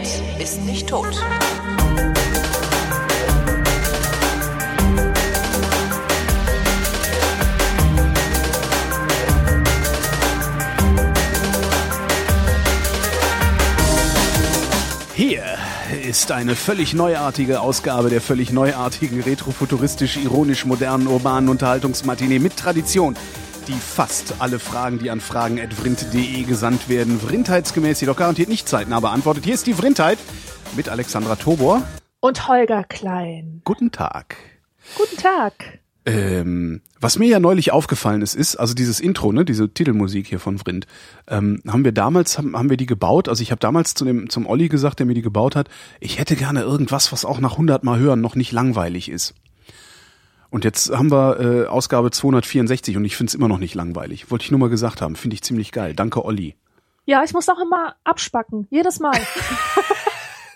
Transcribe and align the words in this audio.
Internet 0.00 0.40
ist 0.40 0.64
nicht 0.64 0.88
tot. 0.88 1.06
Hier 15.14 15.42
ist 16.08 16.32
eine 16.32 16.56
völlig 16.56 16.94
neuartige 16.94 17.60
Ausgabe 17.60 18.08
der 18.08 18.22
völlig 18.22 18.52
neuartigen, 18.52 19.20
retrofuturistisch, 19.20 20.16
ironisch 20.16 20.64
modernen, 20.64 21.08
urbanen 21.08 21.50
Unterhaltungsmatinee 21.50 22.38
mit 22.38 22.56
Tradition, 22.56 23.16
die 23.70 23.78
fast 23.78 24.34
alle 24.40 24.58
Fragen, 24.58 24.98
die 24.98 25.10
an 25.10 25.20
fragen.vrind.de 25.20 26.42
gesandt 26.42 26.88
werden, 26.88 27.20
vrindheitsgemäß 27.20 28.00
jedoch 28.00 28.16
garantiert 28.16 28.48
nicht 28.48 28.68
zeitnah 28.68 29.00
beantwortet. 29.00 29.44
Hier 29.44 29.54
ist 29.54 29.66
die 29.66 29.74
Vrindheit 29.74 30.18
mit 30.76 30.88
Alexandra 30.88 31.36
Tobor. 31.36 31.82
Und 32.20 32.48
Holger 32.48 32.84
Klein. 32.84 33.60
Guten 33.64 33.92
Tag. 33.92 34.36
Guten 34.96 35.16
Tag. 35.16 35.80
Ähm, 36.04 36.80
was 36.98 37.18
mir 37.18 37.28
ja 37.28 37.38
neulich 37.38 37.72
aufgefallen 37.72 38.22
ist, 38.22 38.34
ist, 38.34 38.56
also 38.56 38.74
dieses 38.74 38.98
Intro, 38.98 39.32
ne, 39.32 39.44
diese 39.44 39.68
Titelmusik 39.72 40.26
hier 40.26 40.40
von 40.40 40.58
Vrind, 40.58 40.86
ähm, 41.28 41.62
haben 41.68 41.84
wir 41.84 41.92
damals, 41.92 42.38
haben, 42.38 42.56
haben 42.56 42.70
wir 42.70 42.76
die 42.76 42.86
gebaut, 42.86 43.28
also 43.28 43.42
ich 43.42 43.52
habe 43.52 43.60
damals 43.60 43.94
zu 43.94 44.04
dem, 44.04 44.30
zum 44.30 44.46
Olli 44.46 44.68
gesagt, 44.68 44.98
der 44.98 45.06
mir 45.06 45.14
die 45.14 45.22
gebaut 45.22 45.54
hat, 45.54 45.68
ich 46.00 46.18
hätte 46.18 46.36
gerne 46.36 46.62
irgendwas, 46.62 47.12
was 47.12 47.24
auch 47.24 47.38
nach 47.38 47.52
100 47.52 47.84
Mal 47.84 47.98
hören 47.98 48.20
noch 48.20 48.34
nicht 48.34 48.50
langweilig 48.50 49.10
ist. 49.10 49.34
Und 50.50 50.64
jetzt 50.64 50.90
haben 50.90 51.10
wir 51.10 51.40
äh, 51.40 51.66
Ausgabe 51.66 52.10
264 52.10 52.96
und 52.96 53.04
ich 53.04 53.16
finde 53.16 53.30
es 53.30 53.34
immer 53.34 53.48
noch 53.48 53.58
nicht 53.58 53.74
langweilig. 53.74 54.30
Wollte 54.30 54.44
ich 54.44 54.50
nur 54.50 54.60
mal 54.60 54.68
gesagt 54.68 55.00
haben, 55.00 55.16
finde 55.16 55.34
ich 55.34 55.42
ziemlich 55.42 55.72
geil. 55.72 55.94
Danke, 55.94 56.24
Olli. 56.24 56.56
Ja, 57.06 57.22
ich 57.24 57.32
muss 57.32 57.48
auch 57.48 57.60
immer 57.60 57.94
abspacken. 58.04 58.66
Jedes 58.70 59.00
Mal. 59.00 59.18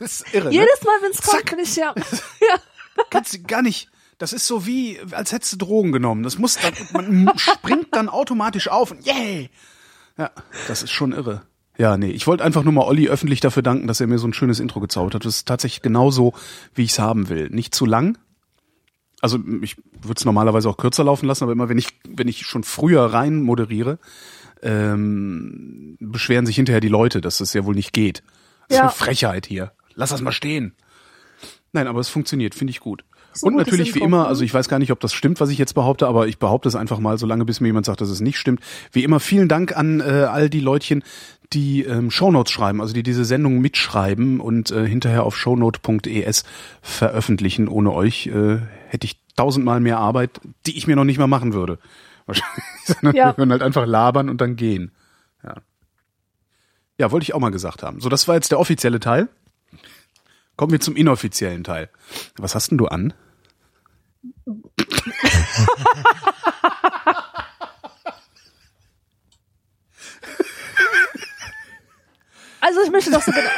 Das 0.01 0.20
ist 0.20 0.34
irre, 0.34 0.48
ne? 0.48 0.55
Jedes 0.55 0.83
Mal, 0.83 0.97
wenn 1.03 1.11
es 1.12 1.23
kommt, 1.23 1.47
bin 1.47 1.59
ich 1.61 1.77
ja. 1.77 1.95
ja. 2.41 3.05
Kannst 3.11 3.33
du 3.33 3.42
gar 3.42 3.62
nicht. 3.62 3.89
Das 4.19 4.33
ist 4.33 4.47
so 4.47 4.67
wie, 4.67 4.98
als 5.12 5.33
hättest 5.33 5.53
du 5.53 5.56
Drogen 5.56 5.92
genommen. 5.92 6.23
Das 6.23 6.39
muss, 6.39 6.58
dann, 6.58 6.75
man 7.25 7.39
springt 7.39 7.89
dann 7.92 8.08
automatisch 8.08 8.69
auf 8.69 8.91
und 8.91 9.06
yay! 9.06 9.51
Ja, 10.17 10.31
das 10.69 10.83
ist 10.83 10.92
schon 10.92 11.12
irre. 11.12 11.42
Ja, 11.77 11.97
nee, 11.97 12.11
ich 12.11 12.27
wollte 12.27 12.45
einfach 12.45 12.62
nur 12.62 12.73
mal 12.73 12.84
Olli 12.84 13.08
öffentlich 13.08 13.41
dafür 13.41 13.62
danken, 13.62 13.89
dass 13.89 14.01
er 14.01 14.06
mir 14.06 14.19
so 14.19 14.29
ein 14.29 14.33
schönes 14.33 14.61
Intro 14.61 14.79
gezaubert 14.79 15.14
hat. 15.14 15.25
Das 15.25 15.36
ist 15.36 15.48
tatsächlich 15.48 15.83
genauso, 15.83 16.33
wie 16.75 16.84
ich 16.84 16.91
es 16.91 16.98
haben 17.01 17.29
will. 17.29 17.51
Nicht 17.51 17.75
zu 17.75 17.84
lang. 17.84 18.17
Also 19.25 19.39
ich 19.62 19.77
würde 20.03 20.19
es 20.19 20.27
normalerweise 20.27 20.69
auch 20.69 20.77
kürzer 20.77 21.03
laufen 21.03 21.25
lassen, 21.27 21.44
aber 21.44 21.53
immer 21.53 21.70
wenn 21.70 21.78
ich, 21.78 21.89
wenn 22.06 22.28
ich 22.28 22.44
schon 22.44 22.62
früher 22.62 23.06
rein 23.06 23.41
moderiere, 23.41 23.98
ähm, 24.62 25.97
beschweren 25.98 26.44
sich 26.44 26.56
hinterher 26.56 26.80
die 26.80 26.89
Leute, 26.89 27.22
dass 27.22 27.39
das 27.39 27.55
ja 27.55 27.64
wohl 27.64 27.75
nicht 27.75 27.95
geht. 27.95 28.22
Das 28.69 28.69
ist 28.69 28.77
Ja. 28.77 28.83
eine 28.83 28.91
Frechheit 28.91 29.47
hier. 29.47 29.72
Lass 29.95 30.11
das 30.11 30.20
mal 30.20 30.30
stehen. 30.33 30.75
Nein, 31.72 31.86
aber 31.86 32.00
es 32.00 32.08
funktioniert, 32.11 32.55
finde 32.55 32.72
ich 32.72 32.80
gut. 32.80 33.05
Ist 33.33 33.42
Und 33.42 33.56
natürlich 33.56 33.95
wie 33.95 34.00
immer, 34.00 34.28
also 34.28 34.45
ich 34.45 34.52
weiß 34.52 34.69
gar 34.69 34.78
nicht, 34.78 34.92
ob 34.92 35.00
das 35.00 35.12
stimmt, 35.14 35.41
was 35.41 35.48
ich 35.48 35.56
jetzt 35.58 35.75
behaupte, 35.75 36.06
aber 36.06 36.28
ich 36.28 36.39
behaupte 36.39 36.69
es 36.69 36.77
einfach 36.77 36.98
mal, 36.98 37.17
solange 37.19 37.47
bis 37.47 37.61
mir 37.61 37.69
jemand 37.69 37.86
sagt, 37.86 38.00
dass 38.02 38.11
es 38.11 38.20
nicht 38.20 38.39
stimmt. 38.39 38.61
Wie 38.92 39.02
immer 39.05 39.20
vielen 39.20 39.48
Dank 39.48 39.75
an 39.77 40.00
äh, 40.00 40.05
all 40.05 40.48
die 40.50 40.61
Leutchen, 40.61 41.02
die 41.55 41.83
ähm, 41.84 42.10
Shownotes 42.10 42.52
schreiben, 42.52 42.80
also 42.80 42.92
die 42.92 43.02
diese 43.02 43.24
Sendung 43.24 43.60
mitschreiben 43.60 44.41
und 44.41 44.70
äh, 44.70 44.86
hinterher 44.86 45.22
auf 45.24 45.36
shownote.es 45.36 46.44
veröffentlichen. 46.83 47.69
Ohne 47.69 47.92
euch 47.92 48.27
äh, 48.27 48.58
hätte 48.88 49.06
ich 49.06 49.20
tausendmal 49.36 49.80
mehr 49.80 49.98
Arbeit, 49.98 50.41
die 50.66 50.77
ich 50.77 50.86
mir 50.86 50.96
noch 50.96 51.05
nicht 51.05 51.19
mal 51.19 51.27
machen 51.27 51.52
würde. 51.55 51.78
Wahrscheinlich. 52.27 52.64
Sondern 52.84 53.14
Ja. 53.14 53.27
Wir 53.27 53.34
können 53.34 53.52
halt 53.52 53.62
einfach 53.62 53.86
labern 53.86 54.28
und 54.28 54.41
dann 54.41 54.56
gehen. 54.56 54.92
Ja. 55.42 55.56
Ja, 56.98 57.11
wollte 57.11 57.24
ich 57.24 57.34
auch 57.34 57.40
mal 57.40 57.51
gesagt 57.51 57.83
haben. 57.83 58.00
So, 58.00 58.08
das 58.08 58.29
war 58.29 58.34
jetzt 58.34 58.50
der 58.50 58.61
offizielle 58.61 59.00
Teil. 59.00 59.29
Kommen 60.56 60.73
wir 60.73 60.80
zum 60.80 60.96
inoffiziellen 60.96 61.64
Teil. 61.64 61.90
Was 62.36 62.55
hast 62.55 62.70
denn 62.70 62.79
du 62.79 62.86
an? 62.86 63.12
Also 72.64 72.80
ich 72.80 72.91
möchte 72.91 73.11
das 73.11 73.27
so 73.27 73.33
genau. 73.33 73.51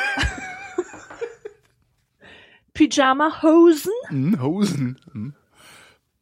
Pyjama-Hosen 2.75 3.93
Hm, 4.09 4.43
Hosen. 4.43 5.01
Hm. 5.13 5.35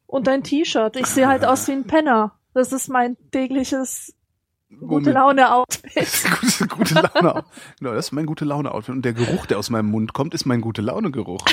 und 0.05 0.29
ein 0.29 0.43
T-Shirt. 0.43 0.95
Ich 0.95 1.07
sehe 1.07 1.27
halt 1.27 1.43
aus 1.45 1.67
wie 1.67 1.71
ein 1.71 1.85
Penner. 1.85 2.37
Das 2.53 2.71
ist 2.71 2.87
mein 2.89 3.17
tägliches 3.31 4.13
gute 4.69 4.85
Moment. 5.11 5.15
Laune-Outfit. 5.15 6.07
gute, 6.41 6.67
gute 6.67 6.93
Laune. 6.93 7.43
Genau, 7.79 7.93
das 7.93 8.05
ist 8.05 8.11
mein 8.11 8.27
gute 8.27 8.45
Laune 8.45 8.71
Outfit. 8.71 8.93
Und 8.93 9.01
der 9.03 9.13
Geruch, 9.13 9.47
der 9.47 9.57
aus 9.57 9.71
meinem 9.71 9.89
Mund 9.89 10.13
kommt, 10.13 10.35
ist 10.35 10.45
mein 10.45 10.61
gute 10.61 10.83
Laune 10.83 11.09
Geruch. 11.09 11.43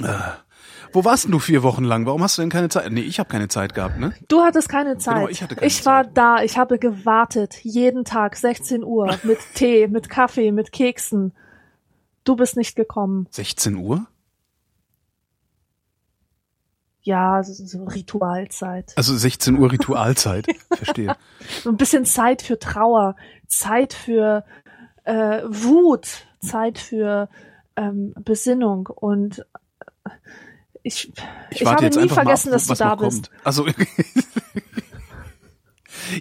äh, 0.00 0.06
wo 0.92 1.04
warst 1.04 1.24
denn 1.24 1.32
du 1.32 1.38
vier 1.38 1.62
Wochen 1.62 1.84
lang? 1.84 2.06
Warum 2.06 2.22
hast 2.22 2.38
du 2.38 2.42
denn 2.42 2.50
keine 2.50 2.68
Zeit? 2.68 2.90
Nee, 2.90 3.00
ich 3.00 3.18
habe 3.18 3.28
keine 3.28 3.48
Zeit 3.48 3.74
gehabt, 3.74 3.98
ne? 3.98 4.12
Du 4.28 4.42
hattest 4.42 4.68
keine 4.68 4.98
Zeit. 4.98 5.16
Genau, 5.16 5.28
ich 5.28 5.42
hatte 5.42 5.56
keine 5.56 5.70
war 5.84 6.04
Zeit. 6.04 6.16
da. 6.16 6.42
Ich 6.42 6.58
habe 6.58 6.78
gewartet. 6.78 7.58
Jeden 7.62 8.04
Tag, 8.04 8.36
16 8.36 8.84
Uhr. 8.84 9.18
Mit 9.22 9.38
Tee, 9.54 9.86
mit 9.88 10.08
Kaffee, 10.08 10.52
mit 10.52 10.72
Keksen. 10.72 11.32
Du 12.24 12.36
bist 12.36 12.56
nicht 12.56 12.76
gekommen. 12.76 13.26
16 13.30 13.76
Uhr? 13.76 14.06
Ja, 17.02 17.42
so, 17.42 17.52
so 17.64 17.84
Ritualzeit. 17.84 18.92
Also 18.96 19.16
16 19.16 19.58
Uhr 19.58 19.72
Ritualzeit. 19.72 20.46
Verstehe. 20.72 21.16
So 21.62 21.70
ein 21.70 21.76
bisschen 21.76 22.04
Zeit 22.04 22.42
für 22.42 22.58
Trauer. 22.58 23.16
Zeit 23.46 23.94
für 23.94 24.44
äh, 25.04 25.42
Wut. 25.46 26.26
Zeit 26.40 26.78
für 26.78 27.28
ähm, 27.76 28.12
Besinnung. 28.22 28.86
Und 28.86 29.40
äh, 30.04 30.10
ich, 30.82 31.12
ich, 31.50 31.64
warte 31.64 31.76
habe 31.76 31.84
jetzt 31.86 32.00
nie 32.00 32.08
vergessen, 32.08 32.48
ab, 32.48 32.54
dass 32.54 32.66
du 32.66 32.74
da 32.74 32.94
bist. 32.94 33.30
kommt. 33.30 33.44
Also 33.44 33.66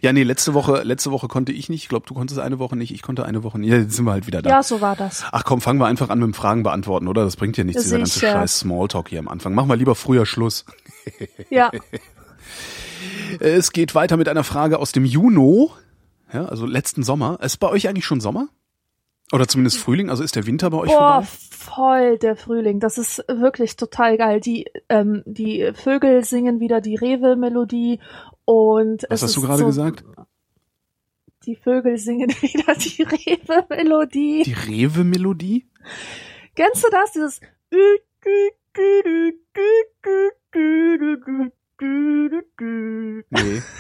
Ja, 0.02 0.14
nee, 0.14 0.24
letzte 0.24 0.54
Woche, 0.54 0.84
letzte 0.84 1.12
Woche 1.12 1.28
konnte 1.28 1.52
ich 1.52 1.68
nicht. 1.70 1.84
Ich 1.84 1.90
glaube, 1.90 2.06
du 2.06 2.14
konntest 2.14 2.40
eine 2.40 2.60
Woche 2.60 2.76
nicht. 2.76 2.94
Ich 2.94 3.02
konnte 3.02 3.26
eine 3.26 3.44
Woche 3.44 3.58
nicht. 3.58 3.72
Ja, 3.72 3.78
jetzt 3.78 3.96
sind 3.96 4.06
wir 4.06 4.12
halt 4.12 4.28
wieder 4.28 4.42
da. 4.42 4.50
Ja, 4.50 4.62
so 4.62 4.82
war 4.82 4.96
das. 4.96 5.26
Ach 5.32 5.44
komm, 5.44 5.62
fangen 5.62 5.80
wir 5.80 5.88
einfach 5.88 6.10
an 6.10 6.20
mit 6.20 6.28
dem 6.28 6.34
Fragen 6.34 6.62
beantworten, 6.62 7.08
oder? 7.08 7.24
Das 7.24 7.36
bringt 7.36 7.58
ja 7.58 7.64
nichts, 7.64 7.84
dieser 7.84 7.98
ganze 7.98 8.20
scheiß 8.20 8.60
Smalltalk 8.60 9.10
hier 9.10 9.20
am 9.20 9.28
Anfang. 9.28 9.56
Mach 9.56 9.66
mal 9.66 9.78
lieber 9.78 9.96
früher 9.96 10.26
Schluss. 10.26 10.66
Ja, 11.50 11.72
Es 13.40 13.72
geht 13.72 13.96
weiter 13.96 14.18
mit 14.18 14.28
einer 14.28 14.44
Frage 14.44 14.80
aus 14.80 14.92
dem 14.92 15.06
Juni, 15.06 15.70
ja, 16.34 16.46
also 16.46 16.66
letzten 16.66 17.04
Sommer. 17.04 17.40
Ist 17.42 17.58
bei 17.58 17.70
euch 17.70 17.88
eigentlich 17.88 18.06
schon 18.06 18.22
Sommer? 18.22 18.50
Oder 19.32 19.48
zumindest 19.48 19.78
Frühling? 19.78 20.10
Also 20.10 20.24
ist 20.24 20.36
der 20.36 20.48
Winter 20.48 20.70
bei 20.70 20.78
euch 20.78 20.90
boah, 20.90 21.22
vorbei? 21.24 21.28
voll 21.52 22.18
der 22.18 22.36
Frühling. 22.36 22.80
Das 22.80 22.98
ist 22.98 23.24
wirklich 23.28 23.76
total 23.76 24.18
geil. 24.18 24.40
Die, 24.40 24.66
ähm, 24.90 25.24
die 25.26 25.72
Vögel 25.74 26.24
singen 26.24 26.60
wieder 26.60 26.82
die 26.82 26.96
Rewe-Melodie 26.96 28.00
und 28.46 29.06
Was 29.10 29.22
hast 29.22 29.36
du 29.36 29.42
gerade 29.42 29.60
so, 29.60 29.66
gesagt? 29.68 30.04
Die 31.46 31.56
Vögel 31.56 31.98
singen 31.98 32.30
wieder 32.42 32.74
die 32.76 33.04
Rewe-Melodie. 33.04 34.44
Die 34.44 34.54
Rewe-Melodie? 34.54 35.68
Kennst 36.56 36.84
du 36.84 36.90
das? 36.90 37.12
Dieses 37.12 37.40
Nee. 43.30 43.62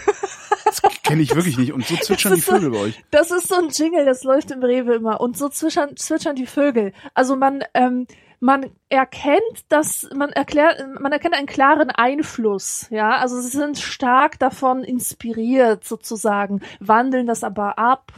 Das 0.66 0.82
kenne 1.04 1.24
ich 1.24 1.34
wirklich 1.34 1.58
nicht. 1.58 1.74
Und 1.74 1.84
so 1.88 1.96
zwitschern 1.96 2.34
die 2.34 2.40
ist 2.40 2.46
so- 2.46 2.54
Vögel 2.54 2.70
bei 2.70 2.78
euch. 2.78 3.04
Das 3.10 3.32
ist 3.32 3.48
so 3.48 3.56
ein 3.56 3.70
Jingle, 3.70 4.06
das 4.06 4.24
läuft 4.24 4.52
im 4.52 4.62
Rewe 4.62 4.94
immer. 4.96 5.20
Und 5.20 5.36
so 5.36 5.50
zwitschern, 5.50 5.98
zwitschern 5.98 6.36
die 6.36 6.46
Vögel. 6.46 6.94
Also 7.16 7.36
man, 7.36 7.64
ähm, 7.74 8.06
man 8.40 8.70
erkennt, 8.90 9.42
dass 9.70 10.08
man 10.16 10.30
erklärt, 10.30 10.86
man 11.00 11.12
erkennt 11.12 11.34
einen 11.34 11.48
klaren 11.48 11.90
Einfluss, 11.90 12.86
ja. 12.92 13.18
Also 13.18 13.42
sie 13.42 13.50
sind 13.50 13.80
stark 13.80 14.38
davon 14.38 14.84
inspiriert 14.84 15.84
sozusagen, 15.86 16.62
wandeln 16.80 17.26
das 17.26 17.44
aber 17.44 17.80
ab, 17.80 18.12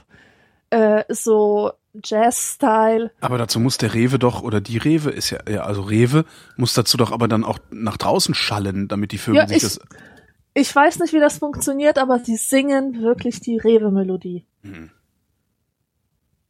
äh, 0.72 1.06
so 1.08 1.72
Jazz-Style. 2.04 3.12
Aber 3.22 3.38
dazu 3.38 3.60
muss 3.60 3.78
der 3.78 3.94
Rewe 3.94 4.18
doch, 4.20 4.42
oder 4.44 4.62
die 4.62 4.78
Rewe 4.78 5.10
ist 5.12 5.30
ja, 5.30 5.40
ja, 5.50 5.64
also 5.64 5.82
Rewe 5.82 6.26
muss 6.58 6.74
dazu 6.74 6.98
doch 6.98 7.12
aber 7.12 7.28
dann 7.28 7.44
auch 7.44 7.60
nach 7.70 7.98
draußen 7.98 8.34
schallen, 8.34 8.88
damit 8.88 9.12
die 9.12 9.18
Vögel 9.18 9.42
Ja, 9.42 9.48
sich 9.48 9.58
ich- 9.58 9.64
das. 9.64 9.80
Ich 10.54 10.76
weiß 10.76 11.00
nicht, 11.00 11.14
wie 11.14 11.20
das 11.20 11.38
funktioniert, 11.38 11.98
aber 11.98 12.20
sie 12.20 12.36
singen 12.36 13.02
wirklich 13.02 13.40
die 13.40 13.58
Rewe-Melodie. 13.58 14.46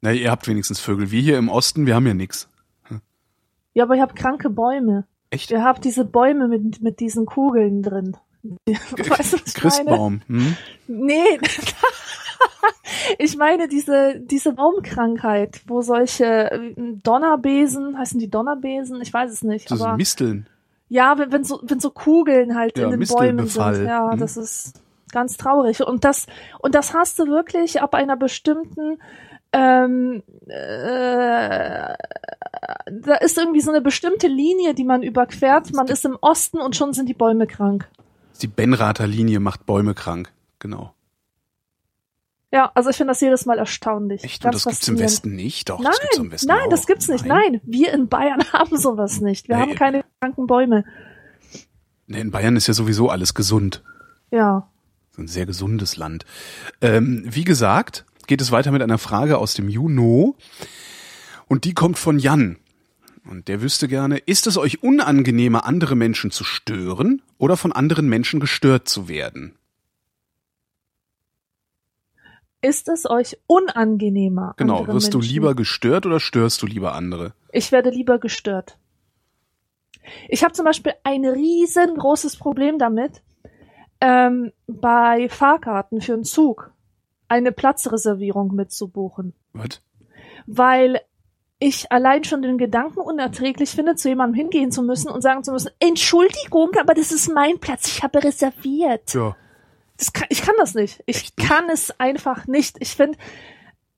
Na, 0.01 0.11
ihr 0.11 0.31
habt 0.31 0.47
wenigstens 0.47 0.79
Vögel. 0.79 1.11
Wir 1.11 1.21
hier 1.21 1.37
im 1.37 1.49
Osten, 1.49 1.85
wir 1.85 1.93
haben 1.93 2.07
ja 2.07 2.15
nix. 2.15 2.49
Ja, 3.73 3.83
aber 3.83 3.93
ich 3.95 4.01
habe 4.01 4.15
kranke 4.15 4.49
Bäume. 4.49 5.05
Echt? 5.29 5.51
Ihr 5.51 5.63
habt 5.63 5.85
diese 5.85 6.03
Bäume 6.03 6.47
mit, 6.47 6.81
mit 6.81 6.99
diesen 6.99 7.25
Kugeln 7.27 7.83
drin. 7.83 8.17
Weißt 8.65 9.33
du, 9.33 9.37
was 9.37 9.45
ich 9.45 9.53
meine? 9.53 9.53
Christbaum. 9.53 10.21
Hm? 10.27 10.57
Nee. 10.87 11.39
ich 13.19 13.37
meine 13.37 13.67
diese, 13.67 14.19
diese 14.19 14.53
Baumkrankheit, 14.53 15.61
wo 15.67 15.81
solche 15.81 16.51
äh, 16.51 16.73
Donnerbesen, 17.03 17.97
heißen 17.97 18.19
die 18.19 18.29
Donnerbesen? 18.29 19.01
Ich 19.01 19.13
weiß 19.13 19.31
es 19.31 19.43
nicht. 19.43 19.69
Das 19.71 19.81
aber 19.81 19.97
Misteln. 19.97 20.47
ja, 20.89 21.17
wenn, 21.17 21.31
wenn 21.31 21.43
so, 21.43 21.59
wenn 21.63 21.79
so 21.79 21.91
Kugeln 21.91 22.55
halt 22.55 22.77
Ja, 22.77 22.85
in 22.89 22.99
den 22.99 23.07
Bäumen 23.07 23.47
sind. 23.47 23.85
Ja, 23.85 24.11
Hm. 24.11 24.19
das 24.19 24.37
ist 24.37 24.73
ganz 25.11 25.37
traurig. 25.37 25.81
Und 25.81 26.03
das, 26.03 26.27
und 26.59 26.75
das 26.75 26.93
hast 26.93 27.19
du 27.19 27.27
wirklich 27.27 27.81
ab 27.81 27.93
einer 27.95 28.15
bestimmten 28.15 28.97
ähm, 29.53 30.23
äh, 30.47 31.93
da 32.85 33.15
ist 33.15 33.37
irgendwie 33.37 33.61
so 33.61 33.71
eine 33.71 33.81
bestimmte 33.81 34.27
Linie, 34.27 34.73
die 34.73 34.83
man 34.83 35.03
überquert. 35.03 35.73
Man 35.73 35.87
ist 35.87 36.05
im 36.05 36.17
Osten 36.21 36.59
und 36.59 36.75
schon 36.75 36.93
sind 36.93 37.07
die 37.09 37.13
Bäume 37.13 37.47
krank. 37.47 37.87
Die 38.41 38.47
Benrather 38.47 39.07
Linie 39.07 39.39
macht 39.39 39.65
Bäume 39.65 39.93
krank. 39.93 40.31
Genau. 40.59 40.93
Ja, 42.51 42.69
also 42.75 42.89
ich 42.89 42.97
finde 42.97 43.11
das 43.11 43.21
jedes 43.21 43.45
Mal 43.45 43.57
erstaunlich. 43.59 44.23
Echt? 44.23 44.43
Und 44.43 44.53
das 44.53 44.65
gibt's 44.65 44.87
im 44.87 44.99
Westen 44.99 45.35
nicht? 45.35 45.69
Doch, 45.69 45.79
nein, 45.79 45.91
das 45.91 45.99
gibt's 46.01 46.17
im 46.17 46.31
Westen 46.31 46.47
nein, 46.47 46.59
auch. 46.65 46.69
das 46.69 46.85
gibt's 46.87 47.07
nicht. 47.07 47.25
Nein. 47.25 47.51
Nein, 47.53 47.61
wir 47.63 47.93
in 47.93 48.07
Bayern 48.09 48.43
haben 48.53 48.77
sowas 48.77 49.21
nicht. 49.21 49.47
Wir 49.47 49.55
Nee. 49.55 49.61
haben 49.61 49.75
keine 49.75 50.03
kranken 50.19 50.47
Bäume. 50.47 50.83
Nee, 52.07 52.19
in 52.19 52.31
Bayern 52.31 52.57
ist 52.57 52.67
ja 52.67 52.73
sowieso 52.73 53.09
alles 53.09 53.33
gesund. 53.33 53.83
Ja. 54.31 54.67
Ein 55.17 55.27
sehr 55.27 55.45
gesundes 55.45 55.95
Land. 55.97 56.25
Ähm, 56.81 57.23
wie 57.25 57.43
gesagt, 57.45 58.05
geht 58.27 58.41
es 58.41 58.51
weiter 58.51 58.71
mit 58.71 58.81
einer 58.81 58.97
Frage 58.97 59.37
aus 59.37 59.53
dem 59.53 59.69
Juno. 59.69 60.35
Und 61.47 61.63
die 61.65 61.73
kommt 61.73 61.97
von 61.97 62.19
Jan. 62.19 62.57
Und 63.29 63.47
der 63.47 63.61
wüsste 63.61 63.87
gerne, 63.87 64.17
ist 64.17 64.47
es 64.47 64.57
euch 64.57 64.83
unangenehmer, 64.83 65.65
andere 65.65 65.95
Menschen 65.95 66.31
zu 66.31 66.43
stören 66.43 67.21
oder 67.37 67.55
von 67.55 67.71
anderen 67.71 68.09
Menschen 68.09 68.39
gestört 68.39 68.89
zu 68.89 69.07
werden? 69.07 69.53
Ist 72.61 72.89
es 72.89 73.09
euch 73.09 73.37
unangenehmer? 73.47 74.53
Genau, 74.57 74.85
wirst 74.87 75.13
du 75.13 75.17
Menschen- 75.17 75.33
lieber 75.33 75.55
gestört 75.55 76.05
oder 76.05 76.19
störst 76.19 76.61
du 76.61 76.67
lieber 76.67 76.93
andere? 76.93 77.33
Ich 77.51 77.71
werde 77.71 77.89
lieber 77.89 78.19
gestört. 78.19 78.77
Ich 80.29 80.43
habe 80.43 80.53
zum 80.53 80.65
Beispiel 80.65 80.93
ein 81.03 81.25
riesengroßes 81.25 82.37
Problem 82.37 82.77
damit, 82.77 83.21
ähm, 83.99 84.51
bei 84.67 85.27
Fahrkarten 85.29 86.01
für 86.01 86.13
einen 86.13 86.23
Zug 86.23 86.71
eine 87.27 87.51
Platzreservierung 87.51 88.53
mitzubuchen. 88.55 89.33
Was? 89.53 89.81
Weil 90.47 90.99
ich 91.59 91.91
allein 91.91 92.23
schon 92.23 92.41
den 92.41 92.57
Gedanken 92.57 92.99
unerträglich 92.99 93.69
finde, 93.69 93.95
zu 93.95 94.09
jemandem 94.09 94.35
hingehen 94.35 94.71
zu 94.71 94.81
müssen 94.81 95.09
und 95.09 95.21
sagen 95.21 95.43
zu 95.43 95.51
müssen, 95.51 95.69
Entschuldigung, 95.79 96.71
aber 96.79 96.95
das 96.95 97.11
ist 97.11 97.29
mein 97.31 97.59
Platz, 97.59 97.87
ich 97.87 98.03
habe 98.03 98.23
reserviert. 98.23 99.13
Ja. 99.13 99.35
Kann, 100.13 100.27
ich 100.29 100.41
kann 100.41 100.55
das 100.57 100.73
nicht. 100.73 101.03
Ich 101.05 101.17
Echt 101.17 101.37
kann 101.37 101.69
es 101.69 101.99
einfach 101.99 102.47
nicht. 102.47 102.77
Ich 102.79 102.95
finde, 102.95 103.17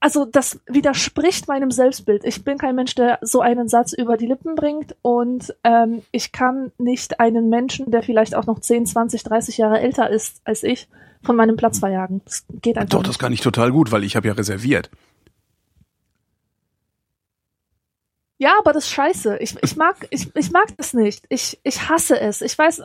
also 0.04 0.26
das 0.26 0.60
widerspricht 0.68 1.48
meinem 1.48 1.72
Selbstbild. 1.72 2.26
Ich 2.26 2.44
bin 2.44 2.58
kein 2.58 2.76
Mensch, 2.76 2.94
der 2.94 3.20
so 3.22 3.40
einen 3.40 3.70
Satz 3.70 3.94
über 3.94 4.18
die 4.18 4.26
Lippen 4.26 4.56
bringt 4.56 4.98
und 5.02 5.56
ähm, 5.64 6.02
ich 6.12 6.34
kann 6.34 6.74
nicht 6.78 7.22
einen 7.22 7.48
Menschen, 7.48 7.90
der 7.90 8.04
vielleicht 8.04 8.36
auch 8.36 8.46
noch 8.46 8.60
10, 8.60 8.86
20, 8.86 9.24
30 9.24 9.58
Jahre 9.58 9.80
älter 9.80 10.10
ist 10.10 10.42
als 10.44 10.64
ich, 10.64 10.90
von 11.24 11.38
meinem 11.38 11.56
Platz 11.56 11.80
verjagen. 11.80 12.22
Das 12.26 12.46
geht 12.62 12.78
einfach 12.78 13.00
Doch, 13.00 13.04
das 13.04 13.18
kann 13.18 13.32
ich 13.32 13.40
total 13.40 13.72
gut, 13.72 13.94
weil 13.94 14.04
ich 14.04 14.18
habe 14.18 14.28
ja 14.28 14.34
reserviert. 14.34 14.90
Ja, 18.38 18.56
aber 18.60 18.74
das 18.74 18.84
ist 18.84 18.92
scheiße. 18.92 19.38
Ich, 19.38 19.56
ich 19.64 19.78
mag, 19.78 20.06
ich, 20.10 20.36
ich 20.36 20.52
mag 20.52 20.76
das 20.76 20.94
nicht. 20.94 21.26
Ich, 21.30 21.62
ich 21.64 21.88
hasse 21.88 22.20
es. 22.20 22.42
Ich 22.42 22.58
weiß, 22.58 22.84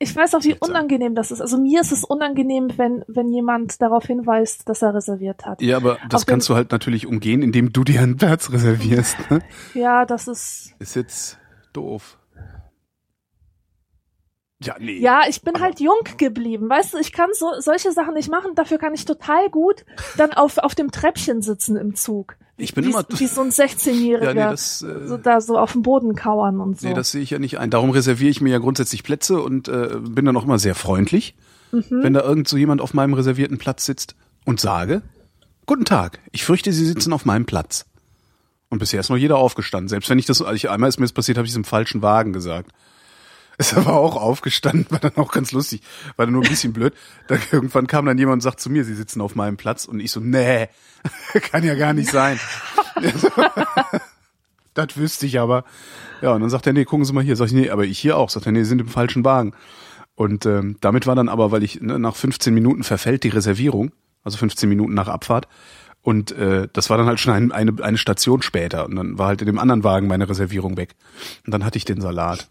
ich 0.00 0.14
weiß 0.14 0.34
auch, 0.34 0.44
wie 0.44 0.54
unangenehm 0.58 1.14
das 1.14 1.30
ist. 1.30 1.40
Also 1.40 1.58
mir 1.58 1.80
ist 1.80 1.90
es 1.90 2.04
unangenehm, 2.04 2.68
wenn, 2.76 3.04
wenn 3.08 3.32
jemand 3.32 3.80
darauf 3.82 4.06
hinweist, 4.06 4.68
dass 4.68 4.82
er 4.82 4.94
reserviert 4.94 5.44
hat. 5.44 5.60
Ja, 5.60 5.76
aber 5.76 5.98
das 6.08 6.22
Auf 6.22 6.26
kannst 6.26 6.48
du 6.48 6.54
halt 6.54 6.70
natürlich 6.70 7.06
umgehen, 7.06 7.42
indem 7.42 7.72
du 7.72 7.82
dir 7.82 8.00
einen 8.00 8.16
Platz 8.16 8.52
reservierst. 8.52 9.16
Ne? 9.30 9.40
Ja, 9.74 10.04
das 10.04 10.28
ist, 10.28 10.74
Ist 10.78 10.94
jetzt 10.94 11.38
doof. 11.72 12.17
Ja, 14.60 14.74
nee. 14.80 14.98
Ja, 14.98 15.22
ich 15.28 15.42
bin 15.42 15.60
halt 15.60 15.78
jung 15.78 16.00
geblieben. 16.16 16.68
Weißt 16.68 16.94
du, 16.94 16.98
ich 16.98 17.12
kann 17.12 17.30
so, 17.32 17.46
solche 17.60 17.92
Sachen 17.92 18.14
nicht 18.14 18.28
machen. 18.30 18.52
Dafür 18.56 18.78
kann 18.78 18.92
ich 18.92 19.04
total 19.04 19.48
gut 19.50 19.84
dann 20.16 20.32
auf, 20.32 20.58
auf 20.58 20.74
dem 20.74 20.90
Treppchen 20.90 21.42
sitzen 21.42 21.76
im 21.76 21.94
Zug. 21.94 22.34
Ich 22.56 22.74
bin 22.74 22.84
wie, 22.84 22.90
immer- 22.90 23.04
wie 23.08 23.26
so 23.28 23.40
ein 23.42 23.50
16-Jähriger. 23.50 24.24
Ja, 24.24 24.34
nee, 24.34 24.40
das, 24.50 24.82
äh, 24.82 25.06
so 25.06 25.16
da 25.16 25.40
so 25.40 25.56
auf 25.56 25.72
dem 25.72 25.82
Boden 25.82 26.16
kauern 26.16 26.60
und 26.60 26.80
so. 26.80 26.88
Nee, 26.88 26.94
das 26.94 27.12
sehe 27.12 27.22
ich 27.22 27.30
ja 27.30 27.38
nicht 27.38 27.58
ein. 27.60 27.70
Darum 27.70 27.90
reserviere 27.90 28.30
ich 28.30 28.40
mir 28.40 28.50
ja 28.50 28.58
grundsätzlich 28.58 29.04
Plätze 29.04 29.40
und 29.40 29.68
äh, 29.68 29.90
bin 30.00 30.24
dann 30.24 30.36
auch 30.36 30.44
immer 30.44 30.58
sehr 30.58 30.74
freundlich, 30.74 31.36
Mhm. 31.70 31.84
wenn 32.02 32.14
da 32.14 32.22
irgend 32.22 32.48
so 32.48 32.56
jemand 32.56 32.80
auf 32.80 32.94
meinem 32.94 33.12
reservierten 33.14 33.58
Platz 33.58 33.84
sitzt 33.84 34.16
und 34.46 34.58
sage, 34.58 35.02
guten 35.66 35.84
Tag, 35.84 36.18
ich 36.32 36.44
fürchte, 36.44 36.72
Sie 36.72 36.84
sitzen 36.86 37.12
auf 37.12 37.26
meinem 37.26 37.44
Platz. 37.46 37.84
Und 38.70 38.78
bisher 38.80 39.00
ist 39.00 39.08
noch 39.10 39.16
jeder 39.18 39.36
aufgestanden. 39.36 39.86
Selbst 39.88 40.08
wenn 40.10 40.18
ich 40.18 40.26
das, 40.26 40.42
also 40.42 40.68
einmal 40.68 40.88
ist 40.88 40.98
mir 40.98 41.04
das 41.04 41.12
passiert, 41.12 41.38
habe 41.38 41.46
ich 41.46 41.52
es 41.52 41.56
im 41.56 41.64
falschen 41.64 42.02
Wagen 42.02 42.32
gesagt. 42.32 42.72
Ist 43.58 43.74
aber 43.74 43.94
auch 43.94 44.14
aufgestanden, 44.14 44.86
war 44.90 45.00
dann 45.00 45.16
auch 45.16 45.32
ganz 45.32 45.50
lustig, 45.50 45.82
war 46.14 46.26
dann 46.26 46.32
nur 46.32 46.44
ein 46.44 46.48
bisschen 46.48 46.72
blöd. 46.72 46.94
Dann 47.26 47.40
irgendwann 47.50 47.88
kam 47.88 48.06
dann 48.06 48.16
jemand 48.16 48.34
und 48.34 48.40
sagt 48.40 48.60
zu 48.60 48.70
mir, 48.70 48.84
Sie 48.84 48.94
sitzen 48.94 49.20
auf 49.20 49.34
meinem 49.34 49.56
Platz 49.56 49.84
und 49.84 49.98
ich 49.98 50.12
so, 50.12 50.20
nee, 50.20 50.68
kann 51.50 51.64
ja 51.64 51.74
gar 51.74 51.92
nicht 51.92 52.08
sein. 52.08 52.38
das 54.74 54.96
wüsste 54.96 55.26
ich 55.26 55.40
aber. 55.40 55.64
Ja, 56.22 56.32
und 56.32 56.40
dann 56.40 56.50
sagt 56.50 56.68
er, 56.68 56.72
nee, 56.72 56.84
gucken 56.84 57.04
Sie 57.04 57.12
mal 57.12 57.24
hier. 57.24 57.34
Sag 57.34 57.46
ich, 57.46 57.52
nee, 57.52 57.70
aber 57.70 57.84
ich 57.84 57.98
hier 57.98 58.16
auch. 58.16 58.30
Sagt 58.30 58.46
er, 58.46 58.52
nee, 58.52 58.62
Sie 58.62 58.68
sind 58.68 58.80
im 58.80 58.88
falschen 58.88 59.24
Wagen. 59.24 59.52
Und 60.14 60.46
ähm, 60.46 60.76
damit 60.80 61.08
war 61.08 61.16
dann 61.16 61.28
aber, 61.28 61.50
weil 61.50 61.64
ich 61.64 61.80
ne, 61.80 61.98
nach 61.98 62.14
15 62.14 62.54
Minuten 62.54 62.84
verfällt 62.84 63.24
die 63.24 63.28
Reservierung, 63.28 63.90
also 64.22 64.38
15 64.38 64.68
Minuten 64.68 64.94
nach 64.94 65.08
Abfahrt. 65.08 65.48
Und 66.02 66.30
äh, 66.30 66.68
das 66.72 66.90
war 66.90 66.96
dann 66.96 67.06
halt 67.06 67.18
schon 67.18 67.32
ein, 67.32 67.50
eine, 67.50 67.74
eine 67.82 67.98
Station 67.98 68.42
später. 68.42 68.86
Und 68.86 68.94
dann 68.94 69.18
war 69.18 69.26
halt 69.26 69.42
in 69.42 69.46
dem 69.46 69.58
anderen 69.58 69.82
Wagen 69.82 70.06
meine 70.06 70.28
Reservierung 70.28 70.76
weg. 70.76 70.94
Und 71.44 71.52
dann 71.52 71.64
hatte 71.64 71.76
ich 71.76 71.84
den 71.84 72.00
Salat. 72.00 72.48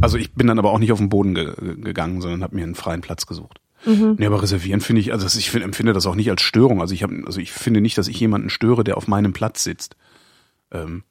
Also 0.00 0.18
ich 0.18 0.32
bin 0.32 0.46
dann 0.46 0.58
aber 0.58 0.70
auch 0.72 0.78
nicht 0.78 0.92
auf 0.92 0.98
den 0.98 1.08
Boden 1.08 1.34
ge 1.34 1.54
gegangen, 1.76 2.20
sondern 2.20 2.42
habe 2.42 2.56
mir 2.56 2.62
einen 2.62 2.74
freien 2.74 3.00
Platz 3.00 3.26
gesucht. 3.26 3.60
Mhm. 3.84 4.16
Nee, 4.18 4.26
aber 4.26 4.42
reservieren 4.42 4.80
finde 4.80 5.00
ich, 5.00 5.12
also 5.12 5.26
ich 5.38 5.50
find, 5.50 5.64
empfinde 5.64 5.92
das 5.92 6.06
auch 6.06 6.14
nicht 6.14 6.30
als 6.30 6.42
Störung. 6.42 6.80
Also 6.80 6.94
ich 6.94 7.02
habe, 7.02 7.22
also 7.26 7.40
ich 7.40 7.52
finde 7.52 7.80
nicht, 7.80 7.96
dass 7.98 8.08
ich 8.08 8.18
jemanden 8.18 8.50
störe, 8.50 8.84
der 8.84 8.96
auf 8.96 9.08
meinem 9.08 9.32
Platz 9.32 9.62
sitzt. 9.62 9.96
Ähm, 10.72 11.04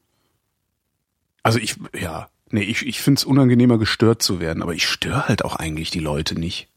also 1.44 1.60
ich, 1.60 1.76
ja, 2.00 2.28
nee, 2.50 2.64
ich, 2.64 2.86
ich 2.86 3.02
finde 3.02 3.20
es 3.20 3.26
unangenehmer, 3.26 3.78
gestört 3.78 4.22
zu 4.22 4.40
werden, 4.40 4.64
aber 4.64 4.74
ich 4.74 4.88
störe 4.88 5.28
halt 5.28 5.46
auch 5.46 5.56
eigentlich 5.56 5.92
die 5.92 6.00
Leute 6.00 6.38
nicht. 6.38 6.68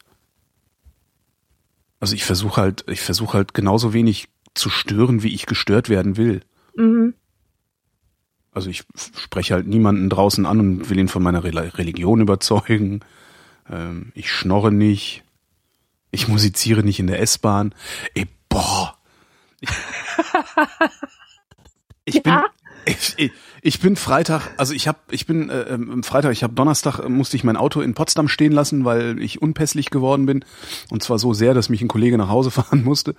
Also 2.01 2.15
ich 2.15 2.25
versuche 2.25 2.61
halt, 2.61 2.85
ich 2.89 3.01
versuche 3.01 3.37
halt 3.37 3.55
genauso 3.55 3.93
wenig 3.93 4.29
zu 4.55 4.71
stören, 4.71 5.23
wie 5.23 5.35
ich 5.35 5.47
gestört 5.47 5.89
werden 5.89 6.17
will. 6.17 6.43
Mhm. 6.77 7.15
Also 8.53 8.71
ich 8.71 8.85
spreche 9.17 9.55
halt 9.55 9.67
niemanden 9.67 10.09
draußen 10.09 10.47
an 10.47 10.61
und 10.61 10.91
will 10.91 10.99
ihn 10.99 11.09
von 11.09 11.23
meiner 11.23 11.45
Rel 11.45 11.59
Religion 11.59 12.21
überzeugen. 12.21 13.01
Ähm, 13.71 14.13
ich 14.15 14.31
schnorre 14.31 14.73
nicht. 14.73 15.23
Ich 16.11 16.29
musiziere 16.29 16.83
nicht 16.83 16.99
in 17.01 17.07
der 17.07 17.21
S-Bahn. 17.21 17.75
Ey, 18.15 18.27
boah. 18.49 18.97
Ich, 22.05 22.23
bin, 22.23 22.33
Ja? 22.33 22.47
ich, 22.87 23.15
ich, 23.19 23.33
ich 23.61 23.81
bin 23.81 23.97
Freitag, 23.97 24.51
also 24.57 24.73
ich 24.73 24.89
habe, 24.89 24.99
ich 25.11 25.27
bin 25.27 25.51
äh, 25.51 25.63
ähm, 25.63 26.03
Freitag, 26.03 26.33
ich 26.33 26.43
habe 26.43 26.55
Donnerstag 26.55 27.01
äh, 27.01 27.09
musste 27.09 27.37
ich 27.37 27.45
mein 27.45 27.57
Auto 27.57 27.81
in 27.81 27.95
Potsdam 27.95 28.29
stehen 28.29 28.53
lassen, 28.53 28.85
weil 28.85 29.21
ich 29.21 29.43
unpässlich 29.43 29.91
geworden 29.91 30.27
bin 30.27 30.45
und 30.91 31.03
zwar 31.03 31.19
so 31.19 31.35
sehr, 31.35 31.55
dass 31.55 31.69
mich 31.69 31.83
ein 31.83 31.89
Kollege 31.89 32.17
nach 32.17 32.29
Hause 32.29 32.51
fahren 32.53 32.85
musste 32.85 33.15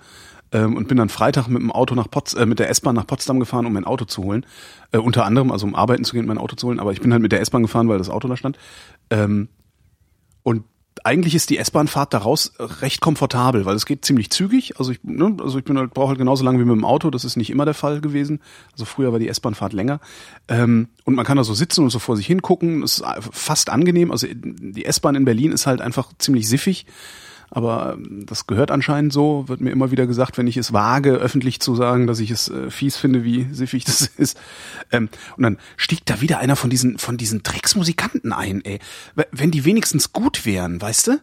ähm, 0.52 0.76
und 0.76 0.88
bin 0.88 0.96
dann 0.96 1.08
Freitag 1.08 1.48
mit 1.48 1.62
dem 1.62 1.72
Auto 1.72 1.94
nach 1.94 2.10
Pots 2.10 2.34
äh, 2.34 2.46
mit 2.46 2.58
der 2.58 2.70
S-Bahn 2.70 2.94
nach 2.94 3.06
Potsdam 3.06 3.40
gefahren, 3.40 3.66
um 3.66 3.72
mein 3.72 3.84
Auto 3.84 4.04
zu 4.04 4.22
holen, 4.24 4.46
äh, 4.92 4.98
unter 4.98 5.24
anderem, 5.24 5.50
also 5.50 5.66
um 5.66 5.74
arbeiten 5.74 6.04
zu 6.04 6.14
gehen, 6.14 6.26
mein 6.26 6.38
Auto 6.38 6.56
zu 6.56 6.68
holen, 6.68 6.80
aber 6.80 6.92
ich 6.92 7.00
bin 7.00 7.12
halt 7.12 7.22
mit 7.22 7.32
der 7.32 7.40
S-Bahn 7.40 7.62
gefahren, 7.62 7.88
weil 7.88 7.98
das 7.98 8.10
Auto 8.10 8.28
da 8.28 8.36
stand 8.36 8.58
ähm, 9.10 9.48
und 10.42 10.64
eigentlich 11.04 11.34
ist 11.34 11.50
die 11.50 11.58
S-Bahn-Fahrt 11.58 12.12
daraus 12.14 12.52
recht 12.58 13.00
komfortabel, 13.00 13.64
weil 13.64 13.76
es 13.76 13.86
geht 13.86 14.04
ziemlich 14.04 14.30
zügig. 14.30 14.78
Also 14.78 14.92
ich, 14.92 15.00
ne, 15.02 15.36
also 15.40 15.58
ich 15.58 15.64
halt, 15.68 15.94
brauche 15.94 16.08
halt 16.08 16.18
genauso 16.18 16.44
lange 16.44 16.58
wie 16.58 16.64
mit 16.64 16.76
dem 16.76 16.84
Auto. 16.84 17.10
Das 17.10 17.24
ist 17.24 17.36
nicht 17.36 17.50
immer 17.50 17.64
der 17.64 17.74
Fall 17.74 18.00
gewesen. 18.00 18.40
Also 18.72 18.84
früher 18.84 19.12
war 19.12 19.18
die 19.18 19.28
S-Bahn-Fahrt 19.28 19.72
länger. 19.72 20.00
Ähm, 20.48 20.88
und 21.04 21.14
man 21.14 21.24
kann 21.24 21.36
da 21.36 21.44
so 21.44 21.54
sitzen 21.54 21.84
und 21.84 21.90
so 21.90 21.98
vor 21.98 22.16
sich 22.16 22.26
hingucken. 22.26 22.82
Das 22.82 22.98
ist 22.98 23.04
fast 23.32 23.70
angenehm. 23.70 24.10
Also 24.10 24.26
die 24.30 24.84
S-Bahn 24.84 25.14
in 25.14 25.24
Berlin 25.24 25.52
ist 25.52 25.66
halt 25.66 25.80
einfach 25.80 26.12
ziemlich 26.18 26.48
siffig. 26.48 26.86
Aber 27.50 27.94
ähm, 27.94 28.24
das 28.26 28.46
gehört 28.46 28.70
anscheinend 28.70 29.12
so, 29.12 29.48
wird 29.48 29.60
mir 29.60 29.70
immer 29.70 29.90
wieder 29.90 30.06
gesagt, 30.06 30.38
wenn 30.38 30.46
ich 30.46 30.56
es 30.56 30.72
wage, 30.72 31.14
öffentlich 31.14 31.60
zu 31.60 31.74
sagen, 31.74 32.06
dass 32.06 32.20
ich 32.20 32.30
es 32.30 32.48
äh, 32.48 32.70
fies 32.70 32.96
finde, 32.96 33.24
wie 33.24 33.48
siffig 33.52 33.84
das 33.84 34.02
ist. 34.16 34.38
Ähm, 34.92 35.08
und 35.36 35.42
dann 35.42 35.58
stieg 35.76 36.06
da 36.06 36.20
wieder 36.20 36.38
einer 36.38 36.56
von 36.56 36.70
diesen, 36.70 36.98
von 36.98 37.16
diesen 37.16 37.42
Drecksmusikanten 37.42 38.32
ein, 38.32 38.64
ey. 38.64 38.78
Wenn 39.32 39.50
die 39.50 39.64
wenigstens 39.64 40.12
gut 40.12 40.46
wären, 40.46 40.80
weißt 40.80 41.08
du? 41.08 41.20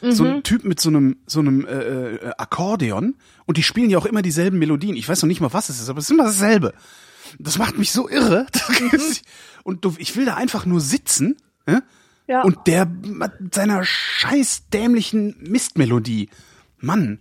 So 0.00 0.24
ein 0.24 0.42
Typ 0.44 0.64
mit 0.64 0.80
so 0.80 0.90
einem, 0.90 1.16
so 1.26 1.40
einem 1.40 1.66
äh, 1.66 2.14
äh, 2.14 2.30
Akkordeon 2.38 3.16
und 3.46 3.56
die 3.56 3.64
spielen 3.64 3.90
ja 3.90 3.98
auch 3.98 4.06
immer 4.06 4.22
dieselben 4.22 4.58
Melodien. 4.58 4.96
Ich 4.96 5.08
weiß 5.08 5.22
noch 5.22 5.26
nicht 5.26 5.40
mal, 5.40 5.52
was 5.52 5.70
es 5.70 5.80
ist, 5.80 5.88
aber 5.88 5.98
es 5.98 6.04
ist 6.04 6.12
immer 6.12 6.24
dasselbe. 6.24 6.72
Das 7.38 7.58
macht 7.58 7.78
mich 7.78 7.92
so 7.92 8.08
irre. 8.08 8.46
Und 9.64 9.84
du, 9.84 9.94
ich 9.98 10.16
will 10.16 10.24
da 10.24 10.34
einfach 10.34 10.64
nur 10.64 10.80
sitzen, 10.80 11.36
ja? 11.66 11.82
Ja. 12.28 12.42
Und 12.42 12.58
der 12.66 12.84
mit 12.86 13.54
seiner 13.54 13.82
scheiß 13.84 14.68
dämlichen 14.72 15.36
Mistmelodie. 15.40 16.28
Mann. 16.78 17.18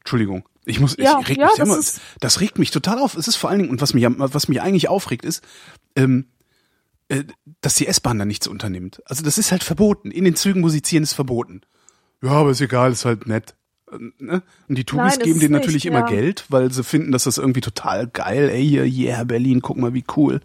Entschuldigung. 0.00 0.48
Ich 0.64 0.80
muss, 0.80 0.96
Ja, 0.96 1.18
ich 1.20 1.28
reg 1.28 1.36
ja, 1.38 1.46
mich 1.46 1.56
das 1.56 1.68
immer, 1.68 1.78
ist- 1.78 2.00
das 2.20 2.40
regt 2.40 2.58
mich 2.58 2.70
total 2.70 2.98
auf. 2.98 3.16
Es 3.16 3.28
ist 3.28 3.36
vor 3.36 3.50
allen 3.50 3.58
Dingen, 3.58 3.70
und 3.70 3.82
was 3.82 3.92
mich, 3.92 4.06
was 4.08 4.48
mich 4.48 4.62
eigentlich 4.62 4.88
aufregt, 4.88 5.24
ist, 5.26 5.44
ähm, 5.96 6.26
äh, 7.08 7.24
dass 7.60 7.74
die 7.74 7.86
S-Bahn 7.86 8.18
da 8.18 8.24
nichts 8.24 8.46
unternimmt. 8.46 9.02
Also 9.04 9.22
das 9.22 9.36
ist 9.36 9.52
halt 9.52 9.62
verboten. 9.64 10.10
In 10.10 10.24
den 10.24 10.36
Zügen 10.36 10.60
musizieren 10.62 11.02
ist 11.02 11.12
verboten. 11.12 11.60
Ja, 12.22 12.30
aber 12.30 12.50
ist 12.50 12.62
egal, 12.62 12.92
ist 12.92 13.04
halt 13.04 13.26
nett. 13.26 13.56
ne? 14.18 14.42
Und 14.68 14.78
die 14.78 14.86
ist 15.08 15.20
geben 15.22 15.38
denen 15.40 15.52
natürlich 15.52 15.84
nicht, 15.84 15.86
immer 15.86 16.00
ja. 16.00 16.06
Geld, 16.06 16.46
weil 16.48 16.72
sie 16.72 16.82
finden, 16.82 17.12
dass 17.12 17.24
das 17.24 17.36
irgendwie 17.36 17.60
total 17.60 18.06
geil, 18.06 18.48
ey, 18.48 18.66
hier, 18.66 18.84
yeah, 18.86 19.24
Berlin, 19.24 19.60
guck 19.60 19.76
mal, 19.76 19.92
wie 19.92 20.04
cool. 20.16 20.40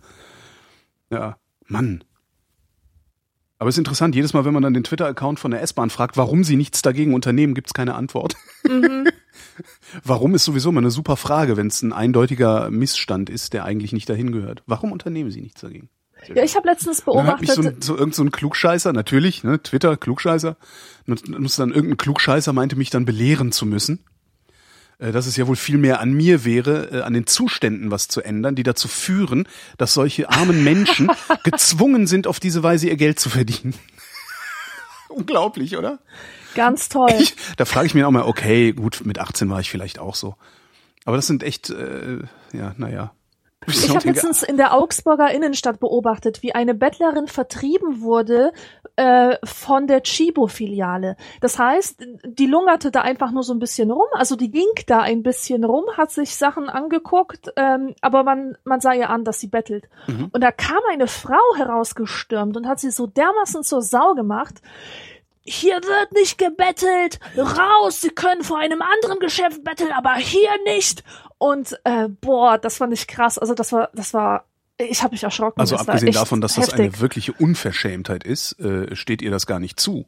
Ja, 1.09 1.37
Mann. 1.67 2.03
Aber 3.59 3.67
es 3.67 3.75
ist 3.75 3.79
interessant, 3.79 4.15
jedes 4.15 4.33
Mal, 4.33 4.45
wenn 4.45 4.53
man 4.53 4.63
dann 4.63 4.73
den 4.73 4.85
Twitter-Account 4.85 5.37
von 5.37 5.51
der 5.51 5.61
S-Bahn 5.61 5.89
fragt, 5.89 6.15
warum 6.15 6.45
sie 6.45 6.55
nichts 6.55 6.81
dagegen 6.81 7.13
unternehmen, 7.13 7.53
gibt's 7.53 7.73
keine 7.73 7.95
Antwort. 7.95 8.35
Mhm. 8.63 9.07
Warum 10.03 10.33
ist 10.35 10.45
sowieso 10.45 10.69
immer 10.69 10.79
eine 10.79 10.91
super 10.91 11.17
Frage, 11.17 11.57
wenn 11.57 11.67
es 11.67 11.81
ein 11.81 11.93
eindeutiger 11.93 12.69
Missstand 12.69 13.29
ist, 13.29 13.53
der 13.53 13.65
eigentlich 13.65 13.91
nicht 13.91 14.09
dahin 14.09 14.31
gehört. 14.31 14.63
Warum 14.65 14.91
unternehmen 14.91 15.31
sie 15.31 15.41
nichts 15.41 15.61
dagegen? 15.61 15.89
Ja, 16.33 16.43
ich 16.43 16.55
habe 16.55 16.67
letztens 16.67 17.03
dann 17.05 17.27
hat 17.27 17.41
mich 17.41 17.49
beobachtet, 17.49 17.83
so, 17.83 17.93
so 17.93 17.99
irgend 17.99 18.15
so 18.15 18.23
ein 18.23 18.31
Klugscheißer, 18.31 18.93
natürlich, 18.93 19.43
ne, 19.43 19.61
Twitter, 19.61 19.95
Klugscheißer, 19.97 20.57
und 21.07 21.39
muss 21.39 21.55
dann 21.55 21.71
irgendein 21.71 21.97
Klugscheißer 21.97 22.53
meinte 22.53 22.75
mich 22.75 22.89
dann 22.89 23.05
belehren 23.05 23.51
zu 23.51 23.65
müssen, 23.65 24.03
dass 24.99 25.25
es 25.25 25.37
ja 25.37 25.47
wohl 25.47 25.55
viel 25.55 25.77
mehr 25.77 25.99
an 25.99 26.11
mir 26.11 26.45
wäre, 26.45 26.91
äh, 26.91 27.01
an 27.01 27.13
den 27.13 27.25
Zuständen 27.25 27.91
was 27.91 28.07
zu 28.07 28.21
ändern, 28.21 28.55
die 28.55 28.63
dazu 28.63 28.87
führen, 28.87 29.47
dass 29.77 29.93
solche 29.93 30.29
armen 30.29 30.63
Menschen 30.63 31.09
gezwungen 31.43 32.07
sind, 32.07 32.27
auf 32.27 32.39
diese 32.39 32.63
Weise 32.63 32.87
ihr 32.89 32.97
Geld 32.97 33.19
zu 33.19 33.29
verdienen. 33.29 33.73
Unglaublich, 35.09 35.77
oder? 35.77 35.99
ganz 36.55 36.89
toll. 36.89 37.13
Ich, 37.19 37.35
da 37.57 37.65
frage 37.65 37.87
ich 37.87 37.93
mich 37.93 38.03
auch 38.03 38.11
mal, 38.11 38.23
okay, 38.23 38.73
gut, 38.73 39.01
mit 39.05 39.19
18 39.19 39.49
war 39.49 39.59
ich 39.59 39.69
vielleicht 39.69 39.99
auch 39.99 40.15
so. 40.15 40.35
Aber 41.05 41.15
das 41.15 41.27
sind 41.27 41.43
echt, 41.43 41.69
äh, 41.69 42.19
ja, 42.53 42.73
naja. 42.77 43.13
Ich 43.67 43.93
habe 43.93 44.07
letztens 44.07 44.41
in 44.41 44.57
der 44.57 44.73
Augsburger 44.73 45.31
Innenstadt 45.31 45.79
beobachtet, 45.79 46.41
wie 46.41 46.55
eine 46.55 46.73
Bettlerin 46.73 47.27
vertrieben 47.27 48.01
wurde 48.01 48.53
äh, 48.95 49.35
von 49.43 49.85
der 49.85 50.01
Chibo-Filiale. 50.01 51.17
Das 51.41 51.59
heißt, 51.59 52.05
die 52.23 52.45
lungerte 52.45 52.89
da 52.89 53.01
einfach 53.01 53.31
nur 53.31 53.43
so 53.43 53.53
ein 53.53 53.59
bisschen 53.59 53.91
rum, 53.91 54.07
also 54.13 54.35
die 54.35 54.49
ging 54.51 54.67
da 54.87 54.99
ein 54.99 55.23
bisschen 55.23 55.63
rum, 55.63 55.85
hat 55.97 56.11
sich 56.11 56.35
Sachen 56.35 56.69
angeguckt, 56.69 57.51
ähm, 57.57 57.95
aber 58.01 58.23
man, 58.23 58.57
man 58.63 58.79
sah 58.79 58.93
ihr 58.93 59.09
an, 59.09 59.25
dass 59.25 59.39
sie 59.39 59.47
bettelt. 59.47 59.89
Mhm. 60.07 60.29
Und 60.31 60.41
da 60.41 60.51
kam 60.51 60.79
eine 60.91 61.07
Frau 61.07 61.55
herausgestürmt 61.57 62.55
und 62.55 62.67
hat 62.67 62.79
sie 62.79 62.91
so 62.91 63.07
dermaßen 63.07 63.63
zur 63.63 63.81
Sau 63.81 64.15
gemacht. 64.15 64.61
Hier 65.41 65.75
wird 65.75 66.11
nicht 66.13 66.37
gebettelt. 66.37 67.19
Raus, 67.37 68.01
Sie 68.01 68.09
können 68.09 68.43
vor 68.43 68.59
einem 68.59 68.81
anderen 68.81 69.19
Geschäft 69.19 69.63
betteln, 69.63 69.91
aber 69.91 70.13
hier 70.15 70.51
nicht. 70.65 71.03
Und 71.39 71.79
äh, 71.85 72.07
boah, 72.07 72.57
das 72.59 72.77
fand 72.77 72.93
ich 72.93 73.07
krass. 73.07 73.39
Also 73.39 73.53
das 73.55 73.71
war, 73.71 73.89
das 73.93 74.13
war, 74.13 74.45
ich 74.77 75.01
habe 75.01 75.13
mich 75.13 75.23
erschrocken. 75.23 75.59
Also 75.59 75.75
das 75.75 75.87
abgesehen 75.87 76.13
davon, 76.13 76.41
dass 76.41 76.53
das 76.55 76.67
heftig. 76.67 76.79
eine 76.93 76.99
wirkliche 76.99 77.33
Unverschämtheit 77.33 78.23
ist, 78.23 78.59
äh, 78.59 78.95
steht 78.95 79.21
ihr 79.23 79.31
das 79.31 79.45
gar 79.47 79.59
nicht 79.59 79.79
zu. 79.79 80.05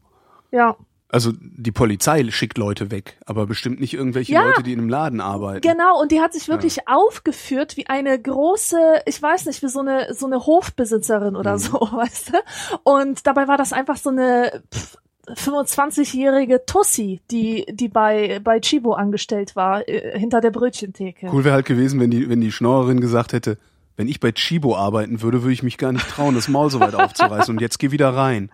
Ja, 0.51 0.75
Also 1.09 1.31
die 1.39 1.71
Polizei 1.73 2.29
schickt 2.31 2.57
Leute 2.57 2.91
weg, 2.91 3.17
aber 3.25 3.45
bestimmt 3.47 3.79
nicht 3.81 3.93
irgendwelche 3.93 4.33
Ja. 4.33 4.43
Leute, 4.43 4.63
die 4.63 4.71
in 4.73 4.79
einem 4.79 4.89
Laden 4.89 5.19
arbeiten. 5.21 5.61
genau. 5.61 5.99
Und 6.01 6.11
die 6.11 6.21
hat 6.21 6.31
sich 6.33 6.47
wirklich 6.47 6.87
aufgeführt 6.87 7.75
wie 7.77 7.87
eine 7.87 8.17
große, 8.21 9.01
ich 9.05 9.21
weiß 9.21 9.45
nicht, 9.45 9.61
wie 9.63 9.67
so 9.69 9.79
eine 9.81 10.13
so 10.13 10.25
eine 10.25 10.45
Hofbesitzerin 10.45 11.35
oder 11.35 11.53
Mhm. 11.53 11.57
so, 11.59 11.79
weißt 11.79 12.29
du. 12.33 12.37
Und 12.83 13.25
dabei 13.27 13.47
war 13.49 13.57
das 13.57 13.73
einfach 13.73 13.97
so 13.97 14.09
eine 14.09 14.61
pff, 14.73 14.97
25-jährige 15.35 16.65
Tussi, 16.65 17.21
die 17.31 17.65
die 17.69 17.87
bei 17.87 18.39
bei 18.43 18.59
Chibo 18.59 18.93
angestellt 18.93 19.55
war 19.55 19.87
äh, 19.87 20.17
hinter 20.19 20.41
der 20.41 20.51
Brötchentheke. 20.51 21.29
Cool 21.31 21.43
wäre 21.43 21.55
halt 21.55 21.65
gewesen, 21.65 21.99
wenn 21.99 22.11
die, 22.11 22.29
wenn 22.29 22.41
die 22.41 22.51
Schnorrerin 22.51 23.01
gesagt 23.01 23.33
hätte, 23.33 23.57
wenn 23.97 24.07
ich 24.07 24.19
bei 24.19 24.31
Chibo 24.31 24.75
arbeiten 24.75 25.21
würde, 25.21 25.43
würde 25.43 25.53
ich 25.53 25.63
mich 25.63 25.77
gar 25.77 25.91
nicht 25.91 26.07
trauen, 26.09 26.35
das 26.35 26.47
Maul 26.47 26.69
so 26.71 26.79
weit 26.79 26.95
aufzureißen 26.95 27.53
und 27.55 27.61
jetzt 27.61 27.79
geh 27.79 27.91
wieder 27.91 28.09
rein. 28.15 28.51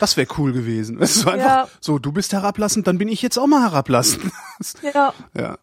Das 0.00 0.16
wäre 0.16 0.28
cool 0.38 0.52
gewesen. 0.52 0.98
Es 1.00 1.16
ist 1.16 1.26
einfach 1.26 1.44
Ja. 1.46 1.68
so, 1.80 1.98
du 1.98 2.12
bist 2.12 2.32
herablassend, 2.32 2.86
dann 2.86 2.98
bin 2.98 3.08
ich 3.08 3.22
jetzt 3.22 3.38
auch 3.38 3.46
mal 3.46 3.62
herablassend. 3.62 4.30
Ja, 4.82 5.12
ja. 5.36 5.58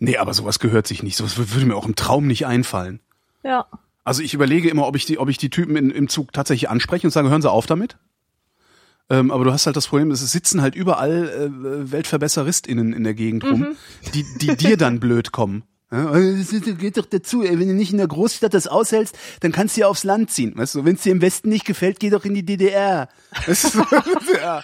Nee, 0.00 0.16
aber 0.16 0.34
sowas 0.34 0.58
gehört 0.58 0.86
sich 0.88 1.02
nicht. 1.02 1.16
Sowas 1.16 1.36
würde 1.36 1.66
mir 1.66 1.76
auch 1.76 1.86
im 1.86 1.94
Traum 1.94 2.26
nicht 2.26 2.46
einfallen. 2.46 3.00
ja. 3.42 3.66
Also 4.02 4.22
ich 4.22 4.32
überlege 4.34 4.68
immer, 4.70 4.86
ob 4.86 4.96
ich 4.96 5.04
die, 5.04 5.18
ob 5.18 5.28
ich 5.28 5.36
die 5.36 5.50
Typen 5.50 5.76
in, 5.76 5.90
im 5.90 6.08
Zug 6.08 6.32
tatsächlich 6.32 6.70
anspreche 6.70 7.06
und 7.06 7.10
sage, 7.12 7.28
hören 7.28 7.42
Sie 7.42 7.50
auf 7.50 7.66
damit. 7.66 7.98
Ähm, 9.10 9.32
aber 9.32 9.44
du 9.44 9.52
hast 9.52 9.66
halt 9.66 9.76
das 9.76 9.88
Problem, 9.88 10.12
es 10.12 10.20
sitzen 10.20 10.62
halt 10.62 10.76
überall 10.76 11.28
äh, 11.28 11.90
WeltverbesseristInnen 11.90 12.92
in 12.92 13.02
der 13.02 13.14
Gegend 13.14 13.44
rum, 13.44 13.76
die, 14.14 14.24
die 14.40 14.56
dir 14.56 14.76
dann 14.76 15.00
blöd 15.00 15.32
kommen. 15.32 15.64
Ja, 15.92 16.12
das 16.12 16.50
geht 16.78 16.96
doch 16.96 17.06
dazu, 17.06 17.42
ey. 17.42 17.58
wenn 17.58 17.66
du 17.66 17.74
nicht 17.74 17.90
in 17.90 17.98
der 17.98 18.06
Großstadt 18.06 18.54
das 18.54 18.68
aushältst, 18.68 19.18
dann 19.40 19.50
kannst 19.50 19.76
du 19.76 19.80
ja 19.80 19.88
aufs 19.88 20.04
Land 20.04 20.30
ziehen. 20.30 20.52
Weißt 20.56 20.76
du, 20.76 20.84
wenn 20.84 20.94
es 20.94 21.02
dir 21.02 21.10
im 21.10 21.20
Westen 21.20 21.48
nicht 21.48 21.64
gefällt, 21.64 21.98
geh 21.98 22.10
doch 22.10 22.24
in 22.24 22.34
die 22.34 22.44
DDR. 22.44 23.08
Weißt 23.46 23.74
du, 23.74 23.82
ja. 24.40 24.62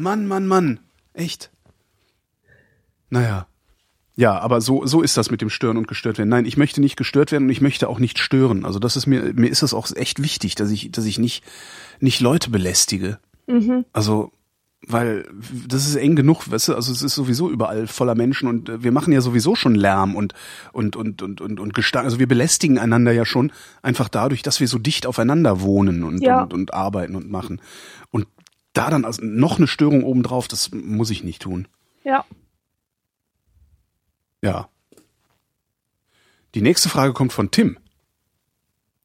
Mann, 0.00 0.26
Mann, 0.26 0.48
Mann. 0.48 0.80
Echt. 1.14 1.52
Naja. 3.10 3.46
Ja, 4.16 4.38
aber 4.40 4.60
so, 4.60 4.84
so 4.84 5.00
ist 5.00 5.16
das 5.16 5.30
mit 5.30 5.40
dem 5.40 5.48
Stören 5.48 5.76
und 5.76 5.86
gestört 5.86 6.18
werden. 6.18 6.28
Nein, 6.28 6.44
ich 6.44 6.56
möchte 6.56 6.80
nicht 6.80 6.96
gestört 6.96 7.30
werden 7.30 7.44
und 7.44 7.50
ich 7.50 7.60
möchte 7.60 7.88
auch 7.88 8.00
nicht 8.00 8.18
stören. 8.18 8.64
Also 8.64 8.80
das 8.80 8.96
ist 8.96 9.06
mir, 9.06 9.32
mir 9.34 9.48
ist 9.48 9.62
es 9.62 9.72
auch 9.72 9.88
echt 9.94 10.20
wichtig, 10.20 10.56
dass 10.56 10.70
ich, 10.70 10.90
dass 10.90 11.04
ich 11.04 11.18
nicht, 11.18 11.44
nicht 12.00 12.20
Leute 12.20 12.50
belästige. 12.50 13.20
Also, 13.92 14.32
weil 14.86 15.28
das 15.68 15.86
ist 15.86 15.94
eng 15.94 16.16
genug, 16.16 16.50
weißt 16.50 16.68
du, 16.68 16.74
also 16.74 16.90
es 16.92 17.02
ist 17.02 17.14
sowieso 17.14 17.48
überall 17.50 17.86
voller 17.86 18.14
Menschen 18.16 18.48
und 18.48 18.68
äh, 18.68 18.82
wir 18.82 18.90
machen 18.90 19.12
ja 19.12 19.20
sowieso 19.20 19.54
schon 19.54 19.74
Lärm 19.76 20.16
und, 20.16 20.34
und, 20.72 20.96
und, 20.96 21.22
und, 21.22 21.40
und, 21.40 21.60
und 21.60 21.74
Gestank. 21.74 22.04
Also 22.04 22.18
wir 22.18 22.26
belästigen 22.26 22.78
einander 22.78 23.12
ja 23.12 23.24
schon 23.24 23.52
einfach 23.82 24.08
dadurch, 24.08 24.42
dass 24.42 24.58
wir 24.58 24.66
so 24.66 24.78
dicht 24.78 25.06
aufeinander 25.06 25.60
wohnen 25.60 26.02
und, 26.02 26.20
Ja. 26.20 26.42
und, 26.42 26.52
und 26.52 26.74
arbeiten 26.74 27.14
und 27.14 27.30
machen. 27.30 27.60
Und 28.10 28.26
da 28.72 28.90
dann 28.90 29.04
also 29.04 29.22
noch 29.24 29.58
eine 29.58 29.66
Störung 29.68 30.02
obendrauf, 30.02 30.48
das 30.48 30.70
muss 30.72 31.10
ich 31.10 31.22
nicht 31.22 31.42
tun. 31.42 31.68
Ja. 32.04 32.24
Ja. 34.42 34.68
Die 36.54 36.62
nächste 36.62 36.88
Frage 36.88 37.12
kommt 37.12 37.32
von 37.32 37.50
Tim. 37.50 37.78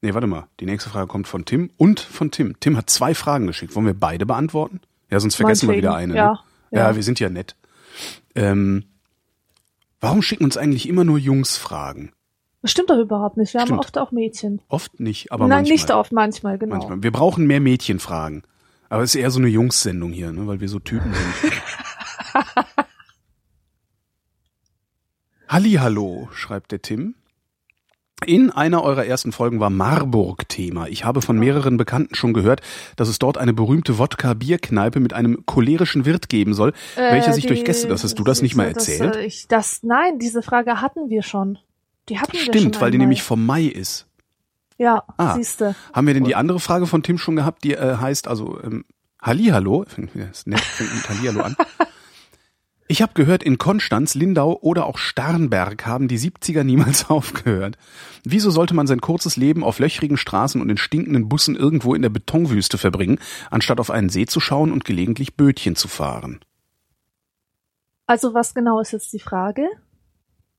Nee, 0.00 0.14
warte 0.14 0.26
mal. 0.28 0.46
Die 0.60 0.66
nächste 0.66 0.90
Frage 0.90 1.08
kommt 1.08 1.26
von 1.26 1.44
Tim 1.44 1.70
und 1.76 1.98
von 2.00 2.30
Tim. 2.30 2.54
Tim 2.60 2.76
hat 2.76 2.88
zwei 2.88 3.14
Fragen 3.14 3.46
geschickt. 3.46 3.74
Wollen 3.74 3.86
wir 3.86 3.94
beide 3.98 4.26
beantworten? 4.26 4.80
Ja, 5.10 5.18
sonst 5.20 5.34
vergessen 5.34 5.68
wir 5.68 5.76
wieder 5.76 5.94
eine. 5.94 6.14
Meinetwegen, 6.14 6.38
Ne? 6.70 6.76
ja, 6.78 6.80
ja, 6.84 6.90
ja. 6.90 6.96
wir 6.96 7.02
sind 7.02 7.18
ja 7.18 7.28
nett. 7.30 7.56
Ähm, 8.34 8.84
warum 10.00 10.22
schicken 10.22 10.44
uns 10.44 10.56
eigentlich 10.56 10.88
immer 10.88 11.04
nur 11.04 11.18
Jungs 11.18 11.56
Fragen? 11.56 12.12
Das 12.62 12.70
stimmt 12.72 12.90
doch 12.90 12.98
überhaupt 12.98 13.36
nicht. 13.36 13.54
Wir 13.54 13.60
Stimmt. 13.60 13.72
haben 13.72 13.78
oft 13.78 13.98
auch 13.98 14.10
Mädchen. 14.12 14.60
Oft 14.68 14.98
nicht, 15.00 15.30
aber 15.32 15.46
Nein, 15.46 15.58
manchmal. 15.60 15.72
nicht 15.72 15.90
oft, 15.92 16.12
manchmal, 16.12 16.58
genau. 16.58 16.76
Manchmal. 16.76 17.02
Wir 17.02 17.12
brauchen 17.12 17.46
mehr 17.46 17.60
Mädchenfragen. 17.60 18.42
Aber 18.88 19.02
es 19.02 19.14
ist 19.14 19.20
eher 19.20 19.30
so 19.30 19.38
eine 19.38 19.48
Jungs-Sendung 19.48 20.12
hier, 20.12 20.32
ne? 20.32 20.46
weil 20.46 20.60
wir 20.60 20.68
so 20.68 20.78
Typen 20.78 21.12
sind. 21.14 21.52
Hallihallo, 25.48 26.28
schreibt 26.32 26.72
der 26.72 26.82
Tim. 26.82 27.14
In 28.26 28.50
einer 28.50 28.82
eurer 28.82 29.06
ersten 29.06 29.32
Folgen 29.32 29.60
war 29.60 29.70
Marburg 29.70 30.48
Thema. 30.48 30.86
Ich 30.88 31.04
habe 31.04 31.22
von 31.22 31.38
mehreren 31.38 31.76
Bekannten 31.76 32.14
schon 32.14 32.34
gehört, 32.34 32.60
dass 32.96 33.08
es 33.08 33.18
dort 33.18 33.38
eine 33.38 33.52
berühmte 33.52 33.96
Wodka-Bierkneipe 33.98 34.98
mit 35.00 35.12
einem 35.12 35.46
cholerischen 35.46 36.04
Wirt 36.04 36.28
geben 36.28 36.52
soll, 36.52 36.72
welcher 36.96 37.30
Äh, 37.30 37.32
sich 37.32 37.46
durch 37.46 37.60
die- 37.60 37.64
Gäste, 37.64 37.86
das 37.88 38.02
hast 38.04 38.18
du 38.18 38.24
das 38.24 38.42
nicht 38.42 38.56
mal 38.56 38.72
das, 38.72 38.88
erzählt? 38.88 39.16
äh, 39.16 39.24
ich, 39.24 39.46
das, 39.48 39.80
nein, 39.82 40.18
diese 40.18 40.42
Frage 40.42 40.80
hatten 40.80 41.08
wir 41.10 41.22
schon. 41.22 41.58
Die 42.08 42.18
hatten 42.18 42.32
wir 42.32 42.40
schon 42.40 42.52
Stimmt, 42.54 42.80
weil 42.80 42.90
die 42.90 42.98
nämlich 42.98 43.22
vom 43.22 43.46
Mai 43.46 43.62
ist. 43.64 44.06
Ja, 44.78 45.04
Ah. 45.16 45.34
siehste. 45.34 45.74
Haben 45.92 46.06
wir 46.06 46.14
denn 46.14 46.24
die 46.24 46.34
andere 46.36 46.60
Frage 46.60 46.86
von 46.86 47.02
Tim 47.02 47.18
schon 47.18 47.36
gehabt, 47.36 47.64
die 47.64 47.74
äh, 47.74 47.96
heißt 47.96 48.28
also 48.28 48.58
ähm, 48.62 48.84
Hallihallo, 49.22 49.84
nett, 49.96 50.60
fängt 50.60 50.94
mit 50.94 51.08
Hallihallo 51.08 51.40
an. 51.42 51.56
Ich 52.90 53.02
habe 53.02 53.12
gehört, 53.12 53.42
in 53.42 53.58
Konstanz, 53.58 54.14
Lindau 54.14 54.58
oder 54.62 54.86
auch 54.86 54.96
Starnberg 54.96 55.84
haben 55.84 56.08
die 56.08 56.18
70er 56.18 56.64
niemals 56.64 57.10
aufgehört. 57.10 57.76
Wieso 58.24 58.50
sollte 58.50 58.72
man 58.72 58.86
sein 58.86 59.02
kurzes 59.02 59.36
Leben 59.36 59.62
auf 59.62 59.78
löchrigen 59.78 60.16
Straßen 60.16 60.58
und 60.58 60.70
in 60.70 60.78
stinkenden 60.78 61.28
Bussen 61.28 61.54
irgendwo 61.54 61.94
in 61.94 62.00
der 62.00 62.08
Betonwüste 62.08 62.78
verbringen, 62.78 63.18
anstatt 63.50 63.78
auf 63.78 63.90
einen 63.90 64.08
See 64.08 64.24
zu 64.24 64.40
schauen 64.40 64.72
und 64.72 64.86
gelegentlich 64.86 65.36
Bötchen 65.36 65.76
zu 65.76 65.86
fahren? 65.86 66.40
Also 68.06 68.32
was 68.32 68.54
genau 68.54 68.80
ist 68.80 68.92
jetzt 68.92 69.12
die 69.12 69.20
Frage? 69.20 69.68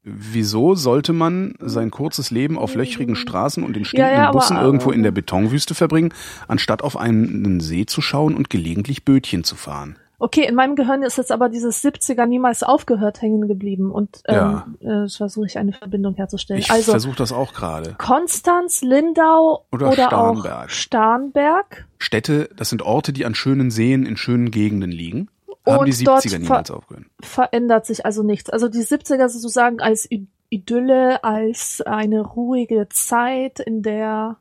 Wieso 0.03 0.75
sollte 0.75 1.13
man 1.13 1.55
sein 1.59 1.89
kurzes 1.89 2.29
Leben 2.29 2.59
auf 2.59 2.75
löchrigen 2.75 3.15
Straßen 3.15 3.63
und 3.63 3.75
in 3.75 3.83
Ja, 3.83 3.89
stinkenden 3.89 4.17
ja, 4.17 4.29
aber, 4.29 4.37
Bussen 4.37 4.57
irgendwo 4.57 4.91
in 4.91 4.99
ähm, 4.99 5.03
der 5.03 5.11
Betonwüste 5.11 5.73
verbringen, 5.73 6.13
anstatt 6.47 6.83
auf 6.83 6.95
einen 6.95 7.59
See 7.59 7.87
zu 7.87 8.01
schauen 8.01 8.35
und 8.35 8.51
gelegentlich 8.51 9.03
Bötchen 9.03 9.43
zu 9.43 9.55
fahren? 9.55 9.97
Okay, 10.19 10.45
in 10.45 10.53
meinem 10.55 10.75
Gehirn 10.75 11.01
ist 11.01 11.17
jetzt 11.17 11.31
aber 11.31 11.47
dieses 11.49 11.81
70er 11.83 12.25
niemals 12.25 12.61
aufgehört 12.61 13.21
hängen 13.21 13.47
geblieben 13.47 13.89
und 13.91 14.21
Ja. 14.27 14.67
ähm, 14.81 15.05
äh, 15.05 15.09
versuche 15.09 15.45
ich 15.45 15.57
eine 15.57 15.71
Verbindung 15.73 16.15
herzustellen. 16.15 16.59
Ich 16.59 16.69
also 16.69 16.91
versuche 16.91 17.15
das 17.15 17.31
auch 17.31 17.53
gerade. 17.53 17.95
Konstanz, 17.97 18.81
Lindau 18.81 19.65
Oder 19.71 19.87
oder, 19.91 20.07
Starnberg. 20.07 20.65
auch 20.65 20.69
Starnberg. 20.69 21.85
Städte, 21.97 22.49
das 22.55 22.69
sind 22.69 22.81
Orte, 22.81 23.13
die 23.13 23.25
an 23.25 23.33
schönen 23.35 23.71
Seen 23.71 24.05
in 24.05 24.17
schönen 24.17 24.51
Gegenden 24.51 24.91
liegen. 24.91 25.29
Haben 25.65 25.79
Und 25.79 25.97
die 25.99 26.03
dort 26.03 26.21
70er 26.23 26.29
ver- 26.31 26.39
niemals 26.39 26.71
aufgehört. 26.71 27.05
verändert 27.21 27.85
sich 27.85 28.05
also 28.05 28.23
nichts. 28.23 28.49
Also 28.49 28.67
die 28.69 28.81
70er 28.83 29.29
sozusagen 29.29 29.79
als 29.81 30.07
Idylle, 30.49 31.23
als 31.23 31.81
eine 31.85 32.21
ruhige 32.21 32.87
Zeit, 32.89 33.59
in 33.59 33.83
der 33.83 34.37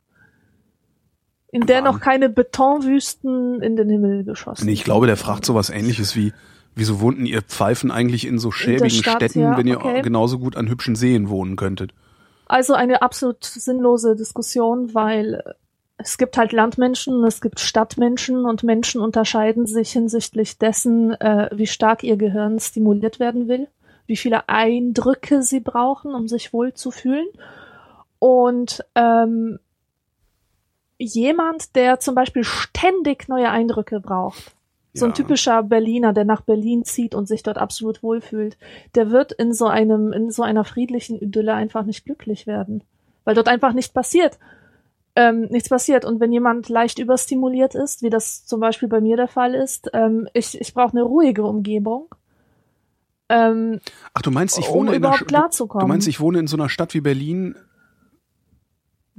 in 1.50 1.62
der 1.62 1.81
noch 1.81 2.00
keine 2.00 2.28
Betonwüsten 2.28 3.62
in 3.62 3.76
den 3.76 3.88
Himmel 3.88 4.25
geschossen 4.25 4.67
Nee, 4.67 4.73
ich 4.73 4.85
glaube, 4.85 5.07
der 5.07 5.17
fragt 5.17 5.45
sowas 5.45 5.71
ähnliches 5.71 6.14
wie, 6.14 6.33
Wieso 6.78 7.00
wohnten 7.00 7.26
ihr 7.26 7.43
Pfeifen 7.43 7.90
eigentlich 7.90 8.25
in 8.25 8.38
so 8.38 8.52
schäbigen 8.52 8.90
Stadt, 8.90 9.17
Städten, 9.17 9.40
ja, 9.40 9.57
wenn 9.57 9.67
ihr 9.67 9.78
okay. 9.78 10.00
genauso 10.00 10.38
gut 10.38 10.57
an 10.57 10.69
hübschen 10.69 10.95
Seen 10.95 11.28
wohnen 11.28 11.57
könntet? 11.57 11.93
Also 12.47 12.75
eine 12.75 13.02
absolut 13.02 13.43
sinnlose 13.43 14.14
Diskussion, 14.14 14.95
weil 14.95 15.43
es 15.97 16.19
gibt 16.19 16.38
halt 16.38 16.52
Landmenschen, 16.52 17.25
es 17.25 17.40
gibt 17.40 17.59
Stadtmenschen 17.59 18.45
und 18.45 18.62
Menschen 18.62 19.00
unterscheiden 19.00 19.67
sich 19.67 19.90
hinsichtlich 19.90 20.59
dessen, 20.59 21.14
äh, 21.14 21.50
wie 21.52 21.67
stark 21.67 22.05
ihr 22.05 22.17
Gehirn 22.17 22.61
stimuliert 22.61 23.19
werden 23.19 23.49
will, 23.49 23.67
wie 24.07 24.17
viele 24.17 24.49
Eindrücke 24.49 25.43
sie 25.43 25.59
brauchen, 25.59 26.14
um 26.14 26.28
sich 26.28 26.52
wohl 26.52 26.75
zu 26.75 26.93
fühlen. 26.93 27.26
Und 28.21 28.85
ähm, 28.95 29.59
jemand, 30.99 31.75
der 31.76 32.00
zum 32.00 32.14
Beispiel 32.14 32.45
ständig 32.45 33.28
neue 33.28 33.50
Eindrücke 33.50 34.00
braucht, 34.00 34.52
so 34.95 35.05
ein 35.07 35.14
typischer 35.14 35.62
Berliner, 35.62 36.12
der 36.12 36.25
nach 36.25 36.40
Berlin 36.40 36.85
zieht 36.85 37.14
und 37.14 37.28
sich 37.28 37.45
dort 37.45 37.57
absolut 37.57 38.02
wohlfühlt, 38.02 38.59
der 38.97 39.11
wird 39.12 39.31
in 39.31 39.52
so 39.52 39.67
einem, 39.67 40.12
in 40.12 40.31
so 40.33 40.43
einer 40.43 40.64
friedlichen 40.64 41.21
Idylle 41.21 41.55
einfach 41.55 41.85
nicht 41.85 42.05
glücklich 42.05 42.49
werden. 42.49 42.83
Weil 43.25 43.37
dort 43.37 43.47
einfach 43.49 43.75
nicht 43.75 43.95
passiert. 43.95 44.38
Ähm, 45.14 45.43
nichts 45.50 45.69
passiert. 45.69 46.05
Und 46.05 46.19
wenn 46.19 46.33
jemand 46.33 46.69
leicht 46.69 46.99
überstimuliert 46.99 47.76
ist, 47.76 48.02
wie 48.02 48.11
das 48.11 48.45
zum 48.47 48.59
Beispiel 48.61 48.88
bei 48.88 49.00
mir 49.00 49.17
der 49.17 49.28
Fall 49.28 49.55
ist, 49.55 49.90
ähm, 49.93 50.26
ich, 50.33 50.61
ich 50.61 50.75
brauche 50.75 50.93
eine 50.93 51.02
ruhige 51.02 51.45
Umgebung. 51.45 52.07
Ähm, 53.28 53.81
Ach, 54.14 54.23
du 54.23 54.31
meinst, 54.31 54.59
ich 54.59 54.69
um 54.69 54.75
wohne 54.75 54.90
in 54.90 54.97
einer 54.97 54.99
überhaupt 54.99 55.19
Sch- 55.19 55.26
du, 55.26 55.26
klarzukommen. 55.26 55.87
du 55.87 55.88
meinst, 55.93 56.09
ich 56.09 56.19
wohne 56.19 56.38
in 56.38 56.47
so 56.47 56.57
einer 56.57 56.69
Stadt 56.71 56.95
wie 56.95 57.00
Berlin, 57.02 57.57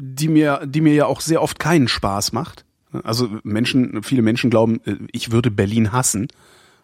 die 0.01 0.29
mir, 0.29 0.61
die 0.65 0.81
mir 0.81 0.93
ja 0.93 1.05
auch 1.05 1.19
sehr 1.21 1.41
oft 1.41 1.59
keinen 1.59 1.87
Spaß 1.89 2.31
macht. 2.31 2.65
Also 3.03 3.29
Menschen, 3.43 4.01
viele 4.01 4.21
Menschen 4.21 4.49
glauben, 4.49 4.79
äh, 4.85 4.95
ich 5.11 5.31
würde 5.31 5.51
Berlin 5.51 5.91
hassen, 5.91 6.27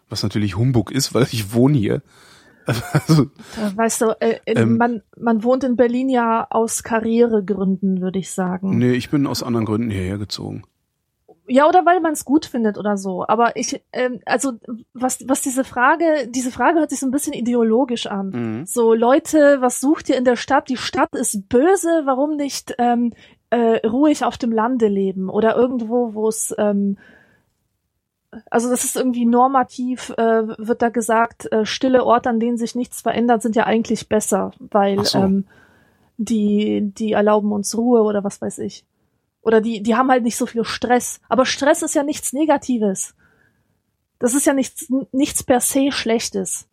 was 0.08 0.22
natürlich 0.22 0.56
Humbug 0.56 0.92
ist, 0.92 1.14
weil 1.14 1.26
ich 1.32 1.52
wohne 1.52 1.78
hier. 1.78 2.02
Also, 2.92 3.22
Äh, 3.22 3.76
Weißt 3.76 4.00
du, 4.00 4.06
äh, 4.20 4.40
Ähm, 4.44 4.76
man, 4.76 5.02
man 5.16 5.44
wohnt 5.44 5.62
in 5.64 5.76
Berlin 5.76 6.08
ja 6.08 6.46
aus 6.50 6.82
Karrieregründen, 6.82 8.00
würde 8.00 8.18
ich 8.18 8.32
sagen. 8.32 8.76
nee, 8.78 8.92
ich 8.92 9.08
bin 9.08 9.26
aus 9.26 9.42
anderen 9.42 9.66
Gründen 9.66 9.90
hierher 9.90 10.18
gezogen. 10.18 10.64
Ja, 11.48 11.68
oder 11.68 11.86
weil 11.86 12.00
man 12.00 12.12
es 12.12 12.24
gut 12.24 12.46
findet 12.46 12.78
oder 12.78 12.96
so. 12.96 13.26
Aber 13.26 13.56
ich, 13.56 13.82
ähm, 13.92 14.20
also 14.26 14.52
was, 14.94 15.26
was 15.28 15.42
diese 15.42 15.64
Frage, 15.64 16.28
diese 16.28 16.50
Frage 16.50 16.80
hört 16.80 16.90
sich 16.90 17.00
so 17.00 17.06
ein 17.06 17.12
bisschen 17.12 17.32
ideologisch 17.32 18.06
an. 18.06 18.30
Mhm. 18.30 18.66
So, 18.66 18.94
Leute, 18.94 19.60
was 19.60 19.80
sucht 19.80 20.08
ihr 20.08 20.16
in 20.16 20.24
der 20.24 20.36
Stadt? 20.36 20.68
Die 20.68 20.76
Stadt 20.76 21.14
ist 21.14 21.48
böse, 21.48 22.02
warum 22.04 22.36
nicht 22.36 22.74
ähm, 22.78 23.12
äh, 23.50 23.86
ruhig 23.86 24.24
auf 24.24 24.38
dem 24.38 24.52
Lande 24.52 24.88
leben? 24.88 25.28
Oder 25.28 25.56
irgendwo, 25.56 26.14
wo 26.14 26.28
es 26.28 26.54
ähm, 26.58 26.96
also 28.50 28.68
das 28.68 28.84
ist 28.84 28.96
irgendwie 28.96 29.24
normativ, 29.24 30.10
äh, 30.16 30.48
wird 30.58 30.82
da 30.82 30.88
gesagt, 30.88 31.50
äh, 31.52 31.64
stille 31.64 32.04
Orte, 32.04 32.28
an 32.28 32.40
denen 32.40 32.58
sich 32.58 32.74
nichts 32.74 33.00
verändert, 33.00 33.42
sind 33.42 33.56
ja 33.56 33.64
eigentlich 33.64 34.08
besser, 34.08 34.50
weil 34.58 35.04
so. 35.04 35.18
ähm, 35.18 35.46
die, 36.18 36.92
die 36.96 37.12
erlauben 37.12 37.52
uns 37.52 37.76
Ruhe 37.76 38.02
oder 38.02 38.24
was 38.24 38.40
weiß 38.40 38.58
ich. 38.58 38.84
Oder 39.46 39.60
die, 39.60 39.80
die 39.80 39.94
haben 39.94 40.10
halt 40.10 40.24
nicht 40.24 40.36
so 40.36 40.44
viel 40.44 40.64
Stress. 40.64 41.20
Aber 41.28 41.46
Stress 41.46 41.82
ist 41.82 41.94
ja 41.94 42.02
nichts 42.02 42.32
Negatives. 42.32 43.14
Das 44.18 44.34
ist 44.34 44.44
ja 44.44 44.52
nichts, 44.52 44.92
nichts 45.12 45.44
per 45.44 45.60
se 45.60 45.92
Schlechtes. 45.92 46.66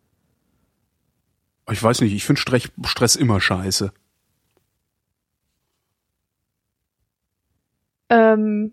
Ich 1.70 1.80
weiß 1.80 2.00
nicht, 2.00 2.12
ich 2.12 2.24
finde 2.24 2.40
Stress, 2.40 3.14
immer 3.14 3.40
scheiße. 3.40 3.92
Ähm, 8.08 8.72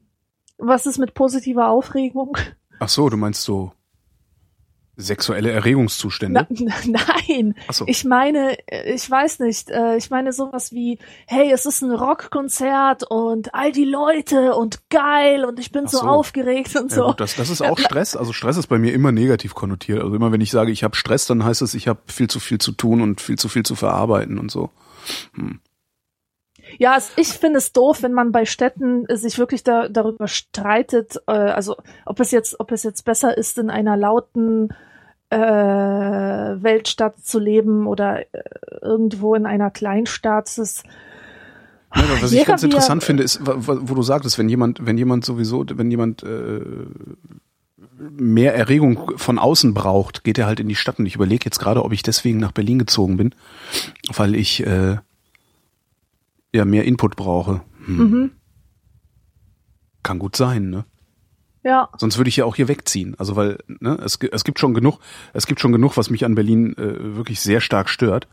was 0.57 0.87
ist 0.87 0.97
mit 0.97 1.13
positiver 1.13 1.67
Aufregung? 1.67 2.35
Ach 2.79 2.89
so, 2.89 3.07
du 3.07 3.17
meinst 3.17 3.43
so 3.43 3.71
sexuelle 5.01 5.51
Erregungszustände? 5.51 6.47
Na, 6.49 6.73
nein, 7.27 7.55
Ach 7.67 7.73
so. 7.73 7.85
ich 7.87 8.05
meine, 8.05 8.57
äh, 8.67 8.93
ich 8.93 9.09
weiß 9.09 9.39
nicht, 9.39 9.69
äh, 9.69 9.97
ich 9.97 10.09
meine 10.09 10.33
sowas 10.33 10.71
wie, 10.71 10.99
hey, 11.27 11.51
es 11.51 11.65
ist 11.65 11.81
ein 11.81 11.91
Rockkonzert 11.91 13.03
und 13.09 13.53
all 13.53 13.71
die 13.71 13.85
Leute 13.85 14.55
und 14.55 14.89
geil 14.89 15.45
und 15.45 15.59
ich 15.59 15.71
bin 15.71 15.87
so, 15.87 15.99
so. 15.99 16.07
aufgeregt 16.07 16.75
und 16.75 16.91
Ja, 16.91 16.97
so. 16.97 17.05
gut, 17.07 17.19
das, 17.19 17.35
das 17.35 17.49
ist 17.49 17.61
auch 17.61 17.77
Stress. 17.79 18.15
Also 18.15 18.33
Stress 18.33 18.57
ist 18.57 18.67
bei 18.67 18.77
mir 18.77 18.93
immer 18.93 19.11
negativ 19.11 19.55
konnotiert. 19.55 20.01
Also 20.01 20.15
immer 20.15 20.31
wenn 20.31 20.41
ich 20.41 20.51
sage, 20.51 20.71
ich 20.71 20.83
habe 20.83 20.95
Stress, 20.95 21.25
dann 21.25 21.43
heißt 21.43 21.61
es, 21.61 21.73
ich 21.73 21.87
habe 21.87 21.99
viel 22.07 22.29
zu 22.29 22.39
viel 22.39 22.59
zu 22.59 22.71
tun 22.71 23.01
und 23.01 23.21
viel 23.21 23.37
zu 23.37 23.49
viel 23.49 23.63
zu 23.63 23.75
verarbeiten 23.75 24.39
und 24.39 24.51
so. 24.51 24.69
Ja, 26.77 26.95
es, 26.97 27.11
ich 27.15 27.29
finde 27.29 27.57
es 27.57 27.73
doof, 27.73 28.03
wenn 28.03 28.13
man 28.13 28.31
bei 28.31 28.45
Städten 28.45 29.05
äh, 29.07 29.17
sich 29.17 29.37
wirklich 29.37 29.63
da, 29.63 29.89
darüber 29.89 30.27
streitet, 30.27 31.17
äh, 31.27 31.31
also 31.31 31.77
ob 32.05 32.19
es 32.19 32.31
jetzt, 32.31 32.59
ob 32.59 32.71
es 32.71 32.83
jetzt 32.83 33.03
besser 33.03 33.37
ist, 33.37 33.57
in 33.57 33.69
einer 33.69 33.97
lauten 33.97 34.69
äh, 35.31 35.37
Weltstadt 36.63 37.19
zu 37.23 37.39
leben 37.39 37.87
oder 37.87 38.21
äh, 38.21 38.25
irgendwo 38.81 39.33
in 39.35 39.45
einer 39.45 39.71
Kleinstadt. 39.71 40.47
Es 40.49 40.57
ist, 40.57 40.83
Ja, 41.95 42.03
was 42.21 42.31
ich 42.31 42.45
ganz 42.45 42.63
er- 42.63 42.67
interessant 42.67 43.03
finde, 43.03 43.23
ist, 43.23 43.39
wo 43.43 43.93
du 43.95 44.01
sagtest, 44.03 44.37
wenn 44.37 44.49
jemand, 44.49 44.85
wenn 44.85 44.97
jemand 44.97 45.23
sowieso, 45.25 45.65
wenn 45.67 45.89
jemand 45.89 46.23
äh, 46.23 46.61
mehr 48.17 48.55
Erregung 48.55 49.11
von 49.17 49.37
außen 49.39 49.73
braucht, 49.73 50.23
geht 50.23 50.37
er 50.37 50.47
halt 50.47 50.59
in 50.59 50.67
die 50.67 50.75
Stadt. 50.75 50.99
Und 50.99 51.05
ich 51.05 51.15
überlege 51.15 51.45
jetzt 51.45 51.59
gerade, 51.59 51.83
ob 51.83 51.93
ich 51.93 52.03
deswegen 52.03 52.39
nach 52.39 52.51
Berlin 52.51 52.79
gezogen 52.79 53.17
bin, 53.17 53.35
weil 54.13 54.35
ich 54.35 54.65
äh, 54.65 54.97
ja 56.53 56.65
mehr 56.65 56.83
Input 56.85 57.15
brauche. 57.15 57.61
Hm. 57.85 57.97
mhm, 57.97 58.31
Kann 60.03 60.19
gut 60.19 60.35
sein, 60.35 60.69
ne? 60.69 60.85
Ja, 61.63 61.89
Sonst 61.97 62.17
würde 62.17 62.29
ich 62.29 62.37
ja 62.37 62.45
auch 62.45 62.55
hier 62.55 62.67
wegziehen. 62.67 63.15
Also 63.17 63.35
weil 63.35 63.59
ne, 63.67 63.97
es, 64.03 64.17
es 64.31 64.43
gibt 64.43 64.59
schon 64.59 64.73
genug, 64.73 64.99
es 65.33 65.45
gibt 65.45 65.59
schon 65.59 65.71
genug, 65.71 65.97
was 65.97 66.09
mich 66.09 66.25
an 66.25 66.35
Berlin 66.35 66.75
äh, 66.77 67.15
wirklich 67.15 67.39
sehr 67.39 67.61
stark 67.61 67.89
stört. 67.89 68.27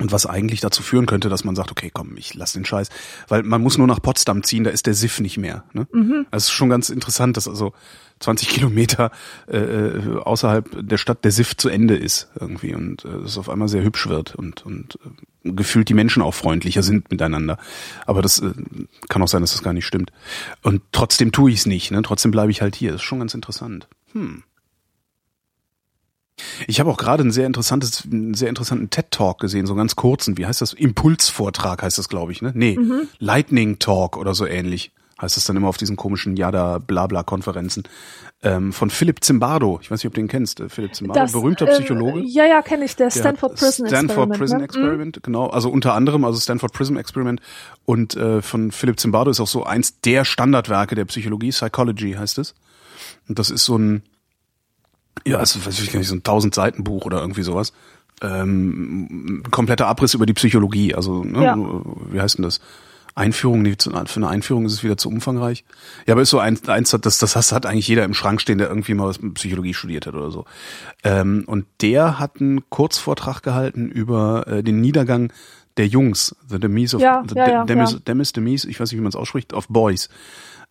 Und 0.00 0.10
was 0.10 0.26
eigentlich 0.26 0.60
dazu 0.60 0.82
führen 0.82 1.06
könnte, 1.06 1.28
dass 1.28 1.44
man 1.44 1.54
sagt, 1.54 1.70
okay, 1.70 1.90
komm, 1.92 2.16
ich 2.16 2.34
lass 2.34 2.52
den 2.52 2.64
Scheiß. 2.64 2.88
Weil 3.28 3.44
man 3.44 3.62
muss 3.62 3.78
nur 3.78 3.86
nach 3.86 4.02
Potsdam 4.02 4.42
ziehen, 4.42 4.64
da 4.64 4.70
ist 4.70 4.86
der 4.86 4.94
Siff 4.94 5.20
nicht 5.20 5.38
mehr. 5.38 5.64
Ne? 5.72 5.86
mhm, 5.92 6.26
Das 6.32 6.44
ist 6.44 6.50
schon 6.50 6.68
ganz 6.68 6.88
interessant, 6.88 7.36
dass 7.36 7.46
also 7.46 7.72
20 8.20 8.48
Kilometer 8.48 9.10
äh, 9.46 9.58
äh, 9.58 10.16
außerhalb 10.18 10.88
der 10.88 10.96
Stadt 10.98 11.24
der 11.24 11.30
Siff 11.30 11.56
zu 11.56 11.68
Ende 11.68 11.96
ist 11.96 12.28
irgendwie 12.38 12.74
und 12.74 13.04
äh, 13.04 13.08
es 13.24 13.38
auf 13.38 13.48
einmal 13.48 13.68
sehr 13.68 13.82
hübsch 13.82 14.08
wird 14.08 14.34
und, 14.34 14.66
und 14.66 14.98
äh, 15.44 15.52
gefühlt 15.52 15.88
die 15.88 15.94
Menschen 15.94 16.22
auch 16.22 16.34
freundlicher 16.34 16.82
sind 16.82 17.10
miteinander. 17.10 17.58
Aber 18.06 18.22
das 18.22 18.40
äh, 18.40 18.52
kann 19.08 19.22
auch 19.22 19.28
sein, 19.28 19.42
dass 19.42 19.52
das 19.52 19.62
gar 19.62 19.74
nicht 19.74 19.86
stimmt. 19.86 20.10
Und 20.62 20.82
trotzdem 20.90 21.32
tue 21.32 21.50
ich 21.50 21.58
es 21.58 21.66
nicht, 21.66 21.90
ne? 21.90 22.02
Trotzdem 22.02 22.30
bleibe 22.30 22.50
ich 22.50 22.62
halt 22.62 22.74
hier. 22.74 22.92
Das 22.92 23.00
ist 23.00 23.06
schon 23.06 23.18
ganz 23.20 23.34
interessant. 23.34 23.88
Hm. 24.12 24.42
Ich 26.66 26.80
habe 26.80 26.90
auch 26.90 26.96
gerade 26.96 27.22
ein 27.22 27.30
sehr 27.30 27.46
interessantes, 27.46 28.04
einen 28.10 28.34
sehr 28.34 28.48
interessanten 28.48 28.90
TED-Talk 28.90 29.38
gesehen, 29.40 29.66
so 29.66 29.72
einen 29.72 29.78
ganz 29.78 29.94
kurzen. 29.96 30.36
Wie 30.36 30.46
heißt 30.46 30.60
das? 30.60 30.72
Impulsvortrag 30.72 31.82
heißt 31.82 31.96
das, 31.98 32.08
glaube 32.08 32.32
ich, 32.32 32.42
ne? 32.42 32.52
Nee, 32.54 32.76
Mhm. 32.78 33.08
Lightning 33.18 33.78
Talk 33.78 34.16
oder 34.16 34.34
so 34.34 34.46
ähnlich 34.46 34.92
heißt 35.20 35.36
es 35.36 35.44
dann 35.44 35.56
immer 35.56 35.68
auf 35.68 35.76
diesen 35.76 35.94
komischen 35.94 36.36
Yada-Blabla-Konferenzen. 36.36 37.84
Ähm, 38.42 38.72
von 38.72 38.90
Philipp 38.90 39.24
Zimbardo. 39.24 39.78
Ich 39.80 39.90
weiß 39.90 40.00
nicht, 40.00 40.08
ob 40.08 40.14
du 40.14 40.20
den 40.20 40.28
kennst. 40.28 40.60
äh, 40.60 40.68
Philipp 40.68 40.94
Zimbardo, 40.94 41.20
Das, 41.22 41.32
berühmter 41.32 41.66
äh, 41.66 41.72
Psychologe. 41.78 42.20
Ja, 42.26 42.44
ja, 42.44 42.60
kenne 42.62 42.84
ich, 42.84 42.94
der 42.96 43.08
Der 43.08 43.20
Stanford 43.20 43.52
hat 43.52 43.58
Prison 43.58 43.86
Stanford 43.86 44.08
Experiment. 44.10 44.38
Prison 44.38 44.58
ne? 44.58 44.64
Experiment, 44.64 45.22
genau. 45.22 45.46
Also 45.46 45.70
unter 45.70 45.94
anderem, 45.94 46.24
also 46.24 46.38
Stanford 46.40 46.72
Prison 46.72 46.96
Experiment. 46.96 47.40
Und 47.86 48.16
äh, 48.16 48.42
von 48.42 48.70
Philipp 48.72 49.00
Zimbardo 49.00 49.30
ist 49.30 49.40
auch 49.40 49.46
so 49.46 49.64
eins 49.64 50.00
der 50.00 50.24
Standardwerke 50.26 50.94
der 50.94 51.06
Psychologie, 51.06 51.50
Psychology 51.50 52.12
heißt 52.14 52.38
es. 52.38 52.54
Und 53.28 53.38
das 53.38 53.50
ist 53.50 53.64
so 53.64 53.78
ein, 53.78 54.02
ja, 55.26 55.38
also 55.38 55.64
weiß 55.64 55.80
ich 55.80 55.92
gar 55.92 55.98
nicht, 55.98 56.08
so 56.08 56.14
ein 56.14 56.18
1000 56.18 56.54
Seiten 56.54 56.84
Buch 56.84 57.04
oder 57.04 57.20
irgendwie 57.20 57.42
sowas. 57.42 57.72
Ähm, 58.22 59.42
kompletter 59.50 59.86
Abriss 59.86 60.14
über 60.14 60.26
die 60.26 60.34
Psychologie. 60.34 60.94
Also, 60.94 61.24
ne, 61.24 61.42
Ja. 61.42 61.56
wie 62.10 62.20
heißt 62.20 62.38
denn 62.38 62.44
das? 62.44 62.60
Einführung, 63.16 63.62
nee, 63.62 63.76
für 63.78 63.94
eine 64.16 64.28
Einführung 64.28 64.66
ist 64.66 64.72
es 64.72 64.82
wieder 64.82 64.96
zu 64.96 65.08
umfangreich. 65.08 65.64
Ja, 66.06 66.14
aber 66.14 66.22
ist 66.22 66.30
so 66.30 66.40
eins, 66.40 66.68
eins 66.68 66.90
das, 66.90 67.18
das 67.18 67.52
hat 67.52 67.64
eigentlich 67.64 67.86
jeder 67.86 68.04
im 68.04 68.12
Schrank 68.12 68.40
stehen, 68.40 68.58
der 68.58 68.68
irgendwie 68.68 68.94
mal 68.94 69.06
was 69.06 69.22
mit 69.22 69.34
Psychologie 69.34 69.72
studiert 69.72 70.06
hat 70.06 70.14
oder 70.14 70.32
so. 70.32 70.46
Ähm, 71.04 71.44
und 71.46 71.66
der 71.80 72.18
hat 72.18 72.40
einen 72.40 72.68
Kurzvortrag 72.70 73.42
gehalten 73.44 73.88
über 73.88 74.48
äh, 74.48 74.62
den 74.64 74.80
Niedergang 74.80 75.32
der 75.76 75.86
Jungs, 75.86 76.34
The 76.48 76.58
Demise 76.58 76.96
of 76.96 77.02
Ja, 77.02 77.22
the 77.28 77.36
ja, 77.36 77.48
ja, 77.48 77.64
Demise, 77.64 77.94
ja. 77.94 78.00
Demise, 78.00 78.32
Demise, 78.32 78.68
ich 78.70 78.80
weiß 78.80 78.90
nicht, 78.90 78.98
wie 78.98 79.02
man 79.02 79.10
es 79.10 79.16
ausspricht, 79.16 79.52
of 79.52 79.68
Boys. 79.68 80.08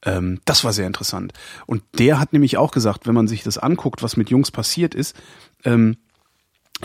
Ähm, 0.05 0.39
das 0.45 0.63
war 0.63 0.73
sehr 0.73 0.87
interessant. 0.87 1.33
Und 1.65 1.83
der 1.97 2.19
hat 2.19 2.33
nämlich 2.33 2.57
auch 2.57 2.71
gesagt, 2.71 3.07
wenn 3.07 3.15
man 3.15 3.27
sich 3.27 3.43
das 3.43 3.57
anguckt, 3.57 4.03
was 4.03 4.17
mit 4.17 4.29
Jungs 4.29 4.51
passiert 4.51 4.95
ist, 4.95 5.15
ähm, 5.63 5.97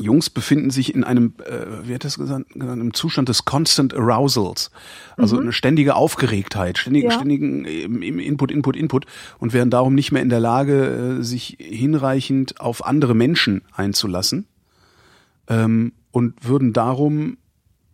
Jungs 0.01 0.31
befinden 0.31 0.71
sich 0.71 0.95
in 0.95 1.03
einem, 1.03 1.35
äh, 1.45 1.89
wie 1.89 1.95
hat 1.95 2.05
das 2.05 2.19
gesagt, 2.19 2.47
im 2.55 2.95
Zustand 2.95 3.29
des 3.29 3.45
Constant 3.45 3.95
Arousals. 3.95 4.71
Also 5.17 5.41
eine 5.41 5.53
ständige 5.53 5.97
Aufgeregtheit, 5.97 6.79
ständigen, 6.79 7.11
Ja. 7.11 7.17
ständigen 7.17 7.65
ähm, 7.65 8.03
Input, 8.03 8.53
Input, 8.53 8.77
Input 8.77 9.07
und 9.39 9.53
wären 9.53 9.71
darum 9.71 9.95
nicht 9.95 10.13
mehr 10.13 10.23
in 10.23 10.29
der 10.29 10.41
Lage, 10.41 11.19
äh, 11.19 11.23
sich 11.25 11.57
hinreichend 11.59 12.61
auf 12.61 12.87
andere 12.87 13.15
Menschen 13.15 13.63
einzulassen 13.73 14.47
ähm, 15.49 15.93
und 16.13 16.47
würden 16.47 16.73
darum 16.73 17.39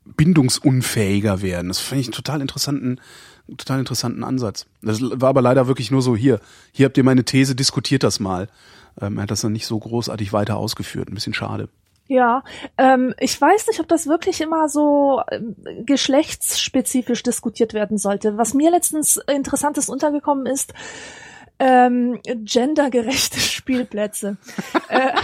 bindungsunfähiger 0.04 1.40
werden. 1.40 1.68
Das 1.68 1.78
finde 1.80 2.02
ich 2.02 2.06
einen 2.08 2.12
total 2.12 2.40
interessanten, 2.42 3.00
total 3.48 3.80
interessanten 3.80 4.24
Ansatz. 4.24 4.66
Das 4.82 5.00
war 5.02 5.28
aber 5.28 5.42
leider 5.42 5.66
wirklich 5.66 5.90
nur 5.90 6.02
so 6.02 6.16
hier. 6.16 6.40
Hier 6.72 6.86
habt 6.86 6.96
ihr 6.96 7.04
meine 7.04 7.24
These, 7.24 7.54
diskutiert 7.54 8.02
das 8.02 8.20
mal. 8.20 8.48
Ähm, 9.00 9.18
er 9.18 9.24
hat 9.24 9.30
das 9.30 9.42
dann 9.42 9.52
nicht 9.52 9.66
so 9.66 9.78
großartig 9.78 10.32
weiter 10.32 10.56
ausgeführt. 10.56 11.08
Ein 11.08 11.14
bisschen 11.14 11.34
schade. 11.34 11.68
Ja, 12.06 12.44
ähm, 12.76 13.14
ich 13.18 13.40
weiß 13.40 13.66
nicht, 13.68 13.80
ob 13.80 13.88
das 13.88 14.06
wirklich 14.06 14.42
immer 14.42 14.68
so 14.68 15.22
ähm, 15.30 15.56
geschlechtsspezifisch 15.86 17.22
diskutiert 17.22 17.72
werden 17.72 17.96
sollte. 17.96 18.36
Was 18.36 18.52
mir 18.52 18.70
letztens 18.70 19.16
interessantes 19.16 19.88
untergekommen 19.88 20.44
ist, 20.44 20.74
ähm, 21.58 22.20
gendergerechte 22.24 23.40
Spielplätze. 23.40 24.36
äh, 24.88 25.12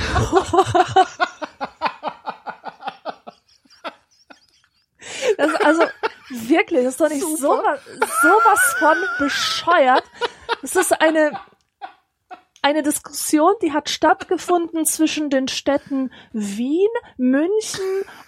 das, 5.37 5.51
also 5.65 5.83
wirklich, 6.31 6.85
das 6.85 6.95
ist 6.95 7.01
doch 7.01 7.09
nicht 7.09 7.23
sowas, 7.23 7.81
sowas 8.23 8.77
von 8.79 8.97
bescheuert. 9.19 10.05
Das 10.63 10.77
ist 10.77 11.01
eine 11.01 11.33
eine 12.63 12.83
Diskussion, 12.83 13.55
die 13.63 13.73
hat 13.73 13.89
stattgefunden 13.89 14.85
zwischen 14.85 15.31
den 15.31 15.49
Städten 15.49 16.11
Wien, 16.33 16.89
München 17.17 17.81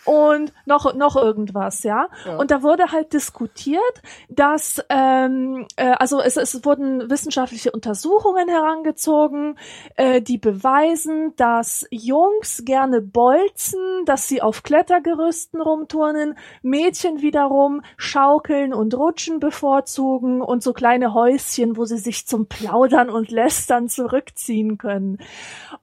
und 0.05 0.53
noch 0.65 0.95
noch 0.95 1.17
irgendwas, 1.17 1.83
ja. 1.83 2.09
ja. 2.25 2.37
Und 2.37 2.51
da 2.51 2.63
wurde 2.63 2.93
halt 2.93 3.13
diskutiert, 3.13 3.83
dass 4.29 4.83
ähm, 4.89 5.67
äh, 5.77 5.93
also 5.99 6.21
es, 6.21 6.37
es 6.37 6.65
wurden 6.65 7.11
wissenschaftliche 7.11 7.73
Untersuchungen 7.73 8.49
herangezogen, 8.49 9.59
äh, 9.97 10.23
die 10.23 10.39
beweisen, 10.39 11.35
dass 11.37 11.87
Jungs 11.91 12.63
gerne 12.65 13.03
bolzen, 13.03 14.05
dass 14.07 14.29
sie 14.29 14.41
auf 14.41 14.63
Klettergerüsten 14.63 15.61
rumturnen, 15.61 16.37
Mädchen 16.63 17.21
wiederum 17.21 17.83
schaukeln 17.97 18.73
und 18.73 18.95
rutschen 18.95 19.41
bevorzugen 19.41 20.41
und 20.41 20.63
so 20.63 20.73
kleine 20.73 21.13
Häuschen, 21.13 21.77
wo 21.77 21.85
sie 21.85 21.99
sich 21.99 22.27
zum 22.27 22.47
Plaudern 22.47 23.11
und 23.11 23.31
Lästern 23.31 23.89
zurück 23.89 24.22
zurückziehen 24.23 24.79
können. 24.79 25.19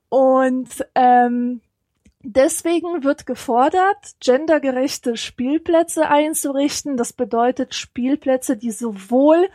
Und 0.09 0.69
ähm, 0.95 1.61
deswegen 2.21 3.03
wird 3.03 3.25
gefordert, 3.25 4.15
gendergerechte 4.19 5.17
Spielplätze 5.17 6.09
einzurichten. 6.09 6.97
Das 6.97 7.13
bedeutet 7.13 7.75
Spielplätze, 7.75 8.57
die 8.57 8.71
sowohl 8.71 9.47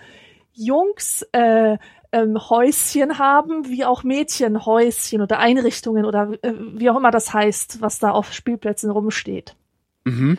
Jungs 0.53 1.27
äh, 1.33 1.79
ähm, 2.13 2.39
Häuschen 2.49 3.19
haben, 3.19 3.69
wie 3.69 3.85
auch 3.85 4.05
Mädchenhäuschen 4.05 5.21
oder 5.21 5.39
Einrichtungen 5.41 6.05
oder 6.05 6.33
äh, 6.43 6.53
wie 6.75 6.89
auch 6.91 6.97
immer 6.97 7.11
das 7.11 7.35
heißt, 7.35 7.81
was 7.81 7.99
da 7.99 8.11
auf 8.11 8.33
Spielplätzen 8.33 8.91
rumsteht. 8.91 9.57
Mhm. 10.05 10.39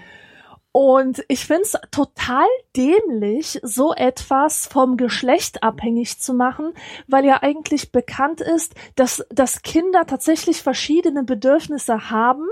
Und 0.77 1.23
ich 1.29 1.45
find's 1.45 1.77
total 1.89 2.45
dämlich, 2.75 3.61
so 3.63 3.93
etwas 3.93 4.67
vom 4.67 4.97
Geschlecht 4.97 5.63
abhängig 5.63 6.19
zu 6.19 6.33
machen, 6.33 6.73
weil 7.07 7.23
ja 7.23 7.41
eigentlich 7.41 7.93
bekannt 7.93 8.41
ist, 8.41 8.73
dass, 8.97 9.25
dass 9.29 9.61
Kinder 9.61 10.05
tatsächlich 10.05 10.61
verschiedene 10.61 11.23
Bedürfnisse 11.23 12.09
haben, 12.09 12.45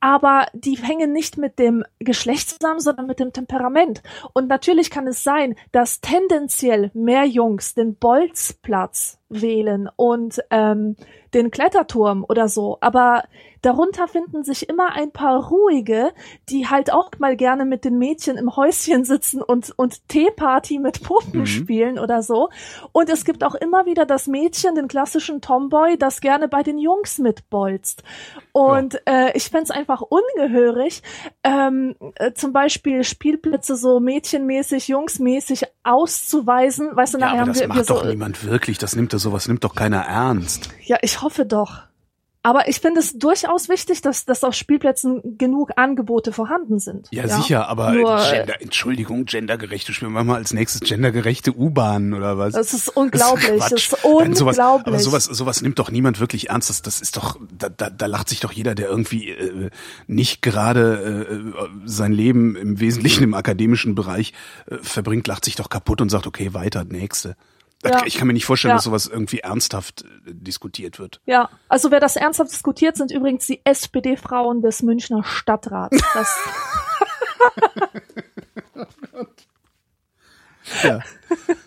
aber 0.00 0.46
die 0.52 0.76
hängen 0.76 1.12
nicht 1.12 1.38
mit 1.38 1.58
dem 1.58 1.84
Geschlecht 1.98 2.50
zusammen, 2.50 2.80
sondern 2.80 3.06
mit 3.06 3.20
dem 3.20 3.32
Temperament. 3.32 4.02
Und 4.32 4.48
natürlich 4.48 4.90
kann 4.90 5.06
es 5.06 5.22
sein, 5.22 5.56
dass 5.72 6.00
tendenziell 6.00 6.90
mehr 6.94 7.24
Jungs 7.24 7.74
den 7.74 7.96
Bolzplatz 7.96 9.18
wählen 9.28 9.88
und 9.96 10.40
ähm, 10.50 10.96
den 11.34 11.50
Kletterturm 11.50 12.24
oder 12.26 12.48
so, 12.48 12.78
aber 12.80 13.24
Darunter 13.62 14.06
finden 14.06 14.44
sich 14.44 14.68
immer 14.68 14.92
ein 14.92 15.10
paar 15.10 15.48
ruhige, 15.48 16.12
die 16.48 16.68
halt 16.68 16.92
auch 16.92 17.10
mal 17.18 17.36
gerne 17.36 17.64
mit 17.64 17.84
den 17.84 17.98
Mädchen 17.98 18.36
im 18.36 18.54
Häuschen 18.56 19.04
sitzen 19.04 19.42
und, 19.42 19.72
und 19.76 20.08
Teeparty 20.08 20.78
mit 20.78 21.02
Puppen 21.02 21.40
mhm. 21.40 21.46
spielen 21.46 21.98
oder 21.98 22.22
so. 22.22 22.50
Und 22.92 23.10
es 23.10 23.24
gibt 23.24 23.42
auch 23.42 23.54
immer 23.56 23.86
wieder 23.86 24.06
das 24.06 24.26
Mädchen, 24.28 24.76
den 24.76 24.86
klassischen 24.86 25.40
Tomboy, 25.40 25.98
das 25.98 26.20
gerne 26.20 26.46
bei 26.46 26.62
den 26.62 26.78
Jungs 26.78 27.18
mitbolzt. 27.18 28.04
Und 28.52 28.94
ja. 28.94 29.26
äh, 29.26 29.36
ich 29.36 29.47
fände 29.50 29.74
einfach 29.74 30.02
ungehörig, 30.02 31.02
ähm, 31.44 31.94
äh, 32.16 32.32
zum 32.32 32.52
Beispiel 32.52 33.04
Spielplätze 33.04 33.76
so 33.76 34.00
mädchenmäßig, 34.00 34.88
jungsmäßig 34.88 35.64
auszuweisen. 35.82 36.94
Weißt 36.94 37.14
du, 37.14 37.18
ja, 37.18 37.26
nachher 37.26 37.42
aber 37.42 37.52
das 37.52 37.60
haben 37.60 37.62
wir, 37.62 37.68
macht 37.68 37.88
wir 37.88 37.94
doch 37.94 38.02
so, 38.04 38.08
niemand 38.08 38.44
wirklich. 38.44 38.78
Das 38.78 38.96
nimmt 38.96 39.12
doch 39.12 39.18
sowas 39.18 39.48
nimmt 39.48 39.64
doch 39.64 39.74
keiner 39.74 40.02
ernst. 40.02 40.70
Ja, 40.84 40.98
ich 41.02 41.22
hoffe 41.22 41.46
doch. 41.46 41.87
Aber 42.48 42.66
ich 42.66 42.80
finde 42.80 43.00
es 43.00 43.18
durchaus 43.18 43.68
wichtig, 43.68 44.00
dass, 44.00 44.24
dass 44.24 44.42
auf 44.42 44.54
Spielplätzen 44.54 45.36
genug 45.36 45.72
Angebote 45.76 46.32
vorhanden 46.32 46.78
sind. 46.78 47.06
Ja, 47.10 47.26
ja? 47.26 47.36
sicher, 47.36 47.68
aber 47.68 47.92
Nur, 47.92 48.18
Gender, 48.30 48.62
Entschuldigung, 48.62 49.26
gendergerechte 49.26 49.92
Spiele. 49.92 50.10
Machen 50.10 50.28
wir 50.28 50.32
mal 50.32 50.38
als 50.38 50.54
nächstes 50.54 50.88
gendergerechte 50.88 51.54
U-Bahnen 51.54 52.14
oder 52.14 52.38
was? 52.38 52.54
Das 52.54 52.72
ist 52.72 52.88
unglaublich. 52.88 53.58
Das 53.58 53.72
ist, 53.72 53.92
das 53.92 53.98
ist 53.98 54.02
unglaublich. 54.02 54.38
Sowas, 54.38 54.58
aber 54.58 54.98
sowas, 54.98 55.24
sowas 55.24 55.60
nimmt 55.60 55.78
doch 55.78 55.90
niemand 55.90 56.20
wirklich 56.20 56.48
ernst. 56.48 56.70
Das, 56.70 56.80
das 56.80 57.02
ist 57.02 57.18
doch, 57.18 57.38
da, 57.52 57.68
da, 57.68 57.90
da 57.90 58.06
lacht 58.06 58.30
sich 58.30 58.40
doch 58.40 58.52
jeder, 58.52 58.74
der 58.74 58.88
irgendwie 58.88 59.28
äh, 59.28 59.68
nicht 60.06 60.40
gerade 60.40 61.28
äh, 61.28 61.68
sein 61.84 62.12
Leben 62.12 62.56
im 62.56 62.80
Wesentlichen 62.80 63.24
im 63.24 63.34
akademischen 63.34 63.94
Bereich 63.94 64.32
äh, 64.70 64.76
verbringt, 64.80 65.26
lacht 65.26 65.44
sich 65.44 65.56
doch 65.56 65.68
kaputt 65.68 66.00
und 66.00 66.08
sagt, 66.08 66.26
okay, 66.26 66.54
weiter, 66.54 66.84
nächste. 66.84 67.36
Ja. 67.84 68.02
Ich 68.06 68.16
kann 68.16 68.26
mir 68.26 68.32
nicht 68.32 68.44
vorstellen, 68.44 68.70
ja. 68.70 68.76
dass 68.76 68.84
sowas 68.84 69.06
irgendwie 69.06 69.38
ernsthaft 69.38 70.02
äh, 70.02 70.34
diskutiert 70.34 70.98
wird. 70.98 71.20
Ja, 71.26 71.48
also 71.68 71.90
wer 71.92 72.00
das 72.00 72.16
ernsthaft 72.16 72.50
diskutiert, 72.50 72.96
sind 72.96 73.12
übrigens 73.12 73.46
die 73.46 73.60
SPD-Frauen 73.64 74.62
des 74.62 74.82
Münchner 74.82 75.22
Stadtrats. 75.24 75.96
Ja, 80.82 81.00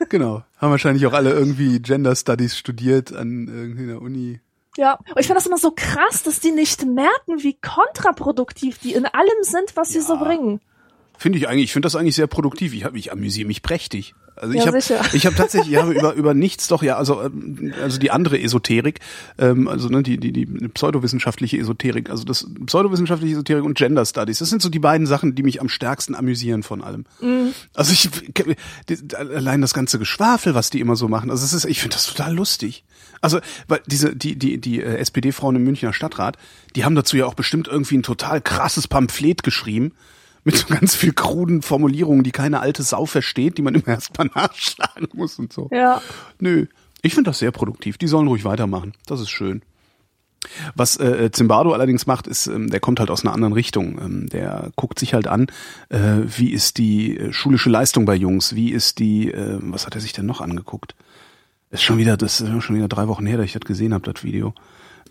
genau. 0.10 0.44
Haben 0.58 0.72
wahrscheinlich 0.72 1.06
auch 1.08 1.14
alle 1.14 1.32
irgendwie 1.32 1.80
Gender 1.82 2.16
Studies 2.16 2.58
studiert 2.58 3.14
an 3.14 3.48
irgendwie 3.48 3.88
der 3.88 4.02
Uni. 4.02 4.40
Ja, 4.78 4.94
und 4.94 5.20
ich 5.20 5.26
finde 5.26 5.36
das 5.36 5.48
immer 5.48 5.58
so 5.58 5.72
krass, 5.72 6.24
dass 6.24 6.40
die 6.40 6.52
nicht 6.52 6.86
merken, 6.86 7.44
wie 7.44 7.60
kontraproduktiv 7.60 8.78
die 8.78 8.94
in 8.94 9.06
allem 9.06 9.42
sind, 9.42 9.76
was 9.76 9.94
ja. 9.94 10.00
sie 10.00 10.08
so 10.08 10.18
bringen. 10.18 10.62
Finde 11.22 11.38
ich 11.38 11.48
eigentlich, 11.48 11.66
ich 11.66 11.74
finde 11.74 11.86
das 11.86 11.96
eigentlich 11.96 12.16
sehr 12.16 12.26
produktiv. 12.26 12.74
Ich, 12.74 12.84
hab, 12.84 12.96
ich 12.96 13.12
amüsiere 13.12 13.48
mich 13.48 13.62
prächtig. 13.62 14.16
Also 14.36 14.56
ich 14.56 14.62
ja, 14.62 14.66
habe 14.66 14.80
ich 15.14 15.26
habe 15.28 15.36
tatsächlich 15.36 15.74
ich 15.74 15.78
habe 15.78 15.94
über 15.94 16.14
über 16.14 16.34
nichts 16.34 16.68
doch 16.68 16.82
ja 16.82 16.98
also 16.98 17.22
ähm, 17.22 17.76
also 17.80 18.00
die 18.00 18.10
andere 18.10 18.42
Esoterik 18.42 19.02
ähm, 19.38 19.68
also 19.68 19.88
ne, 19.90 20.02
die 20.02 20.18
die 20.18 20.32
die 20.32 20.48
pseudowissenschaftliche 20.48 21.60
Esoterik 21.60 22.10
also 22.10 22.24
das 22.24 22.48
pseudowissenschaftliche 22.66 23.36
Esoterik 23.36 23.64
und 23.64 23.78
Gender 23.78 24.04
Studies 24.04 24.40
das 24.40 24.50
sind 24.50 24.64
so 24.64 24.70
die 24.70 24.80
beiden 24.80 25.06
Sachen 25.06 25.36
die 25.36 25.44
mich 25.44 25.62
am 25.62 25.70
stärksten 25.70 26.16
amüsieren 26.16 26.64
von 26.64 26.82
allem 26.82 27.06
mhm. 27.20 27.54
also 27.76 27.92
ich 27.92 28.10
die, 28.90 29.16
allein 29.16 29.62
das 29.62 29.76
ganze 29.76 30.00
Geschwafel 30.00 30.56
was 30.56 30.72
die 30.72 30.80
immer 30.80 30.96
so 30.96 31.08
machen 31.08 31.30
also 31.30 31.46
es 31.46 31.54
ist 31.54 31.66
ich 31.66 31.82
finde 31.82 31.98
das 31.98 32.08
total 32.08 32.34
lustig 32.34 32.84
also 33.20 33.40
weil 33.68 33.82
diese 33.86 34.16
die 34.16 34.40
die 34.40 34.60
die 34.60 34.82
äh, 34.82 34.96
SPD 34.96 35.34
Frauen 35.34 35.58
im 35.58 35.66
Münchner 35.66 35.94
Stadtrat 35.94 36.38
die 36.76 36.84
haben 36.84 36.96
dazu 36.96 37.16
ja 37.16 37.28
auch 37.28 37.36
bestimmt 37.36 37.68
irgendwie 37.68 37.98
ein 37.98 38.04
total 38.04 38.42
krasses 38.42 38.88
Pamphlet 38.88 39.44
geschrieben 39.44 39.92
mit 40.44 40.58
so 40.58 40.68
ganz 40.68 40.96
viel 40.96 41.14
kruden 41.14 41.62
Formulierungen, 41.62 42.24
die 42.24 42.32
keine 42.32 42.60
alte 42.60 42.84
Sau 42.84 43.06
versteht, 43.06 43.58
die 43.58 43.62
man 43.62 43.76
immer 43.76 43.90
erstmal 43.90 44.30
nachschlagen 44.36 45.08
muss 45.14 45.40
und 45.40 45.54
so. 45.54 45.70
Ja. 45.72 46.02
Nö, 46.40 46.68
ich 47.02 47.14
finde 47.14 47.30
das 47.30 47.40
sehr 47.40 47.52
produktiv. 47.52 47.98
Die 47.98 48.08
sollen 48.08 48.28
ruhig 48.28 48.46
weitermachen. 48.46 48.94
Das 49.06 49.20
ist 49.20 49.30
schön. 49.30 49.62
Was 50.76 51.00
äh, 51.00 51.30
Zimbardo 51.32 51.72
allerdings 51.72 52.08
macht, 52.08 52.26
ist, 52.26 52.48
ähm, 52.48 52.70
der 52.70 52.80
kommt 52.80 53.00
halt 53.00 53.12
aus 53.12 53.24
einer 53.24 53.34
anderen 53.34 53.54
Richtung. 53.54 54.00
Ähm, 54.02 54.30
der 54.30 54.72
guckt 54.76 54.98
sich 54.98 55.14
halt 55.14 55.28
an, 55.28 55.48
äh, 55.90 56.00
wie 56.26 56.50
ist 56.50 56.78
die 56.80 57.18
äh, 57.18 57.34
schulische 57.34 57.70
Leistung 57.70 58.06
bei 58.06 58.16
Jungs, 58.16 58.56
wie 58.56 58.72
ist 58.72 58.98
die, 58.98 59.32
äh, 59.32 59.60
was 59.62 59.86
hat 59.86 59.94
er 59.94 60.02
sich 60.02 60.14
denn 60.14 60.26
noch 60.26 60.42
angeguckt? 60.42 60.96
Ist 61.70 61.84
schon 61.84 62.00
wieder, 62.00 62.18
das 62.18 62.42
ist 62.42 62.64
schon 62.64 62.76
wieder 62.76 62.88
drei 62.88 63.08
Wochen 63.08 63.26
her, 63.26 63.38
dass 63.38 63.46
ich 63.46 63.54
das 63.54 63.62
gesehen 63.62 63.94
habe, 63.94 64.12
das 64.12 64.24
Video. 64.24 64.54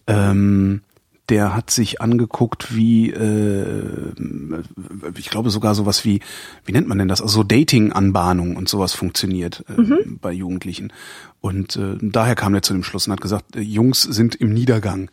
Ähm, 0.06 0.82
der 1.30 1.54
hat 1.54 1.70
sich 1.70 2.00
angeguckt, 2.00 2.74
wie, 2.74 3.10
äh, 3.10 4.12
ich 5.16 5.30
glaube 5.30 5.50
sogar 5.50 5.74
sowas 5.74 6.04
wie, 6.04 6.20
wie 6.64 6.72
nennt 6.72 6.88
man 6.88 6.98
denn 6.98 7.08
das? 7.08 7.22
Also 7.22 7.34
so 7.34 7.42
Dating-Anbahnung 7.44 8.56
und 8.56 8.68
sowas 8.68 8.92
funktioniert 8.92 9.64
äh, 9.68 9.80
mhm. 9.80 10.18
bei 10.20 10.32
Jugendlichen. 10.32 10.92
Und 11.40 11.76
äh, 11.76 11.96
daher 12.00 12.34
kam 12.34 12.54
er 12.54 12.62
zu 12.62 12.72
dem 12.72 12.82
Schluss 12.82 13.06
und 13.06 13.12
hat 13.12 13.20
gesagt, 13.20 13.56
äh, 13.56 13.60
Jungs 13.60 14.02
sind 14.02 14.34
im 14.34 14.52
Niedergang 14.52 15.10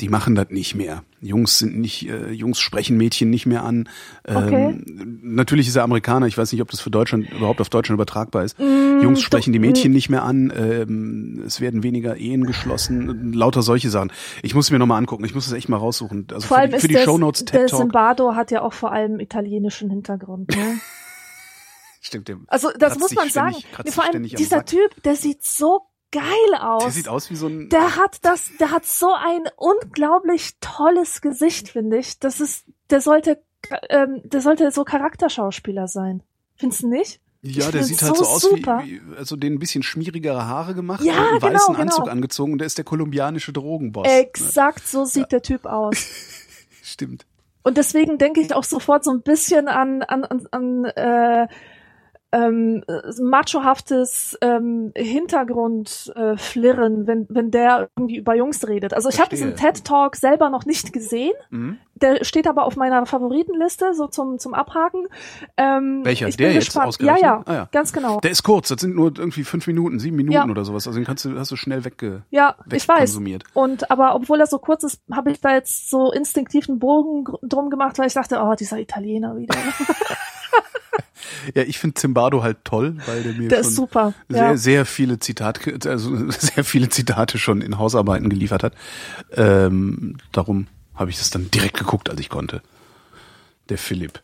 die 0.00 0.08
machen 0.08 0.34
das 0.34 0.50
nicht 0.50 0.74
mehr. 0.74 1.04
Jungs 1.20 1.58
sind 1.58 1.78
nicht, 1.78 2.08
äh, 2.08 2.30
Jungs 2.32 2.58
sprechen 2.58 2.96
Mädchen 2.96 3.30
nicht 3.30 3.46
mehr 3.46 3.62
an. 3.62 3.88
Ähm, 4.26 4.36
okay. 4.36 4.82
Natürlich 5.22 5.68
ist 5.68 5.76
er 5.76 5.84
Amerikaner, 5.84 6.26
ich 6.26 6.36
weiß 6.36 6.50
nicht, 6.50 6.62
ob 6.62 6.70
das 6.70 6.80
für 6.80 6.90
Deutschland 6.90 7.30
überhaupt 7.30 7.60
auf 7.60 7.68
Deutschland 7.68 7.96
übertragbar 7.96 8.42
ist. 8.42 8.58
Mm, 8.58 9.02
Jungs 9.02 9.22
sprechen 9.22 9.52
die 9.52 9.60
Mädchen 9.60 9.92
mm. 9.92 9.94
nicht 9.94 10.10
mehr 10.10 10.24
an, 10.24 10.52
ähm, 10.56 11.44
es 11.46 11.60
werden 11.60 11.84
weniger 11.84 12.16
Ehen 12.16 12.44
geschlossen, 12.44 13.32
lauter 13.32 13.62
solche 13.62 13.88
Sachen. 13.88 14.10
Ich 14.42 14.54
muss 14.54 14.72
mir 14.72 14.80
nochmal 14.80 14.98
angucken, 14.98 15.24
ich 15.24 15.34
muss 15.34 15.44
das 15.44 15.54
echt 15.54 15.68
mal 15.68 15.76
raussuchen. 15.76 16.26
Also 16.32 16.48
vor 16.48 16.56
für 16.56 16.62
allem 16.62 16.72
die, 16.72 16.80
für 16.80 16.88
die 16.88 16.98
Shownotes 16.98 17.44
TED 17.44 17.70
Talk. 17.70 17.80
Zimbardo 17.80 18.34
hat 18.34 18.50
ja 18.50 18.62
auch 18.62 18.72
vor 18.72 18.90
allem 18.90 19.20
italienischen 19.20 19.90
Hintergrund, 19.90 20.50
ne? 20.50 20.80
Stimmt 22.00 22.28
dem. 22.28 22.44
Also 22.48 22.70
das 22.78 22.98
muss 22.98 23.14
man 23.14 23.30
sagen. 23.30 23.56
Nee, 23.82 23.90
vor 23.90 24.04
allem 24.04 24.24
dieser 24.24 24.66
Typ, 24.66 25.02
der 25.04 25.16
sieht 25.16 25.42
so 25.42 25.86
geil 26.14 26.60
aus. 26.60 26.84
Der 26.84 26.92
sieht 26.92 27.08
aus 27.08 27.30
wie 27.30 27.36
so 27.36 27.48
ein. 27.48 27.68
Der 27.68 27.96
hat 27.96 28.18
das, 28.22 28.50
der 28.58 28.70
hat 28.70 28.86
so 28.86 29.12
ein 29.12 29.42
unglaublich 29.56 30.56
tolles 30.60 31.20
Gesicht, 31.20 31.70
finde 31.70 31.98
ich. 31.98 32.18
Das 32.20 32.40
ist, 32.40 32.64
der 32.90 33.00
sollte, 33.00 33.42
ähm, 33.90 34.20
der 34.24 34.40
sollte 34.40 34.70
so 34.70 34.84
Charakterschauspieler 34.84 35.88
sein. 35.88 36.22
Findest 36.56 36.82
du 36.82 36.88
nicht? 36.88 37.20
Ja, 37.42 37.66
Ich 37.66 37.72
der 37.72 37.84
sieht 37.84 38.00
halt 38.00 38.16
so 38.16 38.24
so 38.24 38.30
aus 38.30 38.42
super. 38.42 38.82
wie, 38.84 39.02
also 39.18 39.36
den 39.36 39.54
ein 39.54 39.58
bisschen 39.58 39.82
schmierigere 39.82 40.46
Haare 40.46 40.74
gemacht 40.74 41.04
Ja, 41.04 41.12
einen 41.14 41.40
genau, 41.40 41.42
weißen 41.42 41.74
genau. 41.74 41.80
Anzug 41.82 42.08
angezogen 42.08 42.52
und 42.52 42.58
der 42.58 42.66
ist 42.66 42.78
der 42.78 42.86
kolumbianische 42.86 43.52
Drogenboss. 43.52 44.08
Exakt 44.08 44.86
so 44.88 45.04
sieht 45.04 45.30
der 45.30 45.42
Typ 45.42 45.66
aus. 45.66 45.96
Stimmt. 46.82 47.26
Und 47.62 47.76
deswegen 47.76 48.16
denke 48.18 48.40
ich 48.40 48.54
auch 48.54 48.64
sofort 48.64 49.04
so 49.04 49.10
ein 49.10 49.22
bisschen 49.22 49.68
an, 49.68 50.02
an, 50.02 50.24
an, 50.24 50.46
an 50.52 50.84
äh, 50.84 51.48
ähm, 52.34 52.82
machohaftes 53.22 54.36
ähm, 54.40 54.92
Hintergrundflirren, 54.96 57.04
äh, 57.04 57.06
wenn, 57.06 57.26
wenn 57.28 57.50
der 57.50 57.88
irgendwie 57.96 58.16
über 58.16 58.34
Jungs 58.34 58.66
redet. 58.66 58.94
Also 58.94 59.08
ich 59.08 59.20
habe 59.20 59.30
diesen 59.30 59.50
Verstehe. 59.56 59.72
TED-Talk 59.74 60.16
selber 60.16 60.50
noch 60.50 60.64
nicht 60.66 60.92
gesehen. 60.92 61.32
Mhm. 61.50 61.78
Der 61.96 62.24
steht 62.24 62.48
aber 62.48 62.64
auf 62.64 62.74
meiner 62.74 63.06
Favoritenliste, 63.06 63.94
so 63.94 64.08
zum, 64.08 64.40
zum 64.40 64.52
Abhaken. 64.52 65.06
Ähm, 65.56 66.00
Welcher? 66.04 66.28
Der 66.30 66.52
jetzt 66.52 66.66
gespannt. 66.66 66.96
Ja, 67.00 67.12
ausgerechnet? 67.14 67.22
ja, 67.22 67.42
Ah, 67.46 67.54
ja. 67.54 67.68
ganz 67.70 67.92
genau. 67.92 68.18
Der 68.20 68.32
ist 68.32 68.42
kurz, 68.42 68.66
das 68.68 68.80
sind 68.80 68.96
nur 68.96 69.12
irgendwie 69.16 69.44
fünf 69.44 69.68
Minuten, 69.68 70.00
sieben 70.00 70.16
Minuten 70.16 70.34
Ja. 70.34 70.44
oder 70.44 70.64
sowas. 70.64 70.88
Also 70.88 70.98
den 70.98 71.06
kannst 71.06 71.24
du, 71.24 71.38
hast 71.38 71.52
du 71.52 71.56
schnell 71.56 71.84
wegge 71.84 72.22
Ja, 72.30 72.56
ich 72.72 72.88
weiß. 72.88 73.20
Und 73.54 73.90
aber 73.92 74.16
obwohl 74.16 74.40
er 74.40 74.46
so 74.48 74.58
kurz 74.58 74.82
ist, 74.82 75.00
habe 75.12 75.30
ich 75.30 75.40
da 75.40 75.54
jetzt 75.54 75.88
so 75.88 76.10
instinktiv 76.10 76.68
einen 76.68 76.80
Bogen 76.80 77.26
drum 77.42 77.70
gemacht, 77.70 77.96
weil 77.98 78.08
ich 78.08 78.14
dachte, 78.14 78.40
oh, 78.42 78.54
dieser 78.54 78.78
Italiener 78.80 79.36
wieder. 79.36 79.54
Ja, 81.54 81.62
ich 81.62 81.78
finde 81.78 81.94
Zimbardo 81.94 82.42
halt 82.42 82.58
toll, 82.64 82.96
weil 83.06 83.22
der 83.22 83.32
mir 83.34 83.48
Der 83.48 83.62
schon 83.62 83.72
super. 83.72 84.14
sehr, 84.28 84.42
ja. 84.42 84.56
sehr 84.56 84.86
viele 84.86 85.18
Zitate, 85.18 85.78
also 85.90 86.30
sehr 86.30 86.64
viele 86.64 86.88
Zitate 86.88 87.38
schon 87.38 87.60
in 87.60 87.78
Hausarbeiten 87.78 88.28
geliefert 88.28 88.62
hat. 88.62 88.74
Ähm, 89.32 90.16
darum 90.32 90.66
habe 90.94 91.10
ich 91.10 91.18
das 91.18 91.30
dann 91.30 91.50
direkt 91.50 91.76
geguckt, 91.76 92.10
als 92.10 92.20
ich 92.20 92.28
konnte. 92.28 92.62
Der 93.68 93.78
Philipp. 93.78 94.22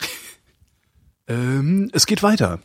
ähm, 1.28 1.90
es 1.92 2.06
geht 2.06 2.22
weiter. 2.22 2.60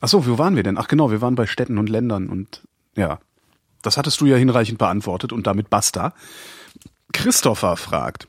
Ach 0.00 0.08
so, 0.08 0.26
wo 0.26 0.38
waren 0.38 0.56
wir 0.56 0.62
denn? 0.62 0.78
Ach 0.78 0.88
genau, 0.88 1.10
wir 1.10 1.20
waren 1.20 1.34
bei 1.34 1.46
Städten 1.46 1.78
und 1.78 1.88
Ländern 1.88 2.28
und 2.28 2.62
ja, 2.96 3.18
das 3.82 3.96
hattest 3.96 4.20
du 4.20 4.26
ja 4.26 4.36
hinreichend 4.36 4.78
beantwortet 4.78 5.32
und 5.32 5.46
damit 5.46 5.70
basta. 5.70 6.14
Christopher 7.12 7.76
fragt, 7.76 8.26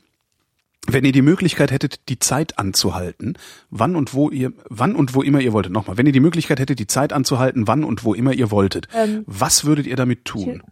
wenn 0.88 1.06
ihr 1.06 1.12
die 1.12 1.22
Möglichkeit 1.22 1.72
hättet, 1.72 2.10
die 2.10 2.20
Zeit 2.20 2.60
anzuhalten, 2.60 3.38
wann 3.70 3.96
und 3.96 4.14
wo 4.14 4.30
ihr, 4.30 4.54
wann 4.70 4.96
und 4.96 5.16
wo 5.16 5.22
immer 5.22 5.42
ihr 5.42 5.54
wolltet, 5.54 5.72
nochmal, 5.72 5.98
wenn 5.98 6.06
ihr 6.06 6.12
die 6.12 6.20
Möglichkeit 6.20 6.60
hättet, 6.60 6.80
die 6.80 6.88
Zeit 6.88 7.14
anzuhalten, 7.14 7.68
wann 7.68 7.84
und 7.84 8.04
wo 8.04 8.14
immer 8.14 8.34
ihr 8.34 8.52
wolltet, 8.52 8.88
Ähm, 8.94 9.24
was 9.26 9.66
würdet 9.66 9.88
ihr 9.88 9.96
damit 9.96 10.26
tun? 10.26 10.64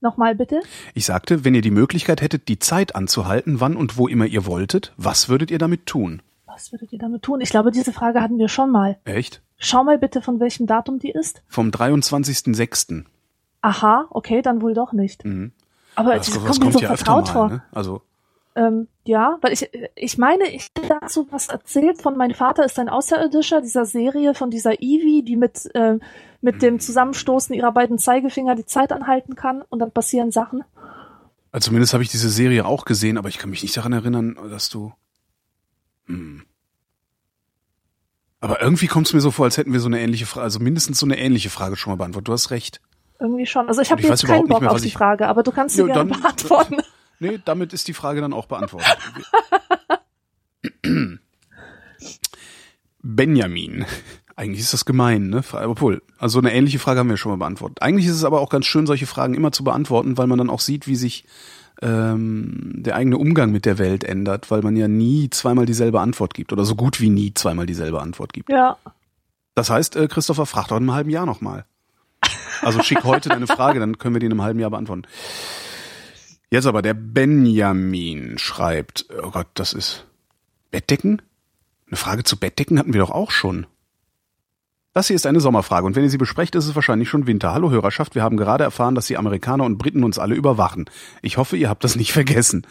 Nochmal 0.00 0.34
bitte. 0.34 0.60
Ich 0.94 1.06
sagte, 1.06 1.44
wenn 1.44 1.54
ihr 1.54 1.60
die 1.62 1.70
Möglichkeit 1.70 2.20
hättet, 2.22 2.48
die 2.48 2.58
Zeit 2.58 2.96
anzuhalten, 2.96 3.60
wann 3.60 3.76
und 3.76 3.96
wo 3.96 4.08
immer 4.08 4.26
ihr 4.26 4.46
wolltet, 4.46 4.92
was 4.96 5.28
würdet 5.28 5.52
ihr 5.52 5.58
damit 5.58 5.86
tun? 5.86 6.22
Was 6.46 6.72
würdet 6.72 6.92
ihr 6.92 6.98
damit 6.98 7.22
tun? 7.22 7.40
Ich 7.40 7.50
glaube, 7.50 7.70
diese 7.70 7.92
Frage 7.92 8.20
hatten 8.20 8.38
wir 8.38 8.48
schon 8.48 8.70
mal. 8.72 8.98
Echt? 9.04 9.42
Schau 9.58 9.84
mal 9.84 9.98
bitte, 9.98 10.20
von 10.20 10.40
welchem 10.40 10.66
Datum 10.66 10.98
die 10.98 11.12
ist. 11.12 11.42
Vom 11.46 11.70
23.06. 11.70 13.04
Aha, 13.60 14.06
okay, 14.10 14.42
dann 14.42 14.60
wohl 14.60 14.74
doch 14.74 14.92
nicht. 14.92 15.24
Mhm. 15.24 15.52
Aber 15.94 16.14
Das, 16.14 16.26
das 16.26 16.34
das 16.34 16.44
kommt 16.44 16.58
mir 16.58 16.64
kommt 16.64 16.80
so 16.80 16.86
vertraut 16.86 17.28
vor. 17.28 17.48
ne? 17.48 17.62
Also, 17.72 18.02
Ähm, 18.54 18.88
ja, 19.04 19.38
weil 19.40 19.52
ich, 19.52 19.70
ich 19.94 20.18
meine, 20.18 20.44
ich 20.48 20.68
hätte 20.76 20.96
dazu 21.00 21.26
was 21.30 21.48
erzählt 21.48 22.02
von 22.02 22.16
Mein 22.16 22.34
Vater 22.34 22.64
ist 22.64 22.78
ein 22.78 22.88
Außerirdischer, 22.88 23.60
dieser 23.60 23.84
Serie 23.84 24.34
von 24.34 24.50
dieser 24.50 24.82
Ivy, 24.82 25.22
die 25.24 25.36
mit, 25.36 25.70
ähm, 25.74 26.00
mit 26.40 26.60
dem 26.60 26.78
Zusammenstoßen 26.78 27.54
ihrer 27.54 27.72
beiden 27.72 27.98
Zeigefinger 27.98 28.54
die 28.54 28.66
Zeit 28.66 28.92
anhalten 28.92 29.34
kann 29.36 29.62
und 29.68 29.78
dann 29.78 29.90
passieren 29.90 30.30
Sachen. 30.30 30.64
also 31.50 31.66
zumindest 31.66 31.94
habe 31.94 32.02
ich 32.02 32.10
diese 32.10 32.28
Serie 32.28 32.64
auch 32.66 32.84
gesehen, 32.84 33.16
aber 33.16 33.28
ich 33.28 33.38
kann 33.38 33.50
mich 33.50 33.62
nicht 33.62 33.76
daran 33.76 33.92
erinnern, 33.92 34.36
dass 34.50 34.68
du. 34.68 34.92
Hm. 36.06 36.44
Aber 38.40 38.60
irgendwie 38.60 38.88
kommt 38.88 39.06
es 39.06 39.12
mir 39.14 39.20
so 39.20 39.30
vor, 39.30 39.44
als 39.44 39.56
hätten 39.56 39.72
wir 39.72 39.78
so 39.78 39.86
eine 39.86 40.00
ähnliche 40.00 40.26
Frage, 40.26 40.42
also 40.42 40.58
mindestens 40.58 40.98
so 40.98 41.06
eine 41.06 41.16
ähnliche 41.16 41.48
Frage 41.48 41.76
schon 41.76 41.92
mal 41.92 41.96
beantwortet. 41.96 42.26
Du 42.28 42.32
hast 42.32 42.50
recht. 42.50 42.80
Irgendwie 43.22 43.46
schon. 43.46 43.68
Also 43.68 43.80
ich 43.80 43.90
habe 43.92 44.02
jetzt 44.02 44.26
keinen 44.26 44.48
Bock 44.48 44.60
mehr, 44.62 44.72
auf 44.72 44.80
die 44.80 44.88
ich- 44.88 44.94
Frage, 44.94 45.28
aber 45.28 45.42
du 45.44 45.52
kannst 45.52 45.76
sie 45.76 45.82
Ja, 45.82 45.86
gerne 45.94 46.10
dann- 46.10 46.20
beantworten. 46.20 46.76
Nee, 47.20 47.38
damit 47.44 47.72
ist 47.72 47.86
die 47.86 47.94
Frage 47.94 48.20
dann 48.20 48.32
auch 48.32 48.46
beantwortet. 48.46 48.98
Benjamin. 53.02 53.84
Eigentlich 54.34 54.60
ist 54.60 54.72
das 54.72 54.84
gemein, 54.84 55.28
ne? 55.28 55.42
Obwohl, 55.52 56.02
also 56.18 56.38
eine 56.38 56.52
ähnliche 56.52 56.78
Frage 56.80 57.00
haben 57.00 57.10
wir 57.10 57.16
schon 57.16 57.30
mal 57.30 57.36
beantwortet. 57.38 57.80
Eigentlich 57.82 58.06
ist 58.06 58.14
es 58.16 58.24
aber 58.24 58.40
auch 58.40 58.48
ganz 58.50 58.66
schön, 58.66 58.86
solche 58.86 59.06
Fragen 59.06 59.34
immer 59.34 59.52
zu 59.52 59.62
beantworten, 59.62 60.16
weil 60.18 60.26
man 60.26 60.38
dann 60.38 60.50
auch 60.50 60.60
sieht, 60.60 60.86
wie 60.88 60.96
sich 60.96 61.24
ähm, 61.80 62.72
der 62.76 62.96
eigene 62.96 63.18
Umgang 63.18 63.52
mit 63.52 63.66
der 63.66 63.78
Welt 63.78 64.04
ändert, 64.04 64.50
weil 64.50 64.62
man 64.62 64.74
ja 64.76 64.88
nie 64.88 65.30
zweimal 65.30 65.66
dieselbe 65.66 66.00
Antwort 66.00 66.34
gibt 66.34 66.52
oder 66.52 66.64
so 66.64 66.74
gut 66.76 67.00
wie 67.00 67.10
nie 67.10 67.34
zweimal 67.34 67.66
dieselbe 67.66 68.00
Antwort 68.00 68.32
gibt. 68.32 68.50
Ja. 68.50 68.78
Das 69.54 69.68
heißt, 69.70 69.96
äh, 69.96 70.08
Christopher, 70.08 70.46
frag 70.46 70.68
doch 70.68 70.76
in 70.76 70.84
einem 70.84 70.94
halben 70.94 71.10
Jahr 71.10 71.26
nochmal. 71.26 71.66
Also 72.62 72.82
schick 72.82 73.04
heute 73.04 73.28
deine 73.28 73.46
Frage, 73.46 73.80
dann 73.80 73.98
können 73.98 74.14
wir 74.14 74.20
die 74.20 74.26
in 74.26 74.32
einem 74.32 74.42
halben 74.42 74.60
Jahr 74.60 74.70
beantworten. 74.70 75.02
Jetzt 76.50 76.66
aber 76.66 76.80
der 76.82 76.94
Benjamin 76.94 78.38
schreibt, 78.38 79.06
oh 79.22 79.30
Gott, 79.30 79.48
das 79.54 79.72
ist 79.72 80.06
Bettdecken? 80.70 81.20
Eine 81.88 81.96
Frage 81.96 82.24
zu 82.24 82.38
Bettdecken 82.38 82.78
hatten 82.78 82.92
wir 82.92 83.00
doch 83.00 83.10
auch 83.10 83.30
schon. 83.30 83.66
Das 84.94 85.06
hier 85.06 85.16
ist 85.16 85.26
eine 85.26 85.40
Sommerfrage 85.40 85.86
und 85.86 85.96
wenn 85.96 86.04
ihr 86.04 86.10
sie 86.10 86.18
besprecht, 86.18 86.54
ist 86.54 86.66
es 86.66 86.74
wahrscheinlich 86.74 87.08
schon 87.08 87.26
Winter. 87.26 87.54
Hallo 87.54 87.70
Hörerschaft, 87.70 88.14
wir 88.14 88.22
haben 88.22 88.36
gerade 88.36 88.64
erfahren, 88.64 88.94
dass 88.94 89.06
die 89.06 89.16
Amerikaner 89.16 89.64
und 89.64 89.78
Briten 89.78 90.04
uns 90.04 90.18
alle 90.18 90.34
überwachen. 90.34 90.84
Ich 91.22 91.38
hoffe, 91.38 91.56
ihr 91.56 91.68
habt 91.68 91.82
das 91.84 91.96
nicht 91.96 92.12
vergessen. 92.12 92.66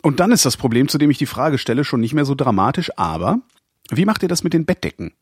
Und 0.00 0.18
dann 0.18 0.32
ist 0.32 0.46
das 0.46 0.56
Problem, 0.56 0.88
zu 0.88 0.98
dem 0.98 1.10
ich 1.10 1.18
die 1.18 1.26
Frage 1.26 1.58
stelle, 1.58 1.84
schon 1.84 2.00
nicht 2.00 2.14
mehr 2.14 2.24
so 2.24 2.34
dramatisch, 2.34 2.90
aber 2.96 3.38
wie 3.90 4.06
macht 4.06 4.22
ihr 4.22 4.28
das 4.28 4.42
mit 4.42 4.54
den 4.54 4.64
Bettdecken? 4.64 5.12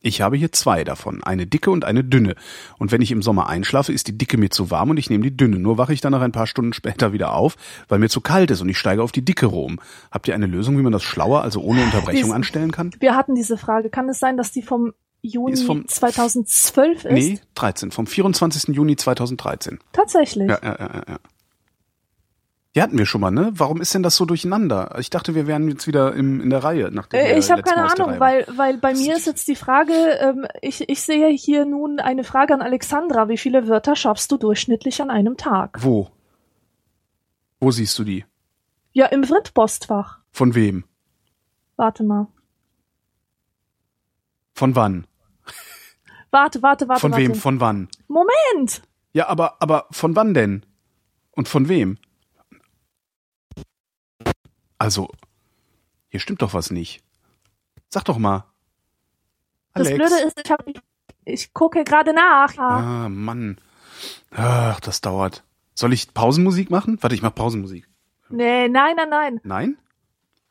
Ich 0.00 0.20
habe 0.20 0.36
hier 0.36 0.52
zwei 0.52 0.84
davon, 0.84 1.24
eine 1.24 1.46
dicke 1.46 1.70
und 1.70 1.84
eine 1.84 2.04
dünne. 2.04 2.34
Und 2.78 2.92
wenn 2.92 3.00
ich 3.02 3.10
im 3.10 3.22
Sommer 3.22 3.48
einschlafe, 3.48 3.92
ist 3.92 4.06
die 4.06 4.16
dicke 4.16 4.36
mir 4.38 4.50
zu 4.50 4.70
warm 4.70 4.90
und 4.90 4.98
ich 4.98 5.10
nehme 5.10 5.24
die 5.24 5.36
dünne. 5.36 5.58
Nur 5.58 5.78
wache 5.78 5.92
ich 5.92 6.00
dann 6.00 6.12
nach 6.12 6.20
ein 6.20 6.32
paar 6.32 6.46
Stunden 6.46 6.72
später 6.74 7.12
wieder 7.12 7.32
auf, 7.34 7.56
weil 7.88 7.98
mir 7.98 8.08
zu 8.08 8.20
kalt 8.20 8.50
ist 8.50 8.60
und 8.60 8.68
ich 8.68 8.78
steige 8.78 9.02
auf 9.02 9.10
die 9.10 9.24
dicke 9.24 9.46
rum. 9.46 9.80
Habt 10.12 10.28
ihr 10.28 10.34
eine 10.34 10.46
Lösung, 10.46 10.78
wie 10.78 10.82
man 10.82 10.92
das 10.92 11.02
schlauer, 11.02 11.42
also 11.42 11.60
ohne 11.60 11.82
Unterbrechung 11.82 12.24
Dies- 12.24 12.32
anstellen 12.34 12.70
kann? 12.72 12.90
Wir 13.00 13.16
hatten 13.16 13.34
diese 13.34 13.56
Frage. 13.56 13.90
Kann 13.90 14.08
es 14.08 14.18
sein, 14.20 14.36
dass 14.36 14.52
die 14.52 14.62
vom 14.62 14.92
Juni 15.22 15.52
Ist 15.54 15.64
vom- 15.64 15.88
2012 15.88 17.04
ist? 17.06 17.12
Nee, 17.12 17.40
13, 17.54 17.90
vom 17.90 18.06
24. 18.06 18.74
Juni 18.76 18.96
2013. 18.96 19.78
Tatsächlich. 19.92 20.48
Ja, 20.48 20.58
ja, 20.62 20.76
ja, 20.78 20.90
ja, 20.94 21.02
ja. 21.08 21.18
Die 22.76 22.82
hatten 22.82 22.98
wir 22.98 23.06
schon 23.06 23.22
mal, 23.22 23.30
ne? 23.30 23.52
Warum 23.54 23.80
ist 23.80 23.94
denn 23.94 24.02
das 24.02 24.16
so 24.16 24.26
durcheinander? 24.26 24.96
Ich 24.98 25.08
dachte, 25.08 25.34
wir 25.34 25.46
wären 25.46 25.66
jetzt 25.66 25.86
wieder 25.86 26.12
im, 26.12 26.42
in 26.42 26.50
der 26.50 26.62
Reihe. 26.62 26.90
Nachdem 26.92 27.20
Äh, 27.20 27.38
Ich 27.38 27.50
habe 27.50 27.62
keine 27.62 27.90
Ahnung, 27.90 28.20
weil, 28.20 28.46
weil 28.54 28.76
bei 28.76 28.92
mir 28.92 29.16
ist 29.16 29.26
jetzt 29.26 29.48
die 29.48 29.56
Frage, 29.56 29.94
ähm, 29.94 30.46
ich, 30.60 30.86
ich 30.86 31.00
sehe 31.00 31.30
hier 31.30 31.64
nun 31.64 32.00
eine 32.00 32.22
Frage 32.22 32.52
an 32.52 32.60
Alexandra. 32.60 33.30
Wie 33.30 33.38
viele 33.38 33.66
Wörter 33.66 33.96
schaffst 33.96 34.30
du 34.30 34.36
durchschnittlich 34.36 35.00
an 35.00 35.08
einem 35.08 35.38
Tag? 35.38 35.78
Wo? 35.80 36.10
Wo 37.60 37.70
siehst 37.70 37.98
du 37.98 38.04
die? 38.04 38.26
Ja, 38.92 39.06
im 39.06 39.26
Writ-Postfach. 39.26 40.18
Von 40.30 40.54
wem? 40.54 40.84
Warte 41.76 42.04
mal. 42.04 42.26
Von 44.52 44.76
wann? 44.76 45.06
Warte, 46.30 46.62
warte, 46.62 46.88
warte. 46.88 47.00
Von 47.00 47.12
warte. 47.12 47.24
wem? 47.24 47.34
Von 47.36 47.58
wann? 47.58 47.88
Moment! 48.06 48.82
Ja, 49.14 49.28
aber, 49.28 49.62
aber 49.62 49.86
von 49.92 50.14
wann 50.14 50.34
denn? 50.34 50.66
Und 51.30 51.48
von 51.48 51.70
wem? 51.70 51.96
Also, 54.78 55.08
hier 56.08 56.20
stimmt 56.20 56.42
doch 56.42 56.54
was 56.54 56.70
nicht. 56.70 57.02
Sag 57.88 58.04
doch 58.04 58.18
mal. 58.18 58.44
Das 59.74 59.86
Alex. 59.86 59.96
Blöde 59.96 60.26
ist, 60.26 60.40
ich, 60.42 60.50
hab, 60.50 60.64
ich 61.24 61.52
gucke 61.54 61.84
gerade 61.84 62.12
nach. 62.12 62.56
Ah, 62.58 63.08
Mann. 63.08 63.58
Ach, 64.30 64.80
das 64.80 65.00
dauert. 65.00 65.44
Soll 65.74 65.92
ich 65.92 66.14
Pausenmusik 66.14 66.70
machen? 66.70 66.98
Warte, 67.02 67.14
ich 67.14 67.22
mach 67.22 67.34
Pausenmusik. 67.34 67.88
Nee, 68.28 68.68
nein, 68.68 68.96
nein, 68.96 69.08
nein. 69.08 69.40
Nein? 69.44 69.78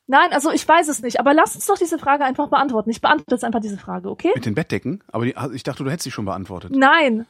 Nein, 0.07 0.33
also 0.33 0.51
ich 0.51 0.67
weiß 0.67 0.87
es 0.87 1.01
nicht. 1.01 1.19
Aber 1.19 1.33
lass 1.33 1.55
uns 1.55 1.65
doch 1.65 1.77
diese 1.77 1.97
Frage 1.97 2.23
einfach 2.23 2.49
beantworten. 2.49 2.91
Ich 2.91 3.01
beantworte 3.01 3.35
jetzt 3.35 3.43
einfach 3.43 3.59
diese 3.59 3.77
Frage, 3.77 4.09
okay? 4.09 4.31
Mit 4.35 4.45
den 4.45 4.53
Bettdecken? 4.53 5.03
Aber 5.11 5.25
die, 5.25 5.35
ich 5.53 5.63
dachte, 5.63 5.83
du 5.83 5.89
hättest 5.89 6.03
sie 6.03 6.11
schon 6.11 6.25
beantwortet. 6.25 6.71
Nein. 6.75 7.25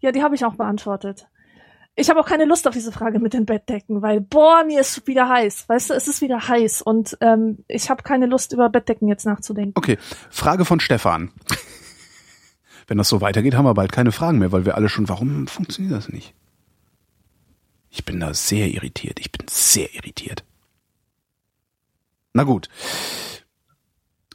Ja, 0.00 0.10
die 0.10 0.22
habe 0.22 0.34
ich 0.34 0.44
auch 0.44 0.54
beantwortet. 0.54 1.28
Ich 1.96 2.08
habe 2.08 2.20
auch 2.20 2.26
keine 2.26 2.44
Lust 2.44 2.66
auf 2.66 2.74
diese 2.74 2.92
Frage 2.92 3.18
mit 3.18 3.34
den 3.34 3.46
Bettdecken, 3.46 4.00
weil, 4.00 4.20
boah, 4.20 4.64
mir 4.64 4.80
ist 4.80 5.06
wieder 5.06 5.28
heiß. 5.28 5.68
Weißt 5.68 5.90
du, 5.90 5.94
es 5.94 6.08
ist 6.08 6.22
wieder 6.22 6.48
heiß 6.48 6.82
und 6.82 7.18
ähm, 7.20 7.64
ich 7.68 7.90
habe 7.90 8.02
keine 8.02 8.26
Lust, 8.26 8.52
über 8.52 8.68
Bettdecken 8.68 9.08
jetzt 9.08 9.26
nachzudenken. 9.26 9.74
Okay, 9.76 9.98
Frage 10.30 10.64
von 10.64 10.80
Stefan. 10.80 11.32
Wenn 12.86 12.98
das 12.98 13.08
so 13.08 13.20
weitergeht, 13.20 13.54
haben 13.54 13.66
wir 13.66 13.74
bald 13.74 13.92
keine 13.92 14.12
Fragen 14.12 14.38
mehr, 14.38 14.50
weil 14.50 14.64
wir 14.64 14.76
alle 14.76 14.88
schon, 14.88 15.08
warum 15.08 15.46
funktioniert 15.46 15.94
das 15.94 16.08
nicht? 16.08 16.34
Ich 17.90 18.04
bin 18.04 18.20
da 18.20 18.32
sehr 18.34 18.68
irritiert. 18.68 19.18
Ich 19.20 19.30
bin 19.32 19.46
sehr 19.48 19.94
irritiert. 19.94 20.44
Na 22.32 22.44
gut. 22.44 22.68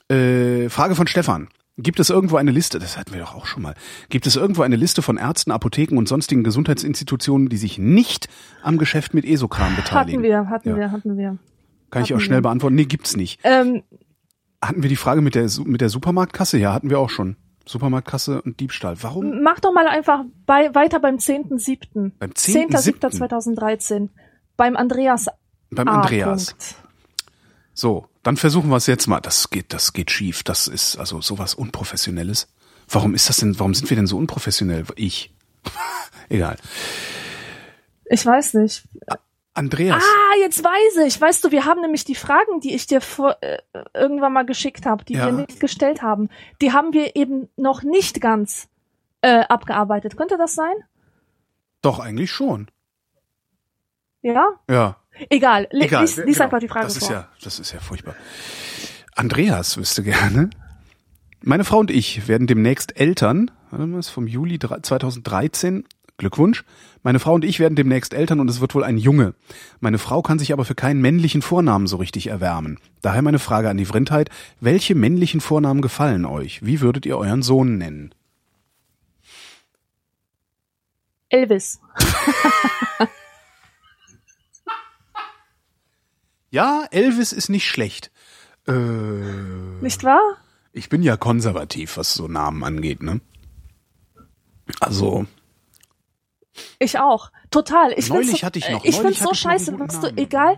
Äh, 0.09 0.69
Frage 0.69 0.95
von 0.95 1.07
Stefan. 1.07 1.49
Gibt 1.77 1.99
es 1.99 2.09
irgendwo 2.09 2.38
eine 2.38 2.51
Liste, 2.51 2.79
das 2.79 2.97
hatten 2.97 3.13
wir 3.13 3.19
doch 3.19 3.35
auch 3.35 3.45
schon 3.45 3.61
mal, 3.63 3.75
gibt 4.09 4.27
es 4.27 4.38
irgendwo 4.38 4.61
eine 4.61 4.77
Liste 4.77 5.01
von 5.01 5.17
Ärzten, 5.17 5.51
Apotheken 5.51 5.97
und 5.97 6.07
sonstigen 6.07 6.43
Gesundheitsinstitutionen, 6.43 7.49
die 7.49 7.57
sich 7.57 7.77
nicht 7.77 8.29
am 8.63 8.77
Geschäft 8.77 9.13
mit 9.13 9.25
Esokram 9.25 9.75
beteiligen? 9.75 10.19
Hatten 10.19 10.23
wir, 10.23 10.49
hatten 10.49 10.69
Ja. 10.69 10.75
wir, 10.77 10.91
hatten 10.91 11.17
wir. 11.17 11.38
Kann 11.91 12.03
ich 12.03 12.13
auch 12.13 12.15
hatten 12.17 12.25
schnell 12.25 12.38
wir. 12.38 12.43
beantworten? 12.43 12.75
Nee, 12.75 12.85
gibt's 12.85 13.15
nicht. 13.17 13.39
Ähm, 13.43 13.83
Hatten 14.61 14.81
wir 14.83 14.89
die 14.89 14.95
Frage 14.95 15.21
mit 15.21 15.35
der, 15.35 15.49
mit 15.65 15.81
der 15.81 15.89
Supermarktkasse? 15.89 16.57
Ja, 16.57 16.73
hatten 16.73 16.89
wir 16.89 16.97
auch 16.97 17.09
schon. 17.09 17.35
Supermarktkasse 17.67 18.41
und 18.41 18.59
Diebstahl. 18.59 18.95
Warum? 19.01 19.41
Mach 19.41 19.59
doch 19.59 19.73
mal 19.73 19.88
einfach 19.88 20.23
bei, 20.45 20.73
weiter 20.73 20.99
beim 20.99 21.17
10.7. 21.17 22.11
Beim 22.17 22.31
10.7.? 22.31 22.99
10.7.2013. 22.99 24.09
Beim 24.57 24.75
Andreas 24.75 25.27
Beim 25.71 25.88
A. 25.88 26.01
Andreas. 26.01 26.51
Punkt. 26.53 26.75
So, 27.75 28.07
dann 28.23 28.38
versuchen 28.38 28.69
wir 28.69 28.77
es 28.77 28.88
jetzt 28.88 29.05
mal. 29.07 29.19
Das 29.19 29.49
geht, 29.49 29.73
das 29.73 29.93
geht 29.93 30.09
schief. 30.09 30.43
Das 30.43 30.67
ist 30.67 30.97
also 30.97 31.21
sowas 31.21 31.53
Unprofessionelles. 31.53 32.47
Warum 32.89 33.13
ist 33.13 33.29
das 33.29 33.38
denn, 33.38 33.59
warum 33.59 33.73
sind 33.73 33.89
wir 33.89 33.97
denn 33.97 34.07
so 34.07 34.17
unprofessionell? 34.17 34.85
Ich. 34.95 35.33
Egal. 36.29 36.55
Ich 38.05 38.25
weiß 38.25 38.53
nicht. 38.55 38.83
Andreas. 39.53 40.01
Ah, 40.03 40.35
jetzt 40.39 40.63
weiß 40.63 41.05
ich. 41.07 41.19
Weißt 41.19 41.43
du, 41.43 41.51
wir 41.51 41.65
haben 41.65 41.81
nämlich 41.81 42.05
die 42.05 42.15
Fragen, 42.15 42.61
die 42.61 42.73
ich 42.73 42.88
dir 42.88 43.01
vor, 43.01 43.38
äh, 43.41 43.57
irgendwann 43.93 44.33
mal 44.33 44.45
geschickt 44.45 44.85
habe, 44.85 45.03
die 45.03 45.13
Ja. 45.13 45.25
wir 45.25 45.33
nicht 45.33 45.59
gestellt 45.59 46.01
haben, 46.01 46.29
die 46.61 46.71
haben 46.71 46.93
wir 46.93 47.15
eben 47.15 47.49
noch 47.57 47.83
nicht 47.83 48.21
ganz 48.21 48.67
äh, 49.21 49.39
abgearbeitet. 49.41 50.15
Könnte 50.17 50.38
das 50.38 50.55
sein? 50.55 50.75
Doch, 51.81 51.99
eigentlich 51.99 52.31
schon. 52.31 52.67
Ja? 54.21 54.59
Ja. 54.69 54.97
Egal. 55.30 55.67
Li- 55.71 55.86
Egal. 55.86 56.01
Lies, 56.04 56.15
lies 56.17 56.25
Genau. 56.25 56.43
einfach 56.45 56.60
die 56.60 56.67
Frage 56.67 56.86
das 56.86 56.97
vor. 56.97 57.08
ist 57.08 57.13
ja, 57.13 57.28
das 57.43 57.60
ist 57.60 57.71
ja 57.71 57.80
furchtbar. 57.80 58.15
Andreas 59.15 59.78
wüsste 59.78 60.04
gerne. 60.04 60.49
Meine 61.41 61.63
Frau 61.63 61.80
und 61.80 61.91
ich 61.91 62.28
werden 62.28 62.47
demnächst 62.47 62.99
Eltern. 62.99 63.51
Warte 63.71 63.86
mal, 63.88 63.99
ist 63.99 64.10
vom 64.10 64.28
Juli 64.28 64.56
dre- 64.58 64.82
2013. 64.84 65.86
Glückwunsch. 66.17 66.63
Meine 67.04 67.19
Frau 67.19 67.34
und 67.34 67.43
ich 67.43 67.60
werden 67.60 67.75
demnächst 67.75 68.13
Eltern 68.13 68.39
und 68.39 68.49
es 68.49 68.62
wird 68.62 68.73
wohl 68.73 68.86
ein 68.86 68.97
Junge. 68.97 69.34
Meine 69.82 69.97
Frau 69.97 70.21
kann 70.21 70.39
sich 70.39 70.54
aber 70.54 70.63
für 70.63 70.73
keinen 70.73 71.01
männlichen 71.01 71.41
Vornamen 71.41 71.88
so 71.88 71.97
richtig 71.97 72.28
erwärmen. 72.28 72.80
Daher 73.01 73.21
meine 73.21 73.38
Frage 73.38 73.69
an 73.69 73.75
die 73.78 73.84
Vrindheit. 73.86 74.30
Welche 74.62 74.95
männlichen 74.95 75.41
Vornamen 75.41 75.82
gefallen 75.82 76.23
euch? 76.25 76.65
Wie 76.65 76.80
würdet 76.80 77.06
ihr 77.06 77.17
euren 77.17 77.41
Sohn 77.43 77.78
nennen? 77.78 78.15
Elvis. 81.30 81.82
Ja, 86.55 86.85
Elvis 86.89 87.33
ist 87.33 87.49
nicht 87.49 87.67
schlecht. 87.67 88.11
Äh, 88.65 88.71
Nicht 88.71 90.05
wahr? 90.05 90.21
Ich 90.71 90.87
bin 90.87 91.03
ja 91.03 91.17
konservativ, 91.17 91.97
was 91.97 92.13
so 92.13 92.29
Namen 92.29 92.63
angeht, 92.63 93.03
ne? 93.03 93.19
Also, 94.79 95.25
Ich 96.79 96.97
auch. 96.97 97.29
Total. 97.51 97.91
Ich 97.97 98.07
Neulich 98.07 98.27
find's 98.27 98.39
so, 98.39 98.45
hatte 98.45 98.59
ich 98.59 98.69
noch- 98.69 98.85
Ich 98.85 98.95
find's 98.97 99.19
so 99.19 99.33
scheiße. 99.33 99.77
Weißt 99.77 100.01
du, 100.03 100.07
egal, 100.15 100.57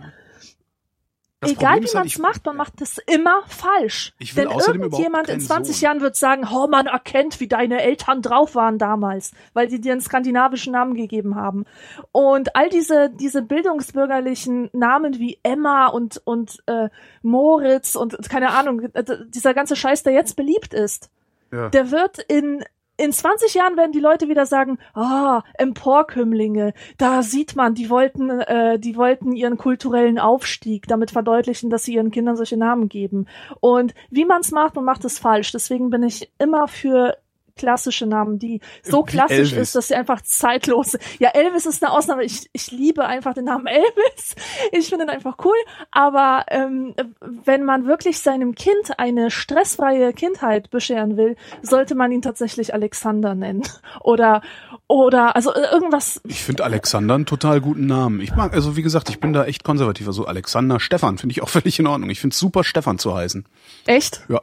das 1.40 1.52
egal 1.52 1.80
wie 1.80 1.84
ist 1.84 1.94
man 1.94 2.02
halt, 2.02 2.12
es 2.12 2.18
macht, 2.18 2.46
man 2.46 2.56
macht 2.56 2.80
es 2.80 2.98
immer 3.06 3.42
falsch. 3.46 4.12
Ich 4.18 4.34
will 4.34 4.44
Denn 4.44 4.52
außerdem 4.52 4.82
irgendjemand 4.82 5.28
in 5.28 5.34
keinen 5.36 5.40
20 5.46 5.76
Sohn. 5.76 5.84
Jahren 5.84 6.00
wird 6.00 6.16
sagen, 6.16 6.46
oh, 6.52 6.66
man 6.68 6.86
erkennt, 6.86 7.38
wie 7.38 7.46
deine 7.46 7.80
Eltern 7.80 8.22
drauf 8.22 8.54
waren 8.56 8.78
damals, 8.78 9.32
weil 9.54 9.68
die 9.68 9.80
dir 9.80 9.92
einen 9.92 10.00
skandinavischen 10.00 10.72
Namen 10.72 10.94
gegeben 10.94 11.36
haben. 11.36 11.64
Und 12.12 12.56
all 12.56 12.68
diese, 12.68 13.10
diese 13.10 13.42
bildungsbürgerlichen 13.42 14.70
Namen 14.72 15.18
wie 15.18 15.38
Emma 15.42 15.86
und, 15.86 16.20
und 16.24 16.62
äh, 16.66 16.88
Moritz 17.22 17.94
und 17.94 18.16
keine 18.28 18.50
Ahnung, 18.50 18.82
dieser 19.28 19.54
ganze 19.54 19.76
Scheiß, 19.76 20.02
der 20.02 20.12
jetzt 20.14 20.34
beliebt 20.36 20.74
ist, 20.74 21.10
Ja. 21.52 21.68
der 21.68 21.90
wird 21.90 22.18
in 22.18 22.64
in 22.98 23.12
20 23.12 23.54
Jahren 23.54 23.76
werden 23.76 23.92
die 23.92 24.00
Leute 24.00 24.28
wieder 24.28 24.44
sagen, 24.44 24.78
ah, 24.92 25.42
Emporkömmlinge, 25.56 26.74
da 26.98 27.22
sieht 27.22 27.54
man, 27.54 27.74
die 27.74 27.90
wollten, 27.90 28.28
äh, 28.40 28.78
die 28.78 28.96
wollten 28.96 29.32
ihren 29.32 29.56
kulturellen 29.56 30.18
Aufstieg 30.18 30.88
damit 30.88 31.12
verdeutlichen, 31.12 31.70
dass 31.70 31.84
sie 31.84 31.94
ihren 31.94 32.10
Kindern 32.10 32.36
solche 32.36 32.56
Namen 32.56 32.88
geben. 32.88 33.26
Und 33.60 33.94
wie 34.10 34.24
man 34.24 34.40
es 34.40 34.50
macht, 34.50 34.74
man 34.74 34.84
macht 34.84 35.04
es 35.04 35.18
falsch. 35.18 35.52
Deswegen 35.52 35.90
bin 35.90 36.02
ich 36.02 36.32
immer 36.38 36.66
für 36.66 37.16
klassische 37.58 38.06
Namen, 38.06 38.38
die 38.38 38.60
so 38.82 39.02
klassisch 39.02 39.52
ist, 39.52 39.74
dass 39.74 39.88
sie 39.88 39.94
einfach 39.94 40.22
zeitlos 40.22 40.92
sind. 40.92 41.02
Ja, 41.18 41.30
Elvis 41.30 41.66
ist 41.66 41.82
eine 41.82 41.92
Ausnahme. 41.92 42.24
Ich, 42.24 42.48
ich 42.52 42.70
liebe 42.70 43.04
einfach 43.04 43.34
den 43.34 43.44
Namen 43.44 43.66
Elvis. 43.66 44.34
Ich 44.72 44.88
finde 44.88 45.04
ihn 45.04 45.10
einfach 45.10 45.36
cool. 45.44 45.56
Aber 45.90 46.46
ähm, 46.48 46.94
wenn 47.20 47.64
man 47.64 47.86
wirklich 47.86 48.20
seinem 48.20 48.54
Kind 48.54 48.98
eine 48.98 49.30
stressfreie 49.30 50.12
Kindheit 50.12 50.70
bescheren 50.70 51.16
will, 51.16 51.36
sollte 51.62 51.94
man 51.94 52.12
ihn 52.12 52.22
tatsächlich 52.22 52.72
Alexander 52.72 53.34
nennen. 53.34 53.62
Oder, 54.00 54.42
oder, 54.86 55.36
also 55.36 55.52
äh, 55.52 55.70
irgendwas. 55.72 56.20
Ich 56.24 56.42
finde 56.42 56.64
Alexander 56.64 57.14
einen 57.14 57.26
total 57.26 57.60
guten 57.60 57.86
Namen. 57.86 58.20
Ich 58.20 58.34
mag, 58.34 58.54
also 58.54 58.76
wie 58.76 58.82
gesagt, 58.82 59.10
ich 59.10 59.20
bin 59.20 59.32
da 59.32 59.44
echt 59.44 59.64
konservativ. 59.64 60.06
Also 60.06 60.26
Alexander, 60.26 60.80
Stefan 60.80 61.18
finde 61.18 61.32
ich 61.32 61.42
auch 61.42 61.48
völlig 61.58 61.78
in 61.78 61.86
Ordnung. 61.86 62.10
Ich 62.10 62.20
finde 62.20 62.32
es 62.32 62.38
super, 62.38 62.64
Stefan 62.64 62.98
zu 62.98 63.14
heißen. 63.14 63.44
Echt? 63.86 64.22
Ja. 64.28 64.40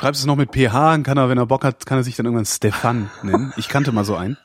Schreibst 0.00 0.22
es 0.22 0.26
noch 0.26 0.36
mit 0.36 0.50
PH 0.50 0.94
und 0.94 1.02
kann 1.02 1.18
er, 1.18 1.28
wenn 1.28 1.36
er 1.36 1.44
Bock 1.44 1.62
hat, 1.62 1.84
kann 1.84 1.98
er 1.98 2.04
sich 2.04 2.16
dann 2.16 2.24
irgendwann 2.24 2.46
Stefan 2.46 3.10
nennen. 3.22 3.52
Ich 3.58 3.68
kannte 3.68 3.92
mal 3.92 4.02
so 4.02 4.16
einen. 4.16 4.38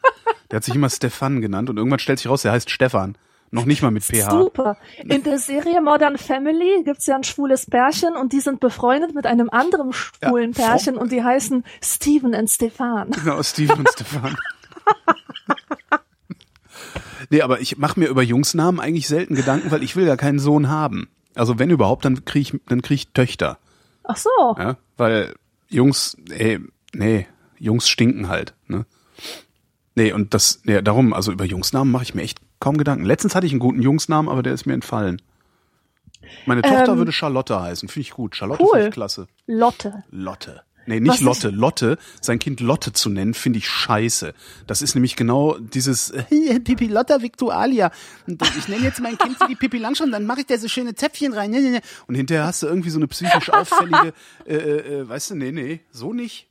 Der 0.52 0.58
hat 0.58 0.66
sich 0.66 0.76
immer 0.76 0.90
Stefan 0.90 1.40
genannt 1.40 1.70
und 1.70 1.78
irgendwann 1.78 2.00
stellt 2.00 2.20
sich 2.20 2.28
raus, 2.28 2.42
der 2.42 2.52
heißt 2.52 2.70
Stefan. 2.70 3.18
Noch 3.52 3.64
nicht 3.64 3.82
mal 3.82 3.90
mit 3.90 4.04
PH. 4.04 4.32
Super. 4.32 4.76
In 4.98 5.24
der 5.24 5.40
Serie 5.40 5.80
Modern 5.80 6.18
Family 6.18 6.84
gibt's 6.84 7.06
ja 7.06 7.16
ein 7.16 7.24
schwules 7.24 7.70
Pärchen 7.70 8.18
und 8.18 8.34
die 8.34 8.42
sind 8.42 8.60
befreundet 8.60 9.16
mit 9.16 9.26
einem 9.26 9.50
anderen 9.50 9.94
schwulen 9.94 10.52
Ja, 10.52 10.68
Pärchen 10.68 10.98
und 10.98 11.14
die 11.14 11.24
heißen 11.24 11.64
Steven 11.82 12.36
und 12.36 12.50
Stefan. 12.50 13.12
Genau, 13.12 13.42
Steven 13.42 13.80
und 13.80 13.90
Stefan. 13.90 14.36
nee, 17.30 17.42
aber 17.42 17.62
ich 17.62 17.78
mache 17.78 17.98
mir 17.98 18.08
über 18.10 18.24
Jungsnamen 18.24 18.82
eigentlich 18.82 19.08
selten 19.08 19.36
Gedanken, 19.36 19.72
weil 19.72 19.84
ich 19.84 19.96
will 19.96 20.06
ja 20.06 20.18
keinen 20.18 20.40
Sohn 20.40 20.68
haben. 20.68 21.08
Also 21.34 21.60
wenn 21.60 21.70
überhaupt, 21.70 22.04
dann 22.04 22.26
krieg 22.26 22.42
ich, 22.42 22.60
dann 22.68 22.82
krieg 22.82 22.96
ich 22.96 23.14
Töchter. 23.14 23.58
Ach 24.04 24.18
so. 24.18 24.30
Ja, 24.58 24.76
weil 24.98 25.34
Jungs, 25.76 26.18
ey, 26.30 26.60
nee, 26.94 27.28
Jungs 27.60 27.88
stinken 27.90 28.30
halt, 28.30 28.54
ne? 28.68 28.86
Nee, 29.96 30.12
und 30.12 30.34
das, 30.34 30.62
nee, 30.64 30.82
darum, 30.82 31.14
also 31.14 31.32
über 31.32 31.46
Jungsnamen 31.46 31.92
mache 31.92 32.04
ich 32.04 32.16
mir 32.16 32.22
echt 32.24 32.40
kaum 32.60 32.78
Gedanken. 32.78 33.06
Letztens 33.06 33.34
hatte 33.36 33.46
ich 33.46 33.54
einen 33.54 33.60
guten 33.60 33.82
Jungsnamen, 33.82 34.30
aber 34.30 34.44
der 34.44 34.54
ist 34.54 34.66
mir 34.66 34.74
entfallen. 34.74 35.22
Meine 36.46 36.62
Tochter 36.62 36.94
Ähm, 36.94 36.98
würde 36.98 37.12
Charlotte 37.12 37.62
heißen, 37.62 37.88
finde 37.88 38.02
ich 38.02 38.12
gut. 38.12 38.36
Charlotte 38.36 38.62
cool. 38.64 38.72
finde 38.74 38.88
ich 38.88 38.94
klasse. 38.94 39.28
Lotte. 39.46 40.04
Lotte. 40.10 40.64
Nee, 40.88 41.00
nicht 41.00 41.10
Was 41.10 41.18
ich- 41.20 41.24
Lotte. 41.26 41.50
Lotte, 41.50 41.98
sein 42.22 42.40
Kind 42.40 42.60
Lotte 42.60 42.94
zu 42.94 43.10
nennen, 43.10 43.34
finde 43.34 43.60
ich 43.60 43.68
scheiße. 43.68 44.34
Das 44.68 44.82
ist 44.82 44.96
nämlich 44.96 45.16
genau 45.16 45.58
dieses 45.58 46.12
äh, 46.30 46.60
Pipi 46.60 46.88
Lotta 46.88 47.22
Victualia. 47.22 47.92
Und 48.28 48.42
ich 48.58 48.68
nenne 48.68 48.84
jetzt 48.84 49.00
mein 49.02 49.18
Kind 49.18 49.38
die 49.50 49.56
Pipi 49.56 49.78
Langstrumpf, 49.78 50.12
dann 50.12 50.26
mache 50.26 50.42
ich 50.42 50.46
da 50.46 50.58
so 50.58 50.68
schöne 50.68 50.94
Zäpfchen 50.96 51.34
rein. 51.34 51.52
Nee, 51.52 51.60
nee, 51.62 51.70
nee. 51.72 51.82
Und 52.08 52.16
hinterher 52.16 52.46
hast 52.46 52.62
du 52.64 52.68
irgendwie 52.68 52.90
so 52.92 53.00
eine 53.00 53.08
psychisch 53.08 53.50
auffällige, 53.50 54.14
äh, 54.46 54.56
äh, 54.56 55.00
äh, 55.02 55.10
weißt 55.10 55.32
du, 55.32 55.36
nee, 55.36 55.52
nee, 55.52 55.82
so 55.92 56.14
nicht. 56.14 56.48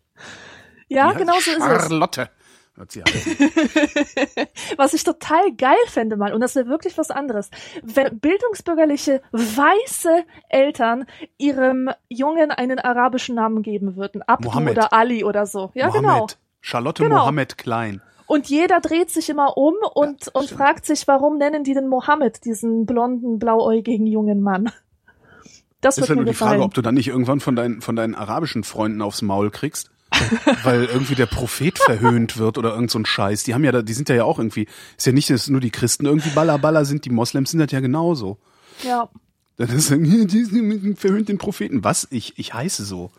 Ja, 0.88 1.12
Die 1.12 1.18
genau 1.18 1.34
so 1.34 1.50
ist 1.50 1.58
es. 1.58 1.64
Charlotte. 1.88 2.28
Was 4.76 4.94
ich 4.94 5.04
total 5.04 5.52
geil 5.52 5.76
fände 5.86 6.16
mal, 6.16 6.32
und 6.32 6.40
das 6.40 6.56
wäre 6.56 6.66
wirklich 6.66 6.98
was 6.98 7.10
anderes, 7.10 7.50
wenn 7.82 8.18
bildungsbürgerliche 8.18 9.22
weiße 9.30 10.24
Eltern 10.48 11.06
ihrem 11.38 11.90
Jungen 12.08 12.50
einen 12.50 12.80
arabischen 12.80 13.36
Namen 13.36 13.62
geben 13.62 13.96
würden. 13.96 14.22
Abdu 14.22 14.48
Mohammed. 14.48 14.76
oder 14.76 14.92
Ali 14.92 15.24
oder 15.24 15.46
so. 15.46 15.70
Ja, 15.74 15.88
genau. 15.88 16.08
Mohammed. 16.08 16.38
Charlotte 16.60 17.02
Genau. 17.02 17.18
Mohammed 17.18 17.58
Klein. 17.58 18.02
Und 18.26 18.48
jeder 18.48 18.80
dreht 18.80 19.10
sich 19.10 19.28
immer 19.28 19.56
um 19.56 19.74
und, 19.94 20.28
und 20.34 20.44
stimmt. 20.44 20.58
fragt 20.58 20.86
sich, 20.86 21.06
warum 21.06 21.36
nennen 21.36 21.62
die 21.62 21.74
den 21.74 21.88
Mohammed, 21.88 22.44
diesen 22.44 22.86
blonden, 22.86 23.38
blauäugigen 23.38 24.06
jungen 24.06 24.40
Mann? 24.40 24.70
Das 25.80 25.98
Ist 25.98 26.02
wird 26.02 26.08
halt 26.08 26.18
mir 26.18 26.22
nur 26.22 26.24
die 26.24 26.30
gefallen. 26.30 26.50
Frage, 26.52 26.62
ob 26.62 26.74
du 26.74 26.80
dann 26.80 26.94
nicht 26.94 27.08
irgendwann 27.08 27.40
von 27.40 27.54
deinen, 27.54 27.82
von 27.82 27.94
deinen 27.94 28.14
arabischen 28.14 28.64
Freunden 28.64 29.02
aufs 29.02 29.20
Maul 29.20 29.50
kriegst. 29.50 29.90
Weil 30.62 30.84
irgendwie 30.84 31.14
der 31.14 31.26
Prophet 31.26 31.78
verhöhnt 31.78 32.36
wird 32.38 32.58
oder 32.58 32.74
irgend 32.74 32.90
so 32.90 32.98
ein 32.98 33.06
Scheiß. 33.06 33.44
Die 33.44 33.54
haben 33.54 33.64
ja 33.64 33.72
da, 33.72 33.82
die 33.82 33.92
sind 33.92 34.08
ja 34.14 34.24
auch 34.24 34.38
irgendwie, 34.38 34.66
ist 34.96 35.06
ja 35.06 35.12
nicht, 35.12 35.30
dass 35.30 35.48
nur 35.48 35.60
die 35.60 35.70
Christen 35.70 36.06
irgendwie 36.06 36.30
Baller 36.30 36.58
Baller 36.58 36.84
sind, 36.84 37.04
die 37.04 37.10
Moslems 37.10 37.50
sind 37.50 37.60
das 37.60 37.72
ja 37.72 37.80
genauso. 37.80 38.38
ja. 38.82 39.08
Dann 39.56 39.68
ist 39.68 39.88
verhöhnt 39.88 41.28
den 41.28 41.38
Propheten. 41.38 41.84
Was? 41.84 42.08
Ich, 42.10 42.38
ich 42.38 42.54
heiße 42.54 42.84
so. 42.84 43.12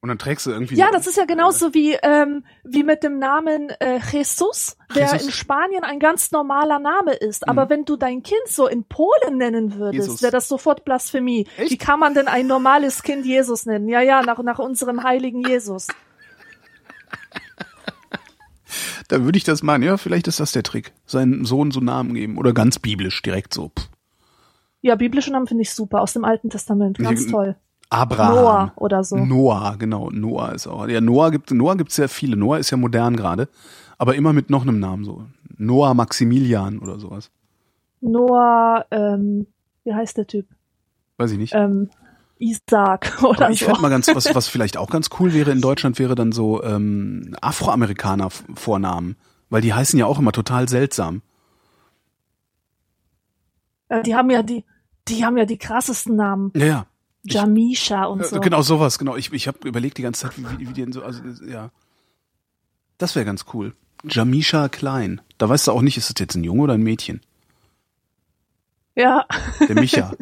Und 0.00 0.10
dann 0.10 0.18
trägst 0.18 0.46
du 0.46 0.50
irgendwie. 0.50 0.76
Ja, 0.76 0.90
das 0.92 1.08
ist 1.08 1.16
ja 1.16 1.24
genauso 1.24 1.74
wie, 1.74 1.94
ähm, 1.94 2.44
wie 2.62 2.84
mit 2.84 3.02
dem 3.02 3.18
Namen 3.18 3.70
äh, 3.80 3.98
Jesus, 4.12 4.76
der 4.94 5.12
Jesus. 5.12 5.24
in 5.24 5.32
Spanien 5.32 5.82
ein 5.82 5.98
ganz 5.98 6.30
normaler 6.30 6.78
Name 6.78 7.14
ist. 7.14 7.48
Aber 7.48 7.68
wenn 7.68 7.84
du 7.84 7.96
dein 7.96 8.22
Kind 8.22 8.46
so 8.46 8.68
in 8.68 8.84
Polen 8.84 9.38
nennen 9.38 9.74
würdest, 9.74 10.22
wäre 10.22 10.30
das 10.30 10.46
sofort 10.46 10.84
Blasphemie. 10.84 11.48
Echt? 11.56 11.72
Wie 11.72 11.78
kann 11.78 11.98
man 11.98 12.14
denn 12.14 12.28
ein 12.28 12.46
normales 12.46 13.02
Kind 13.02 13.26
Jesus 13.26 13.66
nennen? 13.66 13.88
Ja, 13.88 14.00
ja, 14.00 14.22
nach, 14.22 14.40
nach 14.40 14.60
unserem 14.60 15.02
heiligen 15.02 15.42
Jesus. 15.42 15.88
Da 19.08 19.24
würde 19.24 19.38
ich 19.38 19.44
das 19.44 19.62
machen. 19.62 19.82
Ja, 19.82 19.96
vielleicht 19.96 20.28
ist 20.28 20.38
das 20.38 20.52
der 20.52 20.62
Trick. 20.62 20.92
Seinen 21.06 21.44
Sohn 21.44 21.70
so 21.70 21.80
Namen 21.80 22.14
geben. 22.14 22.38
Oder 22.38 22.52
ganz 22.52 22.78
biblisch 22.78 23.20
direkt 23.22 23.54
so. 23.54 23.70
Pff. 23.70 23.88
Ja, 24.80 24.94
biblische 24.94 25.32
Namen 25.32 25.46
finde 25.46 25.62
ich 25.62 25.72
super, 25.72 26.02
aus 26.02 26.12
dem 26.12 26.24
Alten 26.24 26.50
Testament. 26.50 26.98
Ganz 26.98 27.26
toll. 27.26 27.56
Abraham. 27.90 28.34
Noah 28.34 28.72
oder 28.76 29.04
so. 29.04 29.16
Noah, 29.16 29.76
genau. 29.78 30.10
Noah 30.10 30.52
ist 30.52 30.66
auch. 30.66 30.86
Ja, 30.88 31.00
Noah 31.00 31.30
gibt 31.30 31.50
Noah 31.50 31.76
gibt's 31.76 31.96
sehr 31.96 32.08
viele. 32.08 32.36
Noah 32.36 32.58
ist 32.58 32.70
ja 32.70 32.76
modern 32.76 33.16
gerade, 33.16 33.48
aber 33.96 34.14
immer 34.14 34.32
mit 34.32 34.50
noch 34.50 34.62
einem 34.62 34.78
Namen 34.78 35.04
so. 35.04 35.24
Noah 35.56 35.94
Maximilian 35.94 36.78
oder 36.78 36.98
sowas. 36.98 37.30
Noah, 38.00 38.84
ähm, 38.90 39.46
wie 39.84 39.94
heißt 39.94 40.16
der 40.18 40.26
Typ? 40.26 40.46
Weiß 41.16 41.32
ich 41.32 41.38
nicht. 41.38 41.54
Ähm, 41.54 41.90
Isaac 42.38 43.18
oder 43.22 43.46
Aber 43.46 43.50
ich 43.50 43.60
so. 43.60 43.66
fände 43.66 43.80
mal 43.80 43.88
ganz, 43.88 44.08
was, 44.08 44.34
was 44.34 44.48
vielleicht 44.48 44.76
auch 44.76 44.90
ganz 44.90 45.10
cool 45.18 45.32
wäre 45.32 45.50
in 45.50 45.60
Deutschland, 45.60 45.98
wäre 45.98 46.14
dann 46.14 46.32
so 46.32 46.62
ähm, 46.62 47.34
Afroamerikaner-Vornamen. 47.40 49.16
Weil 49.50 49.62
die 49.62 49.72
heißen 49.72 49.98
ja 49.98 50.06
auch 50.06 50.18
immer 50.18 50.32
total 50.32 50.68
seltsam. 50.68 51.22
Äh, 53.88 54.02
die 54.02 54.14
haben 54.14 54.30
ja 54.30 54.42
die, 54.42 54.64
die 55.08 55.24
haben 55.24 55.38
ja 55.38 55.46
die 55.46 55.58
krassesten 55.58 56.16
Namen. 56.16 56.52
Ja, 56.54 56.66
ja. 56.66 56.86
Jamisha 57.34 58.04
und 58.04 58.20
Äh, 58.20 58.24
so. 58.24 58.40
Genau 58.40 58.62
sowas, 58.62 58.98
genau. 58.98 59.16
Ich, 59.16 59.32
ich 59.32 59.48
habe 59.48 59.66
überlegt 59.66 59.98
die 59.98 60.02
ganze 60.02 60.22
Zeit, 60.28 60.38
wie, 60.38 60.58
wie, 60.58 60.72
die 60.72 60.82
denn 60.82 60.92
so, 60.92 61.02
also 61.02 61.22
äh, 61.22 61.50
ja. 61.50 61.70
Das 62.98 63.14
wäre 63.14 63.24
ganz 63.24 63.44
cool. 63.52 63.74
Jamisha 64.04 64.68
Klein. 64.68 65.20
Da 65.38 65.48
weißt 65.48 65.66
du 65.66 65.72
auch 65.72 65.82
nicht, 65.82 65.96
ist 65.96 66.08
das 66.10 66.14
jetzt 66.18 66.34
ein 66.34 66.44
Junge 66.44 66.62
oder 66.62 66.74
ein 66.74 66.82
Mädchen? 66.82 67.20
Ja, 68.94 69.26
Der 69.68 69.74
Micha. 69.80 70.12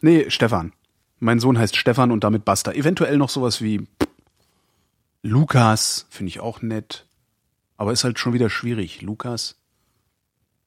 nee, 0.00 0.30
Stefan. 0.30 0.72
Mein 1.20 1.38
Sohn 1.40 1.58
heißt 1.58 1.76
Stefan 1.76 2.10
und 2.10 2.24
damit 2.24 2.44
basta. 2.44 2.72
Eventuell 2.72 3.16
noch 3.18 3.28
sowas 3.30 3.60
wie 3.62 3.86
Lukas, 5.22 6.06
finde 6.10 6.28
ich 6.30 6.40
auch 6.40 6.62
nett. 6.62 7.06
Aber 7.76 7.92
ist 7.92 8.04
halt 8.04 8.18
schon 8.18 8.32
wieder 8.32 8.50
schwierig. 8.50 9.02
Lukas. 9.02 9.56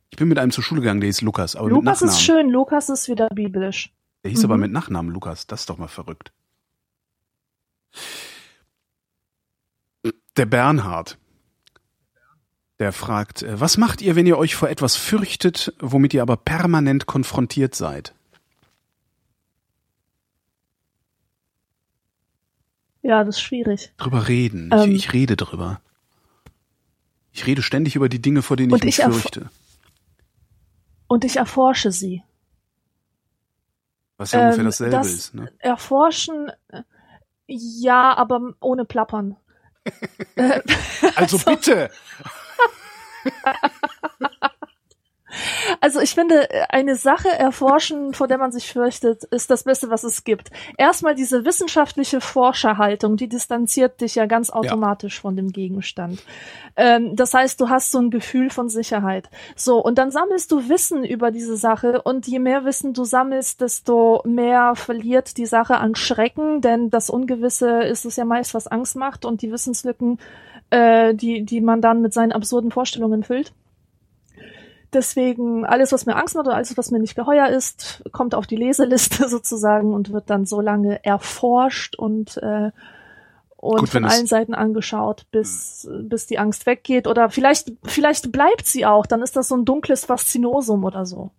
Ich 0.10 0.18
bin 0.18 0.28
mit 0.28 0.40
einem 0.40 0.52
zur 0.52 0.64
Schule 0.64 0.82
gegangen, 0.82 1.02
der 1.02 1.08
hieß 1.08 1.22
Lukas, 1.22 1.56
aber 1.56 1.70
Lukas 1.70 2.02
ist 2.02 2.22
schön, 2.22 2.50
Lukas 2.50 2.90
ist 2.90 3.08
wieder 3.10 3.28
biblisch. 3.30 3.92
Der 4.28 4.32
hieß 4.32 4.44
aber 4.44 4.56
Mhm. 4.58 4.62
mit 4.64 4.72
Nachnamen 4.74 5.14
Lukas. 5.14 5.48
Das 5.48 5.62
ist 5.62 5.70
doch 5.70 5.78
mal 5.78 5.88
verrückt. 5.88 6.34
Der 10.36 10.46
Bernhard. 10.46 11.18
Der 12.78 12.92
fragt, 12.92 13.44
äh, 13.44 13.58
was 13.62 13.78
macht 13.78 14.02
ihr, 14.02 14.18
wenn 14.18 14.26
ihr 14.26 14.38
euch 14.38 14.54
vor 14.58 14.68
etwas 14.68 14.98
fürchtet, 14.98 15.74
womit 15.80 16.14
ihr 16.14 16.22
aber 16.22 16.36
permanent 16.36 17.06
konfrontiert 17.06 17.74
seid? 17.74 18.14
Ja, 23.02 23.24
das 23.24 23.38
ist 23.38 23.42
schwierig. 23.42 23.94
Drüber 23.96 24.28
reden. 24.28 24.72
Ähm. 24.74 24.92
ich, 24.92 25.06
ich 25.06 25.14
rede 25.14 25.38
drüber. 25.38 25.80
Ich 27.32 27.48
rede 27.48 27.62
ständig 27.62 27.96
über 27.96 28.10
die 28.10 28.22
Dinge, 28.22 28.42
vor 28.42 28.58
denen 28.58 28.76
ich 28.76 28.84
mich 28.84 29.00
ich 29.00 29.06
fürchte. 29.06 29.50
Und 31.08 31.24
ich 31.24 31.38
erforsche 31.38 31.94
sie. 31.94 32.24
Was 34.18 34.32
ja 34.32 34.40
ungefähr 34.42 34.60
Ähm, 34.62 34.66
dasselbe 34.66 34.92
das- 34.98 35.08
ist. 35.08 35.34
Ne? 35.36 35.52
Erforschen, 35.60 36.52
äh, 36.70 36.82
ja, 37.48 38.16
aber 38.18 38.54
ohne 38.60 38.86
Plappern. 38.86 39.38
Äh, 40.36 40.62
Also 41.16 41.38
bitte! 41.40 41.90
Also 45.80 46.00
ich 46.00 46.14
finde, 46.16 46.48
eine 46.70 46.96
Sache 46.96 47.30
erforschen, 47.30 48.14
vor 48.14 48.28
der 48.28 48.38
man 48.38 48.52
sich 48.52 48.72
fürchtet, 48.72 49.24
ist 49.26 49.50
das 49.50 49.64
Beste, 49.64 49.90
was 49.90 50.04
es 50.04 50.24
gibt. 50.24 50.50
Erstmal 50.78 51.16
diese 51.16 51.46
wissenschaftliche 51.46 52.22
Forscherhaltung, 52.22 53.18
die 53.18 53.28
distanziert 53.28 54.02
dich 54.02 54.16
ja 54.16 54.26
ganz 54.26 54.50
automatisch 54.50 55.20
von 55.20 55.36
dem 55.36 55.52
Gegenstand. 55.52 56.24
Ähm, 56.76 57.16
das 57.16 57.34
heißt, 57.34 57.60
du 57.60 57.70
hast 57.70 57.92
so 57.92 58.00
ein 58.00 58.12
Gefühl 58.12 58.50
von 58.50 58.70
Sicherheit. 58.70 59.30
So, 59.56 59.84
und 59.84 59.98
dann 59.98 60.12
sammelst 60.12 60.52
du 60.52 60.70
Wissen 60.70 61.04
über 61.04 61.32
diese 61.32 61.58
Sache 61.58 62.02
und 62.02 62.28
je 62.28 62.40
mehr 62.40 62.66
Wissen 62.66 62.94
du 62.94 63.04
sammelst, 63.04 63.62
desto 63.62 64.22
mehr 64.26 64.76
verliert 64.76 65.38
die 65.38 65.46
Sache 65.46 65.78
an 65.78 65.96
Schrecken, 65.96 66.62
denn 66.62 66.90
das 66.90 67.10
Ungewisse 67.10 67.84
ist 67.84 68.06
es 68.06 68.16
ja 68.16 68.26
meist, 68.26 68.54
was 68.54 68.68
Angst 68.68 68.96
macht 68.96 69.26
und 69.26 69.42
die 69.42 69.52
Wissenslücken, 69.52 70.20
äh, 70.70 71.14
die, 71.14 71.44
die 71.44 71.62
man 71.62 71.82
dann 71.82 72.02
mit 72.02 72.14
seinen 72.14 72.32
absurden 72.32 72.72
Vorstellungen 72.72 73.24
füllt. 73.24 73.54
Deswegen 74.94 75.66
alles, 75.66 75.92
was 75.92 76.06
mir 76.06 76.16
Angst 76.16 76.36
macht 76.36 76.48
oder 76.48 76.56
alles, 76.56 76.78
was 76.78 76.92
mir 76.92 77.00
nicht 77.00 77.16
geheuer 77.16 77.48
ist, 77.48 78.04
kommt 78.12 78.36
auf 78.36 78.48
die 78.48 78.56
Leseliste 78.56 79.28
sozusagen 79.30 79.94
und 79.94 80.14
wird 80.14 80.30
dann 80.30 80.46
so 80.46 80.62
lange 80.62 81.04
erforscht 81.04 81.96
und, 81.96 82.38
äh, 82.38 82.72
und 83.58 83.80
Gut, 83.80 83.90
von 83.90 84.06
allen 84.06 84.28
Seiten 84.28 84.54
angeschaut, 84.54 85.26
bis, 85.32 85.90
bis 86.04 86.28
die 86.28 86.40
Angst 86.40 86.66
weggeht. 86.66 87.08
Oder 87.08 87.30
vielleicht, 87.30 87.74
vielleicht 87.84 88.32
bleibt 88.32 88.66
sie 88.66 88.86
auch, 88.86 89.06
dann 89.06 89.22
ist 89.22 89.36
das 89.36 89.48
so 89.48 89.56
ein 89.56 89.66
dunkles 89.66 90.06
Faszinosum 90.06 90.84
oder 90.84 91.06
so. 91.06 91.32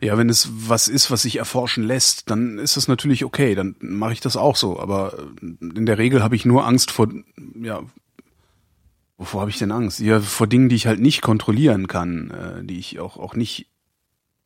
Ja, 0.00 0.16
wenn 0.16 0.30
es 0.30 0.48
was 0.50 0.88
ist, 0.88 1.10
was 1.10 1.22
sich 1.22 1.36
erforschen 1.36 1.84
lässt, 1.84 2.30
dann 2.30 2.58
ist 2.58 2.76
das 2.76 2.88
natürlich 2.88 3.24
okay, 3.24 3.54
dann 3.54 3.76
mache 3.80 4.14
ich 4.14 4.20
das 4.20 4.36
auch 4.36 4.56
so. 4.56 4.80
Aber 4.80 5.14
in 5.40 5.86
der 5.86 5.98
Regel 5.98 6.22
habe 6.22 6.34
ich 6.34 6.46
nur 6.46 6.66
Angst 6.66 6.90
vor, 6.90 7.08
ja, 7.60 7.82
wovor 9.20 9.42
habe 9.42 9.50
ich 9.50 9.58
denn 9.58 9.70
Angst? 9.70 10.00
Ja, 10.00 10.18
vor 10.18 10.46
Dingen, 10.46 10.68
die 10.70 10.76
ich 10.76 10.86
halt 10.86 10.98
nicht 10.98 11.20
kontrollieren 11.20 11.86
kann, 11.86 12.30
äh, 12.30 12.64
die 12.64 12.78
ich 12.78 12.98
auch 12.98 13.18
auch 13.18 13.34
nicht, 13.36 13.66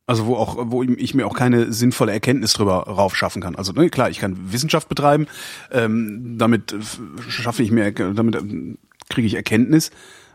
also 0.05 0.25
wo 0.27 0.35
auch, 0.35 0.57
wo 0.59 0.83
ich 0.83 1.13
mir 1.15 1.25
auch 1.25 1.33
keine 1.33 1.71
sinnvolle 1.71 2.11
Erkenntnis 2.11 2.53
drüber 2.53 2.83
raufschaffen 2.83 3.41
kann. 3.41 3.55
Also 3.55 3.71
ne, 3.71 3.89
klar, 3.89 4.09
ich 4.09 4.19
kann 4.19 4.51
Wissenschaft 4.51 4.89
betreiben, 4.89 5.27
ähm, 5.71 6.37
damit 6.37 6.75
schaffe 7.29 7.63
ich 7.63 7.71
mir, 7.71 7.91
damit 7.91 8.35
äh, 8.35 8.75
kriege 9.09 9.25
ich 9.25 9.35
Erkenntnis, 9.35 9.91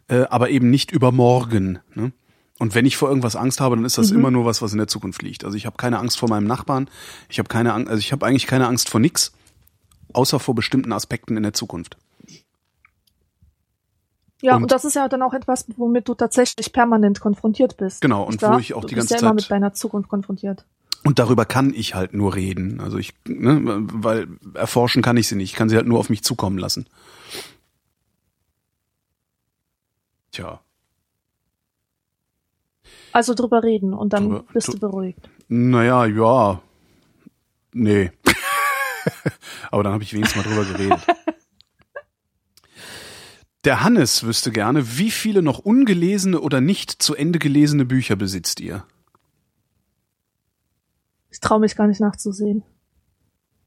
äh, 0.08 0.22
aber 0.30 0.48
eben 0.48 0.70
nicht 0.70 0.90
über 0.90 1.12
morgen. 1.12 1.78
Ne? 1.94 2.12
Und 2.58 2.74
wenn 2.74 2.86
ich 2.86 2.96
vor 2.96 3.08
irgendwas 3.10 3.36
Angst 3.36 3.60
habe, 3.60 3.76
dann 3.76 3.84
ist 3.84 3.98
das 3.98 4.10
Mhm. 4.10 4.18
immer 4.18 4.30
nur 4.30 4.44
was, 4.46 4.62
was 4.62 4.72
in 4.72 4.78
der 4.78 4.88
Zukunft 4.88 5.22
liegt. 5.22 5.44
Also 5.44 5.56
ich 5.56 5.66
habe 5.66 5.76
keine 5.76 5.98
Angst 5.98 6.18
vor 6.18 6.28
meinem 6.30 6.46
Nachbarn. 6.46 6.88
Ich 7.28 7.38
habe 7.38 7.48
keine 7.48 7.74
Angst, 7.74 7.88
also 7.90 8.00
ich 8.00 8.12
habe 8.12 8.26
eigentlich 8.26 8.46
keine 8.46 8.66
Angst 8.66 8.88
vor 8.88 9.00
nix, 9.00 9.32
außer 10.14 10.40
vor 10.40 10.54
bestimmten 10.54 10.92
Aspekten 10.92 11.36
in 11.36 11.42
der 11.42 11.52
Zukunft. 11.52 11.96
Ja, 14.42 14.56
Und- 14.56 14.62
und, 14.64 14.72
das 14.72 14.84
ist 14.84 14.94
ja 14.94 15.06
dann 15.08 15.22
auch 15.22 15.34
etwas, 15.34 15.66
womit 15.76 16.08
du 16.08 16.14
tatsächlich 16.14 16.72
permanent 16.72 17.20
konfrontiert 17.20 17.76
bist. 17.76 18.00
Genau, 18.00 18.22
und 18.24 18.40
wahr? 18.42 18.54
wo 18.54 18.58
ich 18.58 18.72
auch 18.74 18.80
du 18.82 18.88
die 18.88 18.94
bist 18.94 19.10
ganze 19.10 19.24
ja 19.24 19.30
immer 19.30 19.38
Zeit- 19.38 19.44
mit 19.44 19.50
deiner 19.50 19.72
Zukunft 19.74 20.08
konfrontiert. 20.08 20.64
Und 21.04 21.18
darüber 21.18 21.44
kann 21.46 21.72
ich 21.74 21.94
halt 21.94 22.12
nur 22.14 22.34
reden. 22.34 22.80
Also 22.80 22.98
ich, 22.98 23.14
ne, 23.26 23.60
weil 23.92 24.26
erforschen 24.54 25.02
kann 25.02 25.16
ich 25.16 25.28
sie 25.28 25.34
nicht. 25.36 25.50
Ich 25.52 25.56
kann 25.56 25.68
sie 25.70 25.76
halt 25.76 25.86
nur 25.86 25.98
auf 25.98 26.10
mich 26.10 26.22
zukommen 26.22 26.58
lassen. 26.58 26.86
Tja, 30.32 30.60
Also 33.12 33.34
drüber 33.34 33.62
reden 33.64 33.92
und 33.94 34.12
dann 34.12 34.28
Drüber- 34.30 34.44
bist 34.52 34.68
du 34.72 34.78
beruhigt. 34.78 35.28
naja, 35.48 36.04
ja, 36.06 36.60
nee. 37.72 38.12
Aber 39.72 39.82
dann 39.82 39.92
habe 39.94 40.04
ich 40.04 40.12
wenigstens 40.12 40.44
mal 40.44 40.48
drüber 40.50 40.64
geredet. 40.64 41.00
Der 43.64 43.82
Hannes 43.82 44.24
wüsste 44.24 44.50
gerne, 44.52 44.96
wie 44.98 45.10
viele 45.10 45.42
noch 45.42 45.58
ungelesene 45.58 46.40
oder 46.40 46.60
nicht 46.60 46.90
zu 47.02 47.14
Ende 47.14 47.38
gelesene 47.38 47.84
Bücher 47.84 48.16
besitzt 48.16 48.60
ihr? 48.60 48.84
Ich 51.30 51.40
traue 51.40 51.60
mich 51.60 51.76
gar 51.76 51.86
nicht 51.86 52.00
nachzusehen. 52.00 52.62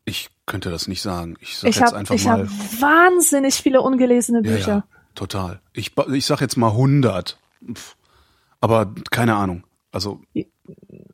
Ich 0.06 0.30
könnte 0.46 0.70
das 0.70 0.88
nicht 0.88 1.02
sagen. 1.02 1.36
Ich 1.40 1.58
sag 1.58 1.70
Ich 1.70 1.76
jetzt 1.78 1.86
habe 1.88 1.98
einfach 1.98 2.16
ich 2.16 2.26
mal. 2.26 2.40
hab 2.50 2.82
wahnsinnig 2.82 3.56
viele 3.56 3.82
ungelesene 3.82 4.42
Ja, 4.44 4.56
Bücher. 4.56 4.68
ja, 4.68 4.84
total. 5.16 5.62
Ich, 5.74 5.92
ich 6.12 6.26
sag 6.26 6.42
jetzt 6.42 6.58
mal 6.58 6.72
100. 6.72 7.40
Pff. 7.74 7.96
Aber 8.60 8.94
keine 9.12 9.36
Ahnung. 9.36 9.64
Also 9.92 10.22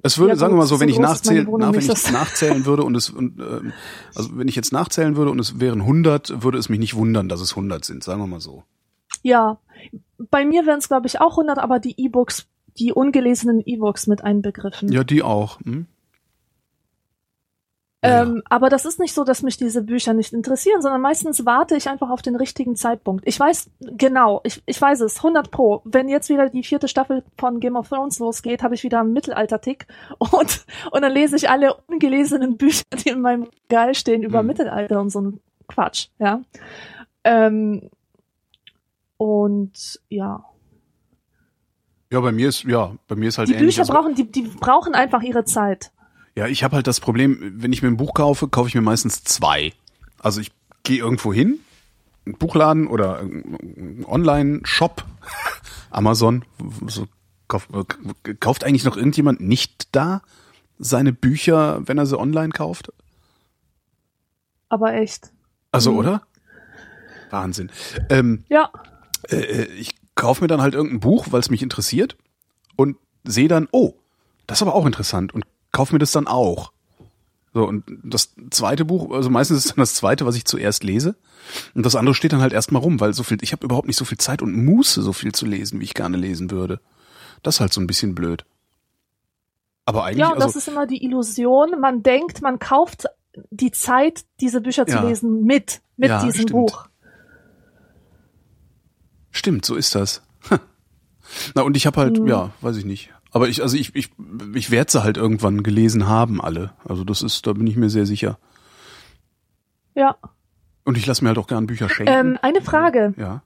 es 0.02 0.18
würde, 0.18 0.32
Ja, 0.32 0.36
sagen 0.38 0.54
wir 0.54 0.60
mal 0.60 0.66
so, 0.66 0.80
wenn 0.80 0.90
ich 0.90 0.96
groß 0.96 1.04
ist 1.04 1.26
meine 1.26 1.40
nachzählen, 1.40 1.48
Wohnung 1.48 1.72
nach, 1.72 1.74
wenn 1.74 1.92
ich 1.92 2.12
nachzählen 2.12 2.66
würde 2.66 2.84
und 2.84 2.96
es, 2.96 3.10
und, 3.10 3.40
ähm, 3.40 3.74
also 4.16 4.38
wenn 4.38 4.48
ich 4.48 4.56
jetzt 4.56 4.72
nachzählen 4.72 5.18
würde 5.18 5.32
und 5.32 5.40
es 5.40 5.60
wären 5.60 5.82
100, 5.82 6.42
würde 6.44 6.58
es 6.58 6.70
mich 6.70 6.80
nicht 6.80 6.96
wundern, 6.96 7.28
dass 7.28 7.42
es 7.42 7.52
100 7.52 7.84
sind, 7.84 8.04
sagen 8.04 8.22
wir 8.22 8.28
mal 8.28 8.40
so. 8.40 8.64
Ja, 9.24 9.60
bei 10.18 10.46
mir 10.46 10.66
wären 10.66 10.80
es 10.80 10.88
glaube 10.88 11.08
ich 11.08 11.20
auch 11.20 11.32
100, 11.32 11.58
aber 11.58 11.80
die 11.80 11.96
E-Books, 11.98 12.48
die 12.78 12.94
ungelesenen 12.94 13.62
E-Books 13.66 14.08
mit 14.08 14.24
einbegriffen. 14.24 14.90
Ja, 14.90 15.04
die 15.04 15.22
auch. 15.22 15.60
Hm? 15.62 15.88
Ja. 18.02 18.22
Ähm, 18.24 18.42
aber 18.50 18.70
das 18.70 18.86
ist 18.86 18.98
nicht 18.98 19.14
so, 19.14 19.26
dass 19.26 19.44
mich 19.44 19.58
diese 19.58 19.84
Bücher 19.84 20.14
nicht 20.14 20.32
interessieren, 20.32 20.82
sondern 20.82 21.02
meistens 21.02 21.46
warte 21.46 21.76
ich 21.76 21.90
einfach 21.90 22.10
auf 22.10 22.22
den 22.22 22.38
richtigen 22.38 22.78
Zeitpunkt. 22.78 23.28
Ich 23.28 23.38
weiß 23.38 23.70
genau, 23.82 24.40
ich, 24.46 24.64
ich 24.66 24.80
weiß 24.82 25.02
es, 25.02 25.18
100 25.18 25.52
pro. 25.52 25.82
Wenn 25.84 26.08
jetzt 26.08 26.30
wieder 26.30 26.50
die 26.50 26.64
vierte 26.64 26.88
Staffel 26.88 27.26
von 27.38 27.60
Game 27.60 27.76
of 27.76 27.90
Thrones 27.90 28.20
losgeht, 28.20 28.64
habe 28.64 28.74
ich 28.76 28.84
wieder 28.84 29.02
einen 29.02 29.12
Mittelalter-Tick 29.12 29.86
und, 30.18 30.66
und 30.92 31.02
dann 31.02 31.12
lese 31.12 31.36
ich 31.36 31.50
alle 31.50 31.74
ungelesenen 31.88 32.56
Bücher, 32.56 32.86
die 33.04 33.10
in 33.10 33.20
meinem 33.20 33.50
Regal 33.70 33.94
stehen, 33.96 34.24
über 34.24 34.44
Mhm. 34.44 34.48
Mittelalter 34.48 35.02
und 35.02 35.10
so 35.10 35.20
ein 35.22 35.40
Quatsch, 35.68 36.08
ja. 36.20 36.42
Ähm, 37.26 37.90
und 39.18 40.00
ja, 40.08 40.46
Ja, 42.12 42.22
bei 42.22 42.32
mir 42.32 42.48
ist, 42.48 42.64
ja, 42.64 42.96
bei 43.08 43.16
mir 43.16 43.28
ist 43.28 43.38
halt 43.38 43.50
die 43.50 43.54
ähnlich. 43.54 43.76
Bücher 43.76 43.82
Also, 43.82 43.94
brauchen, 43.94 44.16
die, 44.16 44.32
die 44.32 44.44
brauchen 44.44 44.96
einfach 44.96 45.22
ihre 45.22 45.44
Zeit. 45.44 45.92
Ja, 46.40 46.48
ich 46.48 46.64
habe 46.64 46.76
halt 46.78 46.88
das 46.88 47.00
Problem, 47.02 47.38
wenn 47.58 47.74
ich 47.74 47.82
mir 47.82 47.90
ein 47.90 47.98
Buch 47.98 48.14
kaufe, 48.14 48.48
kaufe 48.48 48.70
ich 48.70 48.76
mir 48.76 48.82
meistens 48.82 49.24
zwei. 49.26 49.74
Also 50.20 50.40
ich 50.40 50.52
gehe 50.84 51.00
irgendwo 51.00 51.34
hin, 51.34 51.60
Buchladen 52.26 52.88
oder 52.88 53.22
Online-Shop, 54.06 55.04
Amazon, 55.92 56.46
so, 56.88 57.08
kauf, 57.50 57.68
äh, 57.74 58.34
kauft 58.36 58.64
eigentlich 58.64 58.86
noch 58.86 58.96
irgendjemand 58.96 59.42
nicht 59.42 59.90
da 59.92 60.22
seine 60.78 61.12
Bücher, 61.12 61.82
wenn 61.86 61.98
er 61.98 62.06
sie 62.06 62.18
online 62.18 62.54
kauft? 62.54 62.94
Aber 64.70 64.94
echt. 64.94 65.32
Also, 65.74 65.92
Mhm. 65.92 65.98
oder? 65.98 66.22
Wahnsinn. 67.32 67.70
Ähm, 68.10 68.46
Ja, 68.48 68.72
äh, 69.30 69.66
ich 69.74 69.96
kaufe 70.16 70.42
mir 70.44 70.48
dann 70.48 70.62
halt 70.62 70.74
irgendein 70.74 71.02
Buch, 71.02 71.28
weil 71.32 71.42
es 71.42 71.50
mich 71.50 71.62
interessiert 71.62 72.16
und 72.78 72.96
sehe 73.26 73.50
dann, 73.50 73.68
oh, 73.72 73.94
das 74.48 74.60
ist 74.60 74.62
aber 74.62 74.74
auch 74.74 74.86
interessant 74.86 75.34
und 75.34 75.44
kaufe 75.72 75.94
mir 75.94 76.00
das 76.00 76.12
dann 76.12 76.28
auch. 76.28 76.72
So, 77.54 77.68
und 77.68 77.84
das 78.04 78.36
zweite 78.52 78.86
Buch, 78.86 79.12
also 79.12 79.30
meistens 79.30 79.66
ist 79.66 79.70
dann 79.72 79.78
das 79.78 79.96
zweite, 79.96 80.26
was 80.26 80.36
ich 80.36 80.46
zuerst 80.46 80.84
lese. 80.84 81.16
Und 81.74 81.84
das 81.86 81.96
andere 81.96 82.14
steht 82.14 82.32
dann 82.32 82.42
halt 82.42 82.54
erstmal 82.54 82.82
rum, 82.82 83.00
weil 83.00 83.14
so 83.14 83.24
viel, 83.24 83.38
ich 83.42 83.54
habe 83.54 83.66
überhaupt 83.66 83.88
nicht 83.88 83.98
so 83.98 84.06
viel 84.06 84.20
Zeit 84.20 84.42
und 84.44 84.54
Muße, 84.66 85.02
so 85.02 85.14
viel 85.14 85.32
zu 85.32 85.46
lesen, 85.48 85.80
wie 85.80 85.84
ich 85.86 85.96
gerne 85.96 86.18
lesen 86.18 86.52
würde. 86.52 86.80
Das 87.42 87.56
ist 87.56 87.62
halt 87.62 87.74
so 87.74 87.82
ein 87.82 87.88
bisschen 87.88 88.14
blöd. 88.14 88.46
Aber 89.86 90.04
eigentlich. 90.04 90.20
Ja, 90.20 90.28
und 90.34 90.36
das 90.36 90.56
also, 90.56 90.60
ist 90.60 90.68
immer 90.68 90.86
die 90.86 91.04
Illusion. 91.04 91.80
Man 91.80 92.04
denkt, 92.04 92.44
man 92.44 92.60
kauft 92.60 93.06
die 93.50 93.72
Zeit, 93.72 94.26
diese 94.42 94.62
Bücher 94.62 94.86
zu 94.86 94.98
Ja. 94.98 95.08
lesen, 95.08 95.44
mit, 95.46 95.82
mit 95.98 96.10
Ja, 96.10 96.20
diesem 96.24 96.42
stimmt. 96.42 96.52
Buch. 96.52 96.88
Stimmt, 99.32 99.66
so 99.66 99.76
ist 99.76 99.96
das. 99.96 100.22
Na, 101.56 101.62
und 101.64 101.78
ich 101.78 101.86
habe 101.88 102.00
halt, 102.00 102.20
Mhm. 102.20 102.28
ja, 102.28 102.52
weiß 102.62 102.76
ich 102.78 102.86
nicht. 102.86 103.12
Aber 103.32 103.48
ich, 103.48 103.62
also 103.62 103.78
ich, 103.78 103.96
ich, 103.96 104.10
ich 104.56 104.72
werde 104.72 104.92
sie 104.92 105.04
halt 105.04 105.18
irgendwann 105.18 105.64
gelesen 105.64 106.08
haben, 106.08 106.42
alle. 106.42 106.72
Also 106.88 107.04
das 107.04 107.22
ist, 107.22 107.46
da 107.46 107.54
bin 107.54 107.68
ich 107.68 107.76
mir 107.76 107.90
sehr 107.90 108.06
sicher. 108.06 108.40
Ja. 109.94 110.18
Und 110.84 110.98
ich 110.98 111.06
lasse 111.06 111.24
mir 111.24 111.30
halt 111.30 111.38
auch 111.38 111.48
gern 111.48 111.68
Bücher 111.68 111.90
schenken. 111.90 112.14
Ähm, 112.14 112.40
eine 112.42 112.62
Frage. 112.62 113.14
ja. 113.18 113.44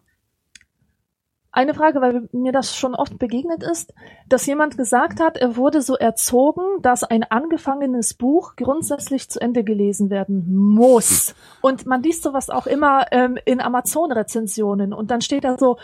Eine 1.56 1.76
Frage, 1.76 2.02
weil 2.02 2.28
mir 2.32 2.52
das 2.52 2.76
schon 2.76 2.96
oft 2.96 3.20
begegnet 3.20 3.62
ist, 3.62 3.94
dass 4.28 4.48
jemand 4.48 4.76
gesagt 4.76 5.20
hat, 5.20 5.38
er 5.38 5.56
wurde 5.56 5.84
so 5.84 5.96
erzogen, 5.96 6.64
dass 6.82 7.04
ein 7.04 7.22
angefangenes 7.22 8.16
Buch 8.16 8.56
grundsätzlich 8.56 9.30
zu 9.30 9.40
Ende 9.40 9.64
gelesen 9.64 10.10
werden 10.10 10.52
muss. 10.52 11.36
Und 11.62 11.86
man 11.86 12.02
liest 12.02 12.24
sowas 12.24 12.50
auch 12.50 12.66
immer 12.66 13.06
ähm, 13.12 13.38
in 13.46 13.62
Amazon-Rezensionen 13.62 14.94
und 14.94 15.12
dann 15.12 15.22
steht 15.22 15.44
da 15.44 15.56
so, 15.60 15.78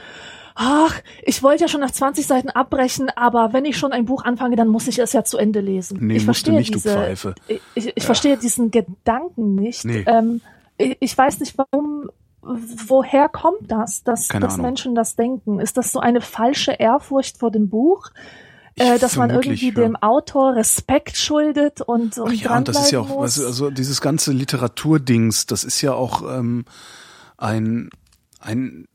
ach, 0.62 0.94
ich 1.24 1.42
wollte 1.42 1.64
ja 1.64 1.68
schon 1.70 1.80
nach 1.80 1.92
20 1.92 2.28
Seiten 2.28 2.50
abbrechen, 2.50 3.10
aber 3.16 3.54
wenn 3.54 3.64
ich 3.64 3.78
schon 3.78 3.94
ein 3.94 4.04
Buch 4.04 4.26
anfange, 4.26 4.58
dann 4.58 4.68
muss 4.68 4.88
ich 4.90 5.00
es 5.00 5.14
ja 5.14 5.24
zu 5.24 5.38
Ende 5.38 5.62
lesen. 5.62 6.00
Nee, 6.02 6.18
ich 6.18 6.24
du 6.24 6.26
verstehe 6.26 6.54
nicht, 6.54 6.72
du 6.72 6.80
diese, 6.80 6.94
Pfeife. 6.96 7.36
ich, 7.48 7.62
ich, 7.76 7.94
ich 7.96 8.04
verstehe 8.04 8.36
diesen 8.36 8.70
Gedanken 8.70 9.56
nicht. 9.56 9.86
Nee. 9.86 10.04
Ähm, 10.06 10.42
ich, 10.78 10.98
ich 11.00 11.18
weiß 11.18 11.40
nicht, 11.40 11.58
warum, 11.58 12.10
woher 12.42 13.30
kommt 13.30 13.72
das, 13.72 14.04
dass, 14.04 14.28
dass. 14.28 14.58
Menschen 14.58 14.96
das 14.96 15.16
denken? 15.16 15.62
Ist 15.62 15.78
das 15.78 15.94
so 15.94 16.02
eine 16.02 16.20
falsche 16.20 16.74
Ehrfurcht 16.74 17.38
vor 17.38 17.52
dem 17.52 17.70
Buch? 17.70 18.10
Äh, 18.76 19.00
dass 19.00 19.16
man 19.16 19.30
irgendwie 19.30 19.70
ja. 19.70 19.76
dem 19.76 19.96
Autor 19.96 20.56
Respekt 20.56 21.18
schuldet 21.18 21.82
und, 21.82 22.18
und 22.18 22.30
Ach 22.30 22.34
ja, 22.34 22.58
und 22.58 22.68
das 22.68 22.80
ist 22.80 22.92
ja 22.92 23.00
auch, 23.00 23.08
du, 23.08 23.14
muss? 23.16 23.44
also 23.44 23.70
dieses 23.72 24.00
ganze 24.00 24.32
Literaturdings, 24.32 25.48
das 25.48 25.64
ist 25.66 25.82
ja 25.82 25.94
auch 25.94 26.22
ähm, 26.22 26.64
ein, 27.38 27.90
ein 28.40 28.89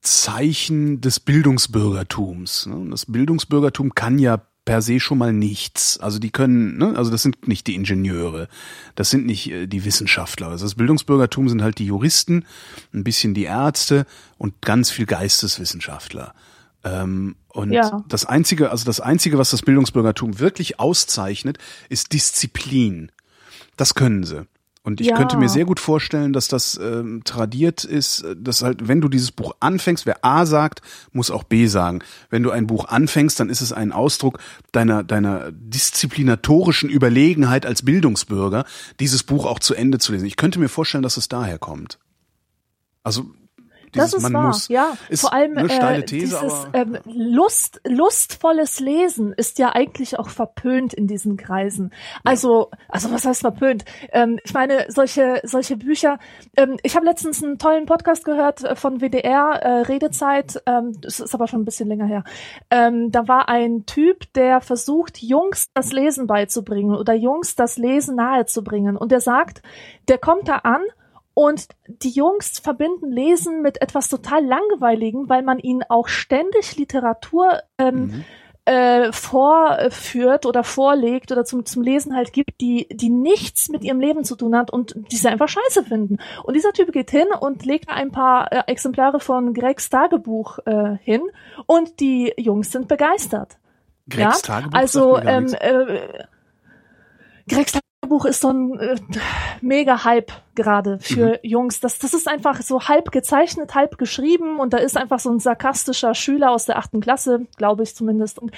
Zeichen 0.00 1.00
des 1.00 1.20
Bildungsbürgertums. 1.20 2.66
Ne? 2.66 2.90
Das 2.90 3.06
Bildungsbürgertum 3.06 3.94
kann 3.94 4.18
ja 4.18 4.40
per 4.64 4.82
se 4.82 5.00
schon 5.00 5.18
mal 5.18 5.32
nichts. 5.32 5.98
Also 5.98 6.18
die 6.18 6.30
können, 6.30 6.76
ne? 6.76 6.94
also 6.96 7.10
das 7.10 7.22
sind 7.22 7.48
nicht 7.48 7.66
die 7.66 7.74
Ingenieure, 7.74 8.48
das 8.96 9.08
sind 9.10 9.24
nicht 9.24 9.50
äh, 9.50 9.66
die 9.66 9.84
Wissenschaftler. 9.84 10.48
Also 10.48 10.66
das 10.66 10.74
Bildungsbürgertum 10.74 11.48
sind 11.48 11.62
halt 11.62 11.78
die 11.78 11.86
Juristen, 11.86 12.44
ein 12.92 13.02
bisschen 13.02 13.32
die 13.32 13.44
Ärzte 13.44 14.04
und 14.36 14.60
ganz 14.60 14.90
viel 14.90 15.06
Geisteswissenschaftler. 15.06 16.34
Ähm, 16.84 17.36
und 17.48 17.72
Ja. 17.72 18.04
das 18.08 18.24
einzige, 18.26 18.70
also 18.70 18.84
das 18.84 19.00
einzige, 19.00 19.38
was 19.38 19.50
das 19.50 19.62
Bildungsbürgertum 19.62 20.38
wirklich 20.38 20.78
auszeichnet, 20.78 21.58
ist 21.88 22.12
Disziplin. 22.12 23.10
Das 23.76 23.94
können 23.94 24.24
sie. 24.24 24.46
Und 24.88 25.02
ich 25.02 25.08
Ja. 25.08 25.16
könnte 25.16 25.36
mir 25.36 25.50
sehr 25.50 25.66
gut 25.66 25.80
vorstellen, 25.80 26.32
dass 26.32 26.48
das 26.48 26.80
ähm, 26.82 27.20
tradiert 27.22 27.84
ist, 27.84 28.22
äh, 28.22 28.34
dass 28.34 28.62
halt, 28.62 28.88
wenn 28.88 29.02
du 29.02 29.10
dieses 29.10 29.32
Buch 29.32 29.54
anfängst, 29.60 30.06
wer 30.06 30.24
A 30.24 30.46
sagt, 30.46 30.80
muss 31.12 31.30
auch 31.30 31.44
B 31.44 31.66
sagen. 31.66 31.98
Wenn 32.30 32.42
du 32.42 32.50
ein 32.50 32.66
Buch 32.66 32.86
anfängst, 32.86 33.38
dann 33.38 33.50
ist 33.50 33.60
es 33.60 33.70
ein 33.74 33.92
Ausdruck 33.92 34.38
deiner, 34.72 35.04
deiner 35.04 35.52
disziplinatorischen 35.52 36.88
Überlegenheit 36.88 37.66
als 37.66 37.82
Bildungsbürger, 37.82 38.64
dieses 38.98 39.24
Buch 39.24 39.44
auch 39.44 39.58
zu 39.58 39.74
Ende 39.74 39.98
zu 39.98 40.12
lesen. 40.12 40.24
Ich 40.24 40.36
könnte 40.36 40.58
mir 40.58 40.70
vorstellen, 40.70 41.02
dass 41.02 41.18
es 41.18 41.28
daher 41.28 41.58
kommt. 41.58 41.98
Also, 43.02 43.26
dieses, 44.04 44.22
Das 44.22 44.24
ist 44.24 44.32
wahr, 44.32 44.46
muss, 44.48 44.68
ja. 44.68 44.96
ist 45.08 45.20
Vor 45.20 45.32
allem 45.32 45.56
eine 45.56 45.68
steile 45.68 46.02
äh, 46.02 46.04
These, 46.04 46.24
dieses 46.24 46.42
aber 46.42 46.68
ähm, 46.74 46.98
Lust, 47.04 47.80
lustvolles 47.86 48.80
Lesen 48.80 49.32
ist 49.32 49.58
ja 49.58 49.74
eigentlich 49.74 50.18
auch 50.18 50.28
verpönt 50.28 50.94
in 50.94 51.06
diesen 51.06 51.36
Kreisen. 51.36 51.92
Also, 52.24 52.70
also 52.88 53.10
was 53.10 53.24
heißt 53.24 53.42
verpönt? 53.42 53.84
Ähm, 54.12 54.38
ich 54.44 54.54
meine, 54.54 54.86
solche 54.88 55.40
solche 55.44 55.76
Bücher. 55.76 56.18
Ähm, 56.56 56.76
ich 56.82 56.96
habe 56.96 57.06
letztens 57.06 57.42
einen 57.42 57.58
tollen 57.58 57.86
Podcast 57.86 58.24
gehört 58.24 58.64
äh, 58.64 58.76
von 58.76 59.00
WDR 59.00 59.60
äh, 59.62 59.80
Redezeit. 59.82 60.62
Ähm, 60.66 60.92
das 61.00 61.20
ist 61.20 61.34
aber 61.34 61.48
schon 61.48 61.62
ein 61.62 61.64
bisschen 61.64 61.88
länger 61.88 62.06
her. 62.06 62.24
Ähm, 62.70 63.10
da 63.10 63.28
war 63.28 63.48
ein 63.48 63.86
Typ, 63.86 64.32
der 64.34 64.60
versucht, 64.60 65.18
Jungs 65.22 65.68
das 65.74 65.92
Lesen 65.92 66.26
beizubringen 66.26 66.94
oder 66.94 67.14
Jungs 67.14 67.54
das 67.54 67.76
Lesen 67.76 68.16
nahezubringen. 68.16 68.96
Und 68.96 69.12
der 69.12 69.20
sagt, 69.20 69.62
der 70.08 70.18
kommt 70.18 70.48
da 70.48 70.56
an 70.56 70.82
und 71.38 71.68
die 71.86 72.10
Jungs 72.10 72.58
verbinden 72.58 73.12
Lesen 73.12 73.62
mit 73.62 73.80
etwas 73.80 74.08
total 74.08 74.44
Langweiligem, 74.44 75.28
weil 75.28 75.44
man 75.44 75.60
ihnen 75.60 75.84
auch 75.88 76.08
ständig 76.08 76.76
Literatur 76.76 77.60
ähm, 77.78 77.94
Mhm. 77.94 78.24
äh, 78.64 79.12
vorführt 79.12 80.46
oder 80.46 80.64
vorlegt 80.64 81.30
oder 81.30 81.44
zum, 81.44 81.64
zum 81.64 81.84
Lesen 81.84 82.16
halt 82.16 82.32
gibt, 82.32 82.60
die, 82.60 82.88
die 82.90 83.08
nichts 83.08 83.68
mit 83.68 83.84
ihrem 83.84 84.00
Leben 84.00 84.24
zu 84.24 84.34
tun 84.34 84.56
hat 84.56 84.72
und 84.72 84.96
die 85.12 85.16
sie 85.16 85.28
einfach 85.28 85.48
scheiße 85.48 85.84
finden. 85.84 86.18
Und 86.42 86.54
dieser 86.54 86.72
Typ 86.72 86.90
geht 86.90 87.12
hin 87.12 87.28
und 87.38 87.64
legt 87.64 87.88
ein 87.88 88.10
paar 88.10 88.50
äh, 88.50 88.62
Exemplare 88.66 89.20
von 89.20 89.54
Gregs 89.54 89.88
Tagebuch 89.90 90.58
äh, 90.66 90.96
hin 91.04 91.22
und 91.66 92.00
die 92.00 92.34
Jungs 92.36 92.72
sind 92.72 92.88
begeistert. 92.88 93.58
Gregs 94.08 94.42
ja? 94.42 94.54
Tagebuch 94.54 94.76
Also 94.76 95.18
ähm, 95.18 95.54
äh, 95.60 96.24
Gregs 97.48 97.78
Tagebuch 98.00 98.26
ist 98.26 98.40
so 98.40 98.50
ein 98.50 98.78
äh, 98.78 98.96
mega 99.60 100.04
Hype 100.04 100.30
gerade 100.54 100.98
für 101.00 101.26
Mhm. 101.30 101.34
Jungs. 101.42 101.80
Das, 101.80 101.98
das 101.98 102.14
ist 102.14 102.28
einfach 102.28 102.60
so 102.62 102.82
halb 102.88 103.10
gezeichnet, 103.10 103.74
halb 103.74 103.98
geschrieben 103.98 104.58
und 104.60 104.72
da 104.72 104.78
ist 104.78 104.96
einfach 104.96 105.18
so 105.18 105.30
ein 105.30 105.40
sarkastischer 105.40 106.14
Schüler 106.14 106.52
aus 106.52 106.66
der 106.66 106.78
achten 106.78 107.00
Klasse, 107.00 107.46
glaube 107.56 107.82
ich 107.82 107.94
zumindest. 107.96 108.38
Und, 108.38 108.52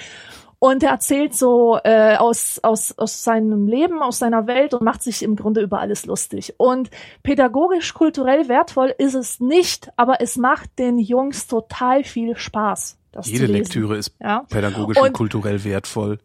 und 0.59 0.83
er 0.83 0.91
erzählt 0.91 1.33
so 1.33 1.79
äh, 1.83 2.17
aus, 2.17 2.59
aus, 2.61 2.93
aus 2.99 3.23
seinem 3.23 3.67
Leben, 3.67 4.01
aus 4.03 4.19
seiner 4.19 4.45
Welt 4.45 4.75
und 4.75 4.83
macht 4.83 5.01
sich 5.01 5.23
im 5.23 5.35
Grunde 5.35 5.61
über 5.61 5.79
alles 5.79 6.05
lustig. 6.05 6.53
Und 6.57 6.91
pädagogisch, 7.23 7.95
kulturell 7.95 8.47
wertvoll 8.47 8.93
ist 8.97 9.15
es 9.15 9.39
nicht, 9.39 9.89
aber 9.97 10.21
es 10.21 10.37
macht 10.37 10.77
den 10.77 10.99
Jungs 10.99 11.47
total 11.47 12.03
viel 12.03 12.37
Spaß. 12.37 12.97
Jede. 13.23 13.47
Lektüre 13.47 13.97
ist 13.97 14.13
Ja. 14.21 14.43
pädagogisch 14.49 14.97
und, 14.97 15.07
Und- 15.07 15.13
kulturell 15.13 15.63
wertvoll. 15.63 16.19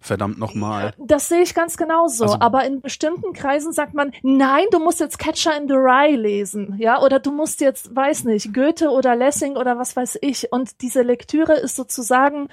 Verdammt 0.00 0.38
nochmal. 0.38 0.92
Das 0.96 1.28
sehe 1.28 1.42
ich 1.42 1.54
ganz 1.54 1.76
genauso. 1.76 2.24
Also- 2.24 2.36
aber 2.40 2.64
in 2.64 2.80
bestimmten 2.80 3.32
Kreisen 3.32 3.72
sagt 3.72 3.94
man, 3.94 4.12
nein, 4.22 4.64
du 4.70 4.78
musst 4.78 5.00
jetzt 5.00 5.18
Catcher 5.18 5.56
in 5.56 5.66
the 5.66 5.74
Rye 5.74 6.14
lesen, 6.14 6.76
ja, 6.78 7.02
oder 7.02 7.18
du 7.18 7.32
musst 7.32 7.60
jetzt, 7.60 7.94
weiß 7.94 8.24
nicht, 8.24 8.54
Goethe 8.54 8.90
oder 8.90 9.16
Lessing 9.16 9.56
oder 9.56 9.76
was 9.76 9.96
weiß 9.96 10.18
ich. 10.22 10.52
Und 10.52 10.82
diese 10.82 11.02
Lektüre 11.02 11.54
ist 11.54 11.74
sozusagen 11.74 12.48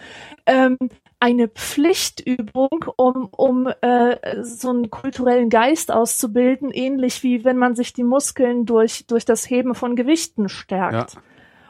ähm, 0.48 0.78
eine 1.20 1.48
Pflichtübung, 1.48 2.86
um, 2.98 3.30
um 3.32 3.68
äh, 3.82 4.44
so 4.44 4.70
einen 4.70 4.90
kulturellen 4.90 5.50
Geist 5.50 5.92
auszubilden, 5.92 6.72
ähnlich 6.72 7.24
wie 7.24 7.44
wenn 7.44 7.58
man 7.58 7.76
sich 7.76 7.94
die 7.94 8.04
Muskeln 8.04 8.66
durch, 8.66 9.06
durch 9.08 9.26
das 9.26 9.50
Heben 9.50 9.76
von 9.76 9.96
Gewichten 9.96 10.50
stärkt. 10.50 11.14
Ja. 11.14 11.22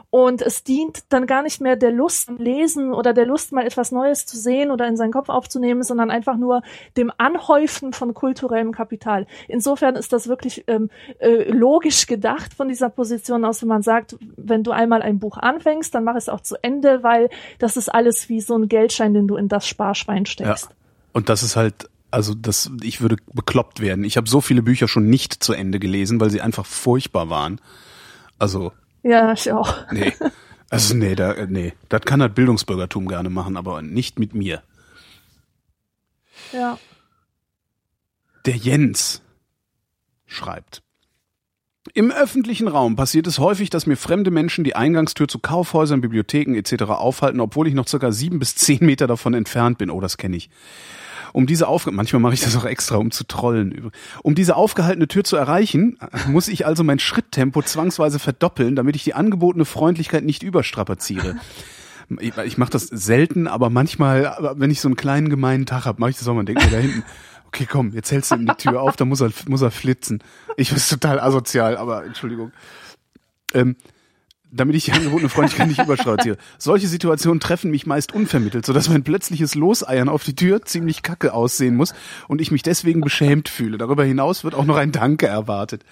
Und 0.10 0.42
es 0.42 0.64
dient 0.64 1.04
dann 1.10 1.28
gar 1.28 1.44
nicht 1.44 1.62
mehr 1.62 1.76
der 1.76 1.92
Lust 1.92 2.30
am 2.30 2.38
Lesen 2.38 2.94
oder 2.94 3.14
der 3.14 3.26
Lust, 3.26 3.52
mal 3.52 3.66
etwas 3.66 3.92
Neues 3.92 4.26
zu 4.26 4.38
sehen 4.38 4.72
oder 4.72 4.88
in 4.88 4.98
seinen 4.98 5.12
Kopf 5.12 5.30
aufzunehmen, 5.30 5.84
sondern 5.84 6.10
einfach 6.10 6.38
nur 6.38 6.62
dem 6.98 7.12
Anhäufen 7.18 7.94
von 7.94 8.14
kulturellem 8.14 8.72
Kapital. 8.72 9.28
Insofern 9.48 9.96
ist 9.96 10.14
das 10.14 10.28
wirklich 10.28 10.64
ähm, 10.68 10.90
äh, 11.20 11.52
logisch 11.52 12.08
gedacht 12.08 12.54
von 12.54 12.68
dieser 12.68 12.90
Position 12.90 13.44
aus, 13.46 13.62
wenn 13.62 13.70
man 13.70 13.82
sagt, 13.82 14.16
wenn 14.38 14.64
du 14.64 14.72
einmal 14.72 15.02
ein 15.02 15.20
Buch 15.20 15.38
anfängst, 15.38 15.94
dann 15.94 16.04
mach 16.04 16.16
es 16.16 16.30
auch 16.30 16.42
zu 16.42 16.56
Ende, 16.62 17.04
weil 17.04 17.30
das 17.60 17.78
ist 17.78 17.90
alles 17.90 18.30
wie 18.30 18.42
so 18.42 18.58
ein 18.58 18.68
Geldschein, 18.68 19.14
den 19.14 19.28
du 19.28 19.36
in 19.36 19.48
das 19.48 19.68
Sparschwein 19.68 20.26
steckst. 20.26 20.70
Und 21.14 21.30
das 21.30 21.44
ist 21.44 21.56
halt, 21.56 21.90
also 22.12 22.34
das, 22.34 22.72
ich 22.82 23.02
würde 23.02 23.18
bekloppt 23.34 23.82
werden. 23.82 24.04
Ich 24.04 24.18
habe 24.18 24.30
so 24.30 24.42
viele 24.42 24.62
Bücher 24.62 24.88
schon 24.88 25.10
nicht 25.10 25.44
zu 25.44 25.54
Ende 25.54 25.80
gelesen, 25.80 26.20
weil 26.20 26.30
sie 26.30 26.42
einfach 26.42 26.66
furchtbar 26.66 27.30
waren. 27.30 27.60
Also, 28.40 28.72
Ja, 29.06 29.34
ich 29.34 29.52
auch. 29.52 29.92
nee. 29.92 30.14
Also 30.72 30.96
nee, 30.96 31.14
da, 31.14 31.34
äh, 31.34 31.46
nee, 31.48 31.74
das 31.90 32.02
kann 32.02 32.20
das 32.20 32.34
Bildungsbürgertum 32.34 33.08
gerne 33.08 33.30
machen, 33.30 33.56
aber 33.56 33.84
nicht 33.84 34.18
mit 34.18 34.34
mir. 34.34 34.64
Ja. 36.52 36.80
Der 38.46 38.56
Jens 38.56 39.22
schreibt. 40.26 40.82
Im 41.94 42.12
öffentlichen 42.12 42.68
Raum 42.68 42.96
passiert 42.96 43.28
es 43.28 43.38
häufig, 43.38 43.70
dass 43.70 43.86
mir 43.86 43.96
fremde 43.96 44.32
Menschen 44.32 44.64
die 44.64 44.76
Eingangstür 44.76 45.28
zu 45.28 45.38
Kaufhäusern, 45.38 46.02
Bibliotheken 46.02 46.56
etc. 46.56 46.86
aufhalten, 46.86 47.40
obwohl 47.40 47.68
ich 47.68 47.76
noch 47.76 47.88
circa 47.88 48.12
sieben 48.12 48.40
bis 48.40 48.56
zehn 48.56 48.84
Meter 48.84 49.06
davon 49.06 49.36
entfernt 49.36 49.78
bin. 49.78 49.92
Oh, 49.92 50.02
das 50.02 50.18
kenne 50.18 50.36
ich. 50.36 50.50
Um 51.36 51.48
diese 51.48 51.68
Aufge 51.68 51.92
manchmal 51.92 52.22
mache 52.22 52.34
ich 52.34 52.40
das 52.40 52.56
auch 52.56 52.64
extra, 52.64 52.96
um 52.96 53.12
zu 53.12 53.26
trollen. 53.26 53.92
Um 54.24 54.36
diese 54.36 54.56
aufgehaltene 54.56 55.10
Tür 55.10 55.26
zu 55.26 55.36
erreichen, 55.36 55.98
muss 56.30 56.48
ich 56.48 56.66
also 56.66 56.82
mein 56.86 56.98
Schritttempo 56.98 57.62
zwangsweise 57.62 58.20
verdoppeln, 58.20 58.78
damit 58.78 58.96
ich 58.96 59.04
die 59.04 59.16
angebotene 59.16 59.66
Freundlichkeit 59.66 60.24
nicht 60.24 60.44
überstrapaziere. 60.44 61.36
Ich, 62.22 62.38
ich 62.38 62.58
mache 62.58 62.70
das 62.70 62.84
selten, 62.84 63.48
aber 63.48 63.70
manchmal, 63.70 64.56
wenn 64.56 64.72
ich 64.72 64.80
so 64.80 64.88
einen 64.88 64.96
kleinen 64.96 65.28
gemeinen 65.28 65.66
Tag 65.66 65.84
habe, 65.84 66.00
mache 66.00 66.12
ich 66.12 66.18
das 66.18 66.26
auch 66.30 66.36
mal 66.36 66.46
denke 66.46 66.64
mir 66.64 66.72
da 66.72 66.78
hinten, 66.78 67.04
okay, 67.48 67.68
komm, 67.70 67.92
jetzt 67.92 68.14
hältst 68.14 68.32
du 68.32 68.36
ihm 68.36 68.46
die 68.46 68.56
Tür 68.56 68.82
auf, 68.82 68.96
dann 68.96 69.10
muss 69.10 69.20
er, 69.20 69.32
muss 69.50 69.62
er 69.62 69.72
flitzen. 69.72 70.24
Ich 70.56 70.70
bin 70.70 70.82
total 70.82 71.20
asozial, 71.20 71.76
aber 71.76 72.06
Entschuldigung. 72.06 72.54
Ähm, 73.54 73.76
damit 74.52 74.76
ich 74.76 74.86
die 74.86 74.92
angebotene 74.94 75.30
Freundlichkeit 75.30 75.68
nicht 75.68 75.82
überstrapaziere. 75.82 76.38
Solche 76.58 76.88
Situationen 76.88 77.40
treffen 77.40 77.72
mich 77.72 77.86
meist 77.86 78.14
unvermittelt, 78.14 78.66
sodass 78.66 78.90
mein 78.90 79.04
plötzliches 79.04 79.56
Loseiern 79.56 80.10
auf 80.10 80.24
die 80.24 80.36
Tür 80.36 80.62
ziemlich 80.64 81.04
kacke 81.04 81.34
aussehen 81.34 81.76
muss 81.76 81.94
und 82.28 82.42
ich 82.42 82.52
mich 82.52 82.64
deswegen 82.64 83.02
beschämt 83.02 83.50
fühle. 83.50 83.78
Darüber 83.78 84.04
hinaus 84.04 84.44
wird 84.44 84.56
auch 84.56 84.66
noch 84.66 84.78
ein 84.78 84.92
Danke 84.92 85.28
erwartet. 85.28 85.84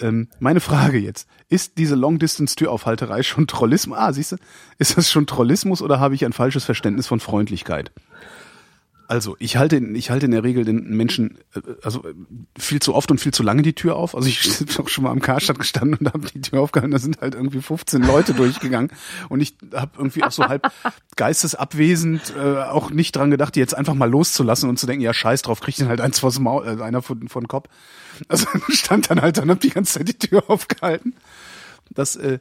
Ähm, 0.00 0.28
meine 0.38 0.60
Frage 0.60 0.98
jetzt, 0.98 1.28
ist 1.48 1.78
diese 1.78 1.94
Long-Distance-Türaufhalterei 1.94 3.22
schon 3.22 3.46
Trollismus? 3.46 3.98
Ah, 3.98 4.12
siehst 4.12 4.32
du, 4.32 4.36
ist 4.78 4.96
das 4.96 5.10
schon 5.10 5.26
Trollismus 5.26 5.82
oder 5.82 6.00
habe 6.00 6.14
ich 6.14 6.24
ein 6.24 6.32
falsches 6.32 6.64
Verständnis 6.64 7.06
von 7.06 7.20
Freundlichkeit? 7.20 7.90
Also, 9.10 9.34
ich 9.40 9.56
halte, 9.56 9.76
ich 9.76 10.10
halte 10.10 10.26
in 10.26 10.30
der 10.30 10.44
Regel 10.44 10.64
den 10.64 10.96
Menschen, 10.96 11.36
äh, 11.56 11.60
also 11.82 12.04
viel 12.56 12.80
zu 12.80 12.94
oft 12.94 13.10
und 13.10 13.20
viel 13.20 13.34
zu 13.34 13.42
lange 13.42 13.62
die 13.62 13.72
Tür 13.72 13.96
auf. 13.96 14.14
Also 14.14 14.28
ich 14.28 14.40
bin 14.64 14.76
auch 14.78 14.88
schon 14.88 15.02
mal 15.02 15.10
am 15.10 15.20
Karstadt 15.20 15.58
gestanden 15.58 15.96
und 15.98 16.14
habe 16.14 16.28
die 16.32 16.40
Tür 16.40 16.60
aufgehalten, 16.60 16.92
da 16.92 17.00
sind 17.00 17.20
halt 17.20 17.34
irgendwie 17.34 17.60
15 17.60 18.02
Leute 18.02 18.34
durchgegangen 18.34 18.92
und 19.28 19.40
ich 19.40 19.54
habe 19.74 19.90
irgendwie 19.96 20.22
auch 20.22 20.30
so 20.30 20.44
halb 20.44 20.70
geistesabwesend 21.16 22.34
äh, 22.38 22.62
auch 22.62 22.90
nicht 22.90 23.16
dran 23.16 23.32
gedacht, 23.32 23.56
die 23.56 23.58
jetzt 23.58 23.74
einfach 23.76 23.94
mal 23.94 24.08
loszulassen 24.08 24.68
und 24.68 24.78
zu 24.78 24.86
denken, 24.86 25.02
ja 25.02 25.12
scheiß 25.12 25.42
drauf, 25.42 25.58
kriegt 25.58 25.80
den 25.80 25.88
halt 25.88 26.00
eins 26.00 26.20
vors 26.20 26.38
Maul, 26.38 26.64
äh, 26.64 26.80
einer 26.80 27.02
von, 27.02 27.26
von 27.26 27.48
Kopf. 27.48 27.68
Also 28.28 28.46
stand 28.68 29.10
dann 29.10 29.20
halt 29.22 29.38
dann 29.38 29.50
hab 29.50 29.58
die 29.58 29.70
ganze 29.70 29.94
Zeit 29.94 30.06
die 30.06 30.18
Tür 30.18 30.44
aufgehalten. 30.46 31.14
Das, 31.90 32.14
äh, 32.14 32.38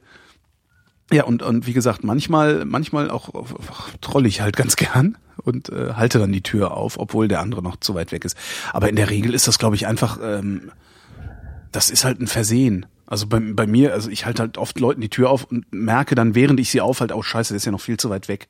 ja, 1.11 1.23
und, 1.23 1.41
und 1.41 1.65
wie 1.65 1.73
gesagt, 1.73 2.03
manchmal, 2.03 2.65
manchmal 2.65 3.09
auch, 3.09 3.33
auch 3.33 3.89
troll 4.01 4.25
ich 4.25 4.41
halt 4.41 4.55
ganz 4.55 4.75
gern 4.77 5.17
und 5.37 5.69
äh, 5.69 5.93
halte 5.93 6.19
dann 6.19 6.31
die 6.31 6.41
Tür 6.41 6.75
auf, 6.75 6.99
obwohl 6.99 7.27
der 7.27 7.39
andere 7.39 7.63
noch 7.63 7.77
zu 7.77 7.95
weit 7.95 8.11
weg 8.11 8.25
ist. 8.25 8.37
Aber 8.73 8.89
in 8.89 8.95
der 8.95 9.09
Regel 9.09 9.33
ist 9.33 9.47
das, 9.47 9.57
glaube 9.57 9.75
ich, 9.75 9.87
einfach, 9.87 10.19
ähm, 10.21 10.71
das 11.71 11.89
ist 11.89 12.05
halt 12.05 12.19
ein 12.19 12.27
Versehen. 12.27 12.85
Also 13.07 13.25
bei, 13.25 13.39
bei 13.39 13.65
mir, 13.65 13.93
also 13.93 14.09
ich 14.09 14.25
halte 14.25 14.43
halt 14.43 14.57
oft 14.57 14.79
Leuten 14.79 15.01
die 15.01 15.09
Tür 15.09 15.31
auf 15.31 15.45
und 15.45 15.65
merke 15.71 16.13
dann, 16.13 16.35
während 16.35 16.59
ich 16.59 16.69
sie 16.69 16.81
aufhalte, 16.81 17.15
oh 17.15 17.23
scheiße, 17.23 17.53
der 17.53 17.57
ist 17.57 17.65
ja 17.65 17.71
noch 17.71 17.81
viel 17.81 17.97
zu 17.97 18.09
weit 18.09 18.27
weg. 18.27 18.47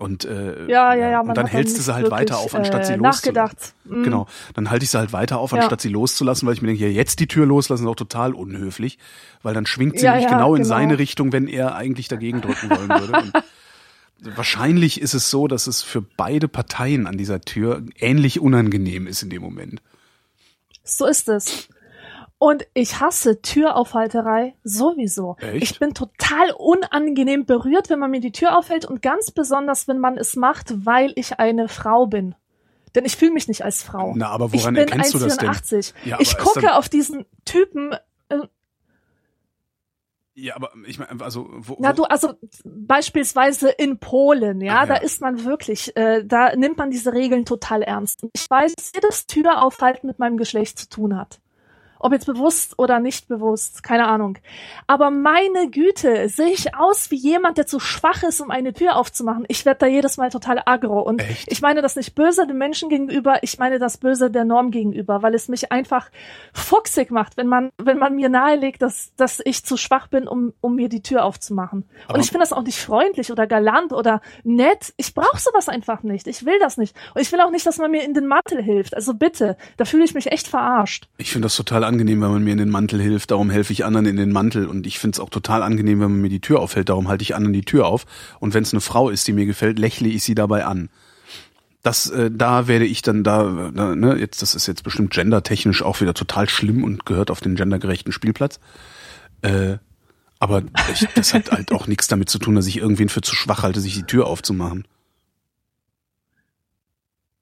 Und, 0.00 0.24
äh, 0.24 0.66
ja, 0.66 0.94
ja, 0.94 1.10
ja, 1.10 1.20
und 1.20 1.36
dann 1.36 1.46
hältst 1.46 1.76
du 1.76 1.82
sie 1.82 1.92
halt 1.92 2.10
weiter 2.10 2.38
auf, 2.38 2.54
anstatt 2.54 2.86
sie 2.86 2.94
äh, 2.94 2.96
loszulassen. 2.96 3.74
Mhm. 3.84 4.02
Genau. 4.02 4.26
Dann 4.54 4.70
halte 4.70 4.82
ich 4.82 4.90
sie 4.90 4.96
halt 4.96 5.12
weiter 5.12 5.38
auf, 5.38 5.52
anstatt 5.52 5.82
sie 5.82 5.90
loszulassen, 5.90 6.46
weil 6.46 6.54
ich 6.54 6.62
mir 6.62 6.68
denke, 6.68 6.86
ja, 6.86 6.90
jetzt 6.90 7.20
die 7.20 7.26
Tür 7.26 7.44
loslassen 7.44 7.84
ist 7.84 7.88
auch 7.90 7.96
total 7.96 8.32
unhöflich, 8.32 8.98
weil 9.42 9.52
dann 9.52 9.66
schwingt 9.66 9.98
sie 9.98 10.06
nämlich 10.06 10.24
ja, 10.24 10.30
genau 10.30 10.54
in 10.54 10.62
genau. 10.62 10.74
seine 10.74 10.98
Richtung, 10.98 11.34
wenn 11.34 11.46
er 11.46 11.74
eigentlich 11.74 12.08
dagegen 12.08 12.40
drücken 12.40 12.70
wollen 12.70 12.88
würde. 12.88 13.12
Und 13.12 13.34
wahrscheinlich 14.38 15.02
ist 15.02 15.12
es 15.12 15.28
so, 15.28 15.48
dass 15.48 15.66
es 15.66 15.82
für 15.82 16.00
beide 16.00 16.48
Parteien 16.48 17.06
an 17.06 17.18
dieser 17.18 17.42
Tür 17.42 17.82
ähnlich 17.98 18.40
unangenehm 18.40 19.06
ist 19.06 19.22
in 19.22 19.28
dem 19.28 19.42
Moment. 19.42 19.82
So 20.82 21.04
ist 21.04 21.28
es. 21.28 21.68
Und 22.42 22.66
ich 22.72 23.00
hasse 23.00 23.42
Türaufhalterei 23.42 24.54
sowieso. 24.64 25.36
Echt? 25.40 25.62
Ich 25.62 25.78
bin 25.78 25.92
total 25.92 26.52
unangenehm 26.56 27.44
berührt, 27.44 27.90
wenn 27.90 27.98
man 27.98 28.10
mir 28.10 28.20
die 28.20 28.32
Tür 28.32 28.56
aufhält 28.56 28.86
und 28.86 29.02
ganz 29.02 29.30
besonders, 29.30 29.88
wenn 29.88 29.98
man 29.98 30.16
es 30.16 30.36
macht, 30.36 30.86
weil 30.86 31.12
ich 31.16 31.38
eine 31.38 31.68
Frau 31.68 32.06
bin. 32.06 32.34
Denn 32.94 33.04
ich 33.04 33.16
fühle 33.16 33.32
mich 33.32 33.46
nicht 33.46 33.62
als 33.62 33.82
Frau. 33.82 34.14
Na, 34.16 34.28
aber 34.30 34.54
woran 34.54 34.74
ich 34.74 34.80
bin 34.80 34.88
erkennst 34.88 35.12
du 35.12 35.18
das 35.18 35.36
denn? 35.36 35.50
1,84. 35.50 35.92
Ja, 36.06 36.16
ich 36.18 36.38
gucke 36.38 36.76
auf 36.76 36.88
diesen 36.88 37.26
Typen. 37.44 37.94
Äh, 38.30 38.38
Ja, 40.32 40.56
aber 40.56 40.70
ich 40.86 40.98
meine, 40.98 41.22
also 41.22 41.46
wo, 41.58 41.76
na 41.78 41.90
wo, 41.90 41.96
du, 41.96 42.04
also 42.04 42.32
beispielsweise 42.64 43.68
in 43.68 43.98
Polen, 43.98 44.62
ja, 44.62 44.86
da 44.86 44.94
ja. 44.94 45.02
ist 45.02 45.20
man 45.20 45.44
wirklich, 45.44 45.94
äh, 45.94 46.24
da 46.24 46.56
nimmt 46.56 46.78
man 46.78 46.90
diese 46.90 47.12
Regeln 47.12 47.44
total 47.44 47.82
ernst. 47.82 48.22
Und 48.22 48.30
ich 48.34 48.48
weiß, 48.48 48.72
dass 48.76 48.92
jedes 48.94 49.26
Türaufhalten 49.26 50.06
mit 50.06 50.18
meinem 50.18 50.38
Geschlecht 50.38 50.78
zu 50.78 50.88
tun 50.88 51.18
hat. 51.18 51.38
Ob 52.00 52.12
jetzt 52.12 52.26
bewusst 52.26 52.78
oder 52.78 52.98
nicht 52.98 53.28
bewusst, 53.28 53.82
keine 53.82 54.08
Ahnung. 54.08 54.38
Aber 54.86 55.10
meine 55.10 55.70
Güte, 55.70 56.28
sehe 56.28 56.48
ich 56.50 56.74
aus 56.74 57.10
wie 57.10 57.16
jemand, 57.16 57.58
der 57.58 57.66
zu 57.66 57.78
schwach 57.78 58.22
ist, 58.22 58.40
um 58.40 58.50
eine 58.50 58.72
Tür 58.72 58.96
aufzumachen. 58.96 59.44
Ich 59.48 59.64
werde 59.66 59.80
da 59.80 59.86
jedes 59.86 60.16
Mal 60.16 60.30
total 60.30 60.62
aggro. 60.64 61.00
Und 61.00 61.20
Echt? 61.22 61.50
ich 61.52 61.60
meine 61.62 61.82
das 61.82 61.96
nicht 61.96 62.14
böse 62.14 62.46
dem 62.46 62.58
Menschen 62.58 62.88
gegenüber, 62.88 63.42
ich 63.42 63.58
meine 63.58 63.78
das 63.78 63.98
böse 63.98 64.30
der 64.30 64.44
Norm 64.44 64.70
gegenüber, 64.70 65.22
weil 65.22 65.34
es 65.34 65.48
mich 65.48 65.70
einfach 65.72 66.10
fuchsig 66.52 67.10
macht, 67.10 67.36
wenn 67.36 67.46
man, 67.46 67.70
wenn 67.78 67.98
man 67.98 68.14
mir 68.14 68.28
nahelegt, 68.28 68.82
dass, 68.82 69.12
dass 69.16 69.40
ich 69.44 69.64
zu 69.64 69.76
schwach 69.76 70.08
bin, 70.08 70.26
um, 70.26 70.52
um 70.60 70.74
mir 70.74 70.88
die 70.88 71.02
Tür 71.02 71.24
aufzumachen. 71.24 71.84
Aber- 72.06 72.14
und 72.14 72.20
ich 72.24 72.28
finde 72.30 72.42
das 72.44 72.52
auch 72.52 72.62
nicht 72.62 72.78
freundlich 72.78 73.30
oder 73.30 73.46
galant 73.46 73.92
oder 73.92 74.20
nett. 74.42 74.92
Ich 74.96 75.14
brauche 75.14 75.38
sowas 75.38 75.68
einfach 75.68 76.02
nicht. 76.02 76.26
Ich 76.26 76.44
will 76.44 76.58
das 76.58 76.76
nicht. 76.76 76.96
Und 77.14 77.20
ich 77.20 77.30
will 77.32 77.40
auch 77.40 77.50
nicht, 77.50 77.66
dass 77.66 77.78
man 77.78 77.90
mir 77.90 78.02
in 78.04 78.14
den 78.14 78.26
Mantel 78.26 78.62
hilft. 78.62 78.94
Also 78.94 79.14
bitte, 79.14 79.56
da 79.76 79.84
fühle 79.84 80.04
ich 80.04 80.14
mich 80.14 80.32
echt 80.32 80.48
verarscht. 80.48 81.08
Ich 81.18 81.30
finde 81.32 81.46
das 81.46 81.56
total 81.56 81.84
angenehm, 81.90 82.22
wenn 82.22 82.30
man 82.30 82.44
mir 82.44 82.52
in 82.52 82.58
den 82.58 82.70
Mantel 82.70 83.02
hilft, 83.02 83.30
darum 83.30 83.50
helfe 83.50 83.72
ich 83.72 83.84
anderen 83.84 84.06
in 84.06 84.16
den 84.16 84.32
Mantel. 84.32 84.66
Und 84.66 84.86
ich 84.86 84.98
finde 84.98 85.16
es 85.16 85.20
auch 85.20 85.28
total 85.28 85.62
angenehm, 85.62 86.00
wenn 86.00 86.12
man 86.12 86.20
mir 86.22 86.28
die 86.30 86.40
Tür 86.40 86.60
aufhält, 86.60 86.88
darum 86.88 87.08
halte 87.08 87.22
ich 87.22 87.34
anderen 87.34 87.52
die 87.52 87.64
Tür 87.64 87.86
auf. 87.86 88.06
Und 88.38 88.54
wenn 88.54 88.62
es 88.62 88.72
eine 88.72 88.80
Frau 88.80 89.10
ist, 89.10 89.28
die 89.28 89.32
mir 89.32 89.46
gefällt, 89.46 89.78
lächle 89.78 90.08
ich 90.08 90.22
sie 90.22 90.34
dabei 90.34 90.64
an. 90.64 90.88
Das, 91.82 92.08
äh, 92.10 92.30
da 92.32 92.68
werde 92.68 92.86
ich 92.86 93.02
dann 93.02 93.24
da, 93.24 93.70
da 93.74 93.94
ne, 93.94 94.16
jetzt, 94.16 94.42
das 94.42 94.54
ist 94.54 94.66
jetzt 94.66 94.84
bestimmt 94.84 95.12
gendertechnisch 95.12 95.82
auch 95.82 96.00
wieder 96.00 96.14
total 96.14 96.48
schlimm 96.48 96.84
und 96.84 97.06
gehört 97.06 97.30
auf 97.30 97.40
den 97.40 97.56
gendergerechten 97.56 98.12
Spielplatz. 98.12 98.60
Äh, 99.42 99.78
aber 100.38 100.62
ich, 100.92 101.06
das 101.14 101.34
hat 101.34 101.50
halt 101.50 101.72
auch 101.72 101.86
nichts 101.86 102.08
damit 102.08 102.30
zu 102.30 102.38
tun, 102.38 102.54
dass 102.54 102.66
ich 102.66 102.78
irgendwen 102.78 103.08
für 103.08 103.20
zu 103.20 103.34
schwach 103.34 103.62
halte, 103.62 103.80
sich 103.80 103.94
die 103.94 104.04
Tür 104.04 104.26
aufzumachen. 104.26 104.84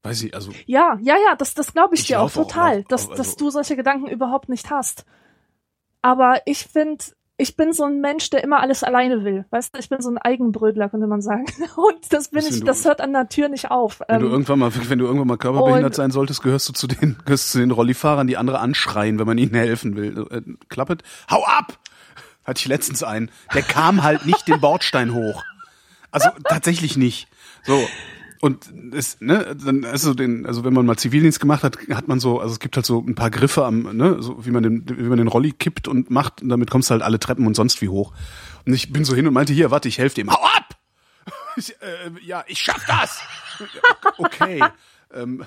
Weiß 0.03 0.22
ich, 0.22 0.34
also 0.34 0.53
Ja, 0.66 0.96
ja, 1.03 1.16
ja, 1.16 1.34
das, 1.36 1.55
das 1.55 1.72
glaube 1.72 1.94
ich, 1.94 2.03
Ich 2.03 2.07
dir 2.07 2.20
auch 2.20 2.26
auch 2.26 2.32
total, 2.32 2.80
noch, 2.80 2.88
dass, 2.88 3.03
also- 3.11 3.16
dass 3.16 3.36
du 3.36 3.51
solche 3.51 3.76
Gedanken 3.76 4.07
überhaupt 4.09 4.49
nicht 4.49 4.70
hast. 4.70 5.05
Aber 6.03 6.40
ich 6.46 6.64
finde, 6.64 7.05
ich 7.36 7.57
bin 7.57 7.72
so 7.72 7.84
ein 7.84 8.01
Mensch, 8.01 8.30
der 8.30 8.42
immer 8.44 8.61
alles 8.61 8.82
alleine 8.84 9.24
will. 9.24 9.44
Weißt 9.51 9.74
du, 9.74 9.78
ich 9.80 9.88
bin 9.88 10.01
so 10.01 10.11
ein 10.11 10.18
Eigenbrödler, 10.18 10.88
könnte 10.88 11.07
man 11.09 11.20
sagen. 11.20 11.44
Und 11.76 12.12
das 12.12 12.28
bin 12.28 12.42
Was, 12.42 12.51
ich, 12.51 12.61
du- 12.61 12.66
das 12.66 12.84
hört 12.84 13.01
an 13.01 13.12
der 13.12 13.28
Tür 13.28 13.49
nicht 13.49 13.70
auf. 13.70 14.01
Wenn 14.09 14.20
du 14.20 14.26
Ähm, 14.26 14.32
irgendwann 14.32 14.59
mal, 14.61 14.72
wenn 14.88 14.99
du 14.99 15.05
irgendwann 15.07 15.28
mal 15.28 15.36
körperbehindert 15.36 15.94
sein 15.94 16.11
solltest, 16.11 16.42
gehörst 16.42 16.68
du 16.68 16.72
zu 16.72 16.86
den, 16.86 17.16
gehörst 17.24 17.51
zu 17.51 17.59
den 17.59 17.70
Rollifahrern, 17.72 18.26
die 18.28 18.36
andere 18.36 18.61
anschreien, 18.61 19.18
wenn 19.18 19.26
man 19.26 19.38
ihnen 19.38 19.55
helfen 19.55 19.96
will. 19.96 20.26
Äh, 20.30 20.42
klappet, 20.68 21.03
hau 21.30 21.44
ab! 21.44 21.78
Hatte 22.44 22.61
ich 22.61 22.66
letztens 22.66 23.03
einen. 23.03 23.30
Der 23.53 23.62
kam 23.62 24.03
halt 24.03 24.24
nicht 24.24 24.49
den 24.49 24.61
Bordstein 24.61 25.12
hoch. 25.12 25.42
Also 26.11 26.30
tatsächlich 26.49 26.96
nicht. 26.96 27.28
So. 27.64 27.78
Und 28.41 28.72
es, 28.95 29.20
ne, 29.20 29.57
dann, 29.57 29.84
also 29.84 30.14
den, 30.14 30.47
also 30.47 30.64
wenn 30.64 30.72
man 30.72 30.86
mal 30.86 30.97
Zivildienst 30.97 31.41
gemacht 31.41 31.64
hat, 31.64 31.78
hat 31.91 32.07
man 32.07 32.20
so, 32.20 32.41
also 32.41 32.53
es 32.53 32.61
gibt 32.61 32.76
halt 32.76 32.86
so 32.86 33.05
ein 33.05 33.14
paar 33.14 33.30
Griffe 33.30 33.64
am, 33.64 33.97
ne, 33.97 34.22
so 34.22 34.45
wie 34.47 34.51
man 34.51 34.62
den, 34.62 34.84
wie 34.89 35.09
man 35.09 35.18
den 35.18 35.28
Rolli 35.28 35.53
kippt 35.53 35.89
und 35.89 36.11
macht, 36.11 36.43
und 36.43 36.49
damit 36.49 36.70
kommst 36.70 36.91
du 36.91 36.93
halt 36.93 37.03
alle 37.03 37.18
Treppen 37.18 37.47
und 37.47 37.55
sonst 37.55 37.82
wie 37.82 37.89
hoch. 37.89 38.12
Und 38.64 38.74
ich 38.74 38.93
bin 38.93 39.05
so 39.05 39.14
hin 39.14 39.26
und 39.26 39.34
meinte, 39.34 39.53
hier, 39.53 39.70
warte, 39.70 39.89
ich 39.89 39.99
helfe 39.99 40.16
dem. 40.16 40.30
Hau 40.30 40.43
ab! 40.45 40.74
Ich, 41.57 41.70
äh, 41.82 42.11
ja, 42.22 42.45
ich 42.47 42.61
schaff 42.61 42.84
das! 42.86 43.20
Okay. 44.18 44.62
ähm, 45.12 45.45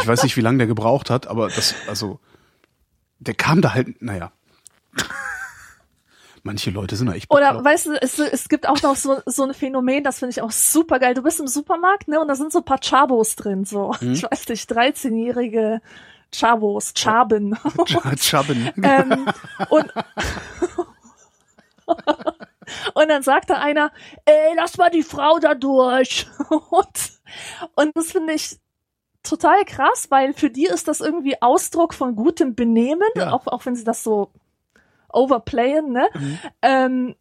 ich 0.00 0.06
weiß 0.06 0.22
nicht, 0.22 0.36
wie 0.36 0.40
lange 0.40 0.58
der 0.58 0.68
gebraucht 0.68 1.10
hat, 1.10 1.26
aber 1.26 1.48
das, 1.48 1.74
also, 1.88 2.20
der 3.18 3.34
kam 3.34 3.60
da 3.60 3.74
halt, 3.74 4.00
naja. 4.00 4.30
Manche 6.42 6.70
Leute 6.70 6.96
sind 6.96 7.08
da 7.08 7.14
echt 7.14 7.30
Oder 7.30 7.48
bekloppt. 7.54 7.64
weißt 7.66 7.86
du, 7.86 7.92
es, 8.02 8.18
es 8.18 8.48
gibt 8.48 8.68
auch 8.68 8.80
noch 8.82 8.96
so, 8.96 9.18
so 9.26 9.44
ein 9.44 9.54
Phänomen, 9.54 10.04
das 10.04 10.18
finde 10.20 10.30
ich 10.30 10.42
auch 10.42 10.50
super 10.50 10.98
geil. 10.98 11.14
Du 11.14 11.22
bist 11.22 11.40
im 11.40 11.46
Supermarkt, 11.46 12.08
ne, 12.08 12.20
und 12.20 12.28
da 12.28 12.34
sind 12.34 12.52
so 12.52 12.58
ein 12.60 12.64
paar 12.64 12.80
Chabos 12.80 13.36
drin, 13.36 13.64
so, 13.64 13.94
Hm? 13.98 14.12
ich 14.12 14.22
weiß 14.22 14.48
nicht, 14.48 14.70
13-jährige 14.70 15.80
Chabos, 16.34 16.92
Chaben. 16.94 17.56
Chubben. 18.20 18.70
ähm, 18.82 19.26
und, 19.70 19.92
und 22.94 23.08
dann 23.08 23.22
sagt 23.22 23.50
da 23.50 23.54
einer, 23.54 23.90
ey, 24.24 24.54
lass 24.56 24.76
mal 24.76 24.90
die 24.90 25.02
Frau 25.02 25.38
da 25.38 25.54
durch. 25.54 26.26
und, 26.48 27.12
und 27.76 27.96
das 27.96 28.12
finde 28.12 28.34
ich 28.34 28.58
total 29.22 29.64
krass, 29.64 30.06
weil 30.10 30.32
für 30.34 30.50
die 30.50 30.66
ist 30.66 30.88
das 30.88 31.00
irgendwie 31.00 31.40
Ausdruck 31.42 31.94
von 31.94 32.14
gutem 32.16 32.54
Benehmen, 32.54 33.08
Ja. 33.16 33.32
auch, 33.32 33.46
auch 33.46 33.64
wenn 33.66 33.74
sie 33.76 33.84
das 33.84 34.02
so 34.04 34.30
overplayen, 35.12 35.92
ne? 35.92 36.08
Mhm. 36.14 36.38
Ähm, 36.62 37.14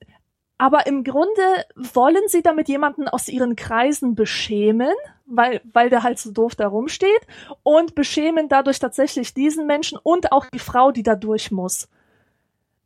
aber 0.57 0.87
im 0.87 1.03
Grunde 1.03 1.41
wollen 1.75 2.27
sie 2.27 2.41
damit 2.41 2.67
jemanden 2.67 3.07
aus 3.07 3.27
ihren 3.27 3.55
Kreisen 3.55 4.15
beschämen, 4.15 4.93
weil, 5.27 5.61
weil 5.71 5.89
der 5.89 6.01
halt 6.03 6.17
so 6.17 6.31
doof 6.31 6.55
da 6.55 6.67
rumsteht 6.67 7.27
und 7.63 7.93
beschämen 7.93 8.49
dadurch 8.49 8.79
tatsächlich 8.79 9.33
diesen 9.33 9.67
Menschen 9.67 9.99
und 10.01 10.31
auch 10.31 10.47
die 10.47 10.59
Frau, 10.59 10.91
die 10.91 11.03
da 11.03 11.15
durch 11.15 11.51
muss. 11.51 11.87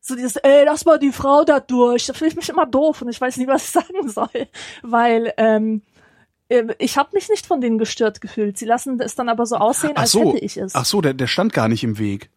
So 0.01 0.15
dieses, 0.15 0.35
ey, 0.37 0.65
lass 0.65 0.83
mal 0.83 0.99
die 0.99 1.11
Frau 1.11 1.45
da 1.45 1.59
durch. 1.59 2.07
Da 2.07 2.13
fühle 2.13 2.31
ich 2.31 2.35
mich 2.35 2.49
immer 2.49 2.65
doof 2.65 3.03
und 3.03 3.09
ich 3.09 3.21
weiß 3.21 3.37
nicht, 3.37 3.47
was 3.47 3.65
ich 3.65 3.71
sagen 3.71 4.09
soll. 4.09 4.47
Weil, 4.81 5.33
ähm, 5.37 5.83
äh, 6.49 6.73
ich 6.79 6.97
habe 6.97 7.11
mich 7.13 7.29
nicht 7.29 7.45
von 7.45 7.61
denen 7.61 7.77
gestört 7.77 8.19
gefühlt. 8.19 8.57
Sie 8.57 8.65
lassen 8.65 8.99
es 8.99 9.15
dann 9.15 9.29
aber 9.29 9.45
so 9.45 9.55
aussehen, 9.55 9.95
als 9.95 10.11
so, 10.11 10.33
hätte 10.33 10.39
ich 10.39 10.57
es. 10.57 10.75
ach 10.75 10.85
so, 10.85 11.01
der, 11.01 11.13
der 11.13 11.27
stand 11.27 11.53
gar 11.53 11.69
nicht 11.69 11.83
im 11.83 11.99
Weg. 11.99 12.31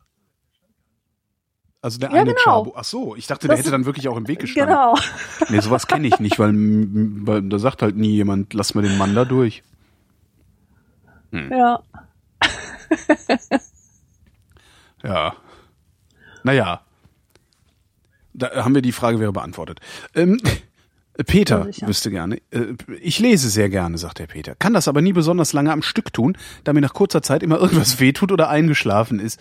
Also 1.84 1.98
der 1.98 2.10
Ja, 2.12 2.22
eine 2.22 2.32
genau. 2.32 2.40
Chabo. 2.64 2.72
Ach 2.78 2.84
so, 2.84 3.14
ich 3.14 3.26
dachte, 3.26 3.46
der 3.46 3.56
Das- 3.56 3.60
hätte 3.60 3.70
dann 3.70 3.84
wirklich 3.84 4.08
auch 4.08 4.16
im 4.16 4.26
Weg 4.26 4.38
gestanden. 4.38 4.74
Genau. 4.74 4.94
Nee, 5.50 5.60
sowas 5.60 5.86
kenne 5.86 6.08
ich 6.08 6.18
nicht, 6.18 6.38
weil, 6.38 6.54
weil 6.56 7.42
da 7.42 7.58
sagt 7.58 7.82
halt 7.82 7.94
nie 7.94 8.14
jemand, 8.14 8.54
lass 8.54 8.74
mal 8.74 8.80
den 8.80 8.96
Mann 8.96 9.14
da 9.14 9.26
durch. 9.26 9.62
Ja. 11.30 11.82
ja. 15.02 15.34
Naja. 16.42 16.80
Da 18.32 18.64
haben 18.64 18.74
wir 18.74 18.82
die 18.82 18.92
Frage 18.92 19.20
wäre 19.20 19.32
beantwortet. 19.32 19.80
Ähm, 20.14 20.40
Peter 21.26 21.68
Ja, 21.70 21.86
wüsste 21.86 22.10
gerne. 22.10 22.38
Äh, 22.50 22.74
Ich 23.00 23.20
lese 23.20 23.48
sehr 23.48 23.68
gerne, 23.68 23.98
sagt 23.98 24.18
der 24.18 24.26
Peter. 24.26 24.54
Kann 24.56 24.72
das 24.74 24.88
aber 24.88 25.00
nie 25.00 25.12
besonders 25.12 25.52
lange 25.52 25.70
am 25.72 25.82
Stück 25.82 26.12
tun, 26.12 26.36
da 26.64 26.72
mir 26.72 26.80
nach 26.80 26.94
kurzer 26.94 27.22
Zeit 27.22 27.42
immer 27.42 27.58
irgendwas 27.60 28.00
wehtut 28.00 28.32
oder 28.32 28.48
eingeschlafen 28.48 29.20
ist. 29.20 29.40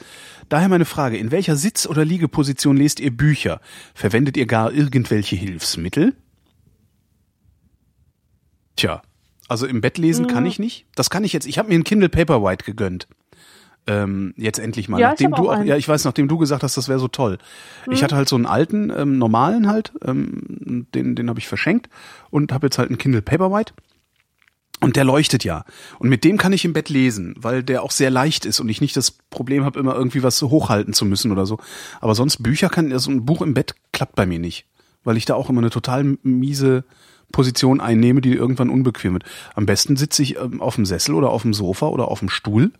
Daher 0.49 0.69
meine 0.69 0.85
Frage, 0.85 1.17
in 1.17 1.31
welcher 1.31 1.55
Sitz- 1.55 1.87
oder 1.87 2.05
Liegeposition 2.05 2.77
lest 2.77 2.99
ihr 2.99 3.15
Bücher? 3.15 3.59
Verwendet 3.95 4.37
ihr 4.37 4.45
gar 4.45 4.71
irgendwelche 4.71 5.35
Hilfsmittel? 5.35 6.13
Tja, 8.75 9.01
also 9.47 9.65
im 9.67 9.81
Bett 9.81 9.97
lesen 9.97 10.27
kann 10.27 10.45
ich 10.45 10.59
nicht. 10.59 10.85
Das 10.95 11.09
kann 11.09 11.23
ich 11.23 11.33
jetzt. 11.33 11.45
Ich 11.47 11.57
habe 11.57 11.69
mir 11.69 11.75
ein 11.75 11.83
Kindle 11.83 12.09
Paperwhite 12.09 12.65
gegönnt. 12.65 13.07
Ähm, 13.85 14.33
jetzt 14.37 14.59
endlich 14.59 14.87
mal. 14.87 14.99
Ja, 14.99 15.13
ich 15.13 15.19
nachdem 15.19 15.31
du 15.31 15.49
auch 15.49 15.55
einen. 15.55 15.67
ja, 15.67 15.75
ich 15.75 15.87
weiß, 15.87 16.05
nachdem 16.05 16.27
du 16.27 16.37
gesagt 16.37 16.63
hast, 16.63 16.77
das 16.77 16.87
wäre 16.87 16.99
so 16.99 17.09
toll. 17.09 17.37
Ich 17.91 18.01
hatte 18.03 18.15
halt 18.15 18.29
so 18.29 18.37
einen 18.37 18.45
alten, 18.45 18.91
ähm, 18.95 19.17
normalen 19.17 19.67
halt, 19.67 19.91
ähm, 20.05 20.87
den, 20.93 21.15
den 21.15 21.29
habe 21.29 21.39
ich 21.39 21.47
verschenkt 21.47 21.89
und 22.29 22.53
habe 22.53 22.67
jetzt 22.67 22.77
halt 22.77 22.89
einen 22.89 22.97
Kindle 22.97 23.21
Paperwhite. 23.21 23.73
Und 24.79 24.97
der 24.97 25.05
leuchtet 25.05 25.45
ja. 25.45 25.63
Und 25.99 26.09
mit 26.09 26.23
dem 26.23 26.37
kann 26.37 26.51
ich 26.51 26.65
im 26.65 26.73
Bett 26.73 26.89
lesen, 26.89 27.35
weil 27.37 27.63
der 27.63 27.83
auch 27.83 27.91
sehr 27.91 28.09
leicht 28.09 28.45
ist 28.45 28.59
und 28.59 28.67
ich 28.67 28.81
nicht 28.81 28.97
das 28.97 29.11
Problem 29.11 29.63
habe, 29.63 29.79
immer 29.79 29.95
irgendwie 29.95 30.23
was 30.23 30.37
so 30.37 30.49
hochhalten 30.49 30.93
zu 30.93 31.05
müssen 31.05 31.31
oder 31.31 31.45
so. 31.45 31.57
Aber 32.01 32.15
sonst 32.15 32.43
Bücher 32.43 32.69
kann, 32.69 32.91
also 32.91 33.09
ein 33.09 33.25
Buch 33.25 33.41
im 33.41 33.53
Bett 33.53 33.75
klappt 33.93 34.15
bei 34.15 34.25
mir 34.25 34.39
nicht, 34.39 34.65
weil 35.05 35.15
ich 35.15 35.23
da 35.25 35.35
auch 35.35 35.49
immer 35.49 35.61
eine 35.61 35.69
total 35.69 36.17
miese 36.23 36.83
Position 37.31 37.79
einnehme, 37.79 38.19
die 38.19 38.33
irgendwann 38.33 38.69
unbequem 38.69 39.13
wird. 39.13 39.23
Am 39.55 39.65
besten 39.65 39.95
sitze 39.95 40.21
ich 40.21 40.37
ähm, 40.37 40.61
auf 40.61 40.75
dem 40.75 40.85
Sessel 40.85 41.15
oder 41.15 41.29
auf 41.29 41.43
dem 41.43 41.53
Sofa 41.53 41.87
oder 41.87 42.09
auf 42.09 42.19
dem 42.19 42.29
Stuhl 42.29 42.71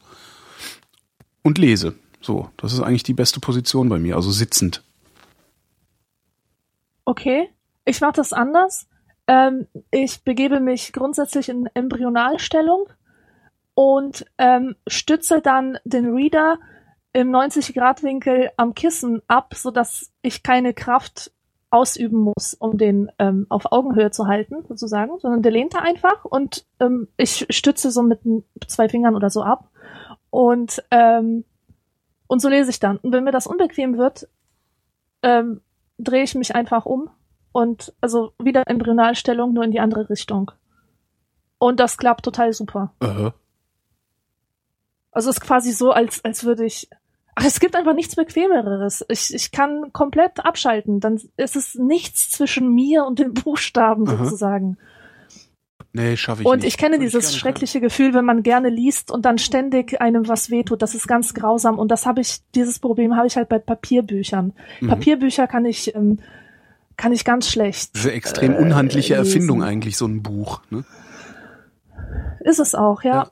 und 1.43 1.57
lese. 1.57 1.95
So, 2.21 2.49
das 2.57 2.73
ist 2.73 2.79
eigentlich 2.79 3.03
die 3.03 3.13
beste 3.13 3.39
Position 3.39 3.89
bei 3.89 3.99
mir, 3.99 4.15
also 4.15 4.31
sitzend. 4.31 4.81
Okay, 7.05 7.49
ich 7.85 7.99
mache 8.01 8.13
das 8.13 8.31
anders. 8.33 8.87
Ähm, 9.27 9.67
ich 9.91 10.23
begebe 10.23 10.59
mich 10.59 10.93
grundsätzlich 10.93 11.49
in 11.49 11.69
Embryonalstellung 11.73 12.87
und 13.75 14.25
ähm, 14.37 14.75
stütze 14.87 15.41
dann 15.41 15.77
den 15.83 16.13
Reader 16.13 16.59
im 17.11 17.29
90-Grad-Winkel 17.29 18.51
am 18.57 18.73
Kissen 18.73 19.21
ab, 19.27 19.53
sodass 19.55 20.11
ich 20.21 20.43
keine 20.43 20.73
Kraft 20.73 21.31
ausüben 21.69 22.19
muss, 22.19 22.53
um 22.53 22.77
den 22.77 23.11
ähm, 23.17 23.47
auf 23.49 23.71
Augenhöhe 23.71 24.11
zu 24.11 24.27
halten, 24.27 24.63
sozusagen, 24.67 25.19
sondern 25.19 25.41
der 25.41 25.51
lehnt 25.51 25.73
da 25.73 25.79
einfach 25.79 26.23
und 26.23 26.65
ähm, 26.79 27.07
ich 27.17 27.47
stütze 27.49 27.91
so 27.91 28.03
mit 28.03 28.19
zwei 28.67 28.89
Fingern 28.89 29.15
oder 29.15 29.29
so 29.29 29.41
ab 29.41 29.69
und 30.33 30.83
ähm, 30.89 31.45
und 32.25 32.41
so 32.41 32.49
lese 32.49 32.71
ich 32.71 32.79
dann. 32.79 32.97
Und 32.97 33.11
wenn 33.11 33.23
mir 33.23 33.31
das 33.31 33.45
unbequem 33.45 33.99
wird, 33.99 34.27
ähm, 35.21 35.61
drehe 35.99 36.23
ich 36.23 36.33
mich 36.33 36.55
einfach 36.55 36.87
um 36.87 37.11
und 37.51 37.93
also 38.01 38.33
wieder 38.41 38.63
Embryonalstellung, 38.65 39.53
nur 39.53 39.63
in 39.63 39.69
die 39.69 39.79
andere 39.79 40.09
Richtung. 40.09 40.49
Und 41.59 41.79
das 41.79 41.97
klappt 41.97 42.25
total 42.25 42.51
super. 42.51 42.93
Äh, 42.99 43.29
Also 45.11 45.29
es 45.29 45.37
ist 45.37 45.41
quasi 45.41 45.71
so, 45.71 45.91
als, 45.91 46.25
als 46.25 46.43
würde 46.43 46.65
ich. 46.65 46.89
Ach, 47.35 47.45
es 47.45 47.59
gibt 47.59 47.75
einfach 47.75 47.93
nichts 47.93 48.15
Bequemeres. 48.15 49.05
Ich, 49.09 49.31
ich 49.35 49.51
kann 49.51 49.93
komplett 49.93 50.43
abschalten. 50.43 50.99
Dann 50.99 51.21
ist 51.37 51.55
es 51.55 51.75
nichts 51.75 52.31
zwischen 52.31 52.73
mir 52.73 53.05
und 53.05 53.19
den 53.19 53.35
Buchstaben 53.35 54.07
Aha. 54.07 54.17
sozusagen. 54.25 54.79
Nee, 55.93 56.17
schaffe 56.17 56.41
ich 56.41 56.47
Und 56.47 56.57
nicht. 56.57 56.67
ich 56.67 56.77
kenne 56.77 56.95
Würde 56.95 57.05
dieses 57.05 57.25
gerne 57.25 57.37
schreckliche 57.37 57.79
Gefühl, 57.81 58.13
wenn 58.13 58.25
man 58.25 58.43
gerne 58.43 58.69
liest 58.69 59.11
und 59.11 59.25
dann 59.25 59.37
ständig 59.37 60.01
einem 60.01 60.27
was 60.27 60.49
wehtut. 60.49 60.81
Das 60.81 60.95
ist 60.95 61.07
ganz 61.07 61.33
grausam. 61.33 61.79
Und 61.79 61.89
das 61.89 62.05
habe 62.05 62.21
ich, 62.21 62.39
dieses 62.55 62.79
Problem 62.79 63.15
habe 63.15 63.27
ich 63.27 63.37
halt 63.37 63.49
bei 63.49 63.59
Papierbüchern. 63.59 64.53
Mhm. 64.81 64.87
Papierbücher 64.87 65.47
kann 65.47 65.65
ich, 65.65 65.95
ähm, 65.95 66.19
kann 66.97 67.13
ich 67.13 67.23
ganz 67.25 67.49
schlecht. 67.49 67.93
Das 67.93 68.01
ist 68.01 68.07
eine 68.07 68.15
extrem 68.15 68.53
äh, 68.53 68.57
unhandliche 68.57 69.15
lesen. 69.15 69.25
Erfindung 69.25 69.63
eigentlich, 69.63 69.97
so 69.97 70.05
ein 70.05 70.21
Buch. 70.21 70.61
Ne? 70.69 70.83
Ist 72.41 72.59
es 72.59 72.75
auch, 72.75 73.03
ja. 73.03 73.29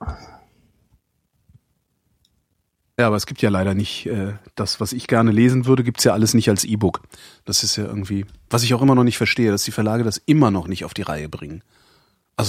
Ja, 2.99 3.07
aber 3.07 3.15
es 3.15 3.25
gibt 3.25 3.41
ja 3.41 3.49
leider 3.49 3.73
nicht 3.73 4.05
äh, 4.05 4.33
das, 4.53 4.79
was 4.79 4.93
ich 4.93 5.07
gerne 5.07 5.31
lesen 5.31 5.65
würde, 5.65 5.83
gibt's 5.83 6.03
ja 6.03 6.13
alles 6.13 6.35
nicht 6.35 6.49
als 6.49 6.63
E-Book. 6.63 7.01
Das 7.45 7.63
ist 7.63 7.75
ja 7.75 7.85
irgendwie, 7.85 8.25
was 8.49 8.61
ich 8.61 8.75
auch 8.75 8.81
immer 8.81 8.93
noch 8.93 9.03
nicht 9.03 9.17
verstehe, 9.17 9.49
dass 9.49 9.63
die 9.63 9.71
Verlage 9.71 10.03
das 10.03 10.17
immer 10.17 10.51
noch 10.51 10.67
nicht 10.67 10.85
auf 10.85 10.93
die 10.93 11.01
Reihe 11.01 11.27
bringen. 11.27 11.63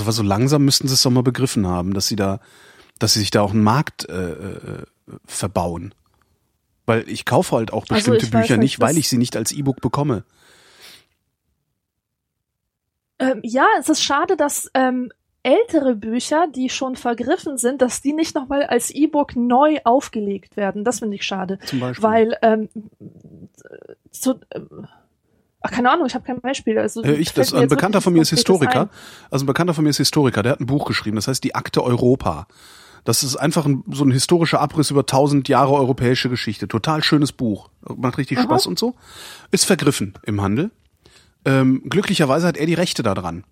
Also 0.01 0.11
so 0.11 0.22
langsam 0.22 0.64
müssten 0.64 0.88
sie 0.88 0.95
es 0.95 1.03
doch 1.03 1.11
mal 1.11 1.22
begriffen 1.22 1.66
haben, 1.66 1.93
dass 1.93 2.07
sie 2.07 2.16
da, 2.16 2.40
dass 2.99 3.12
sie 3.12 3.20
sich 3.20 3.30
da 3.30 3.43
auch 3.43 3.51
einen 3.51 3.62
Markt 3.62 4.09
äh, 4.09 4.32
äh, 4.32 4.84
verbauen. 5.26 5.95
Weil 6.86 7.07
ich 7.11 7.26
kaufe 7.26 7.57
halt 7.57 7.74
auch 7.74 7.84
Also 7.90 8.11
bestimmte 8.11 8.32
weiß 8.32 8.43
Bücher 8.43 8.57
nicht, 8.57 8.80
weil 8.80 8.97
ich 8.97 9.11
sie 9.11 9.18
nicht 9.18 9.36
als 9.36 9.53
E-Book 9.53 9.82
bekomme. 9.82 10.24
Ähm, 13.18 13.40
ja, 13.43 13.66
es 13.78 13.90
ist 13.90 14.03
schade, 14.03 14.38
dass 14.38 14.70
ähm, 14.72 15.12
ältere 15.43 15.95
Bücher, 15.95 16.47
die 16.49 16.70
schon 16.70 16.97
vergriffen 16.97 17.59
sind, 17.59 17.82
dass 17.82 18.01
die 18.01 18.14
nicht 18.14 18.34
nochmal 18.34 18.62
als 18.62 18.90
E-Book 18.90 19.36
neu 19.36 19.78
aufgelegt 19.84 20.57
werden. 20.57 20.84
Das 20.84 21.01
finde 21.01 21.16
ich 21.16 21.24
schade. 21.24 21.59
Zum 21.66 21.80
Beispiel. 21.80 22.03
Weil, 22.03 22.38
ähm, 22.40 22.70
zu, 24.11 24.40
ähm, 24.55 24.88
ach, 25.62 25.70
keine 25.70 25.90
Ahnung, 25.90 26.06
ich 26.06 26.14
habe 26.14 26.24
kein 26.24 26.40
Beispiel. 26.40 26.78
Also, 26.78 27.02
Äh, 27.02 27.14
ich, 27.14 27.32
das, 27.32 27.52
ein 27.54 27.68
Bekannter 27.68 28.00
von 28.00 28.12
mir 28.12 28.22
ist 28.22 28.30
Historiker. 28.30 28.88
Also 29.30 29.44
ein 29.44 29.46
Bekannter 29.46 29.74
von 29.74 29.84
mir 29.84 29.90
ist 29.90 29.98
Historiker, 29.98 30.42
der 30.42 30.52
hat 30.52 30.60
ein 30.60 30.66
Buch 30.66 30.86
geschrieben, 30.86 31.16
das 31.16 31.28
heißt 31.28 31.42
die 31.44 31.54
Akte 31.54 31.82
Europa. 31.82 32.46
Das 33.04 33.24
ist 33.24 33.34
einfach 33.36 33.66
ein, 33.66 33.82
so 33.90 34.04
ein 34.04 34.12
historischer 34.12 34.60
Abriss 34.60 34.90
über 34.92 35.04
tausend 35.06 35.48
Jahre 35.48 35.72
europäische 35.72 36.28
Geschichte. 36.28 36.68
Total 36.68 37.02
schönes 37.02 37.32
Buch. 37.32 37.68
Macht 37.96 38.16
richtig 38.18 38.38
Aha. 38.38 38.44
Spaß 38.44 38.68
und 38.68 38.78
so. 38.78 38.94
Ist 39.50 39.64
vergriffen 39.64 40.14
im 40.22 40.40
Handel. 40.40 40.70
Ähm, 41.44 41.82
glücklicherweise 41.88 42.46
hat 42.46 42.56
er 42.56 42.66
die 42.66 42.74
Rechte 42.74 43.02
da 43.02 43.14
dran. 43.14 43.42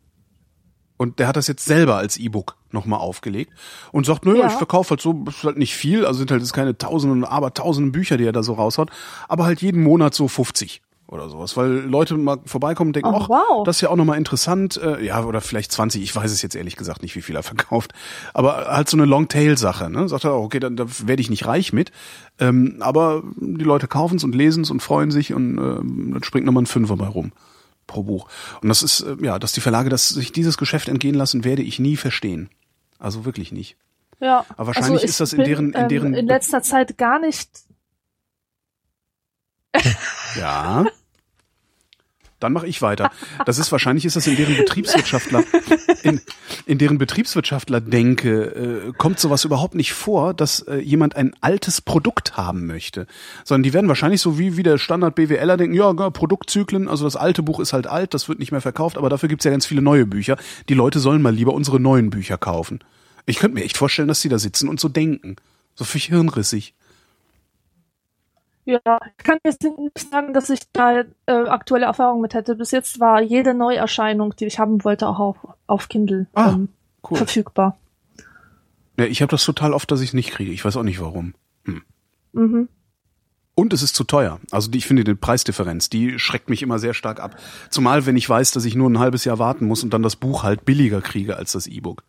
Und 0.96 1.18
der 1.18 1.26
hat 1.26 1.36
das 1.36 1.48
jetzt 1.48 1.64
selber 1.64 1.96
als 1.96 2.16
E-Book 2.18 2.56
nochmal 2.70 3.00
aufgelegt 3.00 3.52
und 3.90 4.06
sagt, 4.06 4.24
nö, 4.26 4.38
Ja. 4.38 4.46
ich 4.46 4.52
verkaufe 4.52 4.90
halt 4.90 5.00
so, 5.00 5.24
ist 5.26 5.42
halt 5.42 5.56
nicht 5.58 5.74
viel, 5.74 6.04
also 6.04 6.18
sind 6.18 6.30
halt 6.30 6.42
jetzt 6.42 6.52
keine 6.52 6.76
tausenden, 6.78 7.24
aber 7.24 7.52
tausenden 7.54 7.90
Bücher, 7.90 8.18
die 8.18 8.24
er 8.26 8.32
da 8.32 8.42
so 8.42 8.52
raushaut, 8.52 8.90
aber 9.26 9.44
halt 9.46 9.62
jeden 9.62 9.82
Monat 9.82 10.14
so 10.14 10.28
50 10.28 10.82
oder 11.10 11.28
sowas, 11.28 11.56
weil 11.56 11.68
Leute 11.70 12.16
mal 12.16 12.38
vorbeikommen 12.46 12.90
und 12.90 12.96
denken, 12.96 13.10
Oh, 13.12 13.18
ach, 13.22 13.28
wow. 13.28 13.64
das 13.64 13.76
ist 13.78 13.80
ja 13.80 13.88
auch 13.90 13.96
nochmal 13.96 14.16
interessant, 14.16 14.76
äh, 14.76 15.04
ja, 15.04 15.24
oder 15.24 15.40
vielleicht 15.40 15.72
20, 15.72 16.02
ich 16.02 16.14
weiß 16.14 16.30
es 16.30 16.40
jetzt 16.40 16.54
ehrlich 16.54 16.76
gesagt 16.76 17.02
nicht, 17.02 17.16
wie 17.16 17.22
viel 17.22 17.34
er 17.34 17.42
verkauft, 17.42 17.92
aber 18.32 18.66
halt 18.68 18.88
so 18.88 18.96
eine 18.96 19.06
Longtail-Sache, 19.06 19.90
ne, 19.90 20.08
sagt 20.08 20.24
er, 20.24 20.34
okay, 20.36 20.60
dann 20.60 20.76
da 20.76 20.86
werde 21.04 21.20
ich 21.20 21.28
nicht 21.28 21.46
reich 21.46 21.72
mit, 21.72 21.90
ähm, 22.38 22.76
aber 22.80 23.22
die 23.36 23.64
Leute 23.64 23.88
kaufen 23.88 24.16
es 24.16 24.24
und 24.24 24.34
lesen 24.34 24.62
es 24.62 24.70
und 24.70 24.80
freuen 24.80 25.10
sich 25.10 25.34
und 25.34 25.58
ähm, 25.58 26.10
dann 26.12 26.22
springt 26.22 26.46
nochmal 26.46 26.62
ein 26.62 26.66
Fünfer 26.66 26.96
bei 26.96 27.06
rum 27.08 27.32
pro 27.88 28.04
Buch. 28.04 28.28
Und 28.62 28.68
das 28.68 28.84
ist, 28.84 29.00
äh, 29.00 29.16
ja, 29.20 29.40
dass 29.40 29.50
die 29.50 29.60
Verlage 29.60 29.90
das, 29.90 30.10
sich 30.10 30.30
dieses 30.30 30.56
Geschäft 30.58 30.88
entgehen 30.88 31.16
lassen, 31.16 31.42
werde 31.44 31.62
ich 31.62 31.80
nie 31.80 31.96
verstehen. 31.96 32.48
Also 33.00 33.24
wirklich 33.24 33.50
nicht. 33.50 33.76
Ja. 34.20 34.44
Aber 34.56 34.68
wahrscheinlich 34.68 34.92
also 35.02 35.06
ist 35.06 35.18
das 35.18 35.32
in 35.32 35.42
deren- 35.42 35.72
in 35.72 35.88
deren- 35.88 36.12
ähm, 36.14 36.20
in 36.20 36.26
letzter 36.28 36.62
Zeit 36.62 36.96
gar 36.98 37.18
nicht. 37.18 37.50
Ja. 40.38 40.84
Dann 42.40 42.52
mache 42.52 42.66
ich 42.66 42.82
weiter. 42.82 43.10
Das 43.46 43.58
ist 43.58 43.70
wahrscheinlich 43.70 44.04
ist 44.04 44.16
das 44.16 44.26
in 44.26 44.36
deren 44.36 44.56
Betriebswirtschaftler 44.56 45.44
in, 46.02 46.20
in 46.66 46.78
deren 46.78 46.98
Betriebswirtschaftler 46.98 47.80
denke 47.80 48.88
äh, 48.88 48.92
kommt 48.96 49.20
sowas 49.20 49.44
überhaupt 49.44 49.74
nicht 49.74 49.92
vor, 49.92 50.34
dass 50.34 50.60
äh, 50.60 50.76
jemand 50.76 51.16
ein 51.16 51.32
altes 51.40 51.80
Produkt 51.80 52.36
haben 52.36 52.66
möchte, 52.66 53.06
sondern 53.44 53.62
die 53.62 53.72
werden 53.72 53.88
wahrscheinlich 53.88 54.20
so 54.20 54.38
wie 54.38 54.56
wie 54.56 54.62
der 54.62 54.78
Standard 54.78 55.14
BWLer 55.14 55.56
denken, 55.56 55.74
ja, 55.74 55.92
ja, 55.92 56.10
Produktzyklen, 56.10 56.88
also 56.88 57.04
das 57.04 57.16
alte 57.16 57.42
Buch 57.42 57.60
ist 57.60 57.72
halt 57.72 57.86
alt, 57.86 58.14
das 58.14 58.28
wird 58.28 58.38
nicht 58.38 58.52
mehr 58.52 58.60
verkauft, 58.60 58.98
aber 58.98 59.08
dafür 59.08 59.28
gibt's 59.28 59.44
ja 59.44 59.50
ganz 59.50 59.66
viele 59.66 59.82
neue 59.82 60.06
Bücher. 60.06 60.36
Die 60.68 60.74
Leute 60.74 61.00
sollen 61.00 61.22
mal 61.22 61.34
lieber 61.34 61.54
unsere 61.54 61.80
neuen 61.80 62.10
Bücher 62.10 62.38
kaufen. 62.38 62.80
Ich 63.26 63.38
könnte 63.38 63.54
mir 63.54 63.64
echt 63.64 63.76
vorstellen, 63.76 64.08
dass 64.08 64.20
die 64.20 64.28
da 64.28 64.38
sitzen 64.38 64.68
und 64.68 64.80
so 64.80 64.88
denken, 64.88 65.36
so 65.74 65.84
völlig 65.84 66.06
hirnrissig. 66.06 66.74
Ja, 68.66 68.80
ich 69.18 69.24
kann 69.24 69.38
jetzt 69.44 69.62
nicht 69.62 69.98
sagen, 70.10 70.32
dass 70.34 70.50
ich 70.50 70.60
da 70.72 71.00
äh, 71.00 71.32
aktuelle 71.32 71.86
Erfahrungen 71.86 72.20
mit 72.20 72.34
hätte. 72.34 72.54
Bis 72.54 72.70
jetzt 72.70 73.00
war 73.00 73.20
jede 73.20 73.54
Neuerscheinung, 73.54 74.36
die 74.36 74.44
ich 74.46 74.58
haben 74.58 74.84
wollte, 74.84 75.08
auch 75.08 75.18
auf, 75.18 75.36
auf 75.66 75.88
Kindle 75.88 76.26
Ah, 76.34 76.50
ähm, 76.50 76.68
Cool. 77.08 77.16
verfügbar. 77.16 77.78
Ja, 78.98 79.06
ich 79.06 79.22
habe 79.22 79.30
das 79.30 79.44
total 79.44 79.72
oft, 79.72 79.90
dass 79.90 80.02
ich 80.02 80.10
es 80.10 80.14
nicht 80.14 80.30
kriege. 80.30 80.52
Ich 80.52 80.64
weiß 80.64 80.76
auch 80.76 80.82
nicht 80.82 81.00
warum. 81.00 81.34
Mhm. 82.32 82.68
Und 83.54 83.72
es 83.72 83.82
ist 83.82 83.96
zu 83.96 84.04
teuer. 84.04 84.40
Also 84.50 84.70
die, 84.70 84.78
ich 84.78 84.86
finde 84.86 85.04
die 85.04 85.14
Preisdifferenz, 85.14 85.90
die 85.90 86.18
schreckt 86.18 86.48
mich 86.48 86.62
immer 86.62 86.78
sehr 86.78 86.94
stark 86.94 87.20
ab. 87.20 87.36
Zumal 87.70 88.06
wenn 88.06 88.16
ich 88.16 88.28
weiß, 88.28 88.52
dass 88.52 88.64
ich 88.64 88.74
nur 88.74 88.88
ein 88.88 88.98
halbes 88.98 89.24
Jahr 89.24 89.38
warten 89.38 89.66
muss 89.66 89.82
und 89.82 89.92
dann 89.92 90.02
das 90.02 90.16
Buch 90.16 90.42
halt 90.42 90.64
billiger 90.64 91.00
kriege 91.00 91.36
als 91.36 91.52
das 91.52 91.66
E-Book. 91.66 92.04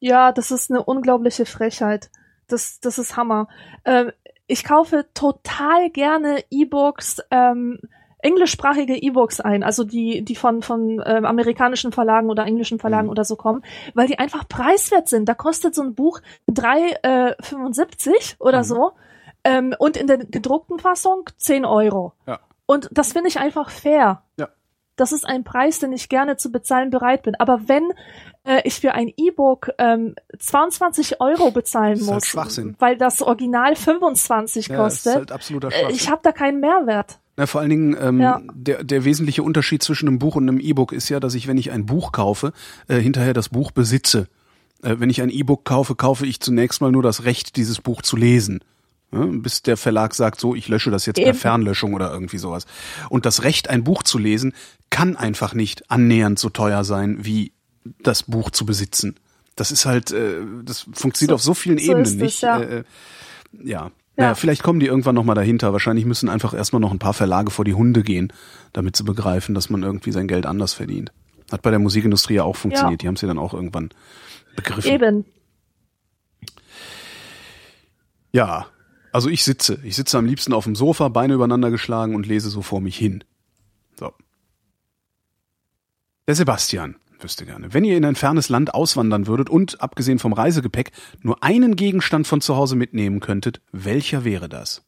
Ja, 0.00 0.32
das 0.32 0.50
ist 0.50 0.70
eine 0.70 0.82
unglaubliche 0.82 1.46
Frechheit. 1.46 2.10
Das, 2.48 2.80
das 2.80 2.98
ist 2.98 3.16
Hammer. 3.16 3.48
Ähm, 3.84 4.10
ich 4.50 4.64
kaufe 4.64 5.06
total 5.14 5.90
gerne 5.90 6.42
E-Books, 6.50 7.22
ähm, 7.30 7.78
englischsprachige 8.22 8.96
E-Books 8.96 9.40
ein, 9.40 9.62
also 9.62 9.82
die, 9.84 10.22
die 10.22 10.36
von, 10.36 10.60
von 10.62 11.02
ähm, 11.06 11.24
amerikanischen 11.24 11.90
Verlagen 11.92 12.28
oder 12.28 12.44
englischen 12.44 12.78
Verlagen 12.78 13.06
Mhm. 13.06 13.10
oder 13.12 13.24
so 13.24 13.36
kommen, 13.36 13.62
weil 13.94 14.06
die 14.08 14.18
einfach 14.18 14.46
preiswert 14.46 15.08
sind. 15.08 15.26
Da 15.28 15.34
kostet 15.34 15.74
so 15.74 15.82
ein 15.82 15.94
Buch 15.94 16.20
3,75 16.50 18.36
oder 18.38 18.58
Mhm. 18.58 18.64
so 18.64 18.92
ähm, 19.44 19.74
und 19.78 19.96
in 19.96 20.06
der 20.06 20.18
gedruckten 20.18 20.78
Fassung 20.78 21.28
10 21.38 21.64
Euro. 21.64 22.12
Ja. 22.26 22.40
Und 22.66 22.88
das 22.92 23.12
finde 23.12 23.28
ich 23.28 23.38
einfach 23.40 23.70
fair. 23.70 24.22
Ja. 24.36 24.48
Das 24.96 25.12
ist 25.12 25.26
ein 25.26 25.44
Preis, 25.44 25.78
den 25.78 25.92
ich 25.92 26.10
gerne 26.10 26.36
zu 26.36 26.52
bezahlen 26.52 26.90
bereit 26.90 27.22
bin. 27.22 27.34
Aber 27.36 27.68
wenn 27.68 27.90
äh, 28.44 28.62
ich 28.64 28.80
für 28.80 28.92
ein 28.92 29.12
E-Book 29.16 29.70
ähm, 29.78 30.14
22 30.38 31.20
Euro 31.20 31.50
bezahlen 31.50 31.92
Das 31.94 32.00
ist 32.02 32.08
halt 32.08 32.14
muss, 32.22 32.26
Schwachsinn. 32.26 32.76
weil 32.78 32.96
das 32.96 33.22
Original 33.22 33.76
25 33.76 34.68
Ja, 34.68 34.76
das 34.76 34.94
ist 34.94 35.02
kostet, 35.04 35.14
halt 35.16 35.32
absoluter 35.32 35.68
äh, 35.68 35.72
Schwachsinn. 35.72 35.96
ich 35.96 36.10
habe 36.10 36.20
da 36.22 36.32
keinen 36.32 36.60
Mehrwert. 36.60 37.18
Na, 37.36 37.46
vor 37.46 37.60
allen 37.60 37.70
Dingen, 37.70 37.96
ähm, 38.00 38.20
Ja. 38.20 38.40
der, 38.52 38.84
der 38.84 39.04
wesentliche 39.04 39.42
Unterschied 39.42 39.82
zwischen 39.82 40.08
einem 40.08 40.18
Buch 40.18 40.36
und 40.36 40.48
einem 40.48 40.60
E-Book 40.60 40.92
ist 40.92 41.08
ja, 41.08 41.20
dass 41.20 41.34
ich, 41.34 41.46
wenn 41.48 41.58
ich 41.58 41.70
ein 41.70 41.86
Buch 41.86 42.12
kaufe, 42.12 42.52
äh, 42.88 42.96
hinterher 42.98 43.32
das 43.32 43.48
Buch 43.50 43.70
besitze. 43.70 44.28
Äh, 44.82 44.96
wenn 44.98 45.10
ich 45.10 45.22
ein 45.22 45.30
E-Book 45.30 45.64
kaufe, 45.64 45.94
kaufe 45.94 46.26
ich 46.26 46.40
zunächst 46.40 46.80
mal 46.80 46.92
nur 46.92 47.02
das 47.02 47.24
Recht, 47.24 47.56
dieses 47.56 47.80
Buch 47.80 48.02
zu 48.02 48.16
lesen. 48.16 48.60
Ja, 49.12 49.24
bis 49.26 49.62
der 49.62 49.76
Verlag 49.76 50.14
sagt, 50.14 50.38
so, 50.38 50.54
ich 50.54 50.68
lösche 50.68 50.90
das 50.92 51.04
jetzt 51.04 51.16
per 51.16 51.26
Eben. 51.28 51.36
Fernlöschung 51.38 51.94
oder 51.94 52.12
irgendwie 52.12 52.38
sowas. 52.38 52.66
Und 53.08 53.26
das 53.26 53.42
Recht, 53.42 53.68
ein 53.68 53.82
Buch 53.84 54.02
zu 54.04 54.18
lesen, 54.18 54.52
kann 54.90 55.16
einfach 55.16 55.52
nicht 55.52 55.90
annähernd 55.90 56.38
so 56.38 56.48
teuer 56.48 56.84
sein, 56.84 57.18
wie 57.20 57.52
das 57.84 58.24
Buch 58.24 58.50
zu 58.50 58.66
besitzen. 58.66 59.16
Das 59.56 59.70
ist 59.70 59.84
halt, 59.86 60.10
äh, 60.12 60.40
das 60.64 60.86
funktioniert 60.92 61.30
So- 61.30 61.34
auf 61.34 61.42
so 61.42 61.54
vielen 61.54 61.78
so 61.78 61.84
Ebenen 61.84 62.02
ist 62.04 62.10
es, 62.12 62.16
nicht. 62.16 62.42
ja. 62.42 62.60
Äh, 62.60 62.78
äh, 62.78 62.84
ja. 63.64 63.90
Ja. 64.16 64.24
Naja, 64.24 64.34
vielleicht 64.34 64.62
kommen 64.62 64.80
die 64.80 64.86
irgendwann 64.86 65.14
nochmal 65.14 65.34
dahinter. 65.36 65.72
Wahrscheinlich 65.72 66.04
müssen 66.04 66.28
einfach 66.28 66.52
erstmal 66.52 66.80
noch 66.80 66.90
ein 66.90 66.98
paar 66.98 67.14
Verlage 67.14 67.50
vor 67.50 67.64
die 67.64 67.72
Hunde 67.74 68.02
gehen, 68.02 68.32
damit 68.74 68.94
sie 68.96 69.04
begreifen, 69.04 69.54
dass 69.54 69.70
man 69.70 69.82
irgendwie 69.82 70.12
sein 70.12 70.28
Geld 70.28 70.44
anders 70.44 70.74
verdient. 70.74 71.10
Hat 71.50 71.62
bei 71.62 71.70
der 71.70 71.78
Musikindustrie 71.78 72.34
ja 72.34 72.42
auch 72.44 72.56
funktioniert. 72.56 73.00
Die 73.02 73.08
haben 73.08 73.16
sie 73.16 73.26
dann 73.26 73.38
auch 73.38 73.54
irgendwann 73.54 73.90
begriffen. 74.56 74.90
Eben. 74.92 75.24
Ja, 78.32 78.66
also 79.12 79.28
ich 79.28 79.42
sitze. 79.44 79.78
Ich 79.84 79.96
sitze 79.96 80.18
am 80.18 80.26
liebsten 80.26 80.52
auf 80.52 80.64
dem 80.64 80.76
Sofa, 80.76 81.08
Beine 81.08 81.34
übereinander 81.34 81.70
geschlagen 81.70 82.14
und 82.14 82.26
lese 82.26 82.50
so 82.50 82.62
vor 82.62 82.80
mich 82.80 82.96
hin. 82.96 83.24
So. 83.98 84.12
Der 86.28 86.34
Sebastian 86.34 86.96
wüsste 87.22 87.44
gerne. 87.46 87.72
Wenn 87.74 87.84
ihr 87.84 87.96
in 87.96 88.04
ein 88.04 88.14
fernes 88.16 88.48
Land 88.48 88.74
auswandern 88.74 89.26
würdet 89.26 89.50
und, 89.50 89.80
abgesehen 89.80 90.18
vom 90.18 90.32
Reisegepäck, 90.32 90.92
nur 91.22 91.42
einen 91.42 91.76
Gegenstand 91.76 92.26
von 92.26 92.40
zu 92.40 92.56
Hause 92.56 92.76
mitnehmen 92.76 93.20
könntet, 93.20 93.60
welcher 93.72 94.24
wäre 94.24 94.48
das? 94.48 94.84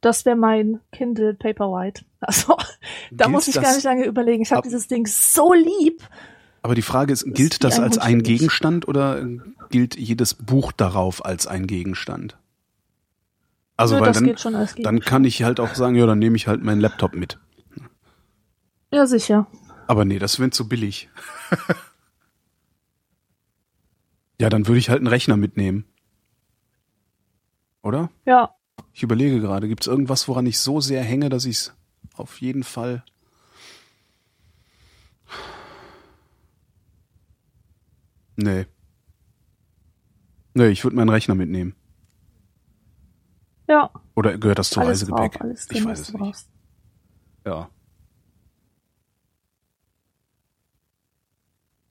Das 0.00 0.24
wäre 0.26 0.36
mein 0.36 0.80
Kindle 0.92 1.34
Paperwhite. 1.34 2.04
Also, 2.26 2.56
da 3.10 3.26
Gilt 3.26 3.30
muss 3.32 3.48
ich 3.48 3.54
gar 3.54 3.74
nicht 3.74 3.84
lange 3.84 4.06
überlegen. 4.06 4.42
Ich 4.42 4.50
habe 4.50 4.60
Ab- 4.60 4.64
dieses 4.64 4.88
Ding 4.88 5.06
so 5.06 5.52
lieb. 5.52 6.02
Aber 6.62 6.74
die 6.74 6.80
Frage 6.80 7.12
ist, 7.12 7.24
gilt 7.34 7.56
wie 7.56 7.58
das 7.58 7.76
ein 7.78 7.84
als 7.84 7.98
ein. 7.98 8.22
Gegenstand 8.22 8.88
oder 8.88 9.22
gilt 9.68 9.94
jedes 9.98 10.32
Buch 10.32 10.72
darauf 10.72 11.22
als 11.22 11.46
ein 11.46 11.66
Gegenstand? 11.66 12.38
Also, 13.76 13.96
Nö, 13.96 14.00
weil 14.00 14.06
das 14.08 14.16
dann, 14.16 14.28
als 14.30 14.42
dann 14.42 14.54
Gegenstand. 14.54 15.04
kann 15.04 15.24
ich 15.24 15.42
halt 15.42 15.60
auch 15.60 15.74
sagen, 15.74 15.96
ja, 15.96 16.06
dann 16.06 16.18
nehme 16.18 16.36
ich 16.36 16.46
halt 16.46 16.62
meinen 16.64 16.80
Laptop 16.80 17.14
mit. 17.14 17.38
Ja, 18.90 19.04
sicher. 19.06 19.46
Aber 19.86 20.04
nee, 20.04 20.18
das 20.18 20.38
wäre 20.38 20.50
zu 20.50 20.68
billig. 20.68 21.08
ja, 24.40 24.48
dann 24.48 24.66
würde 24.66 24.78
ich 24.78 24.90
halt 24.90 24.98
einen 24.98 25.08
Rechner 25.08 25.36
mitnehmen. 25.36 25.84
Oder? 27.82 28.10
Ja. 28.24 28.54
Ich 28.92 29.02
überlege 29.02 29.40
gerade, 29.40 29.68
gibt 29.68 29.82
es 29.82 29.86
irgendwas, 29.86 30.26
woran 30.28 30.46
ich 30.46 30.58
so 30.58 30.80
sehr 30.80 31.02
hänge, 31.02 31.28
dass 31.28 31.44
ich 31.44 31.56
es 31.56 31.74
auf 32.14 32.40
jeden 32.40 32.64
Fall. 32.64 33.04
Nee. 38.36 38.66
Nee, 40.54 40.68
ich 40.68 40.84
würde 40.84 40.96
meinen 40.96 41.10
Rechner 41.10 41.34
mitnehmen. 41.34 41.74
Ja. 43.68 43.90
Oder 44.14 44.38
gehört 44.38 44.58
das 44.58 44.70
zu 44.70 44.80
alles 44.80 45.02
Reisegepäck? 45.02 45.32
drauf, 45.32 45.42
alles 45.42 45.68
ich 45.70 45.84
weiß 45.84 46.00
es 46.00 46.12
nicht. 46.12 46.18
brauchst. 46.18 46.48
Ja. 47.44 47.68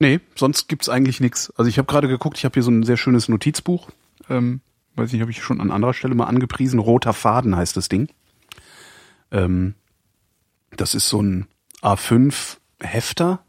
Nee, 0.03 0.19
sonst 0.35 0.67
gibt's 0.67 0.89
eigentlich 0.89 1.21
nichts. 1.21 1.53
Also 1.55 1.69
ich 1.69 1.77
habe 1.77 1.85
gerade 1.85 2.09
geguckt, 2.09 2.37
ich 2.37 2.43
habe 2.43 2.55
hier 2.55 2.63
so 2.63 2.71
ein 2.71 2.83
sehr 2.83 2.97
schönes 2.97 3.29
Notizbuch. 3.29 3.89
Ähm, 4.29 4.59
weiß 4.97 5.13
nicht, 5.13 5.21
habe 5.21 5.31
ich 5.31 5.41
schon 5.41 5.61
an 5.61 5.71
anderer 5.71 5.93
Stelle 5.93 6.13
mal 6.13 6.25
angepriesen. 6.25 6.77
Roter 6.79 7.13
Faden 7.13 7.55
heißt 7.55 7.77
das 7.77 7.87
Ding. 7.87 8.09
Ähm, 9.31 9.75
das 10.75 10.93
ist 10.93 11.07
so 11.07 11.21
ein 11.21 11.47
A5 11.81 12.57
Hefter 12.81 13.45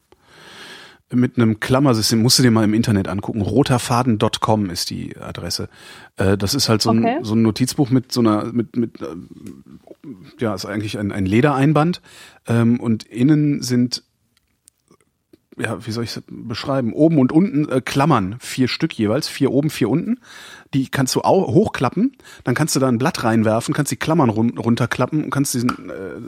mit 1.13 1.39
einem 1.39 1.59
Klammersystem. 1.59 2.23
Musst 2.23 2.39
du 2.39 2.45
dir 2.45 2.53
mal 2.53 2.63
im 2.63 2.73
Internet 2.73 3.09
angucken. 3.09 3.41
Roterfaden.com 3.43 4.71
ist 4.71 4.91
die 4.91 5.17
Adresse. 5.17 5.69
Äh, 6.19 6.39
das 6.39 6.55
ist 6.55 6.69
halt 6.69 6.83
so 6.83 6.91
ein, 6.91 7.05
Okay. 7.05 7.19
so 7.23 7.35
ein 7.35 7.43
Notizbuch 7.43 7.91
mit 7.91 8.13
so 8.13 8.21
einer, 8.21 8.45
mit, 8.53 8.77
mit 8.77 9.03
äh, 9.03 9.07
ja, 10.39 10.55
ist 10.55 10.67
eigentlich 10.67 10.99
ein, 11.01 11.11
ein 11.11 11.27
Ledereinband 11.27 12.01
ähm, 12.47 12.79
und 12.79 13.03
innen 13.03 13.61
sind 13.61 14.05
ja, 15.57 15.87
wie 15.87 15.93
soll 15.93 16.05
ich 16.05 16.17
es 16.17 16.23
beschreiben? 16.29 16.93
Oben 16.93 17.19
und 17.19 17.31
unten 17.31 17.69
äh, 17.69 17.81
Klammern, 17.81 18.37
vier 18.41 18.67
Stück 18.67 18.93
jeweils, 18.95 19.29
vier 19.29 19.53
oben, 19.53 19.71
vier 19.71 19.89
unten. 19.89 20.19
Die 20.73 20.89
kannst 20.89 21.15
du 21.15 21.21
auch 21.21 21.47
hochklappen, 21.49 22.17
dann 22.43 22.57
kannst 22.57 22.75
du 22.75 22.81
da 22.81 22.89
ein 22.89 22.99
Blatt 22.99 23.23
reinwerfen, 23.23 23.75
kannst 23.75 23.93
die 23.93 23.97
Klammern 23.97 24.31
run 24.31 24.59
runterklappen 24.59 25.23
und 25.23 25.31
kannst 25.31 25.55
diesen, 25.55 25.71
äh, 25.89 26.21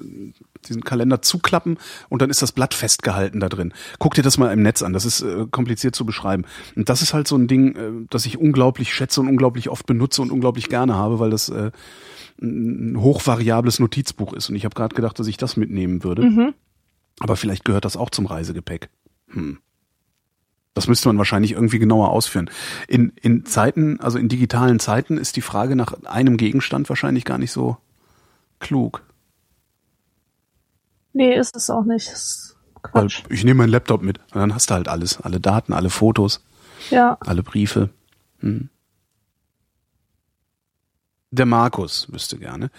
diesen 0.68 0.84
Kalender 0.84 1.22
zuklappen 1.22 1.78
und 2.08 2.22
dann 2.22 2.30
ist 2.30 2.42
das 2.42 2.52
Blatt 2.52 2.74
festgehalten 2.74 3.40
da 3.40 3.48
drin. 3.48 3.72
Guck 3.98 4.14
dir 4.14 4.22
das 4.22 4.38
mal 4.38 4.52
im 4.52 4.62
Netz 4.62 4.82
an, 4.82 4.92
das 4.92 5.04
ist 5.04 5.22
äh, 5.22 5.46
kompliziert 5.50 5.96
zu 5.96 6.06
beschreiben. 6.06 6.44
Und 6.76 6.88
das 6.88 7.02
ist 7.02 7.12
halt 7.12 7.26
so 7.26 7.36
ein 7.36 7.48
Ding, 7.48 7.74
äh, 7.74 8.06
das 8.10 8.26
ich 8.26 8.38
unglaublich 8.38 8.94
schätze 8.94 9.20
und 9.20 9.28
unglaublich 9.28 9.68
oft 9.68 9.86
benutze 9.86 10.22
und 10.22 10.30
unglaublich 10.30 10.68
gerne 10.68 10.94
habe, 10.94 11.18
weil 11.18 11.30
das 11.30 11.48
äh, 11.48 11.72
ein 12.40 13.00
hochvariables 13.00 13.80
Notizbuch 13.80 14.32
ist. 14.34 14.50
Und 14.50 14.56
ich 14.56 14.64
habe 14.64 14.74
gerade 14.74 14.94
gedacht, 14.94 15.18
dass 15.18 15.26
ich 15.26 15.36
das 15.36 15.56
mitnehmen 15.56 16.04
würde. 16.04 16.22
Mhm. 16.22 16.54
Aber 17.18 17.36
vielleicht 17.36 17.64
gehört 17.64 17.84
das 17.84 17.96
auch 17.96 18.10
zum 18.10 18.26
Reisegepäck. 18.26 18.90
Hm. 19.28 19.58
Das 20.74 20.88
müsste 20.88 21.08
man 21.08 21.16
wahrscheinlich 21.16 21.52
irgendwie 21.52 21.78
genauer 21.78 22.10
ausführen. 22.10 22.50
In, 22.86 23.12
in 23.22 23.46
Zeiten, 23.46 23.98
also 24.00 24.18
in 24.18 24.28
digitalen 24.28 24.78
Zeiten, 24.78 25.16
ist 25.16 25.36
die 25.36 25.40
Frage 25.40 25.74
nach 25.74 25.94
einem 26.04 26.36
Gegenstand 26.36 26.88
wahrscheinlich 26.90 27.24
gar 27.24 27.38
nicht 27.38 27.50
so 27.52 27.78
klug. 28.58 29.02
Nee, 31.14 31.34
ist 31.34 31.56
es 31.56 31.70
auch 31.70 31.84
nicht. 31.84 32.08
Ist 32.12 32.56
Weil 32.92 33.04
Quatsch. 33.06 33.22
ich 33.30 33.42
nehme 33.42 33.58
meinen 33.62 33.70
Laptop 33.70 34.02
mit 34.02 34.18
und 34.18 34.36
dann 34.40 34.54
hast 34.54 34.68
du 34.68 34.74
halt 34.74 34.88
alles. 34.88 35.18
Alle 35.20 35.40
Daten, 35.40 35.72
alle 35.72 35.88
Fotos, 35.88 36.44
Ja. 36.90 37.16
alle 37.20 37.42
Briefe. 37.42 37.88
Hm. 38.40 38.68
Der 41.30 41.46
Markus 41.46 42.12
wüsste 42.12 42.38
gerne. 42.38 42.70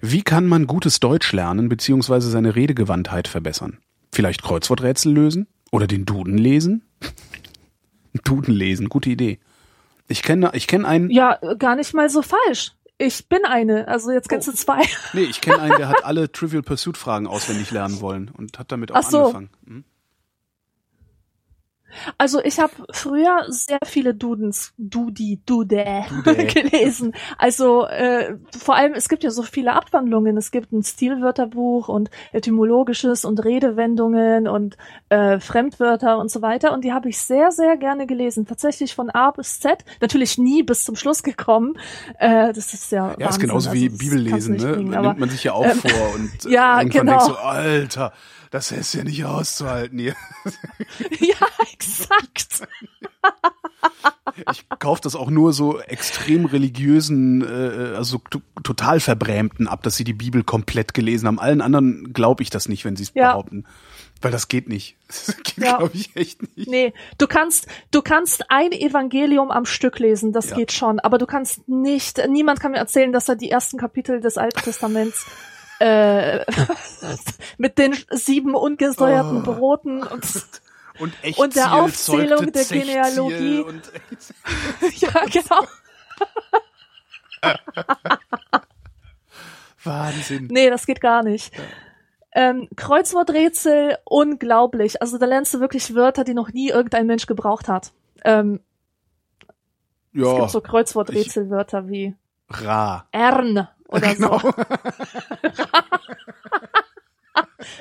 Wie 0.00 0.22
kann 0.22 0.46
man 0.46 0.66
gutes 0.66 1.00
Deutsch 1.00 1.32
lernen 1.32 1.68
beziehungsweise 1.68 2.30
seine 2.30 2.54
Redegewandtheit 2.56 3.28
verbessern? 3.28 3.78
Vielleicht 4.12 4.42
Kreuzworträtsel 4.42 5.12
lösen? 5.12 5.46
Oder 5.76 5.86
den 5.86 6.06
Duden 6.06 6.38
lesen? 6.38 6.80
Duden 8.24 8.54
lesen, 8.54 8.88
gute 8.88 9.10
Idee. 9.10 9.38
Ich 10.08 10.22
kenne, 10.22 10.50
ich 10.54 10.66
kenne 10.68 10.88
einen, 10.88 11.10
Ja, 11.10 11.38
gar 11.58 11.76
nicht 11.76 11.92
mal 11.92 12.08
so 12.08 12.22
falsch. 12.22 12.72
Ich 12.96 13.28
bin 13.28 13.44
eine, 13.44 13.86
also 13.86 14.10
jetzt 14.10 14.30
kennst 14.30 14.48
du 14.48 14.52
zwei. 14.52 14.80
nee, 15.12 15.24
ich 15.24 15.42
kenne 15.42 15.60
einen, 15.60 15.76
der 15.76 15.88
hat 15.90 16.02
alle 16.06 16.32
Trivial 16.32 16.62
Pursuit 16.62 16.96
Fragen 16.96 17.26
auswendig 17.26 17.72
lernen 17.72 18.00
wollen 18.00 18.30
und 18.30 18.58
hat 18.58 18.72
damit 18.72 18.90
auch 18.90 18.96
Ach 18.96 19.02
so. 19.02 19.20
angefangen. 19.24 19.50
Hm? 19.66 19.84
Also 22.18 22.40
ich 22.42 22.58
habe 22.58 22.72
früher 22.92 23.44
sehr 23.48 23.78
viele 23.84 24.14
Dudens, 24.14 24.72
Dudi, 24.78 25.40
Dude, 25.46 25.84
Dude. 26.24 26.46
gelesen. 26.46 27.14
Also 27.38 27.86
äh, 27.86 28.36
vor 28.58 28.76
allem, 28.76 28.94
es 28.94 29.08
gibt 29.08 29.24
ja 29.24 29.30
so 29.30 29.42
viele 29.42 29.72
Abwandlungen. 29.74 30.36
Es 30.36 30.50
gibt 30.50 30.72
ein 30.72 30.82
Stilwörterbuch 30.82 31.88
und 31.88 32.10
etymologisches 32.32 33.24
und 33.24 33.44
Redewendungen 33.44 34.48
und 34.48 34.76
äh, 35.08 35.38
Fremdwörter 35.40 36.18
und 36.18 36.30
so 36.30 36.42
weiter. 36.42 36.72
Und 36.72 36.84
die 36.84 36.92
habe 36.92 37.08
ich 37.08 37.18
sehr, 37.18 37.50
sehr 37.50 37.76
gerne 37.76 38.06
gelesen. 38.06 38.46
Tatsächlich 38.46 38.94
von 38.94 39.10
A 39.10 39.30
bis 39.30 39.60
Z. 39.60 39.84
Natürlich 40.00 40.38
nie 40.38 40.62
bis 40.62 40.84
zum 40.84 40.96
Schluss 40.96 41.22
gekommen. 41.22 41.78
Äh, 42.18 42.52
das 42.52 42.72
ist 42.74 42.92
ja 42.92 43.14
Ja, 43.18 43.28
ist 43.28 43.40
Wahnsinn. 43.40 43.40
genauso 43.42 43.70
Also 43.70 43.80
wie 43.80 43.88
das 43.88 43.98
Bibel 43.98 44.24
kannst 44.28 44.48
du 44.48 44.52
lesen, 44.52 44.52
nicht 44.52 44.64
ne? 44.64 44.72
bringen, 44.72 45.00
nimmt 45.02 45.18
man 45.18 45.28
sich 45.30 45.44
ja 45.44 45.52
auch 45.52 45.64
ähm, 45.64 45.78
vor 45.78 46.14
und 46.14 46.44
ja, 46.50 46.78
irgendwann 46.80 47.06
genau. 47.06 47.18
denkst 47.18 47.26
du, 47.40 47.44
Alter, 47.44 48.12
das 48.50 48.72
ist 48.72 48.94
ja 48.94 49.04
nicht 49.04 49.24
auszuhalten 49.24 49.98
hier. 49.98 50.14
ja, 51.20 51.36
exakt. 51.72 52.66
Ich 54.52 54.68
kaufe 54.78 55.00
das 55.02 55.16
auch 55.16 55.30
nur 55.30 55.52
so 55.52 55.80
extrem 55.80 56.44
religiösen, 56.44 57.42
äh, 57.42 57.94
also 57.96 58.18
t- 58.18 58.40
total 58.62 59.00
Verbrämten 59.00 59.66
ab, 59.68 59.82
dass 59.82 59.96
sie 59.96 60.04
die 60.04 60.12
Bibel 60.12 60.44
komplett 60.44 60.92
gelesen 60.94 61.26
haben. 61.26 61.38
Allen 61.38 61.60
anderen 61.62 62.12
glaube 62.12 62.42
ich 62.42 62.50
das 62.50 62.68
nicht, 62.68 62.84
wenn 62.84 62.96
sie 62.96 63.04
es 63.04 63.12
Ja. 63.14 63.30
behaupten. 63.32 63.64
Weil 64.20 64.30
das 64.32 64.48
geht 64.48 64.68
nicht. 64.68 64.96
Das 65.08 65.36
geht, 65.42 65.56
Ja. 65.64 65.76
glaube 65.78 65.94
ich, 65.94 66.14
echt 66.16 66.42
nicht. 66.56 66.68
Nee, 66.68 66.92
du 67.18 67.26
kannst, 67.26 67.66
du 67.92 68.02
kannst 68.02 68.50
ein 68.50 68.72
Evangelium 68.72 69.50
am 69.50 69.64
Stück 69.64 69.98
lesen, 69.98 70.32
das 70.32 70.50
Ja. 70.50 70.56
geht 70.56 70.72
schon, 70.72 71.00
aber 71.00 71.16
du 71.18 71.26
kannst 71.26 71.66
nicht, 71.68 72.20
niemand 72.28 72.60
kann 72.60 72.72
mir 72.72 72.78
erzählen, 72.78 73.12
dass 73.12 73.28
er 73.28 73.36
die 73.36 73.50
ersten 73.50 73.78
Kapitel 73.78 74.20
des 74.20 74.36
Alten 74.36 74.60
Testaments 74.60 75.24
äh, 75.80 76.44
mit 77.58 77.78
den 77.78 77.94
sieben 78.10 78.54
ungesteuerten 78.54 79.38
Oh. 79.38 79.42
Broten 79.42 80.02
und 80.02 80.24
Und, 80.98 81.12
Und 81.36 81.56
der 81.56 81.74
Aufzählung 81.74 82.50
der 82.52 82.62
Zechziel 82.64 82.86
Genealogie. 82.86 83.66
Ja, 84.96 85.26
genau. 85.30 85.66
Wahnsinn. 89.84 90.48
Nee, 90.50 90.70
das 90.70 90.86
geht 90.86 91.00
gar 91.00 91.22
nicht. 91.22 91.52
Ähm, 92.32 92.68
Kreuzworträtsel, 92.76 93.98
unglaublich. 94.04 95.00
Also 95.00 95.18
da 95.18 95.26
lernst 95.26 95.54
du 95.54 95.60
wirklich 95.60 95.94
Wörter, 95.94 96.24
die 96.24 96.34
noch 96.34 96.52
nie 96.52 96.70
irgendein 96.70 97.06
Mensch 97.06 97.26
gebraucht 97.26 97.68
hat. 97.68 97.92
Ähm, 98.24 98.60
Es 100.14 100.20
Ja, 100.22 100.38
gibt 100.38 100.50
so 100.50 100.60
Kreuzworträtselwörter 100.60 101.88
wie 101.88 102.14
Ra. 102.48 103.06
Ern 103.12 103.68
oder 103.88 104.14
Genau. 104.14 104.38
so. 104.38 104.52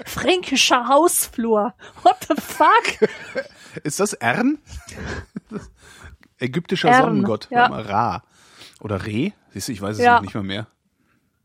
Fränkischer 0.06 0.88
Hausflur. 0.88 1.74
What 2.04 2.28
the 2.28 2.36
fuck? 2.42 3.10
Ist 3.84 4.00
das 4.00 4.14
Ern? 4.14 4.58
Ägyptischer 6.40 6.90
Ern, 6.90 7.04
Sonnengott. 7.06 7.48
ja. 7.52 7.66
Ra. 7.68 8.24
Oder 8.82 9.06
Re? 9.06 9.34
Siehst 9.52 9.68
du, 9.68 9.72
ich 9.72 9.82
weiß 9.82 9.98
es 9.98 10.04
Ja. 10.04 10.16
noch 10.16 10.22
nicht 10.22 10.36
mal 10.36 10.44
mehr. 10.44 10.68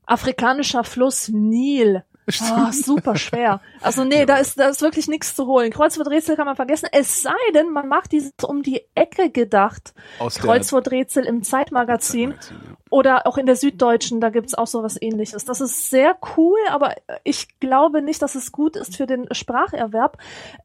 Afrikanischer 0.06 0.82
Fluss 0.84 1.28
Nil. 1.28 2.04
Oh, 2.43 2.70
super 2.72 3.16
schwer. 3.16 3.61
Also 3.81 4.05
nee, 4.05 4.26
da 4.26 4.37
ist 4.37 4.59
da 4.59 4.68
ist 4.68 4.83
wirklich 4.83 5.09
nichts 5.09 5.35
zu 5.35 5.47
holen. 5.47 5.70
Kreuzworträtsel 5.70 6.37
kann 6.37 6.47
man 6.47 6.57
vergessen. 6.57 6.89
Es 6.93 7.22
sei 7.22 7.31
denn, 7.55 7.70
man 7.72 7.89
macht 7.89 8.12
dieses 8.12 8.33
um 8.47 8.62
die 8.62 8.83
Ecke 8.95 9.31
gedacht. 9.31 9.95
Aus 10.18 10.37
Kreuzworträtsel 10.39 11.24
im 11.24 11.43
Zeitmagazin 11.43 11.81
Magazin, 11.81 12.31
ja. 12.31 12.76
oder 12.91 13.26
auch 13.26 13.39
in 13.39 13.47
der 13.47 13.57
Süddeutschen, 13.57 14.20
da 14.20 14.28
gibt's 14.31 14.55
auch 14.55 14.66
sowas 14.66 14.97
ähnliches. 15.01 15.45
Das 15.45 15.61
ist 15.61 15.89
sehr 15.91 16.16
cool, 16.37 16.59
aber 16.70 16.95
ich 17.24 17.59
glaube 17.59 18.03
nicht, 18.03 18.20
dass 18.22 18.35
es 18.35 18.53
gut 18.53 18.76
ist 18.76 18.97
für 18.97 19.07
den 19.07 19.26
Spracherwerb. 19.33 20.18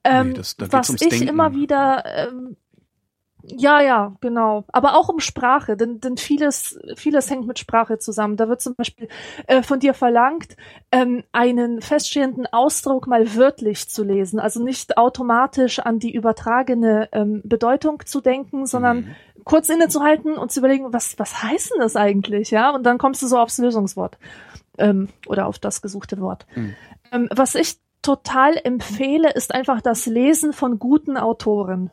Ähm, 0.03 0.30
Nee, 0.30 0.34
das- 0.36 0.57
da 0.57 0.72
was 0.72 0.89
ums 0.89 1.01
ich 1.01 1.09
Denken. 1.09 1.28
immer 1.28 1.53
wieder 1.53 2.03
ähm, 2.05 2.57
ja, 3.47 3.79
ja, 3.81 4.13
genau. 4.21 4.63
Aber 4.71 4.97
auch 4.97 5.09
um 5.09 5.19
Sprache, 5.19 5.77
denn, 5.77 5.99
denn 5.99 6.17
vieles, 6.17 6.79
vieles 6.95 7.29
hängt 7.29 7.45
mit 7.45 7.59
Sprache 7.59 7.99
zusammen. 7.99 8.37
Da 8.37 8.49
wird 8.49 8.61
zum 8.61 8.75
Beispiel 8.75 9.07
äh, 9.47 9.61
von 9.61 9.79
dir 9.79 9.93
verlangt, 9.93 10.55
ähm, 10.91 11.23
einen 11.31 11.81
feststehenden 11.81 12.47
Ausdruck 12.51 13.07
mal 13.07 13.35
wörtlich 13.35 13.87
zu 13.89 14.03
lesen. 14.03 14.39
Also 14.39 14.63
nicht 14.63 14.97
automatisch 14.97 15.79
an 15.79 15.99
die 15.99 16.13
übertragene 16.13 17.09
ähm, 17.11 17.41
Bedeutung 17.43 18.03
zu 18.05 18.21
denken, 18.21 18.65
sondern 18.65 18.97
Mhm. 18.97 19.15
kurz 19.43 19.69
innezuhalten 19.69 20.37
und 20.37 20.51
zu 20.51 20.59
überlegen, 20.59 20.91
was, 20.91 21.19
was 21.19 21.43
heißt 21.43 21.71
denn 21.73 21.81
das 21.81 21.95
eigentlich? 21.95 22.51
Ja, 22.51 22.71
und 22.71 22.83
dann 22.83 22.97
kommst 22.97 23.21
du 23.21 23.27
so 23.27 23.37
aufs 23.37 23.57
Lösungswort 23.59 24.17
ähm, 24.77 25.09
oder 25.27 25.45
auf 25.47 25.59
das 25.59 25.81
gesuchte 25.81 26.19
Wort. 26.19 26.47
Mhm. 26.55 26.75
Ähm, 27.11 27.29
was 27.33 27.55
ich 27.55 27.75
total 28.01 28.55
empfehle, 28.63 29.31
ist 29.33 29.53
einfach 29.53 29.81
das 29.81 30.05
Lesen 30.05 30.53
von 30.53 30.79
guten 30.79 31.17
Autoren. 31.17 31.91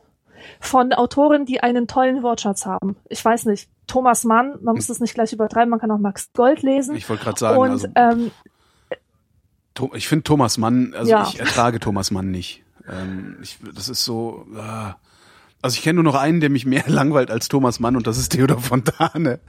Von 0.59 0.93
Autoren, 0.93 1.45
die 1.45 1.61
einen 1.61 1.87
tollen 1.87 2.23
Wortschatz 2.23 2.65
haben. 2.65 2.95
Ich 3.09 3.23
weiß 3.23 3.45
nicht, 3.45 3.69
Thomas 3.87 4.23
Mann, 4.23 4.55
man 4.61 4.75
muss 4.75 4.87
das 4.87 4.99
nicht 4.99 5.13
gleich 5.13 5.33
übertreiben, 5.33 5.69
man 5.69 5.79
kann 5.79 5.91
auch 5.91 5.99
Max 5.99 6.31
Gold 6.33 6.61
lesen. 6.61 6.95
Ich 6.95 7.09
wollte 7.09 7.23
gerade 7.23 7.39
sagen, 7.39 7.57
und 7.59 7.71
also, 7.71 7.87
ähm, 7.95 8.31
ich 9.93 10.07
finde 10.07 10.23
Thomas 10.23 10.57
Mann, 10.57 10.93
also 10.95 11.11
Ja. 11.11 11.27
ich 11.27 11.39
ertrage 11.39 11.79
Thomas 11.79 12.11
Mann 12.11 12.31
nicht. 12.31 12.63
Ähm, 12.87 13.37
ich, 13.41 13.59
das 13.73 13.89
ist 13.89 14.03
so, 14.03 14.45
ah. 14.57 14.95
also 15.61 15.75
ich 15.75 15.83
kenne 15.83 15.95
nur 15.95 16.03
noch 16.03 16.19
einen, 16.19 16.39
der 16.39 16.49
mich 16.49 16.65
mehr 16.65 16.83
langweilt 16.87 17.31
als 17.31 17.47
Thomas 17.47 17.79
Mann 17.79 17.95
und 17.95 18.07
das 18.07 18.17
ist 18.17 18.29
Theodor 18.29 18.59
Fontane. 18.59 19.39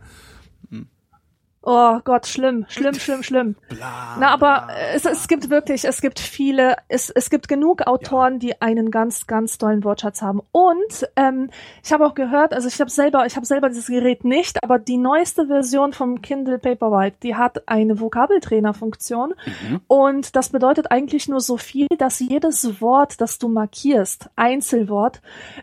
Oh 1.65 1.99
Gott, 2.05 2.27
schlimm, 2.27 2.67
schlimm, 2.69 2.95
schlimm, 2.95 3.23
schlimm. 3.25 3.57
Bla, 3.69 4.17
Na, 4.19 4.29
aber 4.33 4.65
bla. 4.67 4.75
es, 4.95 5.05
es 5.05 5.29
gibt 5.29 5.51
wirklich, 5.51 5.85
es 5.85 6.01
gibt 6.01 6.21
viele, 6.21 6.77
es, 6.89 7.11
es 7.11 7.31
gibt 7.31 7.49
genug 7.49 7.87
Autoren, 7.87 8.39
die 8.39 8.61
einen 8.62 8.91
ganz, 8.91 9.27
ganz 9.27 9.59
tollen 9.59 9.83
Wortschatz 9.85 10.23
haben. 10.23 10.41
Und 10.53 11.09
ähm, 11.17 11.51
ich 11.83 11.93
habe 11.93 12.07
auch 12.07 12.15
gehört, 12.15 12.53
also 12.55 12.69
ich 12.69 12.81
habe 12.81 12.91
selber, 12.91 13.27
ich 13.27 13.37
habe 13.37 13.47
selber 13.47 13.69
dieses 13.69 13.87
Gerät 13.87 14.25
nicht, 14.25 14.62
aber 14.62 14.79
die 14.79 14.97
neueste 14.97 15.47
Version 15.47 15.93
vom 15.93 16.23
Kindle 16.23 16.59
Paperwhite, 16.59 17.17
die 17.23 17.35
hat 17.35 17.69
eine 17.69 18.01
Vokabeltrainer-Funktion 18.01 19.35
Mhm. 19.45 19.81
und 19.89 20.37
das 20.37 20.51
bedeutet 20.51 20.91
eigentlich 20.91 21.29
nur 21.29 21.41
so 21.41 21.57
viel, 21.57 21.87
dass 21.99 22.21
jedes 22.21 22.81
Wort, 22.81 23.21
das 23.21 23.39
du 23.39 23.49
markierst, 23.49 24.29
Einzelwort, 24.37 25.21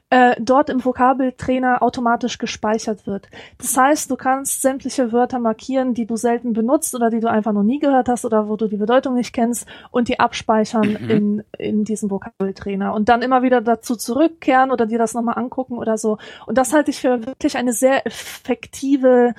äh, 0.10 0.36
dort 0.39 0.70
im 0.70 0.84
Vokabeltrainer 0.84 1.82
automatisch 1.82 2.38
gespeichert 2.38 3.08
wird. 3.08 3.28
Das 3.58 3.76
heißt, 3.78 4.10
du 4.12 4.16
kannst 4.16 4.62
sämtliche 4.62 5.12
Wörter 5.12 5.39
markieren, 5.39 5.90
die 5.93 6.05
du 6.05 6.15
selten 6.15 6.53
benutzt 6.53 6.93
oder 6.95 7.09
die 7.09 7.19
du 7.19 7.29
einfach 7.29 7.53
noch 7.53 7.63
nie 7.63 7.79
gehört 7.79 8.09
hast 8.09 8.25
oder 8.25 8.47
wo 8.49 8.55
du 8.57 8.67
die 8.67 8.77
Bedeutung 8.77 9.13
nicht 9.15 9.33
kennst 9.33 9.65
und 9.91 10.07
die 10.07 10.19
abspeichern 10.19 10.97
Mhm. 11.01 11.09
in, 11.09 11.43
in 11.57 11.83
diesem 11.83 12.09
Vokabeltrainer 12.09 12.93
und 12.93 13.09
dann 13.09 13.21
immer 13.21 13.41
wieder 13.43 13.61
dazu 13.61 13.95
zurückkehren 13.95 14.71
oder 14.71 14.85
dir 14.85 14.97
das 14.97 15.13
nochmal 15.13 15.37
angucken 15.37 15.77
oder 15.77 15.97
so. 15.97 16.17
Und 16.45 16.57
das 16.57 16.73
halte 16.73 16.91
ich 16.91 16.99
für 16.99 17.25
wirklich 17.25 17.57
eine 17.57 17.73
sehr 17.73 18.05
effektive 18.07 19.33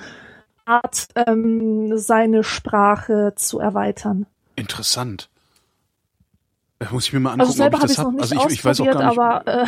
Art, 0.65 1.07
ähm, 1.15 1.97
seine 1.97 2.43
Sprache 2.43 3.33
zu 3.35 3.59
erweitern. 3.59 4.25
Interessant. 4.55 5.29
Das 6.79 6.91
muss 6.91 7.05
ich 7.07 7.13
mir 7.13 7.19
mal 7.19 7.31
angucken, 7.31 7.41
Also 7.49 7.53
selber 7.53 7.75
ob 7.77 7.81
habe 7.83 7.91
ich 7.91 7.97
das 7.97 8.05
noch 8.05 8.11
hab. 8.13 8.19
nicht 8.19 8.31
Also 8.33 8.47
ich, 8.47 8.53
ich 8.53 8.65
weiß 8.65 8.81
auch 8.81 8.85
gar 8.85 9.09
nicht, 9.09 9.19
aber 9.19 9.47
äh, 9.47 9.65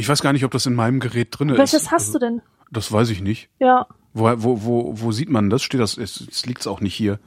ich 0.00 0.08
weiß 0.08 0.22
gar 0.22 0.32
nicht, 0.32 0.44
ob 0.44 0.50
das 0.50 0.66
in 0.66 0.74
meinem 0.74 0.98
Gerät 1.00 1.28
drin 1.30 1.50
ist. 1.50 1.58
welches 1.58 1.90
hast 1.90 2.08
also, 2.08 2.18
du 2.18 2.26
denn? 2.26 2.42
Das 2.70 2.90
weiß 2.90 3.10
ich 3.10 3.20
nicht. 3.20 3.48
Ja. 3.58 3.86
Wo, 4.12 4.24
wo, 4.36 4.64
wo, 4.64 5.00
wo 5.00 5.12
sieht 5.12 5.30
man 5.30 5.50
das? 5.50 5.62
Steht 5.62 5.80
das? 5.80 5.96
Es, 5.96 6.20
es 6.20 6.46
liegt's 6.46 6.66
auch 6.66 6.80
nicht 6.80 6.94
hier. 6.94 7.18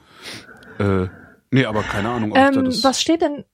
Äh, 0.78 1.06
nee, 1.50 1.64
aber 1.64 1.82
keine 1.82 2.10
Ahnung, 2.10 2.34
da 2.34 2.48
Ähm, 2.48 2.66
was 2.82 3.00
steht 3.00 3.22
denn? 3.22 3.44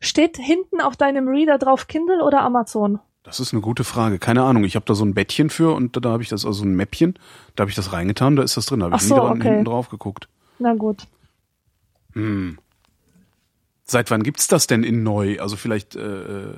Steht 0.00 0.38
hinten 0.38 0.80
auf 0.80 0.96
deinem 0.96 1.28
Reader 1.28 1.58
drauf 1.58 1.86
Kindle 1.86 2.24
oder 2.24 2.40
Amazon? 2.40 3.00
Das 3.22 3.38
ist 3.38 3.52
eine 3.52 3.60
gute 3.60 3.84
Frage. 3.84 4.18
Keine 4.18 4.42
Ahnung. 4.42 4.64
Ich 4.64 4.76
habe 4.76 4.86
da 4.86 4.94
so 4.94 5.04
ein 5.04 5.12
Bettchen 5.12 5.50
für 5.50 5.74
und 5.74 5.94
da, 5.94 6.00
da 6.00 6.10
habe 6.10 6.22
ich 6.22 6.30
das, 6.30 6.46
also 6.46 6.64
ein 6.64 6.74
Mäppchen, 6.74 7.18
da 7.54 7.62
habe 7.62 7.70
ich 7.70 7.76
das 7.76 7.92
reingetan, 7.92 8.34
da 8.34 8.42
ist 8.42 8.56
das 8.56 8.66
drin. 8.66 8.80
Da 8.80 8.86
habe 8.86 8.96
ich 8.96 9.02
so, 9.02 9.14
nie 9.14 9.20
dran, 9.20 9.38
okay. 9.38 9.48
hinten 9.48 9.64
drauf 9.66 9.90
geguckt. 9.90 10.28
Na 10.58 10.74
gut. 10.74 11.06
Hm. 12.14 12.58
Seit 13.84 14.10
wann 14.10 14.22
gibt's 14.22 14.48
das 14.48 14.66
denn 14.66 14.84
in 14.84 15.02
neu? 15.02 15.38
Also 15.38 15.56
vielleicht, 15.56 15.96
äh, 15.96 16.52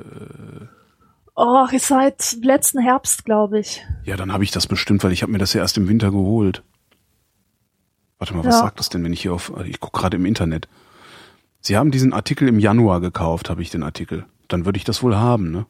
Oh, 1.34 1.66
seit 1.78 2.36
letzten 2.42 2.80
Herbst, 2.80 3.24
glaube 3.24 3.58
ich. 3.60 3.82
ja, 4.04 4.16
dann 4.16 4.32
habe 4.32 4.44
ich 4.44 4.50
das 4.50 4.66
bestimmt, 4.66 5.02
weil 5.02 5.12
ich 5.12 5.22
habe 5.22 5.32
mir 5.32 5.38
das 5.38 5.54
ja 5.54 5.60
erst 5.62 5.76
im 5.78 5.88
Winter 5.88 6.10
geholt. 6.10 6.62
Warte 8.18 8.34
mal, 8.34 8.44
was 8.44 8.54
Ja. 8.56 8.60
sagt 8.60 8.78
das 8.78 8.88
denn, 8.90 9.02
wenn 9.02 9.12
ich 9.12 9.22
hier 9.22 9.32
auf, 9.32 9.52
ich 9.64 9.80
gucke 9.80 9.98
gerade 9.98 10.16
im 10.16 10.26
Internet. 10.26 10.68
Sie 11.60 11.76
haben 11.76 11.90
diesen 11.90 12.12
Artikel 12.12 12.48
im 12.48 12.58
Januar 12.58 13.00
gekauft, 13.00 13.48
habe 13.48 13.62
ich 13.62 13.70
den 13.70 13.82
Artikel. 13.82 14.26
Dann 14.48 14.64
würde 14.66 14.76
ich 14.76 14.84
das 14.84 15.02
wohl 15.02 15.16
haben, 15.16 15.50
ne? 15.50 15.66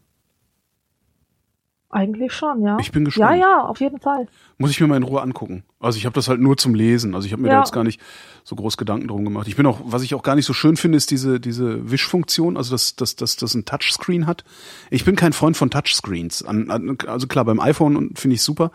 Eigentlich 1.95 2.33
schon, 2.33 2.63
ja. 2.63 2.79
Ich 2.81 2.91
bin 2.91 3.03
Ja, 3.03 3.09
gespannt. 3.11 3.39
ja, 3.41 3.65
auf 3.67 3.79
jeden 3.81 4.01
Fall. 4.01 4.27
Muss 4.57 4.71
ich 4.71 4.81
mir 4.81 4.87
mal 4.87 4.97
in 4.97 5.03
Ruhe 5.03 5.21
angucken. 5.21 5.63
Also 5.79 5.99
ich 5.99 6.07
habe 6.07 6.15
das 6.15 6.27
halt 6.27 6.41
nur 6.41 6.57
zum 6.57 6.75
Lesen. 6.75 7.15
Also 7.15 7.27
ich 7.27 7.33
habe 7.33 7.43
mir 7.43 7.49
da 7.49 7.55
Ja. 7.57 7.61
jetzt 7.61 7.73
gar 7.73 7.85
nicht 7.85 8.01
so 8.45 8.57
groß 8.57 8.79
Gedanken 8.79 9.09
drum 9.09 9.25
gemacht. 9.25 9.47
Ich 9.47 9.57
bin 9.57 9.67
auch, 9.67 9.79
was 9.85 10.03
ich 10.03 10.15
auch 10.15 10.23
gar 10.23 10.35
nicht 10.35 10.47
so 10.47 10.55
schön 10.55 10.79
finde, 10.79 10.97
ist 10.97 11.11
diese 11.11 11.39
diese 11.39 11.91
Wischfunktion, 11.91 12.57
also 12.57 12.71
dass 12.73 12.97
dass 12.97 13.15
dass 13.17 13.37
das 13.37 13.55
ein 13.55 13.67
Touchscreen 13.67 14.27
hat. 14.27 14.43
Ich 14.91 15.05
bin 15.05 15.17
kein 15.17 15.35
Freund 15.35 15.55
von 15.55 15.69
Touchscreens. 15.71 16.43
An, 16.43 16.71
an, 16.71 16.97
also 17.07 17.27
klar 17.27 17.45
beim 17.45 17.61
iPhone 17.61 17.97
und 17.97 18.19
finde 18.19 18.37
ich 18.37 18.43
super, 18.43 18.71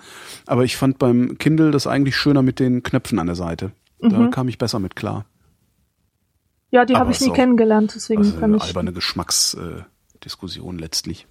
aber 0.46 0.64
ich 0.64 0.78
fand 0.78 1.00
beim 1.00 1.40
Kindle 1.40 1.72
das 1.72 1.88
eigentlich 1.88 2.16
schöner 2.16 2.44
mit 2.44 2.60
den 2.60 2.84
Knöpfen 2.84 3.18
an 3.18 3.26
der 3.26 3.36
Seite. 3.36 3.72
Da 4.00 4.10
Mhm. 4.20 4.30
kam 4.30 4.48
ich 4.48 4.60
besser 4.60 4.78
mit 4.78 4.96
klar. 4.96 5.26
Ja, 6.70 6.86
die 6.86 6.96
habe 6.98 7.10
ich 7.12 7.20
nie 7.22 7.32
auch- 7.32 7.34
kennengelernt, 7.34 7.94
deswegen 7.96 8.20
Also 8.22 8.34
kann 8.34 8.44
eine 8.44 8.58
ich. 8.58 8.64
alberne 8.64 8.94
Geschmacksdiskussion 8.94 9.86
Diskussion 10.24 10.78
letztlich. 10.78 11.26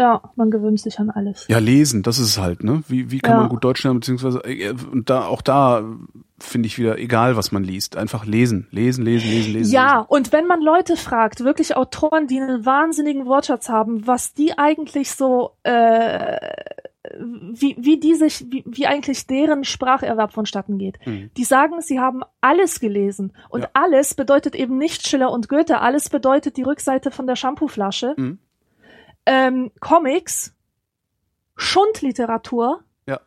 Ja, 0.00 0.22
man 0.34 0.50
gewöhnt 0.50 0.80
sich 0.80 0.98
an 0.98 1.10
alles. 1.10 1.46
Ja, 1.48 1.58
lesen, 1.58 2.02
das 2.02 2.18
ist 2.18 2.28
es 2.28 2.38
halt, 2.38 2.64
ne? 2.64 2.82
Wie, 2.88 3.10
wie 3.10 3.18
kann 3.18 3.34
Ja. 3.34 3.40
man 3.42 3.48
gut 3.50 3.62
Deutsch 3.62 3.84
lernen, 3.84 4.00
beziehungsweise, 4.00 4.38
äh, 4.44 4.72
und 4.90 5.10
da, 5.10 5.26
auch 5.26 5.42
da 5.42 5.84
finde 6.38 6.66
ich 6.68 6.78
wieder, 6.78 6.98
egal 6.98 7.36
was 7.36 7.52
man 7.52 7.62
liest, 7.62 7.98
einfach 7.98 8.24
lesen, 8.24 8.66
lesen, 8.70 9.04
lesen, 9.04 9.28
lesen, 9.30 9.52
lesen. 9.52 9.72
Ja, 9.74 10.00
und 10.00 10.32
wenn 10.32 10.46
man 10.46 10.62
Leute 10.62 10.96
fragt, 10.96 11.44
wirklich 11.44 11.76
Autoren, 11.76 12.26
die 12.28 12.40
einen 12.40 12.64
wahnsinnigen 12.64 13.26
Wortschatz 13.26 13.68
haben, 13.68 14.06
was 14.06 14.32
die 14.32 14.56
eigentlich 14.56 15.10
so, 15.12 15.50
äh, 15.64 16.38
wie, 17.18 17.76
wie 17.78 17.98
die 18.00 18.14
sich, 18.14 18.46
wie, 18.50 18.62
wie 18.66 18.86
eigentlich 18.86 19.26
deren 19.26 19.64
Spracherwerb 19.64 20.32
vonstatten 20.32 20.78
geht. 20.78 20.98
Mhm. 21.06 21.30
Die 21.36 21.44
sagen, 21.44 21.80
sie 21.80 21.98
haben 21.98 22.22
alles 22.40 22.80
gelesen. 22.80 23.32
Und 23.48 23.62
Ja. 23.62 23.68
alles 23.74 24.14
bedeutet 24.14 24.54
eben 24.54 24.78
nicht 24.78 25.06
Schiller 25.08 25.30
und 25.32 25.48
Goethe, 25.48 25.80
alles 25.80 26.08
bedeutet 26.08 26.56
die 26.56 26.62
Rückseite 26.62 27.10
von 27.10 27.26
der 27.26 27.36
Shampooflasche, 27.36 28.14
Mhm. 28.16 28.38
Ähm, 29.26 29.70
Comics, 29.80 30.54
Schundliteratur, 31.56 32.82
Ja. 33.06 33.20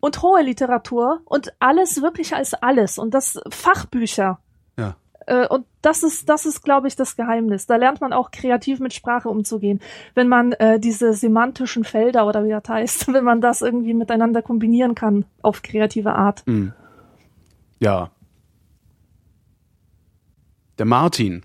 und 0.00 0.22
hohe 0.22 0.42
Literatur 0.42 1.20
und 1.24 1.52
alles 1.60 2.02
wirklich 2.02 2.34
als 2.34 2.54
alles 2.54 2.98
und 2.98 3.14
das 3.14 3.40
Fachbücher. 3.50 4.40
Ja. 4.76 4.96
Äh, 5.26 5.46
und 5.46 5.66
das 5.82 6.02
ist, 6.02 6.28
das 6.28 6.44
ist, 6.46 6.62
glaube 6.62 6.88
ich, 6.88 6.96
das 6.96 7.14
Geheimnis. 7.16 7.66
Da 7.66 7.76
lernt 7.76 8.00
man 8.00 8.12
auch 8.12 8.30
kreativ 8.30 8.80
mit 8.80 8.94
Sprache 8.94 9.28
umzugehen. 9.28 9.80
Wenn 10.14 10.28
man 10.28 10.52
äh, 10.52 10.80
diese 10.80 11.12
semantischen 11.12 11.84
Felder 11.84 12.26
oder 12.26 12.44
wie 12.44 12.50
das 12.50 12.68
heißt, 12.68 13.08
wenn 13.12 13.24
man 13.24 13.40
das 13.40 13.62
irgendwie 13.62 13.94
miteinander 13.94 14.42
kombinieren 14.42 14.94
kann 14.94 15.24
auf 15.42 15.62
kreative 15.62 16.14
Art. 16.14 16.46
Mhm. 16.46 16.72
Ja. 17.80 18.10
Der 20.78 20.86
Martin 20.86 21.44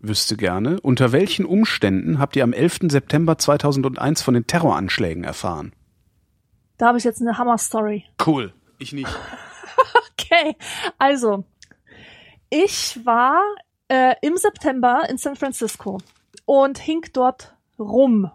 wüsste 0.00 0.36
gerne, 0.36 0.80
unter 0.80 1.12
welchen 1.12 1.44
Umständen 1.44 2.18
habt 2.18 2.36
ihr 2.36 2.44
am 2.44 2.52
11. 2.52 2.80
September 2.88 3.38
2001 3.38 4.22
von 4.22 4.34
den 4.34 4.46
Terroranschlägen 4.46 5.24
erfahren? 5.24 5.72
Da 6.78 6.88
habe 6.88 6.98
ich 6.98 7.04
jetzt 7.04 7.20
eine 7.20 7.38
Hammer-Story. 7.38 8.04
Cool. 8.24 8.52
Ich 8.78 8.92
nicht. 8.92 9.08
Okay, 10.32 10.56
also 10.98 11.44
ich 12.50 13.04
war 13.04 13.42
äh, 13.88 14.14
im 14.22 14.36
September 14.36 15.02
in 15.08 15.18
San 15.18 15.34
Francisco 15.34 15.98
und 16.44 16.78
hink 16.78 17.12
dort 17.14 17.56
rum. 17.78 18.30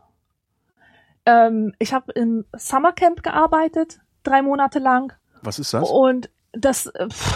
Ähm, 1.26 1.74
ich 1.80 1.94
habe 1.94 2.12
im 2.14 2.46
Summercamp 2.54 3.24
gearbeitet, 3.24 4.00
drei 4.24 4.42
Monate 4.42 4.80
lang. 4.80 5.14
Was 5.42 5.60
ist 5.60 5.74
das? 5.74 5.90
Und 5.90 6.30
das, 6.58 6.92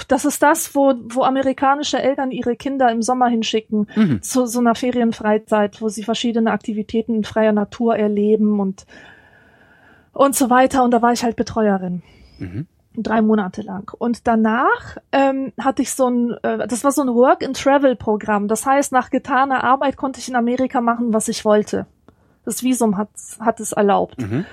das 0.07 0.25
ist 0.25 0.41
das, 0.43 0.73
wo, 0.75 0.93
wo 1.09 1.23
amerikanische 1.23 2.01
Eltern 2.01 2.31
ihre 2.31 2.55
Kinder 2.55 2.91
im 2.91 3.01
Sommer 3.01 3.27
hinschicken, 3.27 3.87
Mhm. 3.95 4.21
zu 4.21 4.45
so 4.45 4.59
einer 4.59 4.75
Ferienfreizeit, 4.75 5.81
wo 5.81 5.89
sie 5.89 6.03
verschiedene 6.03 6.51
Aktivitäten 6.51 7.15
in 7.15 7.23
freier 7.23 7.51
Natur 7.51 7.95
erleben 7.97 8.59
und, 8.59 8.85
und 10.13 10.35
so 10.35 10.49
weiter. 10.49 10.83
Und 10.83 10.91
da 10.91 11.01
war 11.01 11.13
ich 11.13 11.23
halt 11.23 11.35
Betreuerin 11.35 12.01
Mhm. 12.39 12.67
drei 12.95 13.21
Monate 13.21 13.61
lang. 13.61 13.91
Und 13.97 14.27
danach 14.27 14.97
ähm, 15.11 15.53
hatte 15.59 15.81
ich 15.81 15.91
so 15.93 16.07
ein, 16.09 16.31
äh, 16.43 16.67
das 16.67 16.83
war 16.83 16.91
so 16.91 17.01
ein 17.01 17.13
Work-and-Travel-Programm. 17.13 18.47
Das 18.47 18.65
heißt, 18.65 18.91
nach 18.91 19.09
getaner 19.09 19.63
Arbeit 19.63 19.97
konnte 19.97 20.19
ich 20.19 20.29
in 20.29 20.35
Amerika 20.35 20.81
machen, 20.81 21.13
was 21.13 21.27
ich 21.27 21.45
wollte. 21.45 21.85
Das 22.45 22.63
Visum 22.63 22.97
hat, 22.97 23.09
hat 23.39 23.59
es 23.59 23.73
erlaubt. 23.73 24.19
Mhm. 24.21 24.45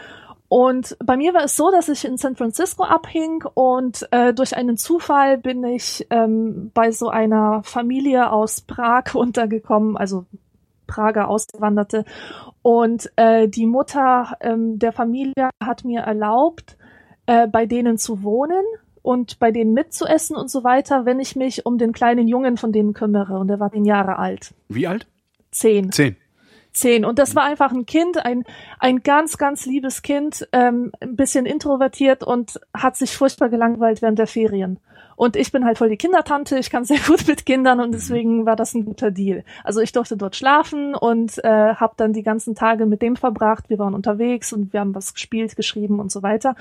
Und 0.49 0.97
bei 1.05 1.17
mir 1.17 1.35
war 1.35 1.45
es 1.45 1.57
so, 1.57 1.71
dass 1.71 1.89
ich 1.89 2.05
in 2.05 2.19
San 2.19 2.37
Francisco 2.37 2.85
abhing 2.85 3.45
und 3.55 4.07
äh, 4.13 4.33
durch 4.33 4.57
einen 4.57 4.77
Zufall 4.77 5.39
bin 5.39 5.65
ich 5.65 6.07
ähm, 6.11 6.71
bei 6.73 6.93
so 6.93 7.09
einer 7.09 7.63
Familie 7.65 8.31
aus 8.31 8.61
Prag 8.61 9.05
untergekommen, 9.15 9.97
also 9.97 10.25
Prager 10.87 11.29
Ausgewanderte. 11.29 12.05
Und 12.63 13.11
äh, 13.17 13.49
die 13.49 13.67
Mutter 13.67 14.37
ähm, 14.41 14.79
der 14.79 14.93
Familie 14.93 15.51
hat 15.61 15.85
mir 15.85 16.01
erlaubt, 16.01 16.77
äh, 17.27 17.49
bei 17.49 17.67
denen 17.67 17.99
zu 17.99 18.23
wohnen 18.23 18.65
und 19.03 19.39
bei 19.39 19.51
denen 19.51 19.73
mitzuessen 19.73 20.37
und 20.37 20.51
so 20.51 20.65
weiter, 20.65 21.05
wenn 21.05 21.21
ich 21.21 21.37
mich 21.37 21.67
um 21.67 21.79
den 21.79 21.93
kleinen 21.93 22.29
Jungen 22.29 22.57
von 22.57 22.73
denen 22.73 22.93
kümmere. 22.93 23.39
Und 23.39 23.49
der 23.49 23.61
war 23.61 23.71
zehn 23.71 23.85
Jahre 23.85 24.19
alt. 24.19 24.55
Wie 24.69 24.87
alt? 24.87 25.07
Zehn 25.51 25.93
Zehn. 25.93 26.17
Zehn. 26.77 27.05
Und 27.05 27.19
das 27.19 27.35
war 27.35 27.45
einfach 27.45 27.73
ein 27.73 27.87
Kind, 27.87 28.25
ein, 28.25 28.45
ein 28.79 29.03
ganz, 29.03 29.39
ganz 29.39 29.67
liebes 29.67 30.03
Kind, 30.03 30.49
ähm, 30.53 30.93
ein 31.01 31.17
bisschen 31.17 31.47
introvertiert 31.47 32.23
und 32.23 32.61
hat 32.75 32.97
sich 32.97 33.17
furchtbar 33.17 33.49
gelangweilt 33.49 34.03
während 34.03 34.19
der 34.19 34.27
Ferien. 34.27 34.79
Und 35.17 35.35
ich 35.37 35.51
bin 35.51 35.65
halt 35.65 35.79
voll 35.79 35.89
die 35.89 35.97
Kindertante, 35.97 36.59
ich 36.59 36.71
kann 36.71 36.85
sehr 36.85 36.99
gut 37.07 37.27
mit 37.27 37.47
Kindern 37.47 37.81
und 37.81 37.93
deswegen 37.93 38.47
war 38.47 38.55
das 38.57 38.75
ein 38.75 38.85
guter 38.85 39.11
Deal. 39.11 39.45
Also 39.65 39.81
ich 39.81 39.93
durfte 39.93 40.17
dort 40.17 40.37
schlafen 40.37 40.95
und 40.95 41.43
äh, 41.45 41.75
habe 41.75 41.95
dann 41.97 42.13
die 42.13 42.23
ganzen 42.23 42.55
Tage 42.55 42.87
mit 42.87 43.03
dem 43.03 43.17
verbracht. 43.17 43.69
Wir 43.69 43.79
waren 43.79 43.95
unterwegs 43.95 44.53
und 44.53 44.73
wir 44.73 44.81
haben 44.81 44.95
was 44.95 45.15
gespielt, 45.15 45.57
geschrieben 45.57 45.99
und 46.01 46.13
so 46.13 46.23
weiter. 46.23 46.55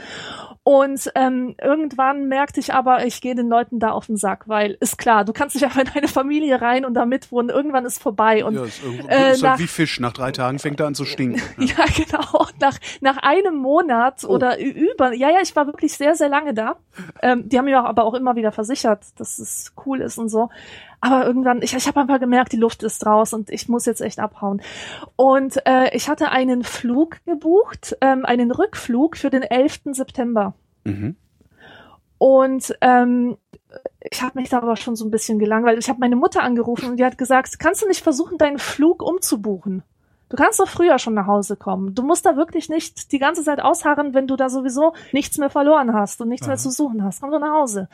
Und 0.64 1.12
ähm, 1.16 1.56
irgendwann 1.62 2.28
merkte 2.28 2.60
ich 2.60 2.74
aber, 2.74 3.06
ich 3.06 3.22
gehe 3.22 3.36
den 3.36 3.50
Leuten 3.50 3.80
da 3.80 3.92
auf 3.92 4.08
den 4.08 4.18
Sack, 4.18 4.48
weil 4.48 4.78
ist 4.80 4.98
klar, 4.98 5.24
du 5.26 5.34
kannst 5.34 5.56
nicht 5.56 5.64
einfach 5.66 5.82
in 5.82 5.88
eine 5.90 6.08
Familie 6.08 6.62
rein 6.62 6.86
und 6.86 6.94
da 6.96 7.06
mitwohnen. 7.06 7.50
Irgendwann 7.50 7.86
ist 7.86 8.02
vorbei. 8.02 8.44
Und 8.46 8.56
ja, 8.56 8.64
ist, 8.64 8.82
äh, 8.84 8.92
ist 8.94 9.10
halt 9.10 9.42
nach- 9.44 9.60
wie 9.60 9.68
Fisch. 9.68 10.00
Nach 10.00 10.14
drei 10.14 10.32
Tagen 10.32 10.60
fängt 10.60 10.80
er 10.80 10.88
an 10.88 10.96
zu 10.96 11.06
stinken. 11.06 11.42
Ja, 11.58 11.86
genau. 11.96 12.46
Nach, 12.60 12.78
nach 13.02 13.18
einem 13.18 13.56
Monat 13.56 14.24
Oh. 14.26 14.30
oder 14.30 14.60
über, 14.60 15.14
ja, 15.14 15.30
ja, 15.30 15.40
ich 15.42 15.56
war 15.56 15.66
wirklich 15.68 15.94
sehr, 15.94 16.16
sehr 16.16 16.30
lange 16.30 16.54
da. 16.54 16.76
Ähm, 17.22 17.48
die 17.50 17.58
haben 17.58 17.66
mir 17.66 17.84
aber 17.84 18.04
auch 18.04 18.14
immer 18.14 18.36
wieder 18.36 18.45
versichert, 18.52 19.20
dass 19.20 19.40
es 19.40 19.74
cool 19.86 20.02
ist 20.02 20.18
und 20.18 20.30
so. 20.30 20.50
Aber 21.02 21.26
irgendwann, 21.26 21.62
ich, 21.62 21.74
ich 21.76 21.88
habe 21.88 22.00
einfach 22.00 22.20
gemerkt, 22.20 22.52
die 22.52 22.58
Luft 22.58 22.84
ist 22.84 23.06
raus 23.06 23.34
und 23.34 23.50
ich 23.50 23.70
muss 23.70 23.86
jetzt 23.86 24.02
echt 24.02 24.20
abhauen. 24.20 24.62
Und 25.16 25.66
äh, 25.66 25.96
ich 25.96 26.10
hatte 26.10 26.32
einen 26.32 26.64
Flug 26.64 27.24
gebucht, 27.26 27.96
ähm, 28.02 28.26
einen 28.26 28.52
Rückflug 28.52 29.18
für 29.18 29.30
den 29.30 29.44
11. 29.44 29.82
September. 29.92 30.54
Mhm. 30.84 31.16
Und 32.18 32.76
ähm, 32.82 33.38
ich 34.00 34.22
habe 34.22 34.40
mich 34.40 34.50
da 34.50 34.58
aber 34.58 34.78
schon 34.78 34.96
so 34.96 35.06
ein 35.06 35.12
bisschen 35.12 35.40
gelangweilt. 35.40 35.80
Ich 35.80 35.90
habe 35.90 36.00
meine 36.00 36.16
Mutter 36.16 36.44
angerufen 36.44 36.90
und 36.90 36.98
die 36.98 37.06
hat 37.06 37.18
gesagt, 37.18 37.60
kannst 37.60 37.82
du 37.82 37.88
nicht 37.88 38.02
versuchen, 38.02 38.38
deinen 38.38 38.60
Flug 38.60 39.02
umzubuchen? 39.02 39.84
Du 40.36 40.44
kannst 40.44 40.60
doch 40.60 40.68
früher 40.68 41.00
schon 41.00 41.14
nach 41.14 41.28
Hause 41.28 41.56
kommen. 41.56 41.96
Du 41.96 42.04
musst 42.04 42.26
da 42.26 42.36
wirklich 42.36 42.68
nicht 42.68 43.14
die 43.14 43.20
ganze 43.20 43.42
Zeit 43.42 43.62
ausharren, 43.62 44.14
wenn 44.14 44.28
du 44.28 44.36
da 44.36 44.50
sowieso 44.50 44.92
nichts 45.14 45.38
mehr 45.38 45.50
verloren 45.50 45.94
hast 45.94 46.20
und 46.20 46.28
nichts 46.28 46.46
mehr 46.46 46.56
Aha. 46.56 46.62
zu 46.62 46.72
suchen 46.72 47.02
hast. 47.06 47.22
Komm 47.22 47.32
doch 47.32 47.40
nach 47.40 47.54
Hause. 47.54 47.88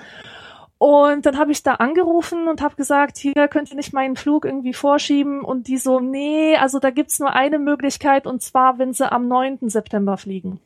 Und 0.79 1.27
dann 1.27 1.37
habe 1.37 1.51
ich 1.51 1.61
da 1.61 1.75
angerufen 1.75 2.47
und 2.47 2.63
habe 2.63 2.75
gesagt, 2.75 3.19
hier 3.19 3.47
könnt 3.47 3.69
ihr 3.69 3.75
nicht 3.75 3.93
meinen 3.93 4.15
Flug 4.15 4.45
irgendwie 4.45 4.73
vorschieben. 4.73 5.41
Und 5.43 5.67
die 5.67 5.77
so, 5.77 5.99
nee, 5.99 6.57
also 6.57 6.79
da 6.79 6.89
gibt's 6.89 7.19
nur 7.19 7.31
eine 7.31 7.59
Möglichkeit 7.59 8.25
und 8.25 8.41
zwar, 8.41 8.79
wenn 8.79 8.91
sie 8.91 9.11
am 9.11 9.27
9. 9.27 9.69
September 9.69 10.17
fliegen. 10.17 10.59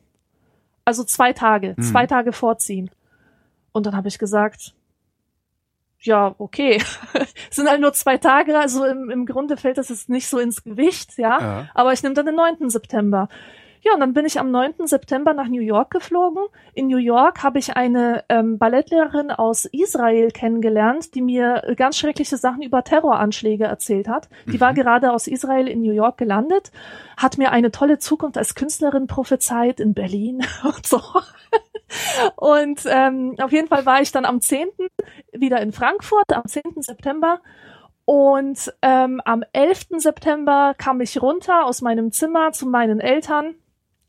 Also 0.86 1.04
zwei 1.04 1.34
Tage, 1.34 1.74
Mhm. 1.76 1.82
zwei 1.82 2.06
Tage 2.06 2.32
vorziehen. 2.32 2.90
Und 3.72 3.84
dann 3.84 3.94
habe 3.94 4.08
ich 4.08 4.18
gesagt, 4.18 4.72
ja, 6.00 6.34
okay. 6.38 6.82
Es 7.14 7.34
sind 7.56 7.68
halt 7.68 7.80
nur 7.80 7.92
zwei 7.92 8.18
Tage, 8.18 8.58
also 8.58 8.84
im, 8.84 9.10
im 9.10 9.26
Grunde 9.26 9.56
fällt 9.56 9.78
das 9.78 9.88
jetzt 9.88 10.08
nicht 10.08 10.28
so 10.28 10.38
ins 10.38 10.62
Gewicht, 10.62 11.18
ja. 11.18 11.40
Ja. 11.40 11.68
Aber 11.74 11.92
ich 11.92 12.02
nehme 12.02 12.14
dann 12.14 12.26
den 12.26 12.36
9. 12.36 12.70
September. 12.70 13.28
Ja, 13.86 13.94
und 13.94 14.00
dann 14.00 14.14
bin 14.14 14.26
ich 14.26 14.40
am 14.40 14.50
9. 14.50 14.86
September 14.86 15.32
nach 15.32 15.46
New 15.46 15.60
York 15.60 15.92
geflogen. 15.92 16.42
In 16.74 16.88
New 16.88 16.96
York 16.96 17.44
habe 17.44 17.60
ich 17.60 17.76
eine 17.76 18.24
ähm, 18.28 18.58
Ballettlehrerin 18.58 19.30
aus 19.30 19.64
Israel 19.64 20.32
kennengelernt, 20.32 21.14
die 21.14 21.22
mir 21.22 21.62
äh, 21.64 21.76
ganz 21.76 21.96
schreckliche 21.96 22.36
Sachen 22.36 22.62
über 22.62 22.82
Terroranschläge 22.82 23.62
erzählt 23.62 24.08
hat. 24.08 24.28
Die 24.46 24.60
war 24.60 24.74
gerade 24.74 25.12
aus 25.12 25.28
Israel 25.28 25.68
in 25.68 25.82
New 25.82 25.92
York 25.92 26.18
gelandet, 26.18 26.72
hat 27.16 27.38
mir 27.38 27.52
eine 27.52 27.70
tolle 27.70 27.98
Zukunft 27.98 28.36
als 28.36 28.56
Künstlerin 28.56 29.06
prophezeit 29.06 29.78
in 29.78 29.94
Berlin 29.94 30.44
und 30.64 30.84
so. 30.84 31.00
Und 32.36 32.80
ähm, 32.86 33.36
auf 33.40 33.52
jeden 33.52 33.68
Fall 33.68 33.86
war 33.86 34.00
ich 34.00 34.12
dann 34.12 34.24
am 34.24 34.40
10. 34.40 34.68
wieder 35.32 35.60
in 35.60 35.72
Frankfurt, 35.72 36.32
am 36.32 36.46
10. 36.46 36.62
September. 36.82 37.40
Und 38.04 38.72
ähm, 38.82 39.20
am 39.24 39.42
11. 39.52 39.86
September 39.98 40.74
kam 40.78 41.00
ich 41.00 41.20
runter 41.20 41.64
aus 41.64 41.82
meinem 41.82 42.12
Zimmer 42.12 42.52
zu 42.52 42.66
meinen 42.66 43.00
Eltern 43.00 43.54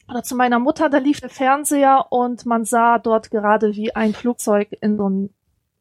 oder 0.08 0.24
zu 0.24 0.36
meiner 0.36 0.60
Mutter. 0.60 0.90
Da 0.90 1.00
lief 1.00 1.20
der 1.20 1.30
Fernseher 1.30 2.06
und 2.12 2.46
man 2.46 2.64
sah 2.64 3.00
dort 3.00 3.32
gerade, 3.32 3.76
wie 3.76 3.96
ein 3.96 4.14
Flugzeug 4.14 4.70
in 4.82 4.98
so 4.98 5.10
ein 5.10 5.34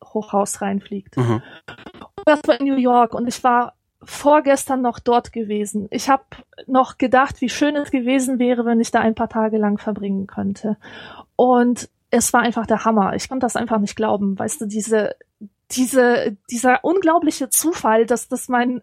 Hochhaus 0.02 0.62
reinfliegt. 0.62 1.16
Mhm. 1.16 1.42
Das 2.24 2.40
war 2.46 2.58
in 2.58 2.66
New 2.66 2.76
York 2.76 3.14
und 3.14 3.28
ich 3.28 3.44
war 3.44 3.74
vorgestern 4.02 4.82
noch 4.82 4.98
dort 4.98 5.32
gewesen. 5.32 5.88
Ich 5.90 6.08
habe 6.08 6.24
noch 6.66 6.98
gedacht, 6.98 7.40
wie 7.40 7.48
schön 7.48 7.76
es 7.76 7.90
gewesen 7.90 8.38
wäre, 8.38 8.64
wenn 8.64 8.80
ich 8.80 8.90
da 8.90 9.00
ein 9.00 9.14
paar 9.14 9.28
Tage 9.28 9.58
lang 9.58 9.78
verbringen 9.78 10.26
könnte. 10.26 10.76
Und 11.36 11.88
es 12.10 12.32
war 12.32 12.40
einfach 12.40 12.66
der 12.66 12.84
Hammer. 12.84 13.14
Ich 13.14 13.28
konnte 13.28 13.44
das 13.44 13.56
einfach 13.56 13.78
nicht 13.78 13.96
glauben. 13.96 14.38
Weißt 14.38 14.60
du, 14.60 14.66
diese, 14.66 15.14
diese, 15.70 16.36
dieser 16.50 16.84
unglaubliche 16.84 17.50
Zufall, 17.50 18.06
dass, 18.06 18.28
dass 18.28 18.48
mein, 18.48 18.82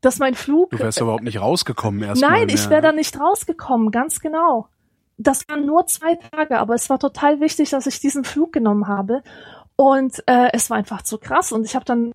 dass 0.00 0.18
mein 0.18 0.34
Flug. 0.34 0.70
Du 0.70 0.78
wärst 0.78 1.00
überhaupt 1.00 1.24
nicht 1.24 1.40
rausgekommen 1.40 2.02
erstmal. 2.02 2.30
Nein, 2.30 2.48
ich 2.48 2.62
mehr. 2.62 2.70
wäre 2.70 2.82
da 2.82 2.92
nicht 2.92 3.18
rausgekommen, 3.18 3.90
ganz 3.90 4.20
genau. 4.20 4.68
Das 5.16 5.48
waren 5.48 5.66
nur 5.66 5.86
zwei 5.86 6.14
Tage, 6.14 6.58
aber 6.58 6.74
es 6.74 6.88
war 6.90 6.98
total 6.98 7.40
wichtig, 7.40 7.70
dass 7.70 7.86
ich 7.86 7.98
diesen 7.98 8.24
Flug 8.24 8.52
genommen 8.52 8.86
habe. 8.86 9.22
Und 9.76 10.22
äh, 10.26 10.50
es 10.52 10.70
war 10.70 10.76
einfach 10.76 11.02
zu 11.02 11.18
krass. 11.18 11.52
Und 11.52 11.64
ich 11.64 11.74
habe 11.74 11.84
dann 11.84 12.12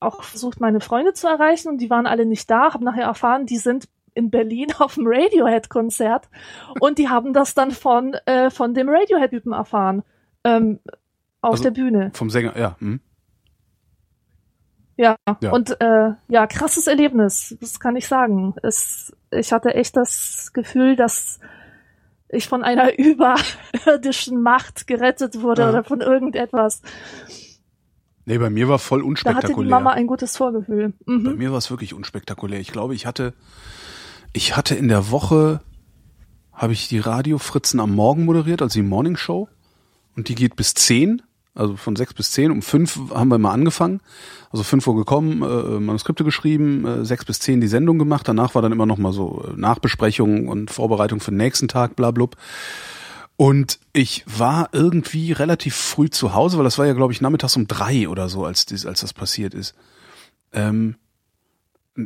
auch 0.00 0.22
versucht, 0.22 0.60
meine 0.60 0.80
Freunde 0.80 1.12
zu 1.12 1.28
erreichen 1.28 1.68
und 1.68 1.78
die 1.78 1.90
waren 1.90 2.06
alle 2.06 2.26
nicht 2.26 2.50
da. 2.50 2.72
Habe 2.72 2.84
nachher 2.84 3.04
erfahren, 3.04 3.46
die 3.46 3.58
sind 3.58 3.88
in 4.16 4.30
Berlin 4.30 4.68
auf 4.78 4.94
dem 4.94 5.04
Radiohead-Konzert 5.06 6.28
und 6.80 6.98
die 6.98 7.08
haben 7.08 7.32
das 7.32 7.54
dann 7.54 7.70
von, 7.70 8.14
äh, 8.26 8.50
von 8.50 8.74
dem 8.74 8.88
Radiohead-Typen 8.88 9.52
erfahren. 9.52 10.02
Ähm, 10.44 10.80
auf 11.42 11.52
Also- 11.52 11.64
der 11.64 11.70
Bühne. 11.72 12.10
Vom 12.14 12.30
Sänger, 12.30 12.58
ja. 12.58 12.76
Hm. 12.80 13.00
Ja. 14.96 15.16
Ja. 15.42 15.52
Und 15.52 15.78
äh, 15.80 16.12
ja, 16.28 16.46
krasses 16.46 16.86
Erlebnis, 16.86 17.56
das 17.60 17.78
kann 17.80 17.96
ich 17.96 18.08
sagen. 18.08 18.54
Es, 18.62 19.14
ich 19.30 19.52
hatte 19.52 19.74
echt 19.74 19.96
das 19.96 20.52
Gefühl, 20.54 20.96
dass 20.96 21.38
ich 22.30 22.48
von 22.48 22.64
einer 22.64 22.98
überirdischen 22.98 24.40
Macht 24.42 24.86
gerettet 24.86 25.42
wurde 25.42 25.62
Ja. 25.62 25.68
oder 25.68 25.84
von 25.84 26.00
irgendetwas. 26.00 26.80
Nee, 28.24 28.38
bei 28.38 28.50
mir 28.50 28.68
war 28.68 28.78
voll 28.78 29.00
Da 29.00 29.04
hatte 29.04 29.08
die 29.08 29.08
unspektakulär. 29.52 29.70
Mama 29.70 29.90
ein 29.92 30.06
gutes 30.06 30.36
Vorgefühl. 30.36 30.94
Bei 31.04 31.12
Mhm. 31.12 31.36
mir 31.36 31.50
war 31.52 31.58
es 31.58 31.70
wirklich 31.70 31.92
unspektakulär. 31.94 32.58
Ich 32.58 32.72
glaube, 32.72 32.94
ich 32.94 33.06
hatte, 33.06 33.34
ich 34.36 34.54
hatte 34.54 34.74
in 34.74 34.88
der 34.88 35.10
Woche, 35.10 35.62
habe 36.52 36.74
ich 36.74 36.88
die 36.88 36.98
Radio 36.98 37.38
Fritzen 37.38 37.80
am 37.80 37.94
Morgen 37.94 38.26
moderiert, 38.26 38.60
also 38.60 38.78
die 38.78 38.86
Morning 38.86 39.16
Show. 39.16 39.48
Und 40.14 40.28
die 40.28 40.34
geht 40.34 40.56
bis 40.56 40.74
zehn, 40.74 41.22
also 41.54 41.76
von 41.76 41.96
sechs 41.96 42.12
bis 42.12 42.32
zehn. 42.32 42.50
Um 42.50 42.60
fünf 42.60 42.98
haben 43.14 43.28
wir 43.28 43.38
mal 43.38 43.52
angefangen. 43.52 44.00
Also 44.50 44.62
fünf 44.62 44.86
Uhr 44.86 44.94
gekommen, 44.94 45.42
äh, 45.42 45.80
Manuskripte 45.80 46.22
geschrieben, 46.22 46.86
äh, 46.86 47.04
sechs 47.06 47.24
bis 47.24 47.40
zehn 47.40 47.62
die 47.62 47.66
Sendung 47.66 47.98
gemacht. 47.98 48.28
Danach 48.28 48.54
war 48.54 48.60
dann 48.60 48.72
immer 48.72 48.84
noch 48.84 48.98
mal 48.98 49.12
so 49.12 49.42
äh, 49.48 49.58
Nachbesprechung 49.58 50.48
und 50.48 50.70
Vorbereitung 50.70 51.20
für 51.20 51.30
den 51.30 51.38
nächsten 51.38 51.68
Tag, 51.68 51.96
bla 51.96 52.10
blub. 52.10 52.36
Und 53.36 53.78
ich 53.94 54.22
war 54.26 54.68
irgendwie 54.72 55.32
relativ 55.32 55.74
früh 55.74 56.10
zu 56.10 56.34
Hause, 56.34 56.58
weil 56.58 56.64
das 56.64 56.76
war 56.76 56.86
ja, 56.86 56.92
glaube 56.92 57.14
ich, 57.14 57.22
nachmittags 57.22 57.56
um 57.56 57.66
drei 57.66 58.06
oder 58.08 58.28
so, 58.28 58.44
als, 58.44 58.66
dies, 58.66 58.84
als 58.84 59.00
das 59.00 59.14
passiert 59.14 59.54
ist. 59.54 59.74
Ähm, 60.52 60.96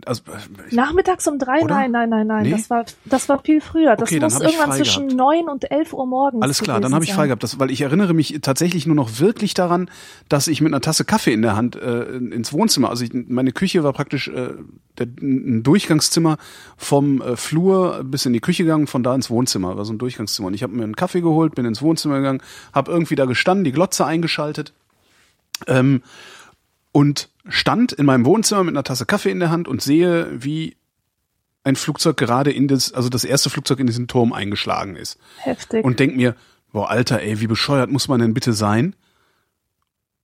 also, 0.07 0.23
äh, 0.33 0.75
Nachmittags 0.75 1.27
um 1.27 1.39
drei? 1.39 1.63
Oder? 1.63 1.75
Nein, 1.75 1.91
nein, 1.91 2.09
nein, 2.09 2.27
nein. 2.27 2.43
Nee? 2.45 2.51
Das 2.53 2.71
war, 2.71 2.85
das 3.05 3.29
war 3.29 3.43
viel 3.43 3.61
früher. 3.61 3.97
Das 3.97 4.09
Okay, 4.09 4.21
muss 4.21 4.41
irgendwann 4.41 4.73
zwischen 4.73 5.07
neun 5.09 5.49
und 5.49 5.71
elf 5.71 5.93
Uhr 5.93 6.07
morgens. 6.07 6.43
Alles 6.43 6.61
klar, 6.63 6.81
dann 6.81 6.95
habe 6.95 7.05
ich 7.05 7.13
frei 7.13 7.27
gehabt, 7.27 7.43
das, 7.43 7.59
weil 7.59 7.71
ich 7.71 7.81
erinnere 7.81 8.15
mich 8.15 8.39
tatsächlich 8.43 8.87
nur 8.87 8.97
noch 8.97 9.19
wirklich 9.19 9.55
daran, 9.55 9.91
dass 10.29 10.49
ich 10.49 10.61
mit 10.61 10.73
einer 10.73 10.81
Tasse 10.81 11.05
Kaffee 11.05 11.33
in 11.33 11.43
der 11.43 11.57
Hand 11.57 11.77
äh, 11.77 12.03
ins 12.17 12.53
Wohnzimmer, 12.53 12.91
also 12.91 13.05
ich, 13.05 13.13
meine 13.13 13.53
Küche 13.53 13.83
war 13.85 13.93
praktisch 13.93 14.29
äh, 14.29 14.55
der, 14.99 15.07
ein 15.21 15.63
Durchgangszimmer 15.63 16.39
vom 16.77 17.23
äh, 17.23 17.37
Flur 17.37 18.03
bis 18.05 18.27
in 18.27 18.33
die 18.33 18.41
Küche 18.41 18.65
gegangen, 18.65 18.87
von 18.87 19.03
da 19.03 19.15
ins 19.15 19.31
Wohnzimmer, 19.31 19.77
war 19.77 19.85
so 19.85 19.93
ein 19.93 19.99
Durchgangszimmer. 19.99 20.49
Und 20.49 20.55
ich 20.55 20.63
habe 20.63 20.75
mir 20.75 20.85
einen 20.85 20.97
Kaffee 20.97 21.21
geholt, 21.21 21.55
bin 21.55 21.65
ins 21.65 21.83
Wohnzimmer 21.83 22.17
gegangen, 22.17 22.43
habe 22.73 22.93
irgendwie 22.93 23.17
da 23.17 23.25
gestanden, 23.25 23.65
die 23.65 23.73
Glotze 23.73 24.05
eingeschaltet 24.05 24.73
ähm, 25.67 26.03
und 26.93 27.29
stand 27.49 27.93
in 27.93 28.07
meinem 28.07 28.25
Wohnzimmer 28.25 28.65
mit 28.65 28.75
einer 28.75 28.85
Tasse 28.85 29.07
Kaffee 29.07 29.31
in 29.31 29.41
der 29.41 29.51
Hand 29.51 29.69
und 29.69 29.83
sehe, 29.83 30.29
wie 30.33 30.77
ein 31.63 31.77
Flugzeug 31.77 32.17
gerade 32.17 32.51
in 32.53 32.69
das, 32.69 32.93
also 32.93 33.09
das 33.09 33.25
erste 33.25 33.51
Flugzeug 33.51 33.81
in 33.81 33.87
diesen 33.87 34.09
Turm 34.09 34.33
eingeschlagen 34.33 34.97
ist 34.97 35.19
Heftig. 35.39 35.85
und 35.85 36.01
denk 36.01 36.17
mir, 36.17 36.35
boah, 36.73 36.89
Alter, 36.91 37.21
ey, 37.21 37.41
wie 37.41 37.47
bescheuert 37.47 37.91
muss 37.91 38.09
man 38.09 38.21
denn 38.21 38.33
bitte 38.35 38.53
sein, 38.53 38.97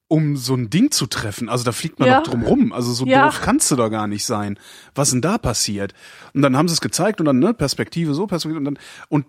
um 0.09 0.37
so 0.37 0.55
ein 0.55 0.71
Ding 0.71 0.91
zu 0.93 1.07
treffen? 1.07 1.49
Also 1.49 1.65
da 1.65 1.73
fliegt 1.73 1.99
man 1.99 2.09
Ja. 2.09 2.21
doch 2.21 2.31
drum 2.31 2.43
rum. 2.43 2.73
Also 2.73 2.93
so 2.93 3.05
Ja. 3.07 3.25
doof 3.27 3.41
kannst 3.43 3.71
du 3.71 3.77
doch 3.77 3.91
gar 3.91 4.07
nicht 4.07 4.25
sein. 4.25 4.59
Was 4.95 5.11
denn 5.11 5.21
da 5.21 5.37
passiert? 5.37 5.95
Und 6.33 6.43
dann 6.43 6.57
haben 6.57 6.69
sie 6.69 6.75
es 6.75 6.81
gezeigt 6.81 7.21
und 7.21 7.27
dann, 7.27 7.39
ne, 7.39 7.53
Perspektive 7.55 8.15
so, 8.15 8.27
Perspektive 8.27 8.59
und 8.59 8.65
dann, 8.65 8.79
und 9.09 9.27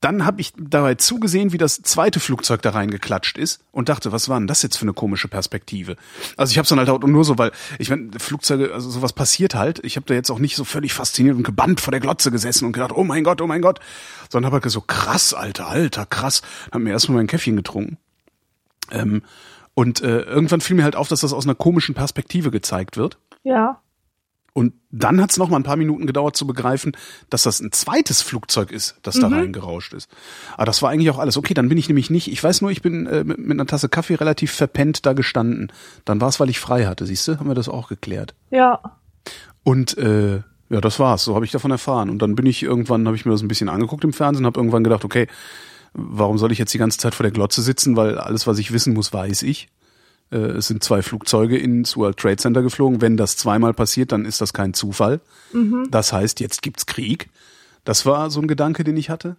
dann 0.00 0.24
habe 0.24 0.40
ich 0.40 0.52
dabei 0.56 0.94
zugesehen, 0.94 1.52
wie 1.52 1.58
das 1.58 1.82
zweite 1.82 2.20
Flugzeug 2.20 2.62
da 2.62 2.70
reingeklatscht 2.70 3.36
ist 3.36 3.62
und 3.70 3.90
dachte, 3.90 4.12
was 4.12 4.30
war 4.30 4.38
denn 4.38 4.46
das 4.46 4.62
jetzt 4.62 4.78
für 4.78 4.82
eine 4.82 4.94
komische 4.94 5.28
Perspektive? 5.28 5.96
Also 6.38 6.52
ich 6.52 6.58
habe 6.58 6.64
es 6.64 6.70
dann 6.70 6.78
halt 6.78 6.88
auch 6.88 7.00
nur 7.00 7.24
so, 7.24 7.36
weil 7.36 7.52
ich 7.78 7.90
meine, 7.90 8.10
Flugzeuge, 8.18 8.72
also 8.72 8.88
sowas 8.88 9.12
passiert 9.12 9.54
halt. 9.54 9.84
Ich 9.84 9.96
habe 9.96 10.06
da 10.06 10.14
jetzt 10.14 10.30
auch 10.30 10.38
nicht 10.38 10.56
so 10.56 10.64
völlig 10.64 10.94
fasziniert 10.94 11.36
und 11.36 11.42
gebannt 11.42 11.80
vor 11.80 11.90
der 11.90 12.00
Glotze 12.00 12.30
gesessen 12.30 12.64
und 12.64 12.72
gedacht, 12.72 12.92
oh 12.94 13.04
mein 13.04 13.24
Gott, 13.24 13.42
oh 13.42 13.46
mein 13.46 13.60
Gott, 13.60 13.80
sondern 14.30 14.52
habe 14.52 14.62
halt 14.62 14.72
so 14.72 14.80
krass, 14.80 15.34
Alter, 15.34 15.68
Alter, 15.68 16.06
krass. 16.06 16.40
Hab 16.72 16.80
mir 16.80 16.90
erstmal 16.90 17.18
mein 17.18 17.26
Käffchen 17.26 17.56
getrunken. 17.56 17.98
Ähm, 18.90 19.22
und 19.74 20.00
äh, 20.02 20.22
irgendwann 20.22 20.62
fiel 20.62 20.76
mir 20.76 20.84
halt 20.84 20.96
auf, 20.96 21.08
dass 21.08 21.20
das 21.20 21.32
aus 21.34 21.44
einer 21.44 21.54
komischen 21.54 21.94
Perspektive 21.94 22.50
gezeigt 22.50 22.96
wird. 22.96 23.18
ja. 23.44 23.80
Und 24.52 24.74
dann 24.90 25.20
hat 25.20 25.30
es 25.30 25.36
noch 25.36 25.48
mal 25.48 25.56
ein 25.56 25.62
paar 25.62 25.76
Minuten 25.76 26.06
gedauert 26.06 26.36
zu 26.36 26.46
begreifen, 26.46 26.96
dass 27.28 27.44
das 27.44 27.60
ein 27.60 27.72
zweites 27.72 28.20
Flugzeug 28.22 28.72
ist, 28.72 28.96
das 29.02 29.18
da 29.18 29.28
reingerauscht 29.28 29.94
ist. 29.94 30.10
Aber 30.54 30.66
das 30.66 30.82
war 30.82 30.90
eigentlich 30.90 31.10
auch 31.10 31.18
alles. 31.18 31.36
Okay, 31.36 31.54
dann 31.54 31.68
bin 31.68 31.78
ich 31.78 31.88
nämlich 31.88 32.10
nicht. 32.10 32.28
Ich 32.28 32.42
weiß 32.42 32.60
nur, 32.62 32.70
ich 32.70 32.82
bin 32.82 33.06
äh, 33.06 33.22
mit, 33.22 33.38
mit 33.38 33.52
einer 33.52 33.66
Tasse 33.66 33.88
Kaffee 33.88 34.16
relativ 34.16 34.50
verpennt 34.52 35.06
da 35.06 35.12
gestanden. 35.12 35.72
Dann 36.04 36.20
war 36.20 36.28
es, 36.28 36.40
weil 36.40 36.50
ich 36.50 36.58
frei 36.58 36.86
hatte. 36.86 37.06
Siehst 37.06 37.28
du, 37.28 37.38
haben 37.38 37.48
wir 37.48 37.54
das 37.54 37.68
auch 37.68 37.88
geklärt. 37.88 38.34
Ja. 38.50 38.80
Und 39.62 39.96
äh, 39.98 40.42
ja, 40.70 40.80
das 40.80 40.98
war's. 40.98 41.24
So 41.24 41.34
habe 41.34 41.44
ich 41.44 41.50
davon 41.50 41.70
erfahren. 41.70 42.10
Und 42.10 42.20
dann 42.20 42.34
bin 42.34 42.46
ich 42.46 42.62
irgendwann, 42.62 43.06
habe 43.06 43.16
ich 43.16 43.24
mir 43.24 43.32
das 43.32 43.42
ein 43.42 43.48
bisschen 43.48 43.68
angeguckt 43.68 44.04
im 44.04 44.12
Fernsehen, 44.12 44.46
habe 44.46 44.58
irgendwann 44.58 44.84
gedacht, 44.84 45.04
okay, 45.04 45.26
warum 45.92 46.38
soll 46.38 46.52
ich 46.52 46.58
jetzt 46.58 46.74
die 46.74 46.78
ganze 46.78 46.98
Zeit 46.98 47.14
vor 47.14 47.24
der 47.24 47.32
Glotze 47.32 47.62
sitzen? 47.62 47.96
Weil 47.96 48.18
alles, 48.18 48.46
was 48.46 48.58
ich 48.58 48.72
wissen 48.72 48.94
muss, 48.94 49.12
weiß 49.12 49.42
ich. 49.42 49.68
Äh, 50.30 50.36
es 50.36 50.68
sind 50.68 50.82
zwei 50.82 51.02
Flugzeuge 51.02 51.58
ins 51.58 51.96
World 51.96 52.16
Trade 52.18 52.36
Center 52.36 52.62
geflogen. 52.62 53.00
Wenn 53.00 53.16
das 53.16 53.36
zweimal 53.36 53.74
passiert, 53.74 54.12
dann 54.12 54.24
ist 54.24 54.40
das 54.40 54.52
kein 54.52 54.74
Zufall. 54.74 55.20
Das 55.90 56.12
heißt, 56.12 56.40
jetzt 56.40 56.62
gibt's 56.62 56.86
Krieg. 56.86 57.28
Das 57.84 58.06
war 58.06 58.30
so 58.30 58.40
ein 58.40 58.48
Gedanke, 58.48 58.84
den 58.84 58.96
ich 58.96 59.10
hatte. 59.10 59.36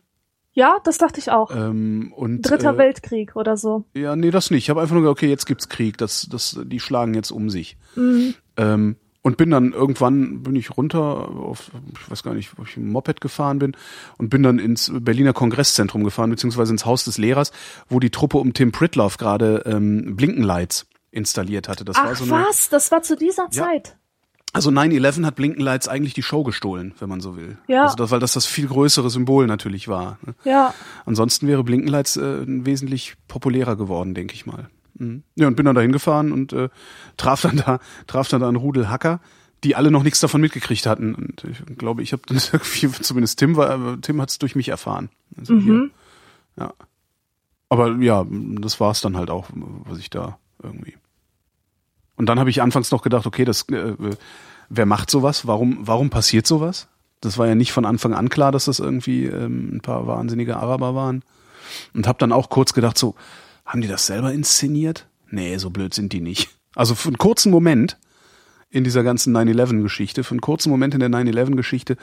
Ja, 0.54 0.78
das 0.84 0.98
dachte 0.98 1.20
ich 1.20 1.32
auch. 1.32 1.50
Ähm, 1.56 2.12
und, 2.16 2.42
Dritter 2.42 2.74
äh, 2.74 2.78
Weltkrieg 2.78 3.36
oder 3.36 3.56
so. 3.56 3.86
Ja, 3.94 4.16
nee, 4.16 4.32
das 4.32 4.52
nicht. 4.52 4.64
Ich 4.64 4.70
habe 4.70 4.82
einfach 4.82 4.94
nur 4.94 5.04
gesagt, 5.04 5.20
okay, 5.20 5.30
jetzt 5.30 5.46
gibt's 5.46 5.70
Krieg. 5.70 5.98
Das, 5.98 6.28
das, 6.30 6.60
die 6.64 6.80
schlagen 6.80 7.14
jetzt 7.14 7.32
um 7.32 7.50
sich. 7.50 7.78
Mhm. 7.96 8.34
Ähm, 8.58 8.96
und 9.24 9.38
bin 9.38 9.52
dann 9.52 9.72
irgendwann 9.74 10.42
bin 10.44 10.56
ich 10.56 10.76
runter 10.78 11.00
auf, 11.30 11.72
ich 11.94 12.10
weiß 12.12 12.24
gar 12.24 12.34
nicht, 12.34 12.58
wo 12.58 12.64
ich 12.64 12.76
im 12.78 12.92
Moped 12.92 13.22
gefahren 13.22 13.60
bin 13.60 13.76
und 14.18 14.30
bin 14.30 14.42
dann 14.44 14.58
ins 14.60 14.92
Berliner 14.94 15.34
Kongresszentrum 15.34 16.04
gefahren, 16.04 16.30
beziehungsweise 16.32 16.72
ins 16.72 16.86
Haus 16.86 17.04
des 17.06 17.18
Lehrers, 17.18 17.52
wo 17.88 18.00
die 18.00 18.10
Truppe 18.10 18.38
um 18.40 18.54
Tim 18.54 18.72
Pritloff 18.72 19.18
gerade 19.18 19.64
ähm, 19.66 20.16
Blinkenlights 20.16 20.88
installiert 21.12 21.68
hatte. 21.68 21.86
Das 21.86 21.98
war 21.98 22.10
Ach 22.12 22.16
so 22.16 22.24
eine, 22.34 22.46
was, 22.46 22.70
das 22.70 22.92
war 22.92 23.04
zu 23.04 23.16
dieser 23.16 23.44
Ja. 23.52 23.66
Zeit. 23.66 23.98
also 24.54 24.70
9-11 24.72 25.26
hat 25.26 25.36
Blinkenlights 25.36 25.88
eigentlich 25.88 26.14
die 26.14 26.24
Show 26.24 26.44
gestohlen, 26.44 26.94
wenn 27.00 27.10
man 27.10 27.22
so 27.22 27.36
will. 27.38 27.58
Ja. 27.68 27.84
Also 27.84 27.96
das, 27.98 28.12
weil 28.12 28.20
das 28.20 28.34
das 28.34 28.46
viel 28.46 28.68
größere 28.68 29.10
Symbol 29.10 29.46
natürlich 29.46 29.88
war. 29.88 30.18
ne? 30.26 30.34
Ja. 30.46 30.74
Ansonsten 31.06 31.48
wäre 31.48 31.64
Blinkenlights 31.64 32.18
äh, 32.18 32.44
wesentlich 32.48 33.16
populärer 33.28 33.76
geworden, 33.76 34.14
denke 34.16 34.34
ich 34.34 34.46
mal. 34.46 34.70
Mhm. 35.02 35.24
Ja, 35.36 35.48
und 35.48 35.56
bin 35.56 35.66
dann 35.66 35.76
da 35.76 35.82
hingefahren 35.82 36.32
und 36.32 36.54
äh, 36.54 36.70
traf 37.18 37.42
dann 37.42 37.58
da, 37.58 37.80
traf 38.08 38.28
dann 38.28 38.42
da 38.42 38.48
einen 38.48 38.58
Rudel 38.58 38.90
Hacker, 38.90 39.20
die 39.64 39.76
alle 39.76 39.92
noch 39.92 40.04
nichts 40.04 40.20
davon 40.20 40.42
mitgekriegt 40.42 40.86
hatten. 40.86 41.16
Und 41.16 41.44
ich 41.44 41.78
glaube, 41.78 42.02
ich 42.04 42.14
habe 42.14 42.24
dann 42.28 42.38
irgendwie, 42.54 42.92
zumindest 42.92 43.40
Tim 43.40 43.56
war, 43.56 44.00
Tim 44.02 44.22
hat 44.22 44.30
es 44.30 44.40
durch 44.40 44.56
mich 44.56 44.70
erfahren. 44.70 45.10
Also 45.38 45.56
hier, 45.58 45.74
Mhm. 45.74 45.92
ja. 46.58 46.74
Aber 47.70 47.96
ja, 47.98 48.26
das 48.30 48.80
war 48.80 48.92
es 48.92 49.02
dann 49.02 49.16
halt 49.16 49.30
auch, 49.30 49.48
was 49.86 49.98
ich 49.98 50.10
da 50.10 50.38
irgendwie. 50.62 50.96
Und 52.18 52.26
dann 52.28 52.38
habe 52.40 52.50
ich 52.50 52.62
anfangs 52.62 52.92
noch 52.92 53.02
gedacht, 53.02 53.26
okay, 53.26 53.46
das, 53.46 53.68
äh, 53.70 53.96
wer 54.70 54.86
macht 54.86 55.10
sowas? 55.10 55.48
Warum, 55.48 55.78
warum 55.82 56.10
passiert 56.10 56.46
sowas? 56.46 56.88
Das 57.22 57.38
war 57.38 57.48
ja 57.48 57.56
nicht 57.56 57.72
von 57.72 57.86
Anfang 57.86 58.14
an 58.14 58.30
klar, 58.30 58.52
dass 58.52 58.66
das 58.66 58.80
irgendwie 58.80 59.26
ähm, 59.26 59.76
ein 59.76 59.82
paar 59.82 60.06
wahnsinnige 60.06 60.58
Araber 60.58 60.96
waren. 60.96 61.24
Und 61.94 62.08
habe 62.08 62.20
dann 62.20 62.34
auch 62.34 62.50
kurz 62.50 62.74
gedacht, 62.74 62.98
so, 62.98 63.16
haben 63.72 63.80
die 63.80 63.88
das 63.88 64.06
selber 64.06 64.34
inszeniert? 64.34 65.08
Nee, 65.30 65.58
so 65.58 65.70
blöd 65.70 65.94
sind 65.94 66.12
die 66.12 66.20
nicht. 66.20 66.50
Also 66.76 66.94
für 66.94 67.08
einen 67.08 67.18
kurzen 67.18 67.52
Moment 67.52 67.98
in 68.70 68.84
dieser 68.84 69.02
ganzen 69.02 69.36
9-11-Geschichte, 69.36 70.26
für 70.26 70.32
einen 70.32 70.42
kurzen 70.42 70.70
Moment 70.70 70.94
in 70.94 71.00
der 71.00 71.10
9-11-Geschichte 71.10 71.96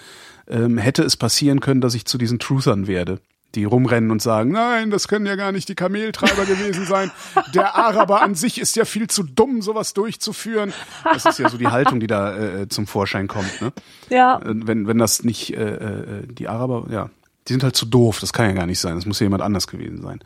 ähm, 0.47 0.79
hätte 0.79 1.03
es 1.03 1.19
passieren 1.19 1.61
können, 1.61 1.83
dass 1.83 1.95
ich 1.95 2.07
zu 2.07 2.17
diesen 2.17 2.39
Truthern 2.39 2.87
werde, 2.87 3.21
die 3.55 3.65
rumrennen 3.65 4.11
und 4.11 4.23
sagen, 4.23 4.51
nein, 4.51 4.91
das 4.91 5.09
können 5.09 5.27
ja 5.27 5.37
gar 5.37 5.53
nicht 5.53 5.69
die 5.69 5.75
Kameltreiber 5.75 6.47
gewesen 6.47 6.87
sein. 6.87 7.11
Der 7.55 7.75
Araber 7.75 8.23
an 8.23 8.35
sich 8.35 8.59
ist 8.59 8.75
ja 8.75 8.87
viel 8.87 9.09
zu 9.09 9.23
dumm, 9.23 9.61
sowas 9.61 9.93
durchzuführen. 9.93 10.73
Das 11.05 11.27
ist 11.27 11.39
ja 11.39 11.51
so 11.51 11.59
die 11.59 11.69
Haltung, 11.69 12.01
die 12.01 12.07
da 12.07 12.35
äh, 12.35 12.69
zum 12.71 12.87
Vorschein 12.87 13.29
kommt. 13.29 13.61
Ne? 13.61 13.73
Ja. 14.09 14.39
Äh, 14.39 14.55
wenn, 14.67 14.87
wenn 14.87 14.97
das 14.97 15.23
nicht 15.23 15.55
äh, 15.55 15.75
äh, 15.75 16.27
die 16.27 16.49
Araber, 16.49 16.87
ja, 16.91 17.11
die 17.47 17.53
sind 17.53 17.63
halt 17.63 17.77
zu 17.77 17.85
doof, 17.85 18.21
das 18.21 18.33
kann 18.33 18.47
ja 18.47 18.53
gar 18.53 18.67
nicht 18.67 18.81
sein, 18.81 18.95
das 18.95 19.05
muss 19.05 19.21
ja 19.21 19.25
jemand 19.25 19.43
anders 19.43 19.67
gewesen 19.67 20.01
sein. 20.01 20.21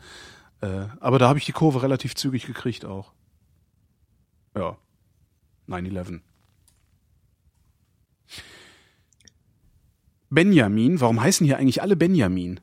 Äh, 0.63 0.87
aber 1.01 1.19
da 1.19 1.27
habe 1.27 1.37
ich 1.39 1.45
die 1.45 1.51
Kurve 1.51 1.83
relativ 1.83 2.15
zügig 2.15 2.45
gekriegt 2.45 2.85
auch. 2.85 3.11
Ja. 4.55 4.77
9-11. 5.67 6.21
Benjamin, 10.29 11.01
warum 11.01 11.21
heißen 11.21 11.45
hier 11.45 11.57
eigentlich 11.57 11.81
alle 11.81 11.97
Benjamin? 11.97 12.61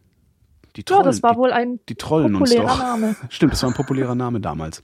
Die 0.77 0.81
Ja, 0.81 0.85
Trollen, 0.87 1.05
das 1.05 1.23
war 1.23 1.33
die, 1.35 1.39
wohl 1.39 1.53
ein 1.53 1.79
die 1.89 1.95
trollen 1.95 2.35
uns 2.35 2.51
populärer 2.51 2.69
doch. 2.69 2.79
Name. 2.79 3.17
Stimmt, 3.29 3.53
das 3.53 3.63
war 3.63 3.71
ein 3.71 3.75
populärer 3.75 4.15
Name 4.15 4.41
damals. 4.41 4.83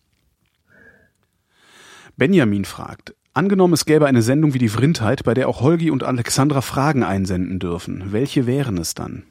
Benjamin 2.16 2.66
fragt, 2.66 3.14
angenommen 3.32 3.74
es 3.74 3.86
gäbe 3.86 4.06
eine 4.06 4.22
Sendung 4.22 4.52
wie 4.52 4.58
die 4.58 4.68
Vrindheit, 4.68 5.24
bei 5.24 5.32
der 5.32 5.48
auch 5.48 5.62
Holgi 5.62 5.90
und 5.90 6.02
Alexandra 6.02 6.60
Fragen 6.60 7.02
einsenden 7.02 7.60
dürfen. 7.60 8.12
Welche 8.12 8.46
wären 8.46 8.76
es 8.76 8.94
dann? 8.94 9.24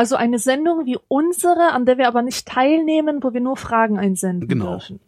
Also 0.00 0.16
eine 0.16 0.38
Sendung 0.38 0.86
wie 0.86 0.96
unsere, 1.08 1.72
an 1.72 1.84
der 1.84 1.98
wir 1.98 2.08
aber 2.08 2.22
nicht 2.22 2.48
teilnehmen, 2.48 3.22
wo 3.22 3.34
wir 3.34 3.42
nur 3.42 3.58
Fragen 3.58 3.98
einsenden 3.98 4.48
Genau. 4.48 4.70
dürfen. 4.70 4.98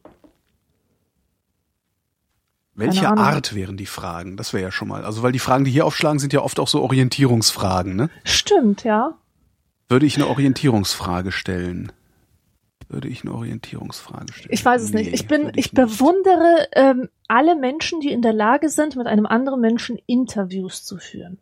Welche. 2.74 3.09
Art 3.09 3.55
wären 3.55 3.78
die 3.78 3.86
Fragen? 3.86 4.36
Das 4.36 4.52
wäre 4.52 4.64
ja 4.64 4.70
schon 4.70 4.89
mal. 4.89 5.02
Also 5.06 5.23
weil 5.23 5.32
die 5.32 5.39
Fragen, 5.39 5.64
die 5.64 5.70
hier 5.70 5.86
aufschlagen, 5.86 6.19
sind 6.19 6.35
ja 6.35 6.43
oft 6.43 6.60
auch 6.60 6.69
so 6.69 6.82
Orientierungsfragen, 6.82 7.97
ne? 7.97 8.10
Stimmt, 8.24 8.85
ja. 8.85 9.14
Würde 9.89 10.05
ich 10.05 10.16
eine 10.16 10.27
Orientierungsfrage 10.27 11.32
stellen? 11.32 11.90
Würde 12.90 13.09
ich 13.09 13.23
eine 13.23 13.32
Orientierungsfrage 13.32 14.31
stellen? 14.35 14.52
Ich 14.52 14.62
weiß 14.62 14.82
es 14.82 14.93
Nee, 14.93 15.05
nicht. 15.05 15.14
Ich 15.14 15.27
bin, 15.27 15.48
ich, 15.48 15.55
nicht. 15.55 15.74
bewundere 15.74 16.69
ähm, 16.73 17.09
alle 17.28 17.56
Menschen, 17.56 18.01
die 18.01 18.12
in 18.12 18.20
der 18.20 18.35
Lage 18.35 18.69
sind, 18.69 18.97
mit 18.97 19.06
einem 19.06 19.24
anderen 19.24 19.62
Menschen 19.62 19.98
Interviews 20.05 20.85
zu 20.85 20.98
führen. 20.98 21.39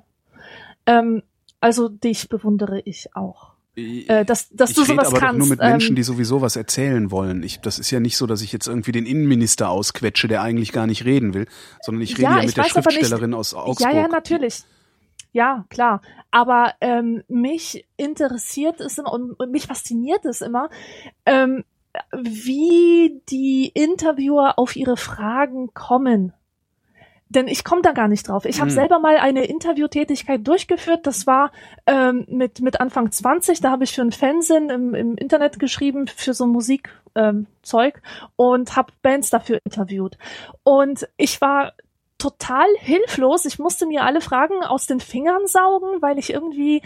Ähm, 0.86 1.24
also 1.60 1.88
dich 1.88 2.28
bewundere 2.28 2.80
ich 2.80 3.14
auch. 3.14 3.52
Äh, 3.76 4.24
dass, 4.24 4.50
dass 4.50 4.70
ich 4.70 4.76
du 4.76 4.82
rede 4.82 4.94
sowas 4.94 5.08
aber 5.08 5.18
kannst. 5.20 5.38
nur 5.38 5.48
mit 5.48 5.60
Menschen, 5.60 5.90
ähm, 5.90 5.96
die 5.96 6.02
sowieso 6.02 6.40
was 6.40 6.56
erzählen 6.56 7.10
wollen. 7.10 7.42
Ich, 7.42 7.60
das 7.60 7.78
ist 7.78 7.90
ja 7.90 8.00
nicht 8.00 8.16
so, 8.16 8.26
dass 8.26 8.42
ich 8.42 8.52
jetzt 8.52 8.66
irgendwie 8.66 8.92
den 8.92 9.06
Innenminister 9.06 9.70
ausquetsche, 9.70 10.28
der 10.28 10.42
eigentlich 10.42 10.72
gar 10.72 10.86
nicht 10.86 11.04
reden 11.04 11.34
will, 11.34 11.46
sondern 11.80 12.02
ich 12.02 12.14
rede 12.14 12.22
Ja, 12.22 12.38
ja, 12.38 12.46
mit 12.46 12.56
der 12.56 12.64
Schriftstellerin 12.64 13.32
aus 13.32 13.54
Augsburg. 13.54 13.92
Ja, 13.92 14.00
ja, 14.00 14.08
natürlich. 14.08 14.64
Ja, 15.32 15.64
klar. 15.70 16.02
Aber 16.30 16.74
ähm, 16.80 17.22
mich 17.28 17.86
interessiert 17.96 18.80
es 18.80 18.98
immer 18.98 19.12
und, 19.12 19.32
und 19.32 19.52
mich 19.52 19.66
fasziniert 19.66 20.24
es 20.24 20.40
immer, 20.40 20.68
ähm, 21.24 21.64
wie 22.12 23.20
die 23.28 23.70
Interviewer 23.72 24.58
auf 24.58 24.76
ihre 24.76 24.96
Fragen 24.96 25.72
kommen. 25.74 26.32
Denn 27.31 27.48
ich 27.48 27.65
komme 27.65 27.81
da 27.81 27.93
gar 27.93 28.09
nicht 28.09 28.28
drauf. 28.28 28.44
Ich 28.44 28.61
habe 28.61 28.70
Hm. 28.70 28.74
selber 28.74 28.98
mal 28.98 29.16
eine 29.16 29.44
Interviewtätigkeit 29.44 30.47
durchgeführt. 30.47 31.07
Das 31.07 31.27
war 31.27 31.52
ähm, 31.86 32.27
mit, 32.28 32.61
mit 32.61 32.81
Anfang 32.81 33.11
20. 33.11 33.61
Da 33.61 33.70
habe 33.70 33.85
ich 33.85 33.94
für 33.94 34.02
ein 34.02 34.12
Fernsehen 34.12 34.69
im, 34.69 34.94
im 34.94 35.16
Internet 35.16 35.59
geschrieben, 35.59 36.07
für 36.09 36.35
so 36.35 36.47
Musikzeug 36.47 37.01
ähm, 37.15 37.47
Zeug 37.62 38.01
und 38.36 38.77
habe 38.77 38.93
Bands 39.02 39.31
dafür 39.31 39.59
interviewt. 39.65 40.16
Und 40.62 41.09
ich 41.16 41.40
war 41.40 41.73
total 42.19 42.66
hilflos. 42.78 43.44
Ich 43.47 43.59
musste 43.59 43.86
mir 43.86 44.05
alle 44.05 44.20
Fragen 44.20 44.62
aus 44.62 44.86
den 44.86 45.01
Fingern 45.01 45.47
saugen, 45.47 46.01
weil 46.02 46.19
ich 46.19 46.32
irgendwie 46.32 46.82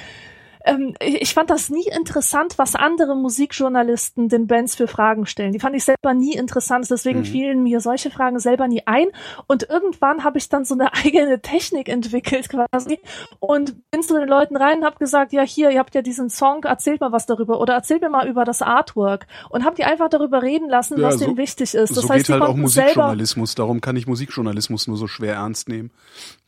ähm, 0.65 0.95
ich, 1.01 1.35
fand 1.35 1.51
das 1.51 1.69
nie 1.71 1.87
interessant, 1.95 2.59
was 2.59 2.75
andere 2.75 3.15
Musikjournalisten 3.17 4.29
den 4.29 4.47
Bands 4.47 4.75
für 4.75 4.89
Fragen 4.89 5.27
stellen. 5.27 5.53
Die 5.53 5.61
fand 5.61 5.77
ich 5.77 5.85
selber 5.85 6.15
nie 6.15 6.35
interessant, 6.35 6.87
deswegen 6.91 7.21
Mhm. 7.21 7.25
fielen 7.25 7.63
mir 7.63 7.81
solche 7.81 8.11
Fragen 8.11 8.39
selber 8.39 8.67
nie 8.69 8.83
ein. 8.87 9.09
Und 9.47 9.69
irgendwann 9.69 10.25
habe 10.25 10.39
ich 10.39 10.49
dann 10.49 10.65
so 10.65 10.75
eine 10.75 10.93
eigene 11.05 11.41
Technik 11.41 11.89
entwickelt 11.89 12.49
quasi 12.49 12.99
und 13.41 13.75
bin 13.91 14.03
zu 14.03 14.19
den 14.19 14.29
Leuten 14.29 14.57
rein 14.57 14.79
und 14.79 14.85
habe 14.85 14.99
gesagt, 14.99 15.33
ja 15.33 15.43
hier, 15.43 15.71
ihr 15.71 15.79
habt 15.79 15.95
ja 15.95 16.03
diesen 16.03 16.31
Song, 16.31 16.65
erzählt 16.65 17.01
mal 17.01 17.13
was 17.13 17.27
darüber 17.27 17.61
oder 17.61 17.75
erzählt 17.75 18.03
mir 18.03 18.09
mal 18.11 18.27
über 18.29 18.45
das 18.45 18.63
Artwork 18.63 19.27
und 19.51 19.65
habe 19.65 19.77
die 19.77 19.85
einfach 19.85 20.09
darüber 20.09 20.43
reden 20.43 20.69
lassen, 20.69 20.99
Ja, 20.99 21.09
was 21.09 21.19
so- 21.19 21.25
denen 21.27 21.37
wichtig 21.37 21.75
ist. 21.75 21.97
Das 21.97 22.05
so 22.05 22.09
heißt, 22.09 22.27
geht 22.27 22.33
halt 22.35 22.43
auch 22.43 22.57
Musikjournalismus. 22.57 23.55
Darum 23.55 23.81
kann 23.81 23.97
ich 23.97 24.07
Musikjournalismus 24.07 24.87
nur 24.87 24.97
so 24.97 25.07
schwer 25.07 25.35
ernst 25.35 25.69
nehmen. 25.69 25.91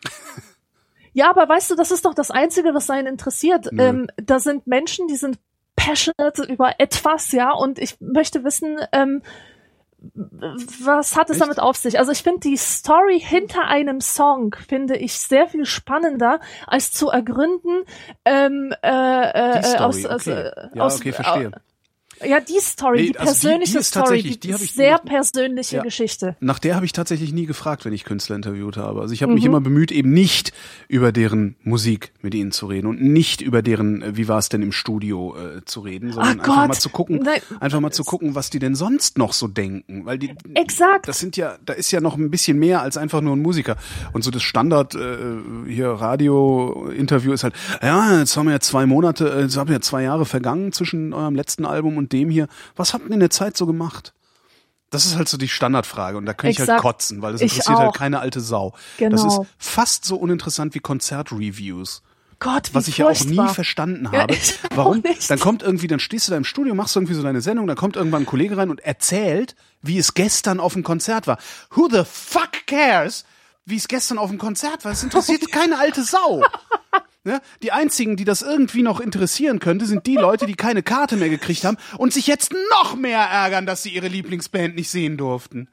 Ja, 1.16 1.30
aber 1.30 1.48
weißt 1.48 1.70
du, 1.70 1.76
das 1.76 1.92
ist 1.92 2.04
doch 2.04 2.12
das 2.12 2.30
Einzige, 2.30 2.74
was 2.74 2.90
einen 2.90 3.06
interessiert. 3.06 3.70
Ähm, 3.78 4.06
da 4.16 4.38
sind 4.38 4.66
Menschen, 4.66 5.08
die 5.08 5.16
sind 5.16 5.38
passionate 5.74 6.42
über 6.42 6.78
etwas, 6.78 7.32
ja, 7.32 7.52
und 7.52 7.78
ich 7.78 7.98
möchte 8.00 8.44
wissen, 8.44 8.76
ähm, 8.92 9.22
was 10.84 11.16
hat 11.16 11.30
es 11.30 11.36
Echt? 11.36 11.42
damit 11.42 11.58
auf 11.58 11.78
sich? 11.78 11.98
Also 11.98 12.12
ich 12.12 12.22
finde 12.22 12.40
die 12.40 12.58
Story 12.58 13.18
hinter 13.18 13.66
einem 13.66 14.02
Song 14.02 14.54
finde 14.68 14.98
ich 14.98 15.18
sehr 15.18 15.48
viel 15.48 15.64
spannender, 15.64 16.38
als 16.66 16.92
zu 16.92 17.08
ergründen 17.08 17.84
ähm, 18.26 18.74
äh, 18.82 19.30
äh, 19.30 19.60
Die 19.60 19.68
Story, 19.68 19.84
aus, 19.84 20.04
aus, 20.04 20.28
okay. 20.28 20.50
äh, 20.50 20.68
Ja, 20.74 20.82
aus, 20.82 20.96
okay, 20.96 21.12
verstehe. 21.12 21.50
Ja, 22.24 22.40
die 22.40 22.58
Story, 22.60 22.98
Nee, 22.98 23.12
die 23.12 23.18
also 23.18 23.32
die- 23.32 23.40
die 23.40 23.46
persönliche 23.46 23.82
Story, 23.82 24.22
die, 24.22 24.40
die 24.40 24.50
ich 24.52 24.72
sehr 24.72 24.98
persönliche 24.98 25.76
Ja. 25.76 25.82
Geschichte. 25.82 26.36
Nach 26.40 26.58
der 26.58 26.74
habe 26.74 26.86
ich 26.86 26.92
tatsächlich 26.92 27.32
nie 27.32 27.46
gefragt, 27.46 27.84
wenn 27.84 27.92
ich 27.92 28.04
Künstler 28.04 28.36
interviewt 28.36 28.76
habe. 28.76 29.00
Also 29.02 29.12
ich 29.12 29.22
habe 29.22 29.34
mich 29.34 29.42
Mhm. 29.44 29.48
immer 29.50 29.60
bemüht, 29.60 29.92
eben 29.92 30.12
nicht 30.12 30.52
über 30.88 31.12
deren 31.12 31.56
Musik 31.62 32.12
mit 32.22 32.34
ihnen 32.34 32.52
zu 32.52 32.66
reden 32.66 32.86
und 32.86 33.02
nicht 33.02 33.40
über 33.42 33.60
deren, 33.62 34.02
äh, 34.02 34.16
wie 34.16 34.28
war 34.28 34.38
es 34.38 34.48
denn 34.48 34.62
im 34.62 34.72
Studio 34.72 35.36
äh, 35.36 35.64
zu 35.64 35.80
reden, 35.80 36.12
sondern 36.12 36.38
Ah, 36.40 36.42
einfach 36.42 36.56
Gott. 36.60 36.68
mal 36.68 36.74
zu 36.74 36.88
gucken, 36.88 37.20
Nein. 37.22 37.40
einfach 37.60 37.80
mal 37.80 37.90
zu 37.92 38.04
gucken, 38.04 38.34
was 38.34 38.48
die 38.50 38.58
denn 38.60 38.74
sonst 38.74 39.18
noch 39.18 39.32
so 39.32 39.46
denken, 39.48 40.06
weil 40.06 40.18
die 40.18 40.32
Exakt. 40.54 41.08
das 41.08 41.18
sind 41.18 41.36
ja, 41.36 41.56
da 41.66 41.74
ist 41.74 41.90
ja 41.90 42.00
noch 42.00 42.16
ein 42.16 42.30
bisschen 42.30 42.58
mehr 42.58 42.80
als 42.82 42.96
einfach 42.96 43.20
nur 43.20 43.36
ein 43.36 43.42
Musiker. 43.42 43.76
Und 44.12 44.24
so 44.24 44.30
das 44.30 44.42
Standard 44.42 44.94
äh, 44.94 44.98
hier 45.68 45.88
Radio-Interview 46.40 47.32
ist 47.32 47.44
halt, 47.44 47.54
ja, 47.82 48.18
jetzt 48.18 48.36
haben 48.36 48.46
wir 48.46 48.52
ja 48.52 48.60
zwei 48.60 48.86
Monate, 48.86 49.28
äh, 49.30 49.42
jetzt 49.42 49.56
haben 49.56 49.70
ja 49.70 49.80
zwei 49.80 50.02
Jahre 50.02 50.24
vergangen 50.26 50.72
zwischen 50.72 51.12
eurem 51.12 51.34
letzten 51.34 51.64
Album 51.64 51.96
und 51.96 52.05
dem 52.12 52.30
hier. 52.30 52.48
Was 52.76 52.94
habt 52.94 53.06
ihr 53.06 53.12
in 53.12 53.20
der 53.20 53.30
Zeit 53.30 53.56
so 53.56 53.66
gemacht? 53.66 54.12
Das 54.90 55.04
ist 55.04 55.16
halt 55.16 55.28
so 55.28 55.36
die 55.36 55.48
Standardfrage 55.48 56.16
und 56.16 56.26
da 56.26 56.32
könnte 56.34 56.62
ich 56.62 56.68
halt 56.68 56.80
kotzen, 56.80 57.20
weil 57.20 57.32
das 57.32 57.40
interessiert 57.40 57.76
halt 57.76 57.94
keine 57.94 58.20
alte 58.20 58.40
Sau. 58.40 58.72
Genau. 58.98 59.10
Das 59.10 59.24
ist 59.24 59.40
fast 59.58 60.04
so 60.04 60.16
uninteressant 60.16 60.74
wie 60.74 60.78
Konzertreviews. 60.78 62.02
Gott, 62.38 62.70
wie 62.70 62.74
Was 62.74 62.86
ich 62.88 62.98
ja 62.98 63.06
auch 63.08 63.16
furchtbar. 63.16 63.46
nie 63.46 63.52
verstanden 63.54 64.08
Ja, 64.12 64.20
habe. 64.20 64.34
auch 64.34 64.76
Warum? 64.76 64.98
nicht. 65.00 65.28
Dann 65.30 65.40
kommt 65.40 65.62
irgendwie, 65.62 65.86
dann 65.86 66.00
stehst 66.00 66.28
du 66.28 66.32
da 66.32 66.36
im 66.36 66.44
Studio, 66.44 66.74
machst 66.74 66.94
irgendwie 66.94 67.14
so 67.14 67.22
deine 67.22 67.40
Sendung, 67.40 67.66
dann 67.66 67.76
kommt 67.76 67.96
irgendwann 67.96 68.22
ein 68.22 68.26
Kollege 68.26 68.56
rein 68.58 68.70
und 68.70 68.80
erzählt, 68.80 69.56
wie 69.82 69.98
es 69.98 70.14
gestern 70.14 70.60
auf 70.60 70.74
dem 70.74 70.82
Konzert 70.82 71.26
war. 71.26 71.38
Who 71.70 71.88
the 71.90 72.02
fuck 72.04 72.66
cares, 72.66 73.24
wie 73.66 73.76
es 73.76 73.88
gestern 73.88 74.18
auf 74.18 74.30
dem 74.30 74.38
Konzert 74.38 74.84
war? 74.84 74.92
Es 74.92 75.02
interessiert 75.02 75.52
keine 75.52 75.78
alte 75.78 76.02
Sau. 76.02 76.42
Ne? 77.24 77.40
Die 77.62 77.72
einzigen, 77.72 78.16
die 78.16 78.24
das 78.24 78.42
irgendwie 78.42 78.82
noch 78.82 79.00
interessieren 79.00 79.58
könnte, 79.58 79.84
sind 79.84 80.06
die 80.06 80.14
Leute, 80.14 80.46
die 80.46 80.54
keine 80.54 80.84
Karte 80.84 81.16
mehr 81.16 81.28
gekriegt 81.28 81.64
haben 81.64 81.76
und 81.98 82.12
sich 82.12 82.28
jetzt 82.28 82.54
noch 82.70 82.94
mehr 82.94 83.18
ärgern, 83.18 83.66
dass 83.66 83.82
sie 83.82 83.90
ihre 83.90 84.06
Lieblingsband 84.06 84.76
nicht 84.76 84.88
sehen 84.88 85.16
durften. 85.16 85.68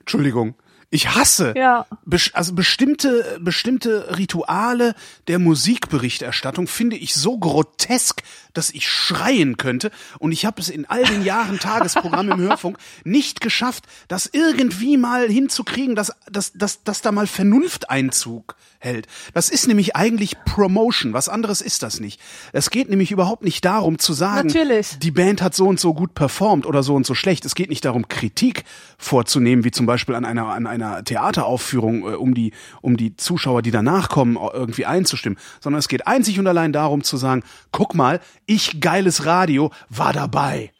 Entschuldigung. 0.00 0.56
Ich 0.90 1.14
hasse 1.14 1.54
Ja. 1.56 1.86
Also 2.34 2.54
bestimmte 2.54 3.38
bestimmte 3.40 4.16
Rituale 4.16 4.94
der 5.28 5.38
Musikberichterstattung 5.38 6.66
finde 6.66 6.96
ich 6.96 7.14
so 7.14 7.38
grotesk, 7.38 8.22
dass 8.54 8.70
ich 8.70 8.88
schreien 8.88 9.56
könnte 9.56 9.90
und 10.18 10.32
ich 10.32 10.46
habe 10.46 10.60
es 10.60 10.68
in 10.68 10.86
all 10.86 11.04
den 11.04 11.24
Jahren 11.24 11.58
Tagesprogramm 11.58 12.30
im 12.30 12.40
Hörfunk 12.40 12.78
nicht 13.04 13.40
geschafft, 13.40 13.84
das 14.08 14.28
irgendwie 14.32 14.96
mal 14.96 15.28
hinzukriegen, 15.28 15.94
dass 15.94 16.12
dass 16.30 16.52
dass, 16.52 16.82
dass 16.82 17.02
da 17.02 17.12
mal 17.12 17.26
Vernunft 17.26 17.90
Einzug 17.90 18.56
hält. 18.84 19.06
Das 19.32 19.48
ist 19.48 19.66
nämlich 19.66 19.96
eigentlich 19.96 20.36
Promotion, 20.44 21.12
was 21.12 21.28
anderes 21.28 21.60
ist 21.60 21.82
das 21.82 22.00
nicht. 22.00 22.20
Es 22.52 22.70
geht 22.70 22.90
nämlich 22.90 23.10
überhaupt 23.10 23.42
nicht 23.42 23.64
darum 23.64 23.98
zu 23.98 24.12
sagen, 24.12 24.48
Natürlich. 24.48 24.98
die 24.98 25.10
Band 25.10 25.42
hat 25.42 25.54
so 25.54 25.66
und 25.66 25.80
so 25.80 25.94
gut 25.94 26.14
performt 26.14 26.66
oder 26.66 26.82
so 26.82 26.94
und 26.94 27.06
so 27.06 27.14
schlecht. 27.14 27.44
Es 27.44 27.54
geht 27.54 27.70
nicht 27.70 27.84
darum, 27.84 28.08
Kritik 28.08 28.64
vorzunehmen, 28.98 29.64
wie 29.64 29.70
zum 29.70 29.86
Beispiel 29.86 30.14
an 30.14 30.24
einer, 30.24 30.48
an 30.48 30.66
einer 30.66 31.02
Theateraufführung, 31.02 32.02
äh, 32.02 32.14
um 32.14 32.34
die, 32.34 32.52
um 32.82 32.96
die 32.96 33.16
Zuschauer, 33.16 33.62
die 33.62 33.70
danach 33.70 34.08
kommen, 34.08 34.36
irgendwie 34.52 34.86
einzustimmen, 34.86 35.38
sondern 35.60 35.78
es 35.78 35.88
geht 35.88 36.06
einzig 36.06 36.38
und 36.38 36.46
allein 36.46 36.72
darum 36.72 37.02
zu 37.02 37.16
sagen, 37.16 37.42
guck 37.72 37.94
mal, 37.94 38.20
ich 38.46 38.80
geiles 38.80 39.26
Radio 39.26 39.70
war 39.88 40.12
dabei. 40.12 40.72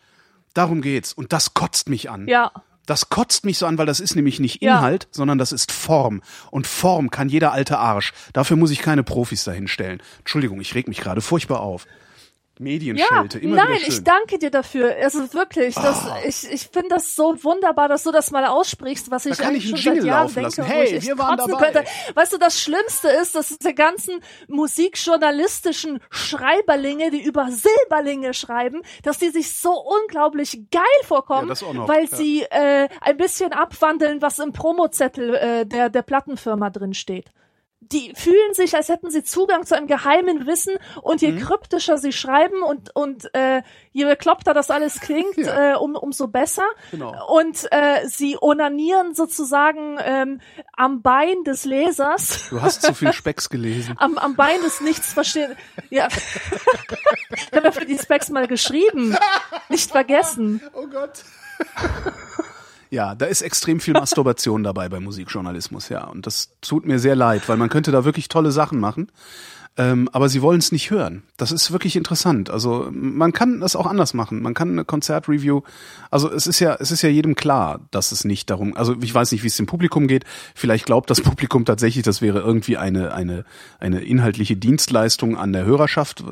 Darum 0.55 0.83
geht's. 0.83 1.13
Und 1.13 1.33
das 1.33 1.55
kotzt 1.55 1.89
mich 1.89 2.11
an. 2.11 2.29
Ja. 2.29 2.53
Das 2.87 3.09
kotzt 3.09 3.45
mich 3.45 3.57
so 3.59 3.67
an, 3.67 3.79
weil 3.79 3.87
das 3.87 3.99
ist 3.99 4.15
nämlich 4.15 4.41
nicht 4.41 4.63
Ja. 4.63 4.77
Inhalt, 4.79 5.09
sondern 5.11 5.39
das 5.39 5.53
ist 5.53 5.73
Form. 5.73 6.23
Und 6.51 6.67
Form 6.67 7.11
kann 7.11 7.29
jeder 7.29 7.53
alte 7.53 7.79
Arsch. 7.79 8.13
Dafür 8.33 8.57
muss 8.57 8.71
ich 8.71 8.81
keine 8.81 9.03
Profis 9.03 9.45
dahinstellen. 9.45 10.03
Entschuldigung, 10.19 10.61
ich 10.61 10.75
reg 10.75 10.87
mich 10.89 11.01
gerade 11.01 11.21
furchtbar 11.23 11.61
auf. 11.61 11.87
Medienschelte, 12.61 13.39
immer 13.41 13.57
nein, 13.57 13.79
ich 13.87 14.05
danke 14.05 14.39
dir 14.39 14.51
dafür. 14.51 14.95
Also 15.03 15.33
wirklich, 15.35 15.75
das, 15.75 16.07
Ah. 16.07 16.19
ich, 16.25 16.49
ich 16.51 16.69
finde 16.73 16.91
das 16.91 17.17
so 17.17 17.43
wunderbar, 17.43 17.89
dass 17.89 18.05
du 18.05 18.13
das 18.13 18.31
mal 18.31 18.45
aussprichst, 18.47 19.11
was 19.11 19.27
ich 19.27 19.39
kann 19.39 19.49
eigentlich 19.49 19.73
ich 19.73 19.83
schon 19.83 19.95
seit 19.97 20.05
Jahren 20.05 20.27
denke, 20.29 20.41
lassen. 20.43 20.63
wo 20.63 20.67
Hey, 20.67 20.97
ich 20.97 21.07
wir 21.07 21.19
waren 21.19 21.37
dabei. 21.37 21.73
Könnte. 21.73 21.85
Weißt 22.15 22.33
du, 22.33 22.39
das 22.39 22.61
Schlimmste 22.61 23.09
ist, 23.09 23.35
dass 23.35 23.49
diese 23.59 23.75
ganzen 23.75 24.21
musikjournalistischen 24.49 26.01
Schreiberlinge, 26.11 27.11
die 27.11 27.23
über 27.23 27.49
Silberlinge 27.51 28.35
schreiben, 28.35 28.83
dass 29.03 29.19
die 29.19 29.31
sich 29.31 29.53
so 29.53 29.73
unglaublich 29.73 30.71
geil 30.71 30.83
vorkommen, 31.05 31.53
Ja, 31.61 31.73
noch, 31.73 31.89
weil 31.89 32.05
ja. 32.05 32.17
sie 32.17 32.43
äh, 32.51 32.89
ein 33.01 33.17
bisschen 33.17 33.53
abwandeln, 33.53 34.23
was 34.23 34.39
im 34.39 34.53
Promozettel 34.53 35.35
äh, 35.35 35.67
der, 35.67 35.91
der 35.91 36.03
Plattenfirma 36.03 36.71
drin 36.71 36.95
steht 36.95 37.31
die 37.93 38.13
fühlen 38.17 38.55
sich, 38.55 38.75
als 38.77 38.89
hätten 38.89 39.11
sie 39.11 39.23
Zugang 39.25 39.65
zu 39.67 39.77
einem 39.77 39.87
geheimen 39.87 40.47
Wissen 40.47 40.75
und 41.03 41.23
Mhm. 41.23 41.29
je 41.29 41.41
kryptischer 41.45 41.99
sie 41.99 42.13
schreiben 42.13 42.63
und, 42.63 42.95
und 42.95 43.35
äh, 43.35 43.63
je 43.93 44.05
bekloppter 44.05 44.55
das 44.55 44.71
alles 44.71 45.01
klingt, 45.01 45.37
Ja. 45.37 45.73
äh, 45.73 45.77
um, 45.77 45.95
umso 45.97 46.29
besser. 46.29 46.65
Genau. 46.91 47.27
Und 47.35 47.67
äh, 47.73 48.07
sie 48.09 48.37
onanieren 48.41 49.15
sozusagen 49.15 49.99
ähm, 50.03 50.41
am 50.77 51.03
Bein 51.03 51.45
des 51.45 51.65
Lesers, 51.65 52.49
Du 52.51 52.61
hast 52.63 52.83
zu 52.83 52.95
viel 52.95 53.13
Specks 53.15 53.49
gelesen. 53.49 53.95
am, 53.99 54.19
am 54.19 54.37
Bein 54.37 54.61
des 54.63 54.81
Nichtsverstehenden. 54.81 55.57
Ja. 55.91 56.09
ich 57.35 57.53
habe 57.53 57.65
ja 57.67 57.73
für 57.73 57.85
die 57.87 57.99
Specs 57.99 58.31
mal 58.31 58.47
geschrieben. 58.47 59.17
Nicht 59.69 59.91
vergessen. 59.91 60.61
Oh 60.73 60.87
Gott. 60.87 61.23
Ja, 62.95 63.17
da 63.17 63.27
ist 63.27 63.43
extrem 63.43 63.81
viel 63.81 63.95
Masturbation 63.95 64.63
dabei 64.63 64.89
beim 64.89 65.03
Musikjournalismus, 65.03 65.89
ja. 65.89 66.05
Und 66.05 66.29
das 66.29 66.51
tut 66.61 66.87
mir 66.87 67.01
sehr 67.01 67.17
leid, 67.17 67.49
weil 67.49 67.57
man 67.57 67.69
könnte 67.69 67.91
da 67.91 68.05
wirklich 68.05 68.29
tolle 68.29 68.53
Sachen 68.53 68.79
machen. 68.79 69.11
Ähm, 69.77 70.09
aber 70.13 70.29
sie 70.29 70.41
wollen 70.41 70.61
es 70.61 70.71
nicht 70.71 70.91
hören. 70.91 71.25
Das 71.37 71.51
ist 71.51 71.73
wirklich 71.73 71.97
interessant. 71.97 72.49
Also 72.49 72.89
man 72.93 73.33
kann 73.33 73.59
das 73.59 73.75
auch 73.75 73.87
anders 73.87 74.15
machen. 74.15 74.41
Man 74.41 74.55
kann 74.55 74.71
eine 74.71 74.85
Konzertreview. 74.85 75.63
Also 76.13 76.31
es 76.31 76.47
ist 76.47 76.61
ja, 76.61 76.77
es 76.79 76.93
ist 76.93 77.03
ja 77.03 77.09
jedem 77.09 77.35
klar, 77.35 77.81
dass 77.91 78.13
es 78.13 78.25
nicht 78.25 78.51
darum. 78.51 78.77
Also 78.77 78.95
ich 79.03 79.13
weiß 79.13 79.33
nicht, 79.33 79.43
wie 79.43 79.49
es 79.49 79.57
dem 79.57 79.67
Publikum 79.67 80.07
geht. 80.07 80.25
Vielleicht 80.55 80.87
glaubt 80.87 81.11
das 81.11 81.21
Publikum 81.23 81.65
tatsächlich, 81.65 82.05
das 82.05 82.23
wäre 82.23 82.39
irgendwie 82.39 82.77
eine 82.77 83.13
eine 83.15 83.45
eine 83.81 84.01
inhaltliche 84.03 84.57
Dienstleistung 84.57 85.37
an 85.37 85.53
der 85.53 85.65
Hörerschaft. 85.65 86.23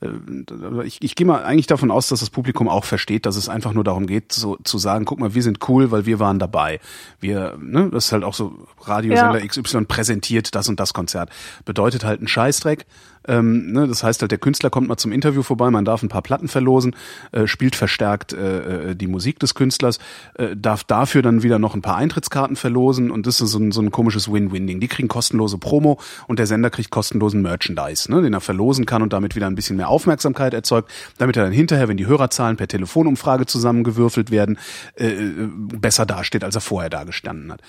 Äh, 0.00 0.06
äh, 0.06 0.86
Ich, 0.86 1.02
ich 1.02 1.14
gehe 1.14 1.26
mal 1.26 1.44
eigentlich 1.44 1.66
davon 1.66 1.90
aus, 1.90 2.08
dass 2.08 2.20
das 2.20 2.30
Publikum 2.30 2.68
auch 2.68 2.84
versteht, 2.84 3.26
dass 3.26 3.36
es 3.36 3.50
einfach 3.50 3.74
nur 3.74 3.84
darum 3.84 4.06
geht, 4.06 4.32
so 4.32 4.56
zu 4.64 4.78
sagen, 4.78 5.04
guck 5.04 5.20
mal, 5.20 5.34
wir 5.34 5.42
sind 5.42 5.68
cool, 5.68 5.90
weil 5.90 6.06
wir 6.06 6.18
waren 6.18 6.38
dabei. 6.38 6.80
Wir, 7.20 7.58
ne, 7.60 7.90
das 7.92 8.06
ist 8.06 8.12
halt 8.12 8.24
auch 8.24 8.34
so 8.34 8.66
Radiosender 8.80 9.40
Ja. 9.40 9.46
XY 9.46 9.84
präsentiert 9.84 10.54
das 10.54 10.68
und 10.70 10.80
das 10.80 10.94
Konzert. 10.94 11.28
Bedeutet 11.66 12.04
halt 12.04 12.22
ein 12.22 12.28
Scheißdreck. 12.62 12.86
Ähm, 13.28 13.70
ne, 13.70 13.86
das 13.86 14.02
heißt 14.02 14.20
halt, 14.20 14.32
der 14.32 14.38
Künstler 14.38 14.68
kommt 14.68 14.88
mal 14.88 14.96
zum 14.96 15.12
Interview 15.12 15.44
vorbei, 15.44 15.70
man 15.70 15.84
darf 15.84 16.02
ein 16.02 16.08
paar 16.08 16.22
Platten 16.22 16.48
verlosen, 16.48 16.96
äh, 17.30 17.46
spielt 17.46 17.76
verstärkt 17.76 18.32
äh, 18.32 18.90
äh, 18.90 18.94
die 18.96 19.06
Musik 19.06 19.38
des 19.38 19.54
Künstlers, 19.54 20.00
äh, 20.34 20.56
darf 20.56 20.82
dafür 20.82 21.22
dann 21.22 21.44
wieder 21.44 21.60
noch 21.60 21.76
ein 21.76 21.82
paar 21.82 21.94
Eintrittskarten 21.96 22.56
verlosen 22.56 23.12
und 23.12 23.28
das 23.28 23.40
ist 23.40 23.52
so 23.52 23.60
ein, 23.60 23.70
so 23.70 23.80
ein 23.80 23.92
komisches 23.92 24.32
Win-Win-Ding. 24.32 24.80
Die 24.80 24.88
kriegen 24.88 25.06
kostenlose 25.06 25.58
Promo 25.58 26.00
und 26.26 26.40
der 26.40 26.48
Sender 26.48 26.70
kriegt 26.70 26.90
kostenlosen 26.90 27.42
Merchandise, 27.42 28.10
ne, 28.10 28.22
den 28.22 28.34
er 28.34 28.40
verlosen 28.40 28.86
kann 28.86 29.02
und 29.02 29.12
damit 29.12 29.36
wieder 29.36 29.46
ein 29.46 29.54
bisschen 29.54 29.76
mehr 29.76 29.88
Aufmerksamkeit 29.88 30.52
erzeugt, 30.52 30.90
damit 31.18 31.36
er 31.36 31.44
dann 31.44 31.52
hinterher, 31.52 31.86
wenn 31.86 31.96
die 31.96 32.06
Hörerzahlen 32.06 32.56
per 32.56 32.66
Telefonumfrage 32.66 33.46
zusammengewürfelt 33.46 34.32
werden, 34.32 34.58
äh, 34.96 35.06
äh, 35.06 35.48
besser 35.78 36.06
dasteht, 36.06 36.42
als 36.42 36.56
er 36.56 36.60
vorher 36.60 36.90
dagestanden 36.90 37.52
hat 37.52 37.62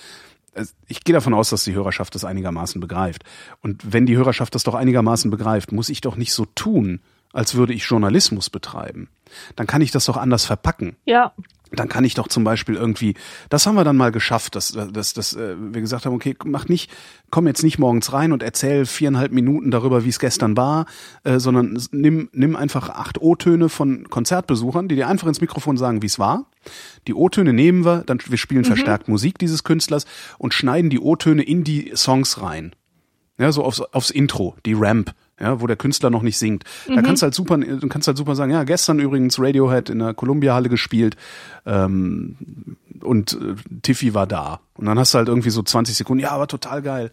ich 0.87 1.03
gehe 1.03 1.13
davon 1.13 1.33
aus, 1.33 1.49
dass 1.49 1.63
die 1.63 1.73
Hörerschaft 1.73 2.15
das 2.15 2.25
einigermaßen 2.25 2.79
begreift. 2.79 3.23
Und 3.61 3.93
wenn 3.93 4.05
die 4.05 4.17
Hörerschaft 4.17 4.55
das 4.55 4.63
doch 4.63 4.75
einigermaßen 4.75 5.31
begreift, 5.31 5.71
muss 5.71 5.89
ich 5.89 6.01
doch 6.01 6.15
nicht 6.15 6.33
so 6.33 6.45
tun, 6.45 7.01
als 7.33 7.55
würde 7.55 7.73
ich 7.73 7.83
Journalismus 7.83 8.49
betreiben. 8.49 9.09
Dann 9.55 9.67
kann 9.67 9.81
ich 9.81 9.91
das 9.91 10.05
doch 10.05 10.17
anders 10.17 10.45
verpacken. 10.45 10.95
Ja. 11.05 11.33
Dann 11.75 11.89
kann 11.89 12.03
ich 12.03 12.13
doch 12.13 12.27
zum 12.27 12.43
Beispiel 12.43 12.75
irgendwie, 12.75 13.15
das 13.49 13.65
haben 13.65 13.75
wir 13.75 13.83
dann 13.83 13.97
mal 13.97 14.11
geschafft, 14.11 14.55
dass, 14.55 14.71
dass, 14.71 15.13
dass 15.13 15.33
äh, 15.33 15.55
wir 15.57 15.81
gesagt 15.81 16.05
haben, 16.05 16.13
okay, 16.13 16.35
mach 16.45 16.67
nicht, 16.67 16.91
komm 17.31 17.47
jetzt 17.47 17.63
nicht 17.63 17.79
morgens 17.79 18.13
rein 18.13 18.31
und 18.31 18.43
erzähl 18.43 18.85
viereinhalb 18.85 19.31
Minuten 19.31 19.71
darüber, 19.71 20.05
wie 20.05 20.09
es 20.09 20.19
gestern 20.19 20.55
war, 20.55 20.85
äh, 21.23 21.39
sondern 21.39 21.79
nimm, 21.91 22.29
nimm 22.31 22.55
einfach 22.55 22.89
acht 22.89 23.21
O-Töne 23.21 23.69
von 23.69 24.09
Konzertbesuchern, 24.09 24.87
die 24.87 24.95
dir 24.95 25.07
einfach 25.07 25.27
ins 25.27 25.41
Mikrofon 25.41 25.77
sagen, 25.77 26.01
wie 26.01 26.07
es 26.07 26.19
war. 26.19 26.45
Die 27.07 27.13
O-Töne 27.13 27.53
nehmen 27.53 27.85
wir, 27.85 28.03
dann 28.05 28.19
wir 28.25 28.37
spielen 28.37 28.61
Mhm. 28.61 28.67
verstärkt 28.67 29.07
Musik 29.07 29.37
dieses 29.39 29.63
Künstlers 29.63 30.05
und 30.37 30.53
schneiden 30.53 30.89
die 30.89 30.99
O-Töne 30.99 31.43
in 31.43 31.63
die 31.63 31.91
Songs 31.95 32.41
rein. 32.41 32.75
Ja, 33.39 33.51
so 33.51 33.63
aufs, 33.63 33.81
aufs 33.81 34.11
Intro, 34.11 34.55
die 34.65 34.73
Ramp, 34.73 35.13
ja, 35.43 35.61
wo 35.61 35.67
der 35.67 35.75
Künstler 35.75 36.09
noch 36.09 36.21
nicht 36.23 36.37
singt. 36.37 36.63
Da 36.87 36.95
Mhm. 36.95 37.03
kannst 37.03 37.21
du 37.21 37.25
halt 37.25 37.35
super, 37.35 37.57
du 37.57 37.87
kannst 37.89 38.07
halt 38.07 38.17
super 38.17 38.35
sagen, 38.35 38.51
ja, 38.51 38.63
gestern 38.63 38.99
übrigens 38.99 39.37
Radiohead 39.39 39.89
in 39.89 39.99
der 39.99 40.13
Columbia 40.13 40.53
Halle 40.55 40.69
gespielt 40.69 41.15
ähm, 41.65 42.37
und 43.01 43.33
äh, 43.33 43.55
Tiffy 43.81 44.13
war 44.13 44.25
da. 44.27 44.61
Und 44.75 44.85
dann 44.85 44.97
hast 44.97 45.13
du 45.13 45.17
halt 45.19 45.27
irgendwie 45.27 45.49
so 45.49 45.61
20 45.61 45.95
Sekunden, 45.95 46.23
ja, 46.23 46.31
aber 46.31 46.47
total 46.47 46.81
geil. 46.81 47.11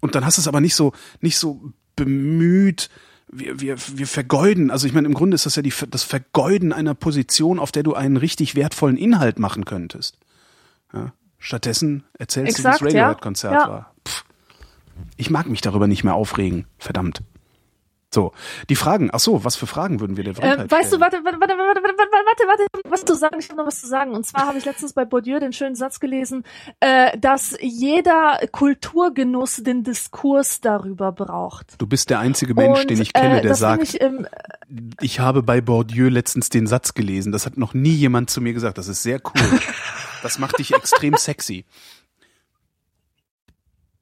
Und 0.00 0.14
dann 0.14 0.24
hast 0.24 0.38
du 0.38 0.40
es 0.40 0.48
aber 0.48 0.60
nicht 0.60 0.74
so, 0.74 0.92
nicht 1.20 1.38
so 1.38 1.60
bemüht, 1.96 2.88
wir, 3.28 3.60
wir, 3.60 3.76
wir 3.94 4.06
vergeuden, 4.06 4.70
also 4.70 4.86
ich 4.86 4.92
meine, 4.92 5.08
im 5.08 5.14
Grunde 5.14 5.34
ist 5.34 5.46
das 5.46 5.56
ja 5.56 5.62
die, 5.62 5.72
das 5.90 6.04
Vergeuden 6.04 6.72
einer 6.72 6.94
Position, 6.94 7.58
auf 7.58 7.72
der 7.72 7.82
du 7.82 7.94
einen 7.94 8.16
richtig 8.16 8.54
wertvollen 8.54 8.96
Inhalt 8.96 9.38
machen 9.38 9.64
könntest. 9.64 10.16
Ja. 10.94 11.12
Stattdessen 11.38 12.04
erzählst 12.18 12.58
Exakt, 12.58 12.80
du, 12.80 12.84
wie 12.84 12.88
das 12.88 12.94
ja. 12.94 13.02
Radiohead-Konzert 13.02 13.52
Ja. 13.52 13.68
war. 13.68 13.94
Pff. 14.06 14.24
Ich 15.16 15.28
mag 15.28 15.48
mich 15.48 15.60
darüber 15.60 15.86
nicht 15.88 16.04
mehr 16.04 16.14
aufregen. 16.14 16.66
Verdammt. 16.78 17.22
So, 18.14 18.32
die 18.70 18.76
Fragen. 18.76 19.10
Ach 19.12 19.18
so, 19.18 19.44
was 19.44 19.56
für 19.56 19.66
Fragen 19.66 20.00
würden 20.00 20.16
wir 20.16 20.24
denn 20.24 20.34
ähm, 20.40 20.70
Weißt 20.70 20.92
du, 20.92 21.00
warte, 21.00 21.18
warte, 21.24 21.38
warte, 21.40 21.54
warte, 21.58 21.82
warte, 21.82 21.82
warte, 21.82 22.46
warte, 22.46 22.66
warte, 22.68 22.90
was 22.90 23.04
zu 23.04 23.14
sagen. 23.14 23.36
Ich 23.40 23.48
habe 23.48 23.58
noch 23.58 23.66
was 23.66 23.80
zu 23.80 23.88
sagen. 23.88 24.12
Und 24.12 24.24
zwar 24.24 24.46
habe 24.46 24.58
ich 24.58 24.64
letztens 24.64 24.92
bei 24.92 25.04
Bourdieu 25.04 25.40
den 25.40 25.52
schönen 25.52 25.74
Satz 25.74 25.98
gelesen, 25.98 26.44
äh, 26.80 27.18
dass 27.18 27.56
jeder 27.60 28.40
Kulturgenuss 28.52 29.56
den 29.56 29.82
Diskurs 29.82 30.60
darüber 30.60 31.12
braucht. 31.12 31.74
Du 31.78 31.86
bist 31.86 32.08
der 32.08 32.20
einzige 32.20 32.54
Mensch, 32.54 32.82
Und, 32.82 32.90
den 32.90 33.02
ich 33.02 33.12
kenne, 33.12 33.40
äh, 33.40 33.42
der 33.42 33.50
äh, 33.50 33.56
sagt, 33.56 33.82
ich, 33.82 34.00
ähm, 34.00 34.26
ich 35.00 35.20
habe 35.20 35.42
bei 35.42 35.60
Bourdieu 35.60 36.08
letztens 36.08 36.48
den 36.48 36.66
Satz 36.66 36.94
gelesen. 36.94 37.32
Das 37.32 37.44
hat 37.44 37.56
noch 37.56 37.74
nie 37.74 37.94
jemand 37.94 38.30
zu 38.30 38.40
mir 38.40 38.52
gesagt. 38.52 38.78
Das 38.78 38.88
ist 38.88 39.02
sehr 39.02 39.20
cool. 39.24 39.60
das 40.22 40.38
macht 40.38 40.58
dich 40.58 40.72
extrem 40.74 41.16
sexy. 41.16 41.64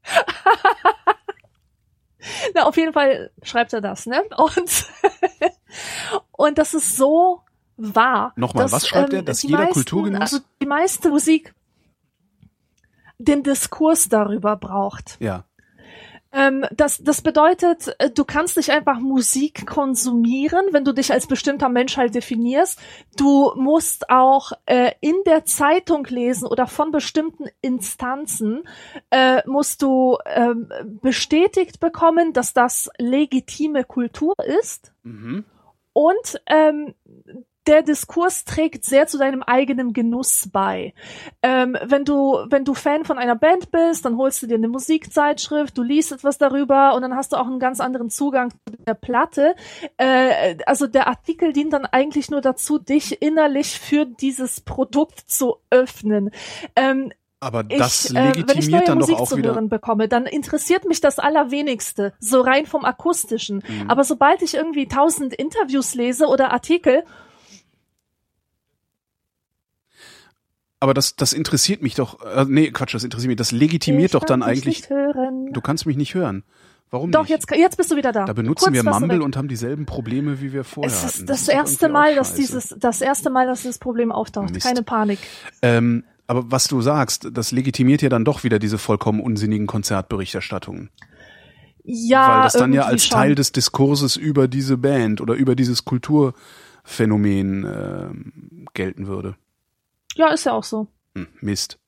Na, 2.54 2.64
auf 2.64 2.76
jeden 2.76 2.92
Fall 2.92 3.30
schreibt 3.42 3.72
er 3.72 3.80
das, 3.80 4.06
ne? 4.06 4.22
Und, 4.36 4.86
und 6.32 6.58
das 6.58 6.74
ist 6.74 6.96
so 6.96 7.42
wahr. 7.76 8.32
Nochmal, 8.36 8.64
dass, 8.64 8.72
was 8.72 8.88
schreibt 8.88 9.12
er? 9.12 9.22
Dass 9.22 9.42
jeder 9.42 9.58
meisten, 9.58 9.80
Kulturgenuss- 9.80 10.20
Also 10.20 10.38
die 10.62 10.66
meiste 10.66 11.08
Musik 11.10 11.54
den 13.18 13.42
Diskurs 13.42 14.08
darüber 14.08 14.56
braucht. 14.56 15.16
Ja. 15.20 15.44
Ähm, 16.34 16.66
das, 16.72 16.98
das 17.02 17.22
bedeutet, 17.22 17.94
äh, 17.98 18.10
du 18.10 18.24
kannst 18.24 18.56
nicht 18.56 18.70
einfach 18.70 18.98
Musik 18.98 19.66
konsumieren, 19.66 20.66
wenn 20.72 20.84
du 20.84 20.92
dich 20.92 21.12
als 21.12 21.28
bestimmter 21.28 21.68
Mensch 21.68 21.96
halt 21.96 22.14
definierst. 22.14 22.78
Du 23.16 23.52
musst 23.54 24.10
auch 24.10 24.50
äh, 24.66 24.92
in 25.00 25.14
der 25.26 25.44
Zeitung 25.44 26.04
lesen 26.06 26.46
oder 26.46 26.66
von 26.66 26.90
bestimmten 26.90 27.44
Instanzen 27.60 28.64
äh, 29.10 29.42
musst 29.46 29.82
du 29.82 30.18
ähm, 30.26 30.68
bestätigt 31.00 31.78
bekommen, 31.78 32.32
dass 32.32 32.52
das 32.52 32.90
legitime 32.98 33.84
Kultur 33.84 34.34
ist. 34.60 34.92
Mhm. 35.04 35.44
Und 35.92 36.40
ähm, 36.46 36.94
der 37.66 37.82
Diskurs 37.82 38.44
trägt 38.44 38.84
sehr 38.84 39.06
zu 39.06 39.18
deinem 39.18 39.42
eigenen 39.42 39.92
Genuss 39.92 40.48
bei. 40.52 40.94
Ähm, 41.42 41.76
wenn 41.82 42.04
du 42.04 42.44
wenn 42.50 42.64
du 42.64 42.74
Fan 42.74 43.04
von 43.04 43.18
einer 43.18 43.36
Band 43.36 43.70
bist, 43.70 44.04
dann 44.04 44.16
holst 44.16 44.42
du 44.42 44.46
dir 44.46 44.56
eine 44.56 44.68
Musikzeitschrift, 44.68 45.76
du 45.76 45.82
liest 45.82 46.12
etwas 46.12 46.38
darüber 46.38 46.94
und 46.94 47.02
dann 47.02 47.16
hast 47.16 47.32
du 47.32 47.36
auch 47.36 47.46
einen 47.46 47.58
ganz 47.58 47.80
anderen 47.80 48.10
Zugang 48.10 48.50
zu 48.50 48.76
der 48.86 48.94
Platte. 48.94 49.54
Äh, 49.96 50.56
also 50.66 50.86
der 50.86 51.08
Artikel 51.08 51.52
dient 51.52 51.72
dann 51.72 51.86
eigentlich 51.86 52.30
nur 52.30 52.40
dazu, 52.40 52.78
dich 52.78 53.22
innerlich 53.22 53.78
für 53.78 54.04
dieses 54.04 54.60
Produkt 54.60 55.20
zu 55.20 55.56
öffnen. 55.70 56.30
Ähm, 56.76 57.12
Aber 57.40 57.64
ich, 57.68 57.78
das 57.78 58.10
äh, 58.10 58.14
wenn 58.14 58.30
ich 58.30 58.36
legitimiert 58.36 58.70
neue 58.70 58.84
dann 58.84 58.98
Musik 58.98 59.16
doch 59.16 59.22
auch 59.22 59.28
zu 59.28 59.36
wieder. 59.38 59.54
hören 59.54 59.68
bekomme, 59.68 60.08
dann 60.08 60.26
interessiert 60.26 60.86
mich 60.86 61.00
das 61.00 61.18
Allerwenigste, 61.18 62.12
so 62.18 62.40
rein 62.40 62.66
vom 62.66 62.84
akustischen. 62.84 63.62
Mhm. 63.66 63.90
Aber 63.90 64.04
sobald 64.04 64.42
ich 64.42 64.54
irgendwie 64.54 64.86
tausend 64.86 65.32
Interviews 65.32 65.94
lese 65.94 66.26
oder 66.26 66.52
Artikel, 66.52 67.04
Aber 70.84 70.92
das, 70.92 71.16
das 71.16 71.32
interessiert 71.32 71.80
mich 71.80 71.94
doch. 71.94 72.20
Äh, 72.20 72.44
nee, 72.46 72.70
Quatsch, 72.70 72.94
das 72.94 73.04
interessiert 73.04 73.28
mich. 73.28 73.38
Das 73.38 73.52
legitimiert 73.52 74.08
ich 74.08 74.12
doch 74.12 74.24
dann 74.24 74.42
eigentlich. 74.42 74.80
Nicht 74.80 74.90
hören. 74.90 75.50
Du 75.50 75.62
kannst 75.62 75.86
mich 75.86 75.96
nicht 75.96 76.12
hören. 76.12 76.44
Warum 76.90 77.10
Doch, 77.10 77.22
nicht? 77.22 77.30
jetzt, 77.30 77.50
jetzt 77.50 77.78
bist 77.78 77.90
du 77.90 77.96
wieder 77.96 78.12
da. 78.12 78.26
da 78.26 78.34
benutzen 78.34 78.66
Kurz 78.66 78.74
wir 78.74 78.82
Mumble 78.84 79.22
und 79.22 79.34
haben 79.38 79.48
dieselben 79.48 79.86
Probleme, 79.86 80.42
wie 80.42 80.52
wir 80.52 80.62
vorher 80.62 80.92
es 80.92 80.98
hatten. 80.98 81.20
ist 81.20 81.30
das, 81.30 81.40
ist 81.40 81.48
erste 81.48 81.88
Mal, 81.88 82.14
dass 82.16 82.34
dieses, 82.34 82.76
das 82.78 83.00
erste 83.00 83.30
Mal, 83.30 83.46
dass 83.46 83.62
dieses 83.62 83.78
Problem 83.78 84.12
auftaucht. 84.12 84.52
Mist. 84.52 84.66
Keine 84.66 84.82
Panik. 84.82 85.20
Ähm, 85.62 86.04
aber 86.26 86.44
was 86.50 86.68
du 86.68 86.82
sagst, 86.82 87.30
das 87.32 87.50
legitimiert 87.50 88.02
ja 88.02 88.10
dann 88.10 88.26
doch 88.26 88.44
wieder 88.44 88.58
diese 88.58 88.76
vollkommen 88.76 89.20
unsinnigen 89.20 89.66
Konzertberichterstattungen. 89.66 90.90
Ja, 91.82 92.28
weil 92.28 92.42
das 92.42 92.52
dann 92.52 92.74
ja 92.74 92.82
als 92.82 93.06
schon. 93.06 93.16
Teil 93.16 93.34
des 93.34 93.52
Diskurses 93.52 94.16
über 94.16 94.48
diese 94.48 94.76
Band 94.76 95.22
oder 95.22 95.32
über 95.32 95.56
dieses 95.56 95.86
Kulturphänomen 95.86 97.64
ähm, 97.64 98.66
gelten 98.74 99.06
würde. 99.06 99.36
Ja, 100.16 100.28
ist 100.32 100.44
ja 100.44 100.52
auch 100.52 100.64
so. 100.64 100.86
Hm, 101.16 101.28
Mist. 101.40 101.78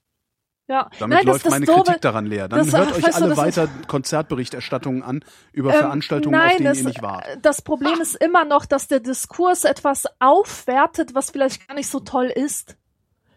Ja. 0.69 0.91
Damit 0.99 1.19
Nein, 1.19 1.27
das, 1.27 1.33
läuft 1.35 1.47
das 1.47 1.51
meine 1.53 1.67
Doofe, 1.67 1.83
Kritik 1.85 2.01
daran 2.03 2.27
leer. 2.27 2.49
Dann 2.49 2.59
das- 2.67 2.77
hört 2.77 2.93
euch 2.97 3.05
du, 3.05 3.15
alle 3.15 3.29
das 3.29 3.31
ist- 3.31 3.37
weiter 3.37 3.69
Konzertberichterstattungen 3.87 5.03
an 5.05 5.25
über 5.53 5.73
Ähm, 5.73 5.79
Veranstaltungen, 5.81 6.37
nein, 6.37 6.51
auf 6.51 6.57
denen 6.57 6.65
das, 6.69 6.79
ihr 6.79 6.85
nicht 6.85 7.03
wart. 7.03 7.25
Das 7.43 7.63
Problem 7.63 8.01
ist 8.01 8.17
immer 8.17 8.45
noch, 8.45 8.67
dass 8.67 8.89
der 8.89 8.99
Diskurs 9.01 9.65
etwas 9.65 10.05
aufwertet, 10.19 11.15
was 11.15 11.31
vielleicht 11.31 11.69
gar 11.69 11.75
nicht 11.75 11.89
so 11.89 12.01
toll 12.01 12.27
ist. 12.27 12.77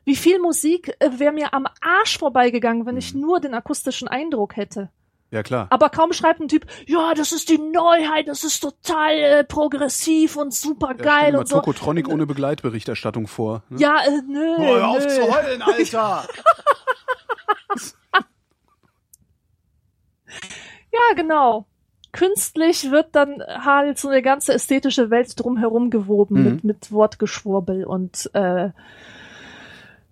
Wie 0.06 0.16
viel 0.16 0.40
Musik 0.40 0.95
äh, 0.99 1.11
wäre 1.20 1.32
mir 1.34 1.53
am 1.53 1.68
Arsch 1.82 2.18
vorbeigegangen, 2.18 2.88
wenn 2.88 2.95
Mhm. 2.95 2.99
ich 2.99 3.14
nur 3.14 3.40
den 3.40 3.53
akustischen 3.53 4.07
Eindruck 4.07 4.56
hätte. 4.56 4.90
Ja 5.31 5.43
klar. 5.43 5.68
Aber 5.69 5.89
kaum 5.89 6.11
schreibt 6.11 6.39
ein 6.39 6.47
Typ, 6.47 6.65
ja, 6.88 7.14
das 7.15 7.31
ist 7.31 7.49
die 7.49 7.60
Neuheit, 7.60 8.27
das 8.27 8.43
ist 8.43 8.61
total 8.61 9.11
äh, 9.14 9.43
progressiv 9.43 10.35
und 10.38 10.53
super 10.53 10.88
Ja, 10.88 10.93
stell 10.95 11.06
geil 11.06 11.26
dir 11.27 11.31
mal 11.34 11.39
und 11.39 11.47
so. 11.47 11.56
Tokotronic 11.57 12.07
ohne 12.10 12.26
Begleitberichterstattung 12.26 13.27
vor. 13.27 13.61
Ne? 13.69 13.80
Ja, 13.80 13.97
äh, 14.06 14.22
nö, 14.27 14.56
Oh, 14.57 14.65
hör 14.65 14.88
auf 14.88 15.03
nö. 15.06 15.10
zu 15.10 15.22
heulen, 15.22 15.61
Alter! 15.61 16.23
Ja, 20.91 21.15
genau. 21.15 21.65
Künstlich 22.11 22.89
wird 22.91 23.15
dann 23.15 23.43
halt 23.47 23.99
so 23.99 24.10
eine 24.10 24.22
ganze 24.23 24.53
ästhetische 24.53 25.10
Welt 25.11 25.39
drumherum 25.39 25.89
gewoben 25.91 26.35
Mhm. 26.39 26.43
mit, 26.43 26.64
mit 26.64 26.91
Wortgeschwurbel 26.91 27.84
und 27.85 28.30
äh, 28.34 28.69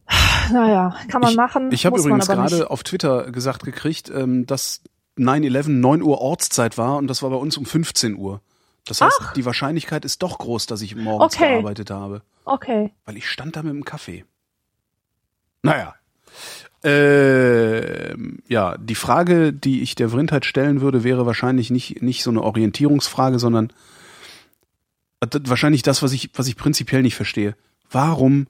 naja, 0.52 0.95
kann 1.10 1.22
man 1.22 1.35
machen. 1.35 1.72
Ich 1.72 1.85
habe 1.85 1.98
übrigens 1.99 2.27
gerade 2.27 2.69
auf 2.69 2.84
Twitter 2.84 3.31
gesagt 3.31 3.64
gekriegt, 3.64 4.10
ähm, 4.11 4.45
dass 4.45 4.81
9-11 5.18 5.69
9 5.69 6.02
Uhr 6.02 6.19
Ortszeit 6.22 6.77
war 6.77 6.98
und 6.98 7.07
das 7.07 7.22
war 7.23 7.30
bei 7.30 7.35
uns 7.35 7.57
um 7.57 7.65
15 7.65 8.15
Uhr. 8.15 8.41
Das 8.85 9.02
heißt, 9.02 9.19
die 9.35 9.45
Wahrscheinlichkeit 9.45 10.06
ist 10.06 10.23
doch 10.23 10.38
groß, 10.38 10.65
dass 10.65 10.81
ich 10.81 10.95
morgens 10.95 11.35
Okay. 11.35 11.53
gearbeitet 11.56 11.91
habe. 11.91 12.22
Okay. 12.45 12.94
Weil 13.06 13.18
ich 13.18 13.30
stand 13.30 13.56
da 13.57 13.64
mit 13.64 13.73
dem 13.73 13.84
Kaffee. 13.84 14.23
Naja. 15.61 15.95
Ähm, 16.84 18.39
ja, 18.48 18.77
die 18.77 18.95
Frage, 18.95 19.52
die 19.52 19.81
ich 19.81 19.95
der 19.95 20.10
Vrindheit 20.10 20.45
stellen 20.45 20.80
würde, 20.80 21.03
wäre 21.03 21.26
wahrscheinlich 21.26 21.69
nicht, 21.69 22.02
nicht 22.02 22.23
so 22.23 22.30
eine 22.30 22.44
Orientierungsfrage, 22.44 23.39
sondern 23.39 23.73
äh, 25.19 25.27
wahrscheinlich 25.44 25.81
das, 25.81 26.02
was 26.02 26.14
ich, 26.14 26.30
was 26.35 26.48
ich 26.48 26.56
prinzipiell 26.56 27.02
nicht 27.02 27.15
verstehe. 27.15 27.56
Warum 27.89 28.48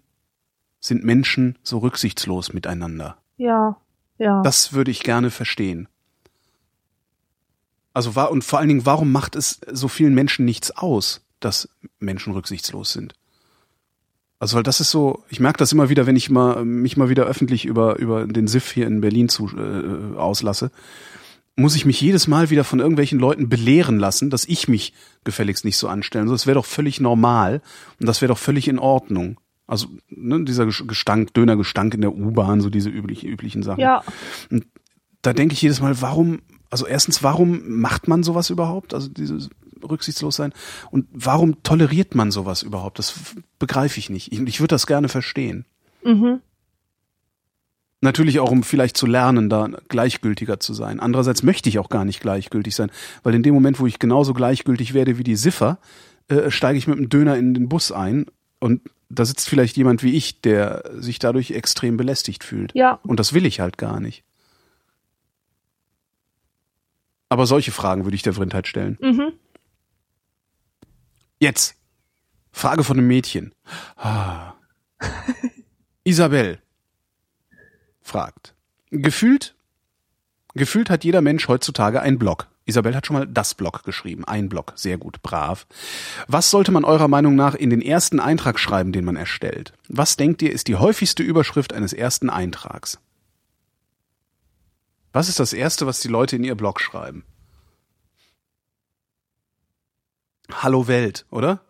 sind 0.79 1.03
Menschen 1.03 1.57
so 1.63 1.79
rücksichtslos 1.79 2.53
miteinander? 2.53 3.17
Ja. 3.37 3.77
Ja. 4.19 4.41
Das 4.43 4.73
würde 4.73 4.91
ich 4.91 5.01
gerne 5.01 5.31
verstehen. 5.31 5.87
Also 7.97 8.15
war, 8.15 8.29
und 8.29 8.43
vor 8.43 8.59
allen 8.59 8.67
Dingen, 8.67 8.85
warum 8.85 9.11
macht 9.11 9.35
es 9.35 9.59
so 9.71 9.87
vielen 9.87 10.13
Menschen 10.13 10.45
nichts 10.45 10.69
aus, 10.69 11.25
dass 11.39 11.67
Menschen 11.97 12.31
rücksichtslos 12.31 12.93
sind? 12.93 13.15
Also, 14.37 14.55
weil 14.55 14.61
das 14.61 14.79
ist 14.79 14.91
so, 14.91 15.23
ich 15.29 15.39
merke 15.39 15.57
das 15.57 15.71
immer 15.71 15.89
wieder, 15.89 16.05
wenn 16.05 16.15
ich 16.15 16.29
mal, 16.29 16.63
mich 16.63 16.95
mal 16.95 17.09
wieder 17.09 17.23
öffentlich 17.23 17.65
über, 17.65 17.97
über 17.97 18.27
den 18.27 18.47
SIF 18.47 18.69
hier 18.71 18.85
in 18.85 19.01
Berlin 19.01 19.29
zu, 19.29 19.49
äh, 19.57 20.15
auslasse, 20.15 20.69
muss 21.55 21.75
ich 21.75 21.87
mich 21.87 21.99
jedes 21.99 22.27
Mal 22.27 22.51
wieder 22.51 22.63
von 22.63 22.79
irgendwelchen 22.79 23.17
Leuten 23.17 23.49
belehren 23.49 23.97
lassen, 23.97 24.29
dass 24.29 24.45
ich 24.45 24.67
mich 24.67 24.93
gefälligst 25.23 25.65
nicht 25.65 25.77
so 25.77 25.87
anstellen. 25.87 26.25
Also, 26.25 26.35
das 26.35 26.45
wäre 26.45 26.59
doch 26.59 26.67
völlig 26.67 26.99
normal 26.99 27.63
und 27.99 28.05
das 28.05 28.21
wäre 28.21 28.31
doch 28.31 28.37
völlig 28.37 28.67
in 28.67 28.77
Ordnung. 28.77 29.39
Also, 29.65 29.87
ne, 30.07 30.43
dieser 30.43 30.67
Gestank, 30.67 31.33
Dönergestank 31.33 31.95
in 31.95 32.01
der 32.01 32.13
U-Bahn, 32.13 32.61
so 32.61 32.69
diese 32.69 32.91
üblich, 32.91 33.25
üblichen 33.25 33.63
Sachen 33.63 33.79
ja. 33.81 34.03
da 35.23 35.33
denke 35.33 35.53
ich 35.53 35.63
jedes 35.63 35.81
Mal, 35.81 35.99
warum, 35.99 36.41
also 36.69 36.85
erstens, 36.85 37.23
warum 37.23 37.79
macht 37.79 38.07
man 38.07 38.23
sowas 38.23 38.49
überhaupt? 38.49 38.93
Also 38.93 39.09
dieses 39.09 39.49
rücksichtslos 39.83 40.35
sein. 40.35 40.53
Und 40.91 41.07
warum 41.11 41.61
toleriert 41.63 42.15
man 42.15 42.31
sowas 42.31 42.63
überhaupt? 42.63 42.99
Das 42.99 43.13
begreife 43.59 43.99
ich 43.99 44.09
nicht. 44.09 44.31
Ich, 44.31 44.39
ich 44.41 44.59
würde 44.59 44.73
das 44.73 44.87
gerne 44.87 45.09
verstehen. 45.09 45.65
Mhm. 46.03 46.41
Natürlich 48.01 48.39
auch, 48.39 48.51
um 48.51 48.61
vielleicht 48.61 48.95
zu 48.95 49.07
lernen, 49.07 49.49
da 49.49 49.69
gleichgültiger 49.89 50.59
zu 50.59 50.73
sein. 50.73 50.99
Andererseits 50.99 51.41
möchte 51.41 51.67
ich 51.69 51.79
auch 51.79 51.89
gar 51.89 52.05
nicht 52.05 52.19
gleichgültig 52.19 52.75
sein, 52.75 52.91
weil 53.23 53.33
in 53.33 53.41
dem 53.41 53.55
Moment, 53.55 53.79
wo 53.79 53.87
ich 53.87 53.97
genauso 53.97 54.33
gleichgültig 54.33 54.93
werde 54.93 55.17
wie 55.17 55.23
die 55.23 55.35
Siffer, 55.35 55.79
äh, 56.27 56.51
steige 56.51 56.77
ich 56.77 56.87
mit 56.87 56.99
dem 56.99 57.09
Döner 57.09 57.37
in 57.37 57.55
den 57.55 57.69
Bus 57.69 57.91
ein 57.91 58.27
und 58.59 58.81
da 59.09 59.25
sitzt 59.25 59.49
vielleicht 59.49 59.77
jemand 59.77 60.03
wie 60.03 60.15
ich, 60.15 60.41
der 60.41 60.83
sich 60.97 61.17
dadurch 61.17 61.51
extrem 61.51 61.97
belästigt 61.97 62.43
fühlt. 62.43 62.73
Ja. 62.75 62.99
Und 63.03 63.19
das 63.19 63.33
will 63.33 63.45
ich 63.45 63.59
halt 63.61 63.77
gar 63.77 63.99
nicht. 63.99 64.23
Aber 67.29 67.45
solche 67.45 67.71
Fragen 67.71 68.05
würde 68.05 68.15
ich 68.15 68.23
der 68.23 68.33
Vrindheit 68.33 68.67
stellen. 68.67 68.97
Mhm. 69.01 69.33
Jetzt. 71.39 71.75
Frage 72.51 72.83
von 72.83 72.97
einem 72.97 73.07
Mädchen. 73.07 73.53
Ah. 73.95 74.53
Isabel 76.03 76.59
fragt. 78.01 78.55
Gefühlt, 78.89 79.55
gefühlt 80.53 80.89
hat 80.89 81.03
jeder 81.03 81.21
Mensch 81.21 81.47
heutzutage 81.47 82.01
einen 82.01 82.17
Blog. 82.17 82.47
Isabel 82.65 82.95
hat 82.95 83.05
schon 83.05 83.15
mal 83.15 83.27
das 83.27 83.53
Blog 83.53 83.83
geschrieben. 83.83 84.25
Ein 84.25 84.49
Blog. 84.49 84.73
Sehr 84.75 84.97
gut. 84.97 85.21
Brav. 85.21 85.67
Was 86.27 86.51
sollte 86.51 86.71
man 86.71 86.83
eurer 86.83 87.07
Meinung 87.07 87.35
nach 87.35 87.55
in 87.55 87.69
den 87.69 87.81
ersten 87.81 88.19
Eintrag 88.19 88.59
schreiben, 88.59 88.91
den 88.91 89.05
man 89.05 89.15
erstellt? 89.15 89.73
Was 89.87 90.17
denkt 90.17 90.41
ihr, 90.41 90.51
ist 90.51 90.67
die 90.67 90.75
häufigste 90.75 91.23
Überschrift 91.23 91.73
eines 91.73 91.93
ersten 91.93 92.29
Eintrags? 92.29 92.99
Was 95.17 95.29
ist 95.29 95.39
das 95.39 95.51
erste, 95.51 95.87
was 95.87 95.99
die 95.99 96.09
Leute 96.09 96.35
in 96.35 96.43
ihr 96.43 96.53
Blog 96.53 96.79
schreiben? 96.79 97.25
Hallo 100.53 100.87
Welt, 100.87 101.25
oder? 101.31 101.61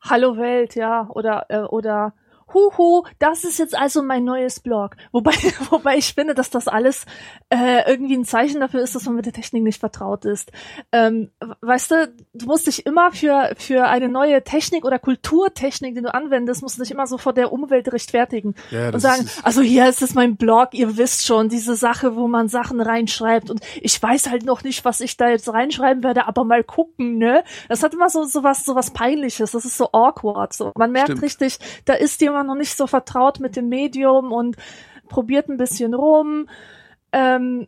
Hallo 0.00 0.36
Welt, 0.36 0.76
ja. 0.76 1.08
Oder, 1.10 1.46
äh, 1.48 1.62
oder 1.62 2.14
Huhu, 2.52 3.04
das 3.18 3.44
ist 3.44 3.58
jetzt 3.58 3.76
also 3.76 4.02
mein 4.02 4.24
neues 4.24 4.60
Blog. 4.60 4.96
Wobei, 5.12 5.32
wobei 5.70 5.96
ich 5.96 6.14
finde, 6.14 6.34
dass 6.34 6.50
das 6.50 6.68
alles 6.68 7.04
äh, 7.50 7.88
irgendwie 7.90 8.16
ein 8.16 8.24
Zeichen 8.24 8.60
dafür 8.60 8.80
ist, 8.80 8.94
dass 8.94 9.04
man 9.04 9.16
mit 9.16 9.26
der 9.26 9.32
Technik 9.32 9.62
nicht 9.62 9.80
vertraut 9.80 10.24
ist. 10.24 10.50
Ähm, 10.92 11.30
weißt 11.60 11.90
du, 11.90 12.12
du 12.34 12.46
musst 12.46 12.66
dich 12.66 12.86
immer 12.86 13.12
für, 13.12 13.52
für 13.58 13.86
eine 13.86 14.08
neue 14.08 14.42
Technik 14.44 14.84
oder 14.84 14.98
Kulturtechnik, 14.98 15.94
die 15.94 16.02
du 16.02 16.12
anwendest, 16.12 16.62
musst 16.62 16.78
du 16.78 16.82
dich 16.82 16.90
immer 16.90 17.06
so 17.06 17.18
vor 17.18 17.32
der 17.32 17.52
Umwelt 17.52 17.92
rechtfertigen. 17.92 18.54
Ja, 18.70 18.88
und 18.90 19.00
sagen, 19.00 19.28
also 19.42 19.60
hier 19.60 19.88
ist 19.88 20.02
es 20.02 20.14
mein 20.14 20.36
Blog, 20.36 20.70
ihr 20.72 20.96
wisst 20.96 21.26
schon, 21.26 21.48
diese 21.48 21.76
Sache, 21.76 22.16
wo 22.16 22.28
man 22.28 22.48
Sachen 22.48 22.80
reinschreibt 22.80 23.50
und 23.50 23.60
ich 23.80 24.00
weiß 24.02 24.30
halt 24.30 24.44
noch 24.44 24.62
nicht, 24.62 24.84
was 24.84 25.00
ich 25.00 25.16
da 25.16 25.28
jetzt 25.28 25.52
reinschreiben 25.52 26.02
werde, 26.02 26.26
aber 26.26 26.44
mal 26.44 26.64
gucken, 26.64 27.18
ne? 27.18 27.44
Das 27.68 27.82
hat 27.82 27.94
immer 27.94 28.08
so, 28.08 28.24
so 28.24 28.42
was, 28.42 28.64
so 28.64 28.74
was 28.74 28.90
peinliches, 28.90 29.52
das 29.52 29.64
ist 29.64 29.76
so 29.76 29.90
awkward, 29.92 30.52
so. 30.52 30.72
Man 30.76 30.92
merkt 30.92 31.10
Stimmt. 31.10 31.22
richtig, 31.22 31.58
da 31.84 31.94
ist 31.94 32.20
jemand 32.20 32.37
noch 32.44 32.54
nicht 32.54 32.76
so 32.76 32.86
vertraut 32.86 33.40
mit 33.40 33.56
dem 33.56 33.68
Medium 33.68 34.32
und 34.32 34.56
probiert 35.08 35.48
ein 35.48 35.56
bisschen 35.56 35.94
rum. 35.94 36.48
Ähm, 37.12 37.66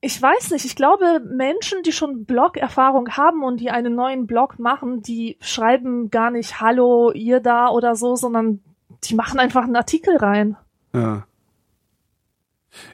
ich 0.00 0.20
weiß 0.20 0.50
nicht, 0.50 0.66
ich 0.66 0.76
glaube, 0.76 1.20
Menschen, 1.24 1.82
die 1.82 1.92
schon 1.92 2.26
Blog-Erfahrung 2.26 3.08
haben 3.10 3.42
und 3.42 3.58
die 3.58 3.70
einen 3.70 3.94
neuen 3.94 4.26
Blog 4.26 4.58
machen, 4.58 5.00
die 5.00 5.38
schreiben 5.40 6.10
gar 6.10 6.30
nicht 6.30 6.60
Hallo, 6.60 7.10
ihr 7.10 7.40
da 7.40 7.68
oder 7.68 7.96
so, 7.96 8.14
sondern 8.14 8.60
die 9.04 9.14
machen 9.14 9.40
einfach 9.40 9.64
einen 9.64 9.76
Artikel 9.76 10.18
rein. 10.18 10.56
Ja. 10.92 11.26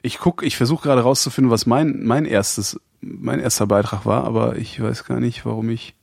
Ich 0.01 0.19
guck, 0.19 0.41
ich 0.43 0.55
versuche 0.55 0.83
gerade 0.83 1.01
rauszufinden, 1.01 1.51
was 1.51 1.65
mein 1.65 2.03
mein 2.03 2.25
erstes 2.25 2.79
mein 3.01 3.39
erster 3.39 3.67
Beitrag 3.67 4.05
war, 4.05 4.23
aber 4.23 4.55
ich 4.55 4.81
weiß 4.81 5.03
gar 5.03 5.19
nicht, 5.19 5.45
warum 5.45 5.69
ich 5.69 5.95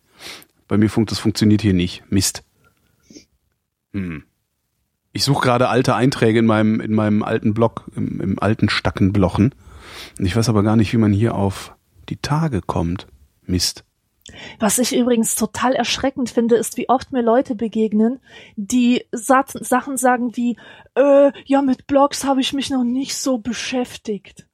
bei 0.66 0.76
mir 0.76 0.90
funkt 0.90 1.10
das 1.10 1.18
funktioniert 1.18 1.62
hier 1.62 1.74
nicht. 1.74 2.04
Mist. 2.10 2.44
Hm. 3.92 4.24
Ich 5.12 5.24
suche 5.24 5.42
gerade 5.42 5.68
alte 5.68 5.94
Einträge 5.94 6.38
in 6.38 6.46
meinem 6.46 6.80
in 6.80 6.94
meinem 6.94 7.22
alten 7.22 7.54
Blog 7.54 7.84
im, 7.96 8.20
im 8.20 8.38
alten 8.38 8.68
Stackenblochen. 8.68 9.54
Ich 10.18 10.36
weiß 10.36 10.48
aber 10.48 10.62
gar 10.62 10.76
nicht, 10.76 10.92
wie 10.92 10.98
man 10.98 11.12
hier 11.12 11.34
auf 11.34 11.74
die 12.08 12.16
Tage 12.16 12.60
kommt. 12.60 13.06
Mist. 13.46 13.84
Was 14.58 14.78
ich 14.78 14.94
übrigens 14.94 15.34
total 15.34 15.74
erschreckend 15.74 16.30
finde, 16.30 16.56
ist, 16.56 16.76
wie 16.76 16.88
oft 16.88 17.12
mir 17.12 17.22
Leute 17.22 17.54
begegnen, 17.54 18.20
die 18.56 19.04
Sachen 19.10 19.96
sagen 19.96 20.36
wie, 20.36 20.56
äh, 20.94 21.32
ja, 21.46 21.62
mit 21.62 21.86
Blogs 21.86 22.24
habe 22.24 22.40
ich 22.40 22.52
mich 22.52 22.70
noch 22.70 22.84
nicht 22.84 23.16
so 23.16 23.38
beschäftigt. 23.38 24.47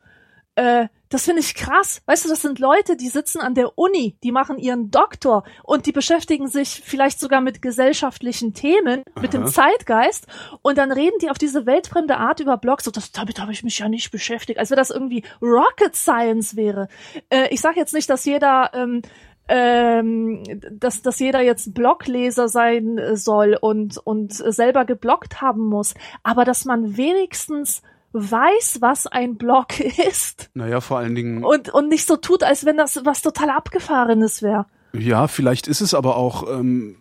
Äh, 0.56 0.88
das 1.08 1.26
finde 1.26 1.42
ich 1.42 1.54
krass. 1.54 2.02
Weißt 2.06 2.24
du, 2.24 2.28
das 2.28 2.42
sind 2.42 2.58
Leute, 2.58 2.96
die 2.96 3.08
sitzen 3.08 3.40
an 3.40 3.54
der 3.54 3.78
Uni, 3.78 4.16
die 4.24 4.32
machen 4.32 4.58
ihren 4.58 4.90
Doktor 4.90 5.44
und 5.62 5.86
die 5.86 5.92
beschäftigen 5.92 6.48
sich 6.48 6.82
vielleicht 6.84 7.20
sogar 7.20 7.40
mit 7.40 7.62
gesellschaftlichen 7.62 8.52
Themen, 8.52 9.04
mit 9.20 9.32
dem 9.32 9.44
Aha. 9.44 9.50
Zeitgeist 9.50 10.26
und 10.62 10.76
dann 10.76 10.90
reden 10.90 11.18
die 11.20 11.30
auf 11.30 11.38
diese 11.38 11.66
weltfremde 11.66 12.16
Art 12.16 12.40
über 12.40 12.56
Blogs. 12.56 12.84
So, 12.84 12.90
das, 12.90 13.12
damit 13.12 13.40
habe 13.40 13.52
ich 13.52 13.62
mich 13.62 13.78
ja 13.78 13.88
nicht 13.88 14.10
beschäftigt, 14.10 14.58
als 14.58 14.70
wenn 14.70 14.76
das 14.76 14.90
irgendwie 14.90 15.22
Rocket 15.40 15.94
Science 15.94 16.56
wäre. 16.56 16.88
Äh, 17.30 17.48
ich 17.50 17.60
sage 17.60 17.78
jetzt 17.78 17.94
nicht, 17.94 18.10
dass 18.10 18.24
jeder 18.24 18.70
ähm, 18.74 19.02
ähm, 19.46 20.42
dass, 20.70 21.02
dass 21.02 21.18
jeder 21.18 21.42
jetzt 21.42 21.74
Blogleser 21.74 22.48
sein 22.48 22.98
äh, 22.98 23.16
soll 23.16 23.56
und, 23.60 23.98
und 23.98 24.32
selber 24.32 24.84
gebloggt 24.84 25.42
haben 25.42 25.68
muss, 25.68 25.94
aber 26.22 26.44
dass 26.44 26.64
man 26.64 26.96
wenigstens 26.96 27.82
weiß, 28.14 28.78
was 28.80 29.06
ein 29.06 29.36
Blog 29.36 29.78
ist 30.08 30.50
Naja, 30.54 30.80
vor 30.80 30.98
allen 30.98 31.14
Dingen, 31.14 31.44
und, 31.44 31.68
und 31.68 31.88
nicht 31.88 32.06
so 32.06 32.16
tut, 32.16 32.42
als 32.42 32.64
wenn 32.64 32.76
das 32.76 33.00
was 33.04 33.22
total 33.22 33.50
Abgefahrenes 33.50 34.42
wäre. 34.42 34.66
ja, 34.92 35.28
vielleicht 35.28 35.66
ist 35.66 35.80
es 35.80 35.92
aber 35.92 36.16
auch 36.16 36.48
ähm, 36.50 36.96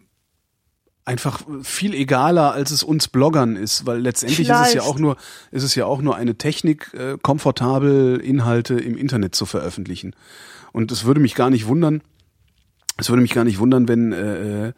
einfach 1.05 1.41
viel 1.61 1.93
egaler, 1.93 2.53
als 2.53 2.71
es 2.71 2.83
uns 2.83 3.07
Bloggern 3.07 3.55
ist, 3.55 3.85
weil 3.85 3.99
letztendlich 3.99 4.49
ist 4.49 4.67
es 4.67 4.73
ja 4.73 4.81
auch 4.83 4.97
nur, 4.97 5.17
ist 5.51 5.63
es 5.63 5.75
ja 5.75 5.85
auch 5.85 6.01
nur 6.01 6.15
eine 6.15 6.35
Technik, 6.35 6.93
äh, 6.93 7.17
komfortabel 7.21 8.19
Inhalte 8.19 8.75
im 8.75 8.97
Internet 8.97 9.35
zu 9.35 9.45
veröffentlichen. 9.45 10.15
Und 10.71 10.91
es 10.91 11.05
würde 11.05 11.19
mich 11.19 11.35
gar 11.35 11.49
nicht 11.49 11.67
wundern, 11.67 12.01
es 12.97 13.09
würde 13.09 13.21
mich 13.21 13.33
gar 13.33 13.43
nicht 13.43 13.59
wundern, 13.59 13.87
wenn 13.87 14.13
äh, 14.13 14.67
äh, 14.69 14.73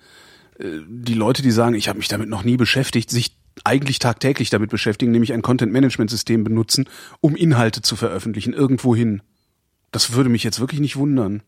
die 0.87 1.13
Leute, 1.13 1.41
die 1.41 1.51
sagen, 1.51 1.75
ich 1.75 1.89
habe 1.89 1.99
mich 1.99 2.07
damit 2.07 2.29
noch 2.29 2.43
nie 2.43 2.57
beschäftigt, 2.57 3.09
sich 3.09 3.37
eigentlich 3.63 3.99
tagtäglich 3.99 4.49
damit 4.49 4.69
beschäftigen, 4.69 5.11
nämlich 5.11 5.33
ein 5.33 5.41
Content-Management-System 5.41 6.43
benutzen, 6.43 6.89
um 7.21 7.35
Inhalte 7.35 7.81
zu 7.81 7.95
veröffentlichen, 7.95 8.53
irgendwohin. 8.53 9.21
Das 9.91 10.13
würde 10.13 10.29
mich 10.29 10.43
jetzt 10.43 10.59
wirklich 10.59 10.81
nicht 10.81 10.97
wundern. 10.97 11.41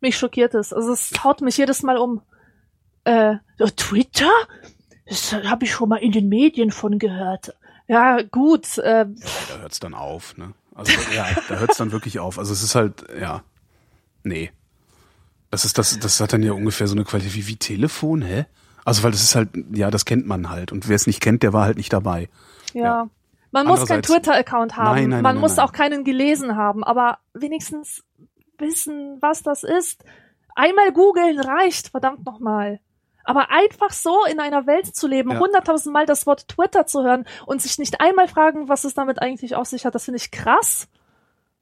Mich 0.00 0.16
schockiert 0.16 0.54
es. 0.54 0.72
Also 0.72 0.92
es 0.92 1.12
haut 1.24 1.40
mich 1.40 1.56
jedes 1.56 1.82
Mal 1.82 1.96
um. 1.96 2.22
Äh, 3.04 3.36
Twitter? 3.76 4.30
Das 5.06 5.32
habe 5.32 5.64
ich 5.64 5.72
schon 5.72 5.88
mal 5.88 5.96
in 5.96 6.12
den 6.12 6.28
Medien 6.28 6.70
von 6.70 6.98
gehört. 6.98 7.54
Ja, 7.88 8.22
gut. 8.22 8.78
Äh, 8.78 9.06
da 9.48 9.58
hört's 9.60 9.80
dann 9.80 9.94
auf, 9.94 10.36
ne? 10.36 10.52
Also 10.74 10.92
ja, 11.14 11.26
da 11.48 11.58
hört's 11.58 11.78
dann 11.78 11.90
wirklich 11.90 12.20
auf. 12.20 12.38
Also 12.38 12.52
es 12.52 12.62
ist 12.62 12.74
halt, 12.74 13.04
ja, 13.18 13.42
nee. 14.22 14.52
Das 15.50 15.64
ist 15.64 15.78
das, 15.78 15.98
das 15.98 16.20
hat 16.20 16.32
dann 16.32 16.42
ja 16.42 16.52
ungefähr 16.52 16.86
so 16.86 16.94
eine 16.94 17.04
Qualität 17.04 17.34
wie, 17.34 17.46
wie 17.48 17.56
Telefon, 17.56 18.22
hä? 18.22 18.44
Also 18.88 19.02
weil 19.04 19.10
das 19.12 19.22
ist 19.22 19.34
halt, 19.34 19.50
ja, 19.72 19.90
das 19.90 20.04
kennt 20.04 20.26
man 20.26 20.50
halt. 20.50 20.72
Und 20.72 20.88
wer 20.88 20.96
es 20.96 21.06
nicht 21.06 21.20
kennt, 21.20 21.42
der 21.42 21.52
war 21.52 21.64
halt 21.64 21.76
nicht 21.76 21.92
dabei. 21.92 22.28
Ja. 22.72 22.82
Ja. 22.84 23.10
Man 23.50 23.66
muss 23.66 23.86
keinen 23.86 24.02
Twitter-Account 24.02 24.76
haben. 24.76 24.94
Nein, 24.96 25.08
nein, 25.08 25.22
Man 25.22 25.36
nein, 25.36 25.40
muss 25.40 25.58
auch 25.58 25.72
keinen 25.72 26.04
gelesen 26.04 26.56
haben, 26.56 26.84
aber 26.84 27.18
wenigstens 27.32 28.04
wissen, 28.58 29.16
was 29.20 29.42
das 29.42 29.62
ist. 29.62 30.04
Einmal 30.54 30.92
googeln 30.92 31.40
reicht, 31.40 31.88
verdammt 31.88 32.26
nochmal. 32.26 32.80
Aber 33.24 33.50
einfach 33.50 33.90
so 33.90 34.24
in 34.30 34.40
einer 34.40 34.66
Welt 34.66 34.94
zu 34.94 35.06
leben, 35.06 35.30
Ja. 35.32 35.38
hunderttausendmal 35.38 36.04
das 36.06 36.26
Wort 36.26 36.48
Twitter 36.48 36.86
zu 36.86 37.04
hören 37.04 37.26
und 37.46 37.62
sich 37.62 37.78
nicht 37.78 38.00
einmal 38.00 38.26
fragen, 38.28 38.68
was 38.68 38.84
es 38.84 38.94
damit 38.94 39.22
eigentlich 39.22 39.54
auf 39.54 39.66
sich 39.66 39.86
hat, 39.86 39.94
das 39.94 40.04
finde 40.06 40.16
ich 40.16 40.30
krass. 40.30 40.88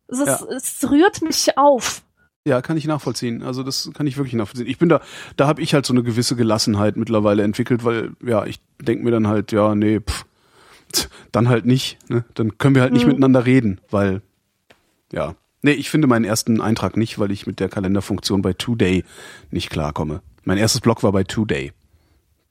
Ist, 0.08 0.26
Ja. 0.26 0.38
es 0.56 0.88
rührt 0.90 1.22
mich 1.22 1.58
auf. 1.58 2.02
Ja, 2.46 2.62
kann 2.62 2.76
ich 2.76 2.86
nachvollziehen. 2.86 3.42
Also 3.42 3.64
das 3.64 3.90
kann 3.92 4.06
ich 4.06 4.16
wirklich 4.16 4.34
nachvollziehen. 4.34 4.68
Ich 4.68 4.78
bin 4.78 4.88
da, 4.88 5.00
da 5.36 5.48
habe 5.48 5.60
ich 5.62 5.74
halt 5.74 5.84
so 5.84 5.92
eine 5.92 6.04
gewisse 6.04 6.36
Gelassenheit 6.36 6.96
mittlerweile 6.96 7.42
entwickelt, 7.42 7.84
weil 7.84 8.12
ja, 8.24 8.46
ich 8.46 8.60
denk 8.80 9.02
mir 9.02 9.10
dann 9.10 9.26
halt, 9.26 9.50
ja, 9.50 9.74
nee, 9.74 9.98
pff, 9.98 10.24
dann 11.32 11.48
halt 11.48 11.66
nicht. 11.66 11.98
Ne? 12.08 12.24
Dann 12.34 12.56
können 12.58 12.76
wir 12.76 12.82
halt 12.82 12.92
nicht 12.92 13.02
Mhm. 13.02 13.08
miteinander 13.08 13.46
reden, 13.46 13.80
weil 13.90 14.22
ja, 15.12 15.34
nee, 15.62 15.72
ich 15.72 15.90
finde 15.90 16.06
meinen 16.06 16.24
ersten 16.24 16.60
Eintrag 16.60 16.96
nicht, 16.96 17.18
weil 17.18 17.32
ich 17.32 17.48
mit 17.48 17.58
der 17.58 17.68
Kalenderfunktion 17.68 18.42
bei 18.42 18.52
Today 18.52 19.02
nicht 19.50 19.68
klarkomme. 19.70 20.22
Mein 20.44 20.58
erstes 20.58 20.80
Blog 20.80 21.02
war 21.02 21.10
bei 21.10 21.24
Today. 21.24 21.72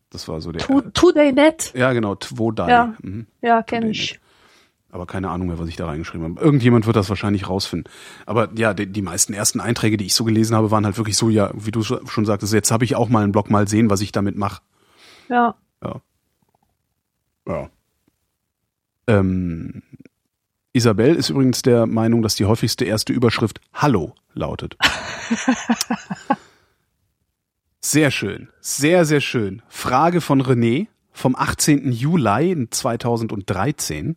Das 0.10 0.28
war 0.28 0.42
so 0.42 0.52
der. 0.52 0.62
To 0.62 0.82
TodayNet. 0.82 1.72
ja, 1.74 1.94
genau, 1.94 2.16
Twodai. 2.16 2.70
Ja. 2.70 2.96
Mhm. 3.02 3.28
Ja, 3.42 3.64
kenne 3.64 3.92
ich. 3.92 4.20
Aber 4.96 5.06
keine 5.06 5.30
Ahnung 5.30 5.48
mehr, 5.48 5.60
was 5.60 5.68
ich 5.68 5.76
da 5.76 5.88
reingeschrieben 5.88 6.26
habe. 6.26 6.42
Irgendjemand 6.42 6.86
wird 6.86 6.96
das 6.96 7.10
wahrscheinlich 7.10 7.50
rausfinden. 7.50 7.92
Aber 8.26 8.48
ja, 8.56 8.74
die, 8.74 8.88
die 8.88 9.02
meisten 9.02 9.34
ersten 9.34 9.60
Einträge, 9.60 9.98
die 9.98 10.06
ich 10.06 10.16
so 10.16 10.24
gelesen 10.24 10.56
habe, 10.56 10.72
waren 10.72 10.86
halt 10.86 10.96
wirklich 10.96 11.18
so, 11.18 11.28
ja, 11.28 11.52
wie 11.54 11.72
du 11.72 11.84
schon 11.84 12.24
sagtest, 12.24 12.54
jetzt 12.54 12.72
habe 12.72 12.86
ich 12.86 12.96
auch 12.96 13.10
mal 13.10 13.22
einen 13.22 13.34
Blog 13.34 13.50
mal 13.50 13.68
sehen, 13.68 13.90
was 13.90 14.00
ich 14.00 14.14
damit 14.14 14.38
mache. 14.38 14.62
Ja. 15.28 15.54
Ja. 17.46 17.70
Ähm, 19.08 19.84
Isabel 20.72 21.16
ist 21.16 21.30
übrigens 21.30 21.62
der 21.62 21.88
Meinung, 21.88 22.22
dass 22.22 22.36
die 22.36 22.46
häufigste 22.46 22.86
erste 22.86 23.12
Überschrift 23.12 23.60
Hallo 23.74 24.16
lautet. 24.34 24.78
sehr 27.82 28.12
schön, 28.12 28.48
sehr, 28.62 29.04
sehr 29.04 29.20
schön. 29.20 29.62
Frage 29.68 30.22
von 30.22 30.42
René 30.42 30.88
vom 31.12 31.36
18. 31.36 31.92
Juli 31.92 32.70
2013. 32.70 34.16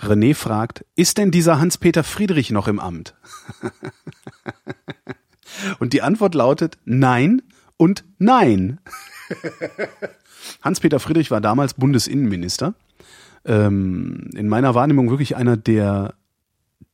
René 0.00 0.34
fragt, 0.34 0.84
ist 0.94 1.18
denn 1.18 1.30
dieser 1.30 1.60
Hans-Peter 1.60 2.04
Friedrich 2.04 2.50
noch 2.50 2.68
im 2.68 2.80
Amt? 2.80 3.14
und 5.78 5.92
die 5.92 6.02
Antwort 6.02 6.34
lautet 6.34 6.78
nein 6.84 7.42
und 7.76 8.04
nein. 8.18 8.80
Hans-Peter 10.62 11.00
Friedrich 11.00 11.30
war 11.30 11.40
damals 11.40 11.74
Bundesinnenminister. 11.74 12.74
Ähm, 13.44 14.30
in 14.34 14.48
meiner 14.48 14.74
Wahrnehmung 14.74 15.10
wirklich 15.10 15.36
einer 15.36 15.56
der 15.56 16.14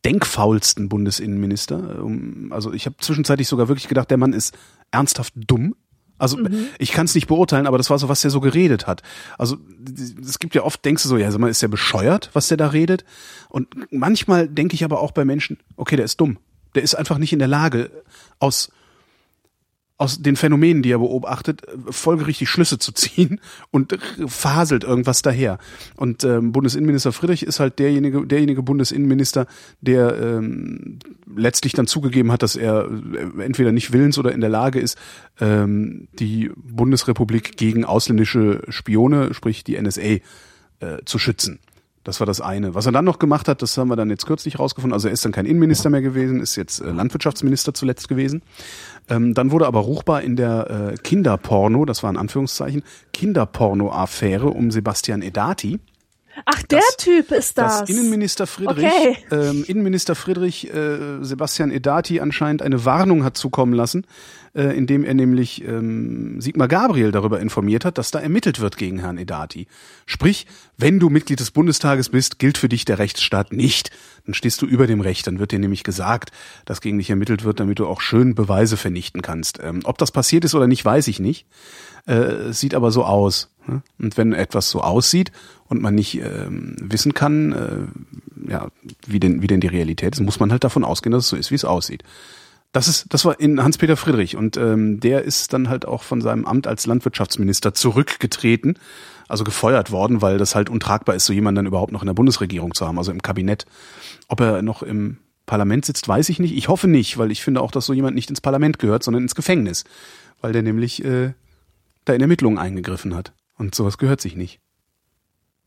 denkfaulsten 0.05 0.89
Bundesinnenminister. 0.89 2.05
Also 2.51 2.73
ich 2.73 2.87
habe 2.87 2.97
zwischenzeitlich 2.99 3.49
sogar 3.49 3.69
wirklich 3.69 3.89
gedacht, 3.89 4.11
der 4.11 4.19
Mann 4.19 4.33
ist 4.33 4.57
ernsthaft 4.91 5.33
dumm. 5.35 5.75
Also 6.19 6.37
mhm. 6.37 6.69
ich 6.79 6.93
kann 6.93 7.07
es 7.07 7.15
nicht 7.15 7.27
beurteilen, 7.27 7.67
aber 7.67 7.79
das 7.79 7.91
war 7.91 7.99
so, 7.99 8.09
was 8.09 8.21
der 8.21 8.31
so 8.31 8.41
geredet 8.41 8.87
hat. 8.87 9.03
Also 9.37 9.57
es 10.23 10.39
gibt 10.39 10.55
ja 10.55 10.63
oft, 10.63 10.85
denkst 10.85 11.03
du 11.03 11.09
so, 11.09 11.17
ja, 11.17 11.31
sag 11.31 11.41
mal, 11.41 11.51
ist 11.51 11.63
der 11.63 11.69
bescheuert, 11.69 12.31
was 12.33 12.49
der 12.49 12.57
da 12.57 12.69
redet? 12.69 13.05
Und 13.49 13.69
manchmal 13.91 14.49
denke 14.49 14.75
ich 14.75 14.85
aber 14.85 15.01
auch 15.01 15.13
bei 15.13 15.25
Menschen, 15.25 15.59
okay, 15.77 15.97
der 15.97 16.05
ist 16.05 16.21
dumm. 16.21 16.39
Der 16.75 16.83
ist 16.83 16.95
einfach 16.95 17.19
nicht 17.19 17.33
in 17.33 17.39
der 17.39 17.49
Lage, 17.49 17.91
aus 18.39 18.71
aus 19.97 20.21
den 20.21 20.35
Phänomenen, 20.35 20.83
die 20.83 20.91
er 20.91 20.99
beobachtet, 20.99 21.63
folgerichtig 21.89 22.49
Schlüsse 22.49 22.79
zu 22.79 22.93
ziehen 22.93 23.41
und 23.71 23.97
faselt 24.27 24.83
irgendwas 24.83 25.23
daher. 25.23 25.59
Und 25.97 26.25
ähm, 26.25 26.51
Bundesinnenminister 26.51 27.13
Friedrich 27.13 27.45
ist 27.45 27.61
halt 27.61 27.79
derjenige, 27.79 28.27
derjenige 28.27 28.63
Bundesinnenminister, 28.63 29.47
der 29.81 30.19
ähm, 30.21 30.99
letztlich 31.35 31.75
dann 31.75 31.87
zugegeben 31.87 32.33
hat, 32.33 32.43
dass 32.43 32.57
er 32.57 32.89
äh, 32.89 33.43
entweder 33.43 33.71
nicht 33.71 33.93
willens 33.93 34.19
oder 34.19 34.33
in 34.33 34.41
der 34.41 34.51
Lage 34.51 34.81
ist, 34.81 34.99
ähm, 35.41 36.09
die 36.19 36.51
Bundesrepublik 36.57 37.57
gegen 37.57 37.85
ausländische 37.85 38.63
Spione, 38.69 39.33
sprich 39.33 39.63
die 39.63 39.81
NSA, 39.81 40.01
äh, 40.01 40.21
zu 41.05 41.21
schützen. 41.21 41.61
Das 42.05 42.21
war 42.21 42.27
das 42.27 42.43
eine. 42.43 42.75
Was 42.75 42.85
er 42.87 42.93
dann 42.93 43.07
noch 43.07 43.19
gemacht 43.19 43.49
hat, 43.49 43.63
das 43.63 43.77
haben 43.79 43.89
wir 43.89 43.97
dann 43.97 44.11
jetzt 44.11 44.27
kürzlich 44.27 44.59
rausgefunden. 44.59 44.93
Also 44.93 45.09
er 45.09 45.15
ist 45.15 45.25
dann 45.25 45.33
kein 45.33 45.47
Innenminister 45.47 45.89
mehr 45.89 46.03
gewesen, 46.03 46.41
ist 46.41 46.55
jetzt 46.57 46.81
äh, 46.81 46.91
Landwirtschaftsminister 46.91 47.73
zuletzt 47.73 48.09
gewesen. 48.09 48.43
Ähm, 49.09 49.33
dann 49.35 49.51
wurde 49.51 49.67
aber 49.67 49.81
ruchbar 49.81 50.23
in 50.23 50.37
der 50.37 50.93
äh, 50.93 50.97
Kinderporno, 50.99 51.87
das 51.87 52.03
war 52.03 52.11
in 52.11 52.19
Anführungszeichen, 52.19 52.83
Kinderporno-Affäre 53.13 54.49
um 54.49 54.71
Sebastian 54.71 55.23
Edati. 55.23 55.81
Ach, 56.47 56.63
der 56.65 56.81
das, 56.81 56.97
Typ 56.99 57.31
ist 57.31 57.57
das. 57.59 57.81
Dass 57.81 57.91
Innenminister 57.91 58.47
Friedrich, 58.47 58.85
okay. 58.85 59.17
ähm, 59.31 59.65
Innenminister 59.67 60.15
Friedrich 60.15 60.73
äh, 60.73 61.23
Sebastian 61.23 61.71
Edati 61.71 62.21
anscheinend 62.21 62.61
eine 62.61 62.85
Warnung 62.85 63.25
hat 63.25 63.37
zukommen 63.37 63.73
lassen, 63.73 64.05
äh, 64.55 64.77
indem 64.77 65.05
er 65.05 65.15
nämlich 65.15 65.65
ähm, 65.65 66.41
Sigmar 66.41 66.69
Gabriel 66.69 67.11
darüber 67.11 67.41
informiert 67.41 67.85
hat, 67.85 67.99
dass 67.99 68.11
da 68.11 68.21
ermittelt 68.21 68.61
wird 68.61 68.77
gegen 68.77 69.01
Herrn 69.01 69.19
Edati. 69.19 69.67
Sprich, 70.07 70.47
wenn 70.79 71.01
du 71.01 71.11
Mitglied 71.11 71.41
des 71.41 71.51
Bundestages 71.51 72.09
bist, 72.09 72.39
gilt 72.39 72.59
für 72.59 72.69
dich 72.69 72.85
der 72.85 72.99
Rechtsstaat 72.99 73.53
nicht. 73.53 73.91
Dann 74.27 74.35
stehst 74.35 74.63
du 74.63 74.67
über 74.67 74.87
dem 74.87 75.01
Recht. 75.01 75.27
Dann 75.27 75.39
wird 75.39 75.53
dir 75.53 75.59
nämlich 75.59 75.83
gesagt, 75.83 76.31
dass 76.65 76.81
gegen 76.81 76.99
dich 76.99 77.11
ermittelt 77.11 77.45
wird, 77.45 77.61
damit 77.61 77.79
du 77.79 77.87
auch 77.87 78.01
schön 78.01 78.35
Beweise 78.35 78.77
vernichten 78.77 79.23
kannst. 79.23 79.59
Ähm, 79.63 79.81
ob 79.85 79.99
das 79.99 80.13
passiert 80.13 80.45
ist 80.45 80.55
oder 80.55 80.67
nicht, 80.67 80.85
weiß 80.85 81.09
ich 81.09 81.19
nicht. 81.19 81.47
Äh, 82.07 82.53
sieht 82.53 82.75
aber 82.75 82.91
so 82.91 83.05
aus. 83.05 83.51
Ne? 83.67 83.83
Und 83.99 84.17
wenn 84.17 84.33
etwas 84.35 84.71
so 84.71 84.83
aussieht 84.83 85.33
und 85.69 85.81
man 85.81 85.95
nicht 85.95 86.21
ähm, 86.21 86.77
wissen 86.79 87.15
kann, 87.15 87.53
äh, 87.53 88.51
ja, 88.51 88.69
wie 89.07 89.21
denn, 89.21 89.43
wie 89.43 89.47
denn 89.47 89.61
die 89.61 89.69
Realität 89.69 90.15
ist, 90.15 90.21
muss 90.21 90.39
man 90.39 90.53
halt 90.53 90.65
davon 90.65 90.85
ausgehen, 90.85 91.13
dass 91.13 91.25
es 91.25 91.31
so 91.31 91.37
ist, 91.37 91.51
wie 91.51 91.57
es 91.57 91.65
aussieht. 91.65 92.05
Das 92.75 92.89
ist, 92.89 93.07
das 93.15 93.25
war 93.25 93.39
in 93.39 93.63
Hans-Peter 93.63 93.97
Friedrich 93.97 94.35
und 94.35 94.57
ähm, 94.57 94.99
der 94.99 95.23
ist 95.23 95.53
dann 95.53 95.69
halt 95.69 95.87
auch 95.87 96.03
von 96.03 96.21
seinem 96.21 96.45
Amt 96.45 96.67
als 96.67 96.87
Landwirtschaftsminister 96.87 97.73
zurückgetreten, 97.73 98.81
also 99.29 99.45
gefeuert 99.45 99.93
worden, 99.93 100.23
weil 100.23 100.39
das 100.39 100.57
halt 100.57 100.69
untragbar 100.69 101.15
ist, 101.15 101.25
so 101.25 101.33
jemanden 101.33 101.55
dann 101.55 101.67
überhaupt 101.67 101.93
noch 101.93 102.03
in 102.03 102.07
der 102.07 102.15
Bundesregierung 102.15 102.75
zu 102.75 102.85
haben, 102.85 102.99
also 102.99 103.13
im 103.13 103.23
Kabinett. 103.23 103.65
Ob 104.27 104.41
er 104.41 104.61
noch 104.63 104.83
im 104.83 105.19
Parlament 105.47 105.85
sitzt, 105.85 106.09
weiß 106.09 106.29
ich 106.31 106.41
nicht. 106.41 106.53
Ich 106.57 106.67
hoffe 106.67 106.89
nicht, 106.89 107.17
weil 107.17 107.31
ich 107.31 107.45
finde 107.45 107.61
auch, 107.61 107.71
dass 107.71 107.87
so 107.87 107.93
jemand 107.93 108.17
nicht 108.17 108.29
ins 108.29 108.41
Parlament 108.41 108.81
gehört, 108.81 109.05
sondern 109.05 109.23
ins 109.23 109.37
Gefängnis, 109.37 109.85
weil 110.41 110.53
der 110.53 110.63
nämlich 110.63 111.05
äh, 111.05 111.33
da 112.05 112.13
in 112.13 112.23
Ermittlungen 112.23 112.59
eingegriffen 112.59 113.15
hat. 113.15 113.35
Und 113.57 113.77
sowas 113.77 113.99
gehört 113.99 114.21
sich 114.21 114.35
nicht. 114.35 114.59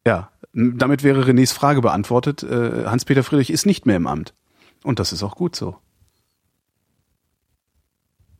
Ja, 0.05 0.29
damit 0.51 1.03
wäre 1.03 1.23
Renés 1.23 1.53
Frage 1.53 1.79
beantwortet. 1.79 2.43
Äh, 2.43 2.83
Hans-Peter 2.85 3.23
Friedrich 3.23 3.49
ist 3.49 3.65
nicht 3.65 3.85
mehr 3.85 3.95
im 3.95 4.07
Amt. 4.07 4.33
Und 4.83 4.99
das 4.99 5.13
ist 5.13 5.23
auch 5.23 5.35
gut 5.35 5.55
so. 5.55 5.77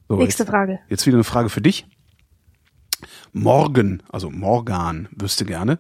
So 0.07 0.15
Nächste 0.15 0.43
jetzt, 0.43 0.49
Frage. 0.49 0.79
Jetzt 0.89 1.05
wieder 1.05 1.17
eine 1.17 1.23
Frage 1.23 1.49
für 1.49 1.61
dich. 1.61 1.85
Morgen, 3.34 4.01
also 4.09 4.29
Morgan, 4.29 5.07
wüsste 5.11 5.45
gerne. 5.45 5.79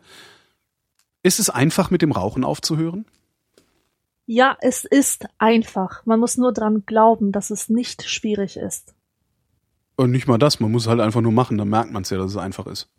Ist 1.23 1.39
es 1.39 1.49
einfach, 1.49 1.89
mit 1.89 2.01
dem 2.01 2.11
Rauchen 2.11 2.43
aufzuhören? 2.43 3.05
Ja, 4.25 4.57
es 4.61 4.83
ist 4.83 5.27
einfach. 5.37 6.05
Man 6.05 6.19
muss 6.19 6.37
nur 6.37 6.53
dran 6.53 6.83
glauben, 6.85 7.31
dass 7.31 7.49
es 7.49 7.69
nicht 7.69 8.03
schwierig 8.03 8.57
ist. 8.57 8.93
Und 9.95 10.11
nicht 10.11 10.27
mal 10.27 10.37
das, 10.37 10.59
man 10.59 10.71
muss 10.71 10.83
es 10.83 10.89
halt 10.89 10.99
einfach 10.99 11.21
nur 11.21 11.31
machen, 11.31 11.57
dann 11.57 11.69
merkt 11.69 11.91
man 11.91 12.03
es 12.03 12.09
ja, 12.09 12.17
dass 12.17 12.31
es 12.31 12.37
einfach 12.37 12.67
ist. 12.67 12.89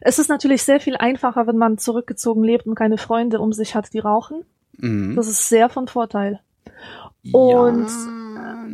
Es 0.00 0.18
ist 0.18 0.28
natürlich 0.28 0.62
sehr 0.62 0.78
viel 0.78 0.96
einfacher, 0.96 1.46
wenn 1.46 1.56
man 1.56 1.78
zurückgezogen 1.78 2.44
lebt 2.44 2.66
und 2.66 2.74
keine 2.74 2.98
Freunde 2.98 3.40
um 3.40 3.52
sich 3.52 3.74
hat, 3.74 3.92
die 3.92 3.98
rauchen. 3.98 4.44
Mhm. 4.76 5.16
Das 5.16 5.26
ist 5.26 5.48
sehr 5.48 5.68
von 5.68 5.88
Vorteil. 5.88 6.40
Und 7.32 7.88
ja, 7.88 8.66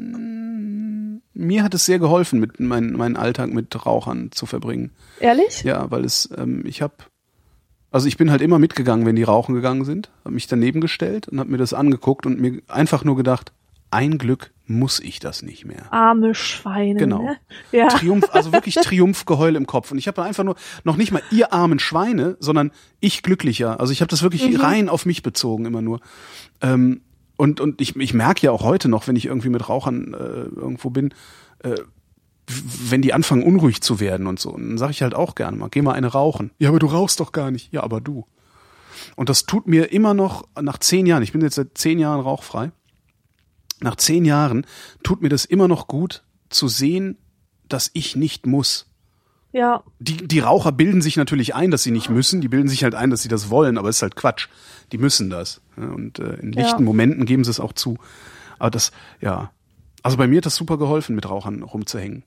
mir 1.39 1.63
hat 1.63 1.75
es 1.75 1.87
sehr 1.87 1.99
geholfen, 1.99 2.41
mit 2.41 2.61
mein, 2.61 2.93
meinen 2.93 3.17
Alltag 3.17 3.51
mit 3.53 3.87
Rauchern 3.87 4.31
zu 4.33 4.45
verbringen. 4.45 4.91
Ehrlich? 5.21 5.63
Ja, 5.63 5.91
weil 5.91 6.05
es, 6.05 6.29
ähm, 6.37 6.65
ich 6.67 6.83
habe, 6.83 6.95
also 7.91 8.07
ich 8.09 8.17
bin 8.17 8.31
halt 8.31 8.43
immer 8.43 8.59
mitgegangen, 8.59 9.07
wenn 9.07 9.17
die 9.17 9.23
rauchen 9.23 9.55
gegangen 9.55 9.85
sind, 9.85 10.11
habe 10.25 10.35
mich 10.35 10.47
daneben 10.47 10.81
gestellt 10.81 11.29
und 11.29 11.41
habe 11.41 11.51
mir 11.51 11.59
das 11.59 11.73
angeguckt 11.73 12.27
und 12.27 12.41
mir 12.41 12.61
einfach 12.69 13.05
nur 13.05 13.17
gedacht, 13.17 13.53
ein 13.91 14.19
Glück 14.19 14.53
muss 14.67 15.01
ich 15.01 15.19
das 15.19 15.43
nicht 15.43 15.65
mehr. 15.65 15.91
Arme 15.93 16.35
Schweine. 16.35 16.99
Genau. 16.99 17.23
Ne? 17.23 17.37
Ja. 17.73 17.89
Triumph, 17.89 18.29
also 18.33 18.53
wirklich 18.53 18.75
Triumphgeheul 18.83 19.57
im 19.57 19.67
Kopf. 19.67 19.91
Und 19.93 19.99
ich 19.99 20.09
habe 20.09 20.23
einfach 20.23 20.45
nur 20.45 20.57
noch 20.85 20.97
nicht 20.97 21.11
mal 21.11 21.23
ihr 21.31 21.55
armen 21.55 21.79
Schweine, 21.79 22.37
sondern 22.39 22.71
ich 23.01 23.23
glücklicher. 23.23 23.81
Also 23.81 23.93
ich 23.93 24.03
habe 24.03 24.11
das 24.11 24.23
wirklich 24.23 24.47
mhm. 24.47 24.57
rein 24.61 24.89
auf 24.91 25.07
mich 25.07 25.23
bezogen 25.23 25.65
immer 25.65 25.81
nur. 25.81 26.01
Ähm, 26.61 27.01
und 27.39 27.61
und 27.61 27.81
ich, 27.81 27.97
ich 27.97 28.13
merke 28.13 28.47
ja 28.47 28.51
auch 28.51 28.63
heute 28.63 28.89
noch, 28.89 29.09
wenn 29.09 29.17
ich 29.17 29.27
irgendwie 29.27 29.49
mit 29.49 29.69
Rauchern 29.69 30.13
äh, 30.13 30.17
irgendwo 30.17 30.91
bin, 30.91 31.15
äh, 31.61 31.77
wenn 32.47 33.01
die 33.01 33.15
anfangen 33.15 33.43
unruhig 33.43 33.81
zu 33.81 34.01
werden 34.01 34.27
und 34.27 34.41
so, 34.41 34.53
dann 34.53 34.77
sage 34.77 34.91
ich 34.91 35.03
halt 35.03 35.15
auch 35.15 35.35
gerne 35.35 35.57
mal, 35.57 35.69
geh 35.71 35.81
mal 35.81 35.93
eine 35.93 36.09
rauchen. 36.09 36.51
Ja, 36.59 36.69
aber 36.69 36.79
du 36.79 36.87
rauchst 36.87 37.21
doch 37.21 37.33
gar 37.33 37.51
nicht. 37.51 37.73
Ja, 37.73 37.83
aber 37.83 38.01
du. 38.01 38.27
Und 39.17 39.29
das 39.29 39.45
tut 39.45 39.67
mir 39.67 39.93
immer 39.93 40.15
noch 40.15 40.49
nach 40.61 40.79
zehn 40.79 41.07
Jahren, 41.07 41.23
ich 41.23 41.33
bin 41.33 41.41
jetzt 41.41 41.55
seit 41.55 41.79
zehn 41.79 41.99
Jahren 41.99 42.21
rauchfrei, 42.21 42.73
nach 43.81 43.97
zehn 43.97 44.25
Jahren 44.25 44.67
tut 45.05 45.23
mir 45.23 45.29
das 45.29 45.45
immer 45.45 45.69
noch 45.69 45.87
gut 45.87 46.25
zu 46.51 46.67
sehen, 46.67 47.19
dass 47.69 47.91
ich 47.93 48.17
nicht 48.17 48.47
muss. 48.47 48.91
Ja. 49.53 49.83
Die, 49.99 50.29
die 50.29 50.41
Raucher 50.41 50.73
bilden 50.73 51.01
sich 51.01 51.17
natürlich 51.17 51.55
ein, 51.55 51.71
dass 51.71 51.83
sie 51.83 51.91
nicht 51.91 52.11
müssen. 52.11 52.41
Die 52.41 52.49
bilden 52.49 52.69
sich 52.69 52.85
halt 52.85 52.95
ein, 52.95 53.11
dass 53.11 53.23
sie 53.23 53.29
das 53.29 53.51
wollen, 53.51 53.79
aber 53.79 53.89
es 53.89 53.97
ist 53.97 54.03
halt 54.03 54.17
Quatsch. 54.17 54.49
Die 54.93 54.99
müssen 54.99 55.31
das. 55.31 55.61
Und 55.77 56.19
äh, 56.19 56.35
in 56.35 56.53
lichten 56.53 56.81
ja. 56.81 56.85
Momenten 56.85 57.25
geben 57.25 57.45
sie 57.45 57.51
es 57.51 57.61
auch 57.61 57.73
zu. 57.73 57.97
Aber 58.59 58.71
das, 58.71 58.93
ja. 59.21 59.51
Also 60.03 60.17
bei 60.17 60.27
mir 60.27 60.39
hat 60.39 60.47
das 60.47 60.57
super 60.57 60.79
geholfen, 60.79 61.15
mit 61.15 61.29
Rauchern 61.29 61.63
rumzuhängen. 61.63 62.25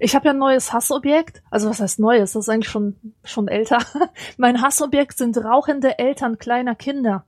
Ich 0.00 0.14
habe 0.14 0.26
ja 0.26 0.32
ein 0.32 0.38
neues 0.38 0.72
Hassobjekt. 0.72 1.42
Also 1.50 1.70
was 1.70 1.80
heißt 1.80 1.98
neues? 1.98 2.32
Das 2.32 2.44
ist 2.44 2.48
eigentlich 2.48 2.68
schon, 2.68 2.96
schon 3.24 3.48
älter. 3.48 3.78
mein 4.36 4.60
Hassobjekt 4.60 5.16
sind 5.16 5.36
rauchende 5.38 5.98
Eltern 5.98 6.38
kleiner 6.38 6.74
Kinder 6.74 7.24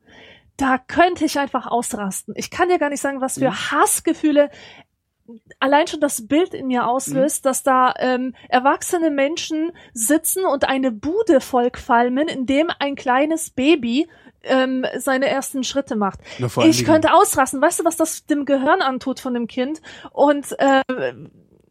da 0.61 0.77
könnte 0.77 1.25
ich 1.25 1.39
einfach 1.39 1.67
ausrasten. 1.67 2.35
Ich 2.37 2.51
kann 2.51 2.69
dir 2.69 2.79
gar 2.79 2.91
nicht 2.91 3.01
sagen, 3.01 3.21
was 3.21 3.39
für 3.39 3.51
mhm. 3.51 3.71
Hassgefühle 3.71 4.51
allein 5.59 5.87
schon 5.87 6.01
das 6.01 6.27
Bild 6.27 6.55
in 6.55 6.67
mir 6.67 6.87
auslöst, 6.87 7.45
mhm. 7.45 7.49
dass 7.49 7.63
da 7.63 7.95
ähm, 7.99 8.35
erwachsene 8.49 9.11
Menschen 9.11 9.73
sitzen 9.93 10.45
und 10.45 10.69
eine 10.69 10.91
Bude 10.91 11.41
vollqualmen, 11.41 12.29
in 12.29 12.47
dem 12.47 12.71
ein 12.79 12.95
kleines 12.95 13.51
Baby 13.51 14.09
ähm, 14.43 14.87
seine 14.99 15.29
ersten 15.29 15.65
Schritte 15.65 15.97
macht. 15.97 16.21
Ich 16.65 16.85
könnte 16.85 17.13
ausrasten. 17.13 17.61
Weißt 17.61 17.81
du, 17.81 17.85
was 17.85 17.97
das 17.97 18.27
dem 18.27 18.45
Gehirn 18.45 18.81
antut 18.81 19.21
von 19.21 19.35
dem 19.35 19.47
Kind? 19.47 19.83
Und 20.13 20.59
äh, 20.59 20.83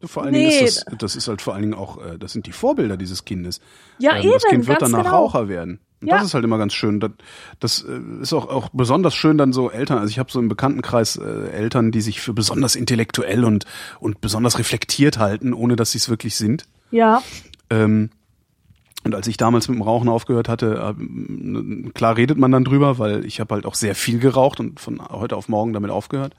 vor 0.02 0.22
allen 0.22 0.32
nee. 0.32 0.48
Dingen 0.48 0.66
ist 0.66 0.84
das, 0.86 0.98
das 0.98 1.16
ist 1.16 1.28
halt 1.28 1.42
vor 1.42 1.54
allen 1.54 1.62
Dingen 1.62 1.74
auch, 1.74 2.04
äh, 2.04 2.18
das 2.18 2.32
sind 2.32 2.46
die 2.46 2.52
Vorbilder 2.52 2.96
dieses 2.96 3.24
Kindes. 3.24 3.60
Ja, 3.98 4.16
ähm, 4.16 4.22
eben. 4.22 4.32
Das 4.32 4.44
Kind 4.44 4.66
wird 4.66 4.82
danach 4.82 5.04
genau. 5.04 5.16
Raucher 5.16 5.48
werden. 5.48 5.80
Und 6.00 6.08
ja. 6.08 6.16
das 6.16 6.26
ist 6.26 6.34
halt 6.34 6.44
immer 6.44 6.56
ganz 6.56 6.72
schön. 6.72 7.00
Das, 7.00 7.10
das 7.58 7.82
äh, 7.82 8.00
ist 8.22 8.32
auch, 8.32 8.48
auch 8.48 8.70
besonders 8.72 9.14
schön 9.14 9.36
dann 9.36 9.52
so 9.52 9.70
Eltern. 9.70 9.98
Also 9.98 10.10
ich 10.10 10.18
habe 10.18 10.32
so 10.32 10.38
im 10.38 10.48
Bekanntenkreis 10.48 11.16
äh, 11.16 11.50
Eltern, 11.50 11.92
die 11.92 12.00
sich 12.00 12.20
für 12.20 12.32
besonders 12.32 12.74
intellektuell 12.76 13.44
und, 13.44 13.66
und 13.98 14.20
besonders 14.20 14.58
reflektiert 14.58 15.18
halten, 15.18 15.52
ohne 15.52 15.76
dass 15.76 15.92
sie 15.92 15.98
es 15.98 16.08
wirklich 16.08 16.36
sind. 16.36 16.66
Ja. 16.90 17.22
Ähm, 17.68 18.10
Und 19.04 19.14
als 19.14 19.26
ich 19.26 19.36
damals 19.36 19.68
mit 19.68 19.78
dem 19.78 19.82
Rauchen 19.82 20.08
aufgehört 20.08 20.48
hatte, 20.48 20.94
äh, 20.98 21.90
klar 21.92 22.16
redet 22.16 22.38
man 22.38 22.50
dann 22.50 22.64
drüber, 22.64 22.98
weil 22.98 23.24
ich 23.24 23.40
habe 23.40 23.54
halt 23.54 23.66
auch 23.66 23.74
sehr 23.74 23.94
viel 23.94 24.18
geraucht 24.18 24.60
und 24.60 24.80
von 24.80 25.06
heute 25.08 25.36
auf 25.36 25.48
morgen 25.48 25.72
damit 25.74 25.90
aufgehört. 25.90 26.34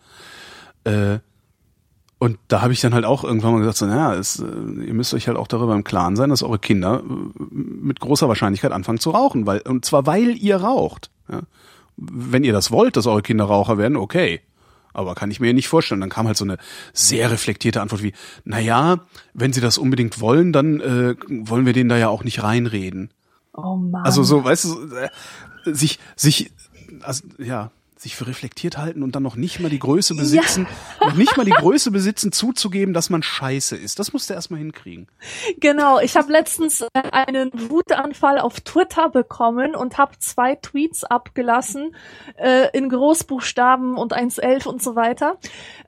Äh, 0.84 1.20
und 2.22 2.38
da 2.50 2.62
habe 2.62 2.72
ich 2.72 2.80
dann 2.82 2.94
halt 2.94 3.04
auch 3.04 3.24
irgendwann 3.24 3.54
mal 3.54 3.58
gesagt, 3.62 3.78
so, 3.78 3.88
naja, 3.88 4.14
es, 4.14 4.38
äh, 4.38 4.44
ihr 4.44 4.94
müsst 4.94 5.12
euch 5.16 5.28
halt 5.28 5.38
auch 5.38 5.48
darüber 5.48 5.74
im 5.74 5.84
Klaren 5.84 6.16
sein, 6.16 6.30
dass 6.30 6.44
eure 6.44 6.60
Kinder 6.60 7.02
äh, 7.04 7.44
mit 7.50 8.00
großer 8.00 8.28
Wahrscheinlichkeit 8.28 8.72
anfangen 8.72 9.00
zu 9.00 9.10
rauchen, 9.10 9.48
weil 9.48 9.62
und 9.62 9.86
zwar 9.86 10.06
weil 10.06 10.38
ihr 10.38 10.58
raucht. 10.58 11.10
Ja. 11.32 11.42
Wenn 11.98 12.44
ihr 12.44 12.54
das 12.54 12.70
wollt, 12.70 12.96
dass 12.96 13.08
eure 13.08 13.24
Kinder 13.24 13.46
Raucher 13.46 13.80
werden, 13.80 13.98
okay. 13.98 14.42
Aber 14.94 15.16
kann 15.16 15.32
ich 15.32 15.40
mir 15.40 15.52
nicht 15.52 15.68
vorstellen. 15.68 16.00
Dann 16.00 16.12
kam 16.12 16.28
halt 16.28 16.38
so 16.38 16.46
eine 16.46 16.60
sehr 16.94 17.32
reflektierte 17.32 17.82
Antwort 17.82 18.04
wie, 18.04 18.14
na 18.44 18.60
ja, 18.60 19.00
wenn 19.34 19.52
sie 19.52 19.62
das 19.62 19.80
unbedingt 19.80 20.22
wollen, 20.22 20.54
dann 20.54 20.80
äh, 20.80 21.16
wollen 21.28 21.66
wir 21.66 21.74
denen 21.74 21.90
da 21.90 21.98
ja 21.98 22.10
auch 22.10 22.24
nicht 22.24 22.44
reinreden. 22.44 23.10
Oh 23.52 23.78
Mann. 23.78 24.06
Also 24.06 24.22
so, 24.22 24.44
weißt 24.44 24.66
du, 24.66 24.96
äh, 24.96 25.10
sich, 25.66 25.98
sich, 26.16 26.52
also, 27.02 27.24
ja, 27.40 27.72
sich 28.02 28.16
für 28.16 28.26
reflektiert 28.26 28.80
halten 28.80 29.04
und 29.04 29.16
dann 29.16 29.22
noch 29.22 29.36
nicht 29.36 29.60
mal 29.60 29.70
die 29.70 29.78
Größe 29.78 30.16
besitzen, 30.16 30.68
ja. 31.00 31.08
noch 31.08 31.16
nicht 31.16 31.38
mal 31.38 31.46
die 31.46 31.52
Größe 31.52 31.92
besitzen, 31.92 32.32
zuzugeben, 32.32 32.96
dass 32.96 33.12
man 33.12 33.22
scheiße 33.22 33.78
ist. 33.78 34.00
Das 34.00 34.12
musst 34.12 34.30
du 34.30 34.34
erstmal 34.34 34.60
hinkriegen. 34.60 35.08
Genau, 35.60 36.00
ich 36.00 36.16
habe 36.16 36.32
letztens 36.32 36.82
äh, 36.82 36.88
einen 37.12 37.52
Wutanfall 37.70 38.40
auf 38.40 38.60
Twitter 38.62 39.10
bekommen 39.10 39.76
und 39.76 40.00
habe 40.00 40.18
zwei 40.18 40.56
Tweets 40.56 41.04
abgelassen 41.04 41.96
äh, 42.38 42.76
in 42.76 42.90
Großbuchstaben 42.90 43.96
und 43.98 44.16
1.11 44.16 44.68
und 44.68 44.82
so 44.82 44.96
weiter, 44.96 45.38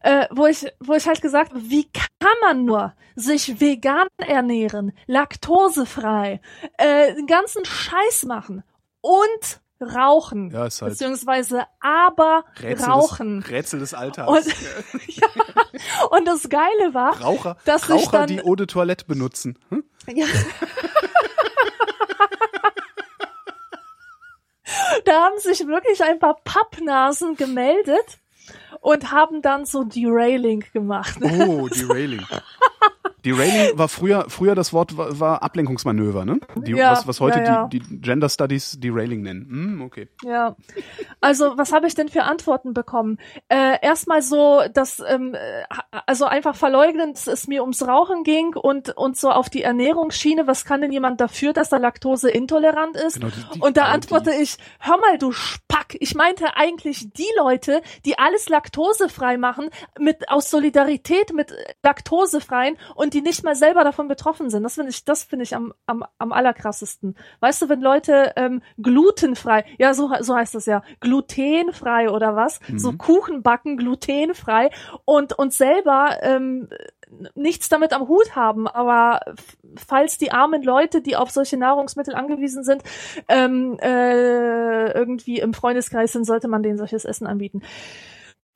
äh, 0.02 0.27
wo 0.30 0.45
ich 0.45 0.68
wo 0.80 0.94
ich 0.94 1.07
halt 1.07 1.22
gesagt 1.22 1.49
habe, 1.52 1.69
wie 1.69 1.88
kann 2.19 2.38
man 2.41 2.64
nur 2.64 2.94
sich 3.15 3.60
vegan 3.60 4.07
ernähren, 4.18 4.91
laktosefrei, 5.07 6.41
äh, 6.77 7.15
den 7.15 7.26
ganzen 7.26 7.65
Scheiß 7.65 8.26
machen 8.26 8.64
und 9.02 9.62
rauchen. 9.84 10.51
Ja, 10.51 10.65
ist 10.65 10.81
halt 10.81 10.93
beziehungsweise 10.93 11.65
aber 11.80 12.43
Rätsel 12.61 12.89
rauchen. 12.89 13.41
Des, 13.41 13.49
Rätsel 13.51 13.80
des 13.80 13.93
Alltags. 13.93 14.30
Und, 14.30 14.45
ja, 15.07 15.27
und 16.10 16.26
das 16.27 16.49
Geile 16.49 16.93
war, 16.93 17.22
Raucher, 17.22 17.57
dass 17.65 17.89
Raucher 17.89 18.01
ich 18.01 18.07
dann, 18.10 18.27
die 18.27 18.43
Eau 18.43 18.55
de 18.55 18.68
Toilette 18.68 19.05
benutzen. 19.05 19.57
Hm? 19.69 19.84
Ja. 20.07 20.26
da 25.05 25.23
haben 25.23 25.39
sich 25.39 25.68
wirklich 25.68 26.03
ein 26.03 26.19
paar 26.19 26.35
Pappnasen 26.43 27.35
gemeldet 27.35 28.19
und 28.81 29.11
haben 29.11 29.41
dann 29.41 29.65
so 29.65 29.83
Derailing 29.83 30.63
gemacht. 30.73 31.17
Oh, 31.21 31.67
Derailing. 31.67 32.21
Derailing 33.25 33.77
war 33.77 33.87
früher, 33.87 34.25
früher 34.27 34.53
das 34.53 34.73
Wort 34.73 34.97
war, 34.97 35.17
war 35.17 35.43
Ablenkungsmanöver, 35.43 36.25
ne? 36.25 36.41
Die, 36.57 36.71
Ja, 36.73 36.91
was, 36.91 37.07
was 37.07 37.21
heute 37.21 37.39
ja, 37.39 37.45
ja. 37.45 37.67
Die, 37.67 37.79
die 37.79 38.01
Gender 38.01 38.27
Studies 38.27 38.77
Derailing 38.81 39.21
nennen. 39.21 39.47
Hm, 39.49 39.81
okay. 39.81 40.09
Ja. 40.23 40.57
Also, 41.21 41.57
was 41.57 41.71
habe 41.71 41.87
ich 41.87 41.95
denn 41.95 42.09
für 42.09 42.23
Antworten 42.23 42.73
bekommen? 42.73 43.17
Äh, 43.47 43.77
Erstmal 43.81 44.21
so, 44.21 44.61
dass 44.73 45.01
ähm, 45.07 45.35
äh, 45.35 45.63
also 46.05 46.25
einfach 46.25 46.55
verleugnend 46.55 47.15
dass 47.27 47.27
es 47.27 47.47
mir 47.47 47.61
ums 47.61 47.87
Rauchen 47.87 48.23
ging 48.23 48.55
und 48.55 48.89
und 48.97 49.15
so 49.15 49.29
auf 49.29 49.49
die 49.49 49.63
Ernährungsschiene, 49.63 50.47
was 50.47 50.65
kann 50.65 50.81
denn 50.81 50.91
jemand 50.91 51.21
dafür, 51.21 51.53
dass 51.53 51.71
er 51.71 51.79
Laktose 51.79 52.29
intolerant 52.29 52.97
ist? 52.97 53.21
Genau, 53.21 53.31
die- 53.53 53.59
und 53.61 53.77
da 53.77 53.85
antworte 53.85 54.31
ich, 54.33 54.57
hör 54.79 54.97
mal, 54.97 55.17
du 55.17 55.31
Spack, 55.31 55.95
ich 55.99 56.15
meinte 56.15 56.57
eigentlich 56.57 57.13
die 57.13 57.29
Leute, 57.37 57.81
die 58.05 58.19
alles 58.19 58.49
laktosefrei 58.64 59.38
machen, 59.38 59.69
mit 59.99 60.30
aus 60.30 60.49
Solidarität 60.49 61.34
mit 61.34 61.53
laktosefreien 61.84 62.77
und 62.95 63.14
die 63.14 63.22
nicht 63.22 63.44
mal 63.44 63.56
selber 63.56 63.84
davon 63.84 64.07
betroffen 64.07 64.49
sind. 64.49 64.64
Das 64.64 64.76
finde 64.76 64.91
ich, 64.91 65.03
das 65.03 65.23
finde 65.23 65.44
ich 65.44 65.56
am, 65.56 65.73
am, 65.85 66.06
am 66.18 66.31
allerkrassesten. 66.31 67.15
Weißt 67.41 67.61
du, 67.61 67.69
wenn 67.69 67.81
Leute 67.81 68.31
ähm, 68.35 68.61
glutenfrei, 68.81 69.65
ja, 69.77 69.94
so, 69.94 70.11
so 70.22 70.35
heißt 70.35 70.56
das 70.56 70.65
ja, 70.65 70.81
glutenfrei 71.02 72.10
oder 72.10 72.35
was, 72.35 72.60
so 72.76 72.94
Kuchen 72.94 73.44
backen, 73.44 73.77
glutenfrei 73.77 74.69
und, 75.06 75.34
und 75.34 75.53
selber 75.53 76.18
ähm, 76.22 76.69
nichts 77.35 77.69
damit 77.69 77.94
am 77.94 78.07
Hut 78.07 78.35
haben, 78.35 78.68
aber 78.68 79.19
falls 79.76 80.18
die 80.18 80.31
armen 80.31 80.64
Leute, 80.64 81.02
die 81.02 81.15
auf 81.15 81.30
solche 81.31 81.57
Nahrungsmittel 81.57 82.15
angewiesen 82.15 82.64
sind, 82.64 82.81
ähm, 83.27 83.77
äh, 83.81 84.91
irgendwie 84.91 85.40
im 85.40 85.53
Freundeskreis 85.53 86.14
sind, 86.14 86.26
sollte 86.26 86.48
man 86.48 86.64
denen 86.64 86.77
solches 86.77 87.06
Essen 87.06 87.27
anbieten. 87.27 87.61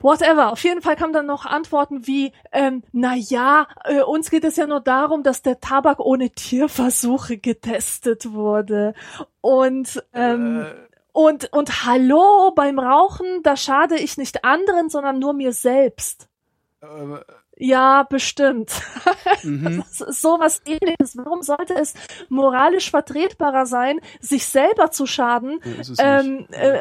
Whatever. 0.00 0.52
Auf 0.52 0.62
jeden 0.62 0.80
Fall 0.82 0.96
kamen 0.96 1.12
dann 1.12 1.26
noch 1.26 1.44
Antworten 1.44 2.06
wie, 2.06 2.32
ähm, 2.52 2.84
na 2.92 3.14
ja, 3.16 3.66
äh, 3.84 4.00
uns 4.02 4.30
geht 4.30 4.44
es 4.44 4.56
ja 4.56 4.66
nur 4.66 4.80
darum, 4.80 5.22
dass 5.24 5.42
der 5.42 5.60
Tabak 5.60 5.98
ohne 6.00 6.30
Tierversuche 6.30 7.38
getestet 7.38 8.32
wurde. 8.32 8.94
Und 9.40 10.02
ähm, 10.14 10.66
Äh, 10.66 10.88
und 11.12 11.52
und 11.52 11.84
hallo 11.84 12.52
beim 12.54 12.78
Rauchen, 12.78 13.42
da 13.42 13.56
schade 13.56 13.96
ich 13.96 14.18
nicht 14.18 14.44
anderen, 14.44 14.88
sondern 14.88 15.18
nur 15.18 15.32
mir 15.32 15.52
selbst. 15.52 16.28
äh, 16.80 17.20
Ja, 17.60 18.04
bestimmt. 18.04 18.70
mhm. 19.42 19.82
Das 19.88 20.00
ist 20.08 20.22
sowas 20.22 20.62
ähnliches. 20.66 21.16
Warum 21.16 21.42
sollte 21.42 21.74
es 21.74 21.94
moralisch 22.28 22.90
vertretbarer 22.90 23.66
sein, 23.66 23.98
sich 24.20 24.46
selber 24.46 24.90
zu 24.90 25.06
schaden? 25.06 25.60
Ja, 25.98 26.20
Ähm, 26.20 26.46
äh, 26.52 26.78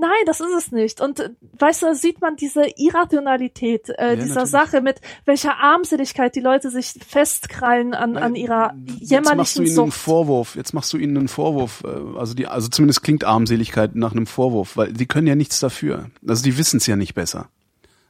nein, 0.00 0.24
das 0.26 0.40
ist 0.40 0.52
es 0.56 0.72
nicht. 0.72 1.00
Und 1.00 1.20
äh, 1.20 1.30
weißt 1.58 1.82
du, 1.82 1.94
sieht 1.94 2.20
man 2.20 2.36
diese 2.36 2.64
Irrationalität 2.76 3.88
äh, 3.90 3.94
Ja, 4.10 4.14
dieser 4.16 4.26
natürlich. 4.44 4.50
Sache, 4.50 4.80
mit 4.80 5.00
welcher 5.24 5.56
Armseligkeit 5.58 6.34
die 6.34 6.40
Leute 6.40 6.70
sich 6.70 6.94
festkrallen 7.06 7.94
an, 7.94 8.16
an 8.16 8.34
ihrer 8.34 8.74
Jetzt 8.74 9.10
machst 9.36 9.56
du 9.58 9.62
jämmerlichen 9.62 9.62
ihnen 9.66 9.78
einen 9.78 9.90
Sucht. 9.90 9.98
Vorwurf. 10.00 10.56
Jetzt 10.56 10.72
machst 10.74 10.92
du 10.92 10.96
ihnen 10.98 11.16
einen 11.16 11.28
Vorwurf. 11.28 11.84
äh, 11.84 12.18
Also 12.18 12.34
die, 12.34 12.46
also 12.46 12.68
zumindest 12.68 13.02
klingt 13.02 13.24
Armseligkeit 13.24 13.94
nach 13.94 14.12
einem 14.12 14.26
Vorwurf, 14.26 14.76
weil 14.76 14.92
die 14.92 15.06
können 15.06 15.26
ja 15.26 15.34
nichts 15.34 15.60
dafür. 15.60 16.06
Also 16.26 16.42
die 16.44 16.56
wissen 16.58 16.78
es 16.78 16.86
ja 16.86 16.96
nicht 16.96 17.14
besser. 17.14 17.48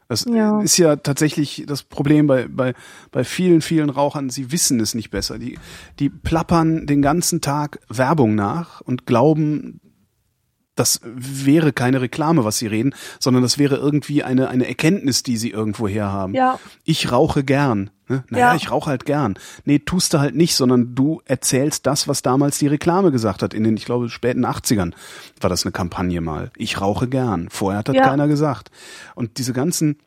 Das 0.09 0.25
Ja. 0.25 0.61
ist 0.63 0.79
ja 0.79 0.97
tatsächlich 0.97 1.65
das 1.67 1.83
Problem 1.83 2.27
bei, 2.27 2.49
bei, 2.49 2.73
bei 3.13 3.25
vielen, 3.25 3.61
vielen 3.61 3.91
Rauchern. 3.91 4.31
Sie 4.31 4.51
wissen 4.51 4.81
es 4.81 4.95
nicht 4.95 5.11
besser. 5.11 5.39
Die, 5.39 5.59
die 5.99 6.09
plappern 6.09 6.87
den 6.87 7.03
ganzen 7.03 7.41
Tag 7.43 7.79
Werbung 7.89 8.35
nach 8.35 8.81
und 8.81 9.05
glauben, 9.07 9.81
das 10.79 11.01
wäre 11.05 11.73
keine 11.73 12.01
Reklame, 12.01 12.45
was 12.45 12.59
sie 12.59 12.67
reden, 12.67 12.95
sondern 13.19 13.43
das 13.43 13.59
wäre 13.59 13.77
irgendwie 13.77 14.23
eine, 14.23 14.49
eine 14.49 14.69
Erkenntnis, 14.69 15.23
die 15.23 15.37
sie 15.37 15.51
irgendwo 15.51 15.89
her 15.89 16.13
haben. 16.13 16.35
Ja. 16.35 16.59
Ich 16.85 17.11
rauche 17.11 17.43
gern. 17.45 17.91
Ne? 18.09 18.25
Naja, 18.31 18.51
Ja. 18.51 18.55
ich 18.57 18.71
rauche 18.71 18.89
halt 18.91 19.05
gern. 19.05 19.35
Nee, 19.65 19.81
tust 19.81 20.15
du 20.15 20.19
halt 20.19 20.35
nicht, 20.35 20.55
sondern 20.55 20.95
du 20.95 21.21
erzählst 21.27 21.87
das, 21.87 22.09
was 22.09 22.23
damals 22.23 22.59
die 22.59 22.67
Reklame 22.69 23.11
gesagt 23.13 23.43
hat. 23.43 23.53
In 23.55 23.65
den, 23.65 23.77
ich 23.77 23.85
glaube, 23.85 24.09
späten 24.09 24.47
80ern 24.47 24.93
war 25.41 25.51
das 25.51 25.65
eine 25.65 25.73
Kampagne 25.73 26.21
mal. 26.21 26.51
Ich 26.57 26.81
rauche 26.81 27.09
gern. 27.09 27.49
Vorher 27.51 27.81
hat 27.81 27.89
das 27.89 27.97
Ja. 27.97 28.05
keiner 28.09 28.29
gesagt. 28.29 28.71
Und 29.15 29.39
diese 29.39 29.53
ganzen 29.53 29.99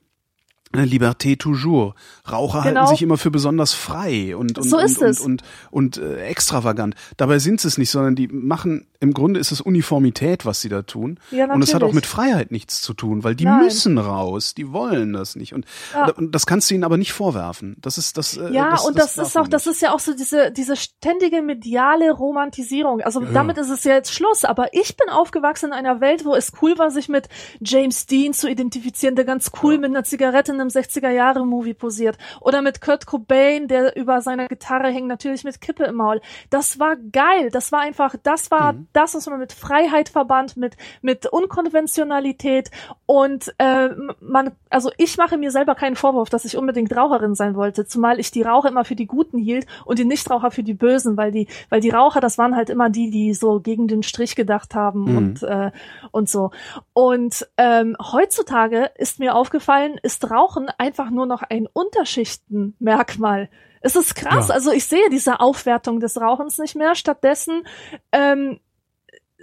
Liberté 0.73 1.38
toujours. 1.38 1.93
Raucher 2.30 2.61
Genau. 2.64 2.81
halten 2.81 2.88
sich 2.95 3.02
immer 3.02 3.18
für 3.18 3.31
besonders 3.31 3.73
frei 3.73 4.35
und 4.35 4.57
und 4.57 4.64
So 4.69 4.77
und, 4.77 4.98
und, 4.99 5.19
und, 5.22 5.43
und, 5.72 5.98
äh, 5.98 6.23
extravagant. 6.26 6.95
Dabei 7.18 7.39
sind 7.39 7.61
sie 7.61 7.68
es 7.68 7.77
nicht, 7.77 7.89
sondern 7.89 8.15
die 8.15 8.27
machen 8.27 8.88
im 8.99 9.14
Grunde 9.14 9.39
ist 9.39 9.52
es 9.52 9.61
Uniformität, 9.61 10.45
was 10.45 10.61
sie 10.61 10.69
da 10.69 10.84
tun. 10.84 11.19
Ja, 11.31 11.52
und 11.52 11.64
es 11.64 11.73
hat 11.73 11.81
auch 11.84 11.91
mit 11.93 12.06
Freiheit 12.06 12.52
nichts 12.52 12.81
zu 12.81 12.93
tun, 12.93 13.23
weil 13.23 13.34
die 13.35 13.45
Nein. 13.45 13.64
müssen 13.64 13.98
raus, 13.98 14.53
die 14.53 14.72
wollen 14.72 15.14
das 15.14 15.35
nicht. 15.35 15.53
Und, 15.53 15.65
Ja. 15.93 16.11
und 16.11 16.35
das 16.35 16.45
kannst 16.45 16.69
du 16.69 16.76
ihnen 16.76 16.84
aber 16.84 16.98
nicht 16.98 17.11
vorwerfen. 17.11 17.76
Das 17.81 17.98
ist 17.98 18.18
das. 18.18 18.38
Äh, 18.38 18.52
Ja, 18.53 18.72
das, 18.72 18.85
und 18.85 18.98
das, 18.99 19.15
darf 19.15 19.27
ist 19.27 19.35
auch, 19.38 19.41
man 19.41 19.49
das 19.52 19.65
nicht. 19.65 19.76
ist 19.76 19.81
ja 19.81 19.93
auch 19.93 19.99
so 19.99 20.14
diese, 20.14 20.52
diese 20.52 20.76
ständige 20.76 21.41
mediale 21.41 22.11
Romantisierung. 22.11 23.02
Also 23.02 23.22
Ja, 23.23 23.30
damit 23.34 23.57
ist 23.57 23.69
es 23.72 23.84
ja 23.84 23.93
jetzt 23.93 24.14
Schluss. 24.14 24.45
Aber 24.45 24.73
ich 24.73 24.95
bin 24.98 25.10
aufgewachsen 25.10 25.68
in 25.68 25.73
einer 25.73 25.99
Welt, 25.99 26.23
wo 26.23 26.35
es 26.35 26.52
cool 26.61 26.77
war, 26.77 26.91
sich 26.91 27.10
mit 27.10 27.27
James 27.60 28.06
Dean 28.06 28.34
zu 28.34 28.48
identifizieren, 28.48 29.15
der 29.15 29.26
ganz 29.26 29.52
cool 29.64 29.77
mit 29.80 29.89
einer 29.89 30.03
Zigarette 30.03 30.52
einem 30.61 30.69
60er-Jahre-Movie 30.69 31.73
posiert. 31.73 32.17
Oder 32.39 32.61
mit 32.61 32.81
Kurt 32.81 33.05
Cobain, 33.05 33.67
der 33.67 33.95
über 33.95 34.21
seiner 34.21 34.47
Gitarre 34.47 34.88
hängt, 34.89 35.07
natürlich 35.07 35.43
mit 35.43 35.59
Kippe 35.61 35.83
im 35.85 35.95
Maul. 35.95 36.21
Das 36.49 36.79
war 36.79 36.95
geil. 36.95 37.49
Das 37.51 37.71
war 37.71 37.79
einfach, 37.81 38.15
das 38.23 38.51
war 38.51 38.73
Mhm. 38.73 38.88
das, 38.93 39.15
was 39.15 39.27
man 39.27 39.39
mit 39.39 39.51
Freiheit 39.53 40.09
verband, 40.09 40.55
mit, 40.57 40.77
mit 41.01 41.25
Unkonventionalität. 41.25 42.71
Und 43.05 43.53
äh, 43.57 43.89
man, 44.19 44.51
also 44.69 44.91
ich 44.97 45.17
mache 45.17 45.38
mir 45.38 45.51
selber 45.51 45.75
keinen 45.75 45.95
Vorwurf, 45.95 46.29
dass 46.29 46.45
ich 46.45 46.57
unbedingt 46.57 46.95
Raucherin 46.95 47.35
sein 47.35 47.55
wollte, 47.55 47.85
zumal 47.85 48.19
ich 48.19 48.31
die 48.31 48.41
Raucher 48.43 48.69
immer 48.69 48.85
für 48.85 48.95
die 48.95 49.07
Guten 49.07 49.38
hielt 49.38 49.65
und 49.85 49.99
die 49.99 50.05
Nichtraucher 50.05 50.51
für 50.51 50.63
die 50.63 50.73
Bösen, 50.73 51.17
weil 51.17 51.31
die, 51.31 51.47
weil 51.69 51.81
die 51.81 51.89
Raucher, 51.89 52.21
das 52.21 52.38
waren 52.38 52.55
halt 52.55 52.69
immer 52.69 52.89
die, 52.89 53.09
die 53.09 53.33
so 53.33 53.59
gegen 53.59 53.88
den 53.88 54.03
Strich 54.03 54.35
gedacht 54.35 54.75
haben 54.75 55.01
Mhm. 55.05 55.17
und 55.17 55.43
äh, 55.43 55.71
und 56.11 56.29
so. 56.29 56.51
Und 56.93 57.47
ähm, 57.57 57.95
heutzutage 58.01 58.91
ist 58.95 59.19
mir 59.19 59.35
aufgefallen, 59.35 59.95
ist 60.03 60.29
Rauchen 60.51 60.69
einfach 60.77 61.09
nur 61.09 61.25
noch 61.25 61.43
ein 61.43 61.67
Unterschichtenmerkmal. 61.71 63.49
Es 63.81 63.95
ist 63.95 64.15
krass, 64.15 64.49
Ja. 64.49 64.53
also 64.53 64.71
ich 64.71 64.85
sehe 64.85 65.09
diese 65.11 65.39
Aufwertung 65.39 65.99
des 65.99 66.19
Rauchens 66.19 66.57
nicht 66.59 66.75
mehr. 66.75 66.95
Stattdessen 66.95 67.63
ähm, 68.11 68.59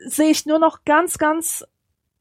sehe 0.06 0.30
ich 0.30 0.46
nur 0.46 0.58
noch 0.58 0.84
ganz, 0.84 1.18
ganz 1.18 1.64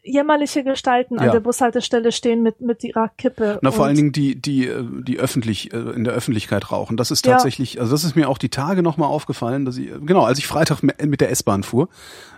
jämmerliche 0.04 0.64
Gestalten 0.64 1.16
Ja. 1.16 1.22
an 1.22 1.32
der 1.32 1.42
Bushaltestelle 1.42 2.12
stehen 2.14 2.42
mit, 2.42 2.62
mit 2.62 2.84
ihrer 2.84 3.10
Kippe. 3.10 3.60
Na, 3.62 3.72
vor 3.72 3.86
allen 3.86 3.98
Dingen 3.98 4.14
die, 4.14 4.40
die, 4.42 4.66
äh, 4.66 4.84
die 5.04 5.20
öffentlich, 5.20 5.74
äh, 5.74 5.78
in 5.78 6.06
der 6.06 6.14
Öffentlichkeit 6.14 6.72
rauchen. 6.72 6.96
Das 6.98 7.12
ist 7.12 7.26
Ja. 7.26 7.34
tatsächlich, 7.34 7.80
also 7.82 7.92
das 7.92 8.06
ist 8.06 8.16
mir 8.16 8.30
auch 8.30 8.38
die 8.38 8.50
Tage 8.50 8.82
nochmal 8.82 9.10
aufgefallen, 9.10 9.66
dass 9.66 9.78
ich, 9.78 9.90
genau, 10.06 10.24
als 10.24 10.40
ich 10.40 10.48
Freitag 10.48 10.82
mit 10.82 11.20
der 11.22 11.30
S-Bahn 11.30 11.64
fuhr, 11.64 11.90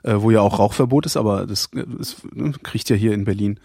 äh, 0.04 0.16
wo 0.18 0.32
ja 0.32 0.42
auch 0.42 0.58
Rauchverbot 0.58 1.06
ist, 1.06 1.16
aber 1.16 1.46
das, 1.46 1.70
das 1.72 2.18
ne, 2.34 2.52
kriegt 2.64 2.90
ja 2.90 2.96
hier 2.96 3.14
in 3.14 3.24
Berlin. 3.24 3.60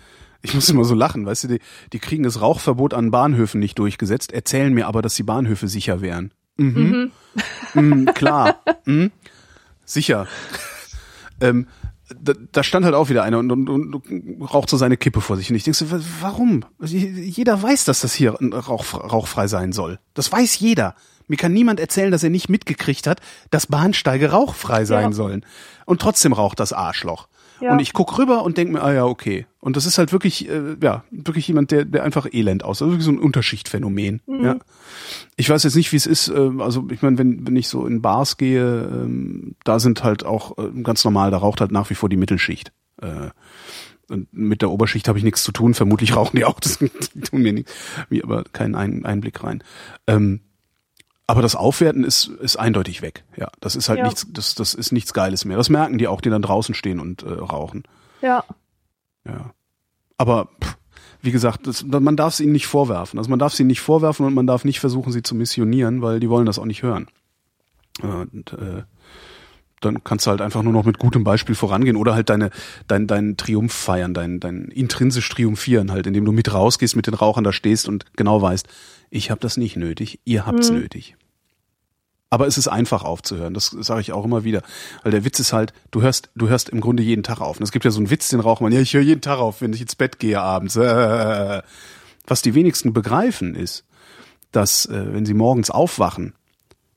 Ich 0.46 0.54
muss 0.54 0.68
immer 0.68 0.84
so 0.84 0.94
lachen, 0.94 1.24
weißt 1.24 1.44
du, 1.44 1.48
die, 1.48 1.60
die 1.94 1.98
kriegen 1.98 2.22
das 2.22 2.40
Rauchverbot 2.40 2.92
an 2.92 3.10
Bahnhöfen 3.10 3.58
nicht 3.60 3.78
durchgesetzt, 3.78 4.30
erzählen 4.30 4.74
mir 4.74 4.86
aber, 4.86 5.00
dass 5.00 5.14
die 5.14 5.22
Bahnhöfe 5.22 5.68
sicher 5.68 6.02
wären. 6.02 6.32
Mhm. 6.58 7.10
Mhm, 7.72 8.04
klar. 8.14 8.56
Mhm. 8.84 9.10
Sicher. 9.86 10.26
ähm, 11.40 11.66
da, 12.20 12.34
da 12.52 12.62
stand 12.62 12.84
halt 12.84 12.94
auch 12.94 13.08
wieder 13.08 13.22
einer 13.22 13.38
und, 13.38 13.50
und, 13.50 13.68
und 13.68 14.42
raucht 14.42 14.68
so 14.68 14.76
seine 14.76 14.98
Kippe 14.98 15.20
vor 15.22 15.36
sich. 15.38 15.48
Und 15.50 15.56
ich 15.56 15.64
denke 15.64 15.78
so, 15.78 15.90
wa- 15.90 16.00
warum? 16.20 16.64
Jeder 16.82 17.60
weiß, 17.62 17.86
dass 17.86 18.02
das 18.02 18.12
hier 18.14 18.32
rauch, 18.34 18.92
rauchfrei 18.94 19.46
sein 19.48 19.72
soll. 19.72 19.98
Das 20.12 20.30
weiß 20.30 20.58
jeder. 20.58 20.94
Mir 21.26 21.36
kann 21.38 21.54
niemand 21.54 21.80
erzählen, 21.80 22.10
dass 22.12 22.22
er 22.22 22.28
nicht 22.28 22.50
mitgekriegt 22.50 23.06
hat, 23.06 23.20
dass 23.50 23.66
Bahnsteige 23.66 24.30
rauchfrei 24.32 24.84
sein 24.84 25.04
Ja. 25.10 25.12
sollen. 25.12 25.46
Und 25.86 26.02
trotzdem 26.02 26.34
raucht 26.34 26.60
das 26.60 26.74
Arschloch. 26.74 27.28
Ja. 27.60 27.72
Und 27.72 27.80
ich 27.80 27.92
guck 27.92 28.18
rüber 28.18 28.42
und 28.42 28.58
denk 28.58 28.70
mir, 28.72 28.82
ah 28.82 28.92
ja, 28.92 29.04
okay. 29.04 29.46
Und 29.60 29.76
das 29.76 29.86
ist 29.86 29.98
halt 29.98 30.12
wirklich, 30.12 30.48
äh, 30.48 30.76
ja, 30.82 31.04
wirklich 31.10 31.48
jemand, 31.48 31.70
der, 31.70 31.84
der 31.84 32.02
einfach 32.02 32.26
elend 32.32 32.64
aussieht. 32.64 32.82
Also 32.82 32.92
wirklich 32.92 33.06
so 33.06 33.12
ein 33.12 33.18
Unterschichtphänomen. 33.18 34.20
Ja. 34.26 34.56
Ich 35.36 35.48
weiß 35.48 35.62
jetzt 35.62 35.76
nicht, 35.76 35.92
wie 35.92 35.96
es 35.96 36.06
ist. 36.06 36.28
Äh, 36.28 36.50
also 36.58 36.86
ich 36.90 37.02
meine, 37.02 37.18
wenn, 37.18 37.46
wenn 37.46 37.56
ich 37.56 37.68
so 37.68 37.86
in 37.86 38.02
Bars 38.02 38.36
gehe, 38.36 38.82
ähm, 38.92 39.54
da 39.64 39.78
sind 39.78 40.04
halt 40.04 40.24
auch 40.24 40.58
äh, 40.58 40.82
ganz 40.82 41.04
normal, 41.04 41.30
da 41.30 41.38
raucht 41.38 41.60
halt 41.60 41.72
nach 41.72 41.90
wie 41.90 41.94
vor 41.94 42.08
die 42.08 42.16
Mittelschicht. 42.16 42.72
Äh, 43.00 43.30
und 44.08 44.32
mit 44.32 44.60
der 44.60 44.70
Oberschicht 44.70 45.08
habe 45.08 45.18
ich 45.18 45.24
nichts 45.24 45.42
zu 45.42 45.52
tun. 45.52 45.74
Vermutlich 45.74 46.14
rauchen 46.14 46.36
die 46.36 46.44
auch. 46.44 46.60
Das 46.60 46.78
die 47.14 47.20
tun 47.20 47.42
mir 47.42 47.52
nichts. 47.52 47.72
Wie 48.08 48.22
aber 48.22 48.44
keinen 48.44 48.74
Ein 48.74 49.04
Einblick 49.04 49.42
rein. 49.42 49.62
Ähm, 50.06 50.40
aber 51.26 51.42
das 51.42 51.56
Aufwerten 51.56 52.04
ist, 52.04 52.26
ist 52.26 52.56
eindeutig 52.56 53.00
weg. 53.02 53.24
Ja, 53.36 53.48
das 53.60 53.76
ist 53.76 53.88
halt 53.88 53.98
Ja. 54.00 54.04
nichts, 54.06 54.26
das, 54.30 54.54
das 54.54 54.74
ist 54.74 54.92
nichts 54.92 55.12
Geiles 55.14 55.44
mehr. 55.44 55.56
Das 55.56 55.68
merken 55.70 55.98
die 55.98 56.06
auch, 56.08 56.20
die 56.20 56.30
dann 56.30 56.42
draußen 56.42 56.74
stehen 56.74 57.00
und 57.00 57.22
äh, 57.22 57.28
rauchen. 57.32 57.84
Ja, 58.22 58.44
Ja. 59.26 59.52
Aber 60.18 60.48
pff, 60.62 60.76
wie 61.22 61.30
gesagt, 61.32 61.66
das, 61.66 61.82
man 61.84 62.16
darf 62.16 62.34
es 62.34 62.40
ihnen 62.40 62.52
nicht 62.52 62.66
vorwerfen. 62.66 63.18
Also 63.18 63.30
man 63.30 63.38
darf 63.38 63.54
es 63.54 63.60
ihnen 63.60 63.68
nicht 63.68 63.80
vorwerfen 63.80 64.26
und 64.26 64.34
man 64.34 64.46
darf 64.46 64.64
nicht 64.64 64.78
versuchen, 64.80 65.12
sie 65.12 65.22
zu 65.22 65.34
missionieren, 65.34 66.02
weil 66.02 66.20
die 66.20 66.28
wollen 66.28 66.44
das 66.46 66.58
auch 66.58 66.66
nicht 66.66 66.82
hören. 66.82 67.06
Und 68.02 68.52
äh, 68.52 68.82
dann 69.80 70.02
kannst 70.04 70.26
du 70.26 70.30
halt 70.30 70.40
einfach 70.40 70.62
nur 70.62 70.72
noch 70.72 70.84
mit 70.84 70.98
gutem 70.98 71.24
Beispiel 71.24 71.54
vorangehen 71.54 71.96
oder 71.96 72.14
halt 72.14 72.28
deine, 72.30 72.50
dein, 72.88 73.06
deinen 73.06 73.36
Triumph 73.36 73.72
feiern, 73.72 74.14
dein, 74.14 74.40
dein 74.40 74.64
intrinsisch 74.66 75.28
triumphieren 75.28 75.92
halt, 75.92 76.06
indem 76.06 76.24
du 76.24 76.32
mit 76.32 76.52
rausgehst, 76.52 76.96
mit 76.96 77.06
den 77.06 77.14
Rauchern 77.14 77.44
da 77.44 77.52
stehst 77.52 77.88
und 77.88 78.04
genau 78.16 78.40
weißt, 78.42 78.66
ich 79.14 79.30
habe 79.30 79.40
das 79.40 79.56
nicht 79.56 79.76
nötig, 79.76 80.20
ihr 80.24 80.44
habt's 80.46 80.70
Mhm. 80.70 80.78
nötig. 80.78 81.16
Aber 82.30 82.48
es 82.48 82.58
ist 82.58 82.66
einfach 82.66 83.04
aufzuhören, 83.04 83.54
das 83.54 83.66
sage 83.68 84.00
ich 84.00 84.12
auch 84.12 84.24
immer 84.24 84.42
wieder. 84.42 84.62
Weil 85.04 85.12
der 85.12 85.24
Witz 85.24 85.38
ist 85.38 85.52
halt, 85.52 85.72
du 85.92 86.02
hörst, 86.02 86.30
du 86.34 86.48
hörst 86.48 86.68
im 86.68 86.80
Grunde 86.80 87.02
jeden 87.04 87.22
Tag 87.22 87.40
auf. 87.40 87.58
Und 87.58 87.62
es 87.62 87.70
gibt 87.70 87.84
ja 87.84 87.92
so 87.92 87.98
einen 88.00 88.10
Witz, 88.10 88.28
den 88.28 88.40
raucht 88.40 88.60
man, 88.60 88.72
ja, 88.72 88.80
ich 88.80 88.92
höre 88.92 89.02
jeden 89.02 89.20
Tag 89.20 89.38
auf, 89.38 89.60
wenn 89.60 89.72
ich 89.72 89.80
ins 89.80 89.94
Bett 89.94 90.18
gehe 90.18 90.40
abends. 90.40 90.74
Was 92.26 92.42
die 92.42 92.54
wenigsten 92.54 92.92
begreifen 92.92 93.54
ist, 93.54 93.84
dass 94.50 94.86
äh, 94.86 95.12
wenn 95.12 95.26
sie 95.26 95.34
morgens 95.34 95.70
aufwachen 95.70 96.34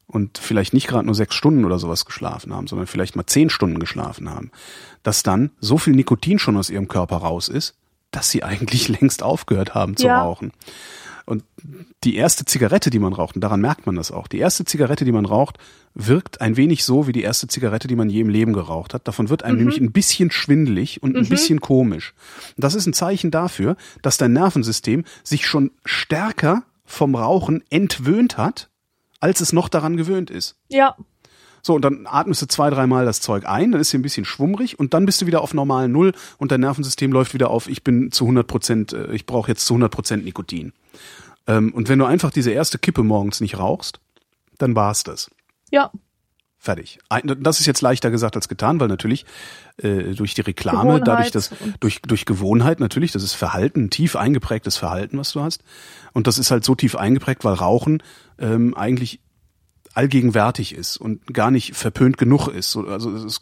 und 0.08 0.38
vielleicht 0.38 0.74
nicht 0.74 0.88
gerade 0.88 1.06
nur 1.06 1.16
sechs 1.16 1.36
Stunden 1.36 1.66
oder 1.66 1.80
sowas 1.80 2.06
geschlafen 2.06 2.54
haben, 2.54 2.68
sondern 2.68 2.88
vielleicht 2.88 3.16
mal 3.16 3.26
zehn 3.26 3.50
Stunden 3.50 3.78
geschlafen 3.80 4.30
haben, 4.30 4.52
dass 5.04 5.22
dann 5.22 5.52
so 5.60 5.78
viel 5.78 5.94
Nikotin 5.96 6.40
schon 6.40 6.56
aus 6.58 6.70
ihrem 6.70 6.88
Körper 6.88 7.18
raus 7.18 7.50
ist, 7.50 7.76
dass 8.12 8.30
sie 8.32 8.42
eigentlich 8.50 8.88
längst 8.88 9.22
aufgehört 9.22 9.76
haben 9.76 9.98
zu 9.98 10.08
Ja. 10.08 10.24
rauchen. 10.24 10.52
Und 11.28 11.44
die 12.06 12.16
erste 12.16 12.46
Zigarette, 12.46 12.90
die 12.90 13.00
man 13.00 13.12
raucht, 13.12 13.36
und 13.36 13.42
daran 13.42 13.60
merkt 13.60 13.86
man 13.86 13.98
das 13.98 14.14
auch, 14.14 14.28
die 14.28 14.40
erste 14.40 14.64
Zigarette, 14.64 15.04
die 15.04 15.12
man 15.12 15.26
raucht, 15.26 15.58
wirkt 15.94 16.40
ein 16.40 16.56
wenig 16.56 16.86
so 16.86 17.06
wie 17.06 17.12
die 17.12 17.22
erste 17.22 17.48
Zigarette, 17.48 17.90
die 17.90 17.98
man 17.98 18.10
je 18.10 18.22
im 18.22 18.30
Leben 18.30 18.54
geraucht 18.54 18.94
hat. 18.94 19.10
Davon 19.10 19.28
wird 19.28 19.44
einem 19.44 19.58
nämlich 19.58 19.82
ein 19.82 19.92
bisschen 19.92 20.32
schwindelig 20.32 21.04
und 21.04 21.18
ein 21.18 21.28
bisschen 21.28 21.60
komisch. 21.60 22.14
Und 22.56 22.64
das 22.64 22.76
ist 22.76 22.88
ein 22.88 22.94
Zeichen 22.94 23.30
dafür, 23.30 23.76
dass 24.02 24.16
dein 24.16 24.32
Nervensystem 24.32 25.04
sich 25.22 25.46
schon 25.46 25.72
stärker 25.84 26.64
vom 26.86 27.14
Rauchen 27.14 27.62
entwöhnt 27.70 28.38
hat, 28.38 28.70
als 29.20 29.42
es 29.42 29.52
noch 29.52 29.68
daran 29.68 29.98
gewöhnt 29.98 30.30
ist. 30.30 30.56
ja, 30.70 30.96
So, 31.68 31.76
und 31.76 31.84
dann 31.84 32.08
atmest 32.08 32.42
du 32.42 32.48
zwei, 32.48 32.70
dreimal 32.70 33.06
das 33.06 33.20
Zeug 33.22 33.46
ein, 33.46 33.74
dann 33.74 33.82
ist 33.82 33.90
sie 33.92 33.98
ein 33.98 34.02
bisschen 34.02 34.24
schwummrig 34.26 34.80
und 34.80 34.94
dann 34.94 35.06
bist 35.06 35.22
du 35.22 35.26
wieder 35.28 35.42
auf 35.42 35.54
normalen 35.54 35.92
Null 35.92 36.14
und 36.38 36.52
dein 36.52 36.62
Nervensystem 36.62 37.12
läuft 37.12 37.34
wieder 37.34 37.50
auf, 37.50 37.68
ich 37.68 37.84
bin 37.84 38.12
zu 38.12 38.24
100 38.24 38.48
Prozent, 38.48 38.94
äh, 38.94 39.12
ich 39.14 39.26
brauche 39.26 39.50
jetzt 39.52 39.66
zu 39.66 39.74
100 39.74 39.92
Prozent 39.92 40.24
Nikotin. 40.26 40.72
Ähm, 41.46 41.74
und 41.74 41.90
wenn 41.90 42.00
du 42.00 42.06
einfach 42.06 42.32
diese 42.32 42.52
erste 42.52 42.80
Kippe 42.80 43.04
morgens 43.04 43.42
nicht 43.42 43.60
rauchst, 43.60 44.00
dann 44.58 44.76
war's 44.76 45.04
das. 45.04 45.30
ja, 45.70 45.92
Fertig. 46.60 46.98
Das 47.40 47.60
ist 47.60 47.66
jetzt 47.68 47.82
leichter 47.82 48.10
gesagt 48.12 48.36
als 48.36 48.48
getan, 48.48 48.80
weil 48.80 48.88
natürlich 48.88 49.26
äh, 49.78 50.16
durch 50.16 50.34
die 50.34 50.42
Reklame, 50.42 51.00
dadurch 51.02 51.32
Gewohnheit 51.32 51.36
dass 51.36 51.52
und- 51.52 51.76
durch 51.82 52.02
durch 52.02 52.26
Gewohnheit 52.26 52.80
natürlich, 52.80 53.12
das 53.12 53.22
ist 53.24 53.34
Verhalten, 53.36 53.90
tief 53.92 54.16
eingeprägtes 54.16 54.76
Verhalten, 54.76 55.18
was 55.20 55.32
du 55.34 55.42
hast. 55.42 55.64
Und 56.14 56.26
das 56.28 56.40
ist 56.40 56.50
halt 56.50 56.66
so 56.66 56.74
tief 56.76 56.96
eingeprägt, 56.96 57.44
weil 57.46 57.54
Rauchen 57.54 58.02
ähm, 58.40 58.74
eigentlich 58.74 59.20
allgegenwärtig 59.98 60.76
ist 60.76 60.98
und 60.98 61.34
gar 61.34 61.52
nicht 61.52 61.76
verpönt 61.76 62.18
genug 62.18 62.48
ist. 62.48 62.72
So, 62.72 62.88
Also 62.88 63.12
es 63.12 63.24
ist, 63.24 63.42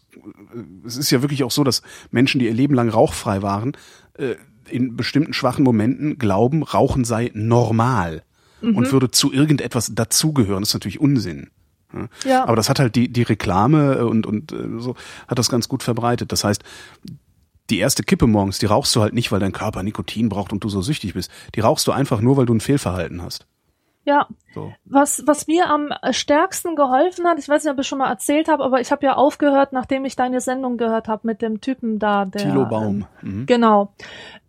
es 0.85 0.97
ist 0.97 1.11
ja 1.11 1.21
wirklich 1.21 1.43
auch 1.43 1.51
so, 1.51 1.63
dass 1.63 1.81
Menschen, 2.11 2.39
die 2.39 2.45
ihr 2.45 2.53
Leben 2.53 2.73
lang 2.73 2.89
rauchfrei 2.89 3.41
waren, 3.41 3.73
äh, 4.13 4.35
in 4.69 4.95
bestimmten 4.95 5.33
schwachen 5.33 5.63
Momenten 5.63 6.17
glauben, 6.17 6.63
Rauchen 6.63 7.05
sei 7.05 7.29
normal 7.33 8.23
und 8.61 8.91
würde 8.91 9.11
zu 9.11 9.31
irgendetwas 9.31 9.93
dazugehören. 9.93 10.61
Das 10.61 10.69
ist 10.69 10.73
natürlich 10.73 10.99
Unsinn. 10.99 11.51
Ja. 11.93 12.07
Ja. 12.25 12.43
Aber 12.43 12.55
das 12.55 12.69
hat 12.69 12.79
halt 12.79 12.95
die, 12.95 13.11
die 13.11 13.23
Reklame 13.23 13.97
äh, 13.97 14.01
und, 14.01 14.25
und 14.25 14.51
äh, 14.51 14.79
so 14.79 14.95
hat 15.27 15.37
das 15.37 15.49
ganz 15.49 15.67
gut 15.69 15.83
verbreitet. 15.83 16.31
Das 16.31 16.43
heißt, 16.43 16.63
die 17.69 17.79
erste 17.79 18.03
Kippe 18.03 18.27
morgens, 18.27 18.59
die 18.59 18.65
rauchst 18.65 18.95
du 18.95 19.01
halt 19.01 19.13
nicht, 19.13 19.31
weil 19.31 19.39
dein 19.39 19.51
Körper 19.51 19.83
Nikotin 19.83 20.29
braucht 20.29 20.53
und 20.53 20.63
du 20.63 20.69
so 20.69 20.81
süchtig 20.81 21.13
bist. 21.13 21.31
Die 21.55 21.59
rauchst 21.61 21.87
du 21.87 21.91
einfach 21.91 22.21
nur, 22.21 22.37
weil 22.37 22.45
du 22.45 22.53
ein 22.53 22.61
Fehlverhalten 22.61 23.21
hast. 23.21 23.47
Ja. 24.05 24.27
So. 24.53 24.71
Was, 24.85 25.23
was 25.25 25.47
mir 25.47 25.69
am 25.69 25.89
stärksten 26.11 26.75
geholfen 26.75 27.27
hat, 27.27 27.37
ich 27.39 27.49
weiß 27.49 27.63
nicht, 27.63 27.73
ob 27.73 27.79
ich 27.79 27.87
schon 27.87 27.97
mal 27.97 28.09
erzählt 28.09 28.47
habe, 28.47 28.63
aber 28.63 28.79
ich 28.79 28.91
habe 28.91 29.05
ja 29.05 29.15
aufgehört, 29.15 29.73
nachdem 29.73 30.05
ich 30.05 30.15
deine 30.15 30.39
Sendung 30.39 30.77
gehört 30.77 31.07
habe 31.09 31.27
mit 31.27 31.41
dem 31.41 31.59
Typen 31.59 31.99
da, 31.99 32.23
der. 32.25 32.41
Thilo 32.41 32.65
Baum. 32.65 33.05
Mhm. 33.21 33.45
Genau. 33.47 33.93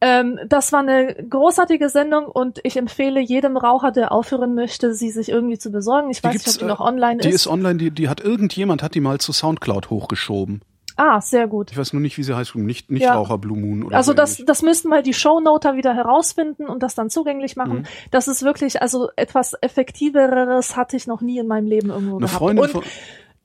Ähm, 0.00 0.38
das 0.46 0.72
war 0.72 0.80
eine 0.80 1.14
großartige 1.14 1.88
Sendung 1.88 2.26
und 2.26 2.60
ich 2.62 2.76
empfehle 2.76 3.20
jedem 3.20 3.56
Raucher, 3.56 3.90
der 3.90 4.12
aufhören 4.12 4.54
möchte, 4.54 4.94
sie 4.94 5.10
sich 5.10 5.30
irgendwie 5.30 5.58
zu 5.58 5.72
besorgen. 5.72 6.10
Ich 6.10 6.20
Die 6.20 6.28
weiß 6.28 6.34
nicht, 6.34 6.48
ob 6.48 6.58
die 6.58 6.64
äh, 6.64 6.68
noch 6.68 6.80
online 6.80 7.18
Die 7.22 7.28
ist. 7.28 7.34
ist 7.34 7.46
online, 7.48 7.78
die, 7.78 7.90
die 7.90 8.08
hat 8.08 8.20
irgendjemand, 8.20 8.82
hat 8.82 8.94
die 8.94 9.00
mal 9.00 9.18
zu 9.18 9.32
Soundcloud 9.32 9.90
hochgeschoben. 9.90 10.60
Ah, 10.96 11.20
sehr 11.20 11.46
gut. 11.46 11.70
Ich 11.72 11.76
weiß 11.76 11.92
nur 11.92 12.00
nicht, 12.00 12.16
wie 12.16 12.22
sie 12.22 12.34
heißt. 12.34 12.54
Nicht, 12.54 12.90
nicht 12.90 13.02
Ja. 13.02 13.14
Raucher 13.14 13.36
Blue 13.38 13.58
Moon 13.58 13.82
oder 13.82 13.96
Also 13.96 14.12
so 14.12 14.16
das, 14.16 14.34
ähnlich. 14.36 14.46
das 14.46 14.62
müssten 14.62 14.88
mal 14.88 15.02
die 15.02 15.12
Shownoter 15.14 15.76
wieder 15.76 15.94
herausfinden 15.94 16.66
und 16.66 16.82
das 16.82 16.94
dann 16.94 17.10
zugänglich 17.10 17.54
machen. 17.56 17.80
Mhm. 17.80 17.86
Das 18.10 18.28
ist 18.28 18.42
wirklich, 18.42 18.80
also 18.80 19.10
etwas 19.16 19.54
effektiveres 19.60 20.76
hatte 20.76 20.96
ich 20.96 21.06
noch 21.06 21.20
nie 21.20 21.38
in 21.38 21.46
meinem 21.46 21.66
Leben 21.66 21.90
irgendwo 21.90 22.16
Eine 22.16 22.26
gehabt. 22.26 22.38
Freundin, 22.38 22.64
und, 22.64 22.70
von, 22.70 22.82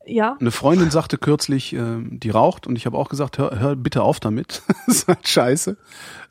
ja, 0.05 0.37
eine 0.39 0.51
Freundin 0.51 0.91
sagte 0.91 1.17
kürzlich, 1.17 1.73
äh, 1.73 1.79
die 2.09 2.29
raucht 2.29 2.67
und 2.67 2.75
ich 2.75 2.85
habe 2.85 2.97
auch 2.97 3.09
gesagt, 3.09 3.37
hör, 3.37 3.59
hör 3.59 3.75
bitte 3.75 4.01
auf 4.03 4.19
damit. 4.19 4.63
das 4.87 4.95
ist 4.99 5.07
halt 5.07 5.27
scheiße. 5.27 5.77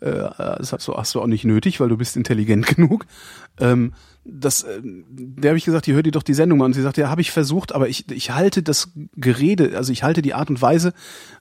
Äh, 0.01 0.06
das 0.09 0.72
hast 0.72 0.88
du, 0.88 0.94
hast 0.97 1.14
du 1.14 1.20
auch 1.20 1.26
nicht 1.26 1.44
nötig, 1.44 1.80
weil 1.80 1.88
du 1.88 1.97
bist 1.97 2.16
intelligent 2.16 2.66
genug. 2.76 3.05
Ähm, 3.59 3.92
das, 4.32 4.62
äh, 4.62 4.81
der 4.82 5.51
habe 5.51 5.59
ich 5.59 5.65
gesagt, 5.65 5.86
die 5.86 5.94
hör 5.94 6.02
dir 6.02 6.12
doch 6.12 6.23
die 6.23 6.35
Sendung 6.35 6.59
mal. 6.59 6.66
Und 6.66 6.74
sie 6.74 6.82
sagt, 6.82 6.97
ja, 6.97 7.09
habe 7.09 7.20
ich 7.20 7.31
versucht, 7.31 7.73
aber 7.73 7.89
ich, 7.89 8.11
ich 8.11 8.31
halte 8.31 8.62
das 8.62 8.93
Gerede, 9.16 9.77
also 9.77 9.93
ich 9.93 10.02
halte 10.02 10.23
die 10.23 10.35
Art 10.35 10.51
und 10.51 10.62
Weise 10.62 10.93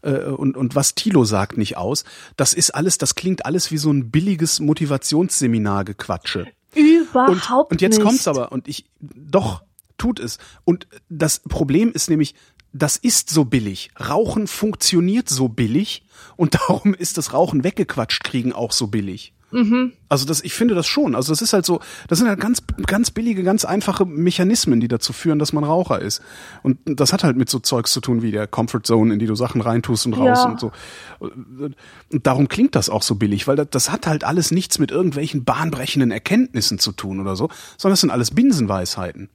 äh, 0.02 0.26
und, 0.26 0.58
und 0.58 0.76
was 0.76 0.96
Thilo 0.96 1.26
sagt 1.26 1.58
nicht 1.58 1.78
aus. 1.78 2.04
Das 2.38 2.54
ist 2.54 2.72
alles, 2.72 2.98
das 2.98 3.16
klingt 3.16 3.46
alles 3.46 3.72
wie 3.72 3.78
so 3.78 3.92
ein 3.92 4.12
billiges 4.12 4.60
Motivationsseminar-Gequatsche. 4.60 6.48
überhaupt 6.76 7.30
und, 7.30 7.72
und 7.72 7.82
jetzt 7.82 7.98
nicht. 7.98 8.06
kommt's 8.06 8.28
aber 8.28 8.52
und 8.52 8.68
ich 8.68 8.86
doch 9.00 9.64
tut 9.98 10.20
es 10.20 10.38
und 10.64 10.88
das 11.10 11.40
Problem 11.40 11.92
ist 11.92 12.10
nämlich 12.10 12.36
das 12.72 12.98
ist 12.98 13.32
so 13.32 13.46
billig. 13.46 13.90
Rauchen 14.00 14.46
funktioniert 14.46 15.28
so 15.28 15.48
billig 15.48 16.04
und 16.36 16.56
darum 16.70 16.94
ist 16.94 17.18
das 17.18 17.34
Rauchen 17.34 17.64
weggequatscht 17.64 18.24
kriegen 18.24 18.54
auch 18.54 18.72
so 18.72 18.88
billig. 18.88 19.34
Mhm. 19.52 19.94
Also 20.10 20.26
das, 20.26 20.42
ich 20.44 20.54
finde 20.54 20.76
das 20.76 20.88
schon. 20.88 21.16
Also 21.16 21.32
das 21.32 21.42
ist 21.42 21.54
halt 21.54 21.66
so, 21.66 21.80
das 22.08 22.20
sind 22.20 22.28
halt 22.28 22.40
ganz, 22.40 22.64
ganz 22.86 23.12
billige, 23.12 23.44
ganz 23.44 23.66
einfache 23.66 24.06
Mechanismen, 24.06 24.80
die 24.80 24.88
dazu 24.88 25.14
führen, 25.14 25.40
dass 25.40 25.54
man 25.54 25.64
Raucher 25.64 26.00
ist. 26.02 26.22
Und 26.64 26.78
das 26.86 27.14
hat 27.14 27.24
halt 27.24 27.38
mit 27.38 27.50
so 27.50 27.60
Zeugs 27.60 27.92
zu 27.92 28.02
tun 28.02 28.22
wie 28.22 28.32
der 28.32 28.48
Comfort 28.48 28.82
Zone, 28.84 29.14
in 29.14 29.20
die 29.20 29.26
du 29.28 29.36
Sachen 29.36 29.62
reintust 29.62 30.06
und 30.06 30.14
raus 30.14 30.40
Ja. 30.40 30.46
und 30.50 30.60
so. 30.60 30.72
Und 31.20 31.76
darum 32.10 32.48
klingt 32.48 32.76
das 32.76 32.90
auch 32.90 33.02
so 33.04 33.16
billig, 33.16 33.48
weil 33.48 33.56
das, 33.56 33.68
das 33.72 33.92
hat 33.92 34.08
halt 34.08 34.24
alles 34.24 34.52
nichts 34.52 34.80
mit 34.80 34.92
irgendwelchen 34.92 35.44
bahnbrechenden 35.44 36.12
Erkenntnissen 36.12 36.80
zu 36.80 36.92
tun 36.92 37.20
oder 37.20 37.36
so, 37.36 37.50
sondern 37.78 37.94
das 37.94 38.02
sind 38.02 38.12
alles 38.12 38.32
Binsenweisheiten. 38.32 39.30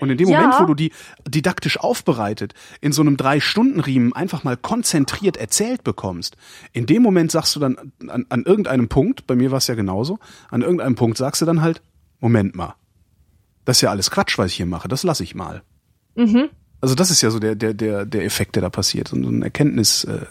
Und 0.00 0.10
in 0.10 0.18
dem 0.18 0.28
Ja. 0.28 0.40
Moment, 0.40 0.60
wo 0.60 0.64
du 0.66 0.74
die 0.74 0.92
didaktisch 1.28 1.78
aufbereitet 1.78 2.54
in 2.80 2.92
so 2.92 3.02
einem 3.02 3.16
Drei-Stunden-Riemen 3.16 4.12
einfach 4.12 4.44
mal 4.44 4.56
konzentriert 4.56 5.36
erzählt 5.36 5.84
bekommst, 5.84 6.36
in 6.72 6.86
dem 6.86 7.02
Moment 7.02 7.30
sagst 7.30 7.54
du 7.56 7.60
dann 7.60 7.76
an, 8.08 8.26
an 8.28 8.44
irgendeinem 8.44 8.88
Punkt, 8.88 9.26
bei 9.26 9.36
mir 9.36 9.50
war 9.50 9.58
es 9.58 9.66
ja 9.66 9.74
genauso, 9.74 10.18
an 10.50 10.62
irgendeinem 10.62 10.94
Punkt 10.94 11.18
sagst 11.18 11.42
du 11.42 11.46
dann 11.46 11.62
halt, 11.62 11.82
Moment 12.20 12.54
mal, 12.54 12.74
das 13.64 13.78
ist 13.78 13.82
ja 13.82 13.90
alles 13.90 14.10
Quatsch, 14.10 14.38
was 14.38 14.48
ich 14.48 14.56
hier 14.56 14.66
mache, 14.66 14.88
das 14.88 15.02
lasse 15.02 15.22
ich 15.22 15.34
mal. 15.34 15.62
Mhm. 16.16 16.48
Also 16.80 16.94
das 16.94 17.10
ist 17.10 17.20
ja 17.20 17.30
so 17.30 17.38
der, 17.38 17.54
der, 17.54 17.74
der, 17.74 18.06
der 18.06 18.24
Effekt, 18.24 18.56
der 18.56 18.62
da 18.62 18.70
passiert. 18.70 19.08
So 19.08 19.16
ein 19.16 19.42
Erkenntnis, 19.42 20.04
äh, 20.04 20.24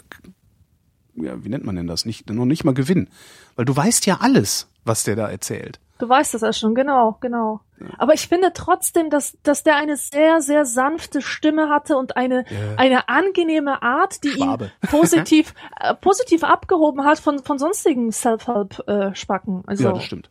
ja, 1.14 1.44
wie 1.44 1.48
nennt 1.48 1.64
man 1.64 1.76
denn 1.76 1.86
das? 1.86 2.04
Nicht, 2.04 2.28
noch 2.28 2.44
nicht 2.44 2.64
mal 2.64 2.74
Gewinn. 2.74 3.08
Weil 3.56 3.64
du 3.64 3.76
weißt 3.76 4.06
ja 4.06 4.18
alles, 4.20 4.68
was 4.84 5.04
der 5.04 5.16
da 5.16 5.28
erzählt. 5.30 5.78
Du 5.98 6.08
weißt 6.08 6.34
das 6.34 6.40
ja 6.42 6.52
schon, 6.52 6.74
genau, 6.74 7.18
genau. 7.20 7.60
Aber 7.98 8.14
ich 8.14 8.28
finde 8.28 8.52
trotzdem, 8.52 9.10
dass, 9.10 9.36
dass 9.42 9.62
der 9.62 9.76
eine 9.76 9.96
sehr, 9.96 10.40
sehr 10.40 10.64
sanfte 10.64 11.22
Stimme 11.22 11.68
hatte 11.68 11.96
und 11.96 12.16
eine, 12.16 12.44
Ja. 12.50 12.76
eine 12.76 13.08
angenehme 13.08 13.82
Art, 13.82 14.22
die 14.24 14.30
Schwabe. 14.30 14.66
ihn 14.66 14.70
positiv, 14.90 15.54
äh, 15.80 15.94
positiv 15.94 16.44
abgehoben 16.44 17.04
hat 17.04 17.18
von, 17.18 17.38
von 17.40 17.58
sonstigen 17.58 18.12
Self-Help-Spacken. 18.12 19.62
also, 19.66 19.84
Ja, 19.84 19.92
das 19.92 20.04
stimmt. 20.04 20.30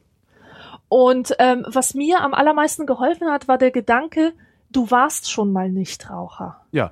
Und 0.87 1.35
ähm, 1.39 1.65
was 1.67 1.93
mir 1.93 2.21
am 2.21 2.33
allermeisten 2.33 2.85
geholfen 2.85 3.29
hat, 3.29 3.47
war 3.47 3.57
der 3.57 3.71
Gedanke, 3.71 4.33
du 4.71 4.89
warst 4.89 5.29
schon 5.31 5.51
mal 5.51 5.69
Nichtraucher. 5.69 6.61
Ja. 6.71 6.91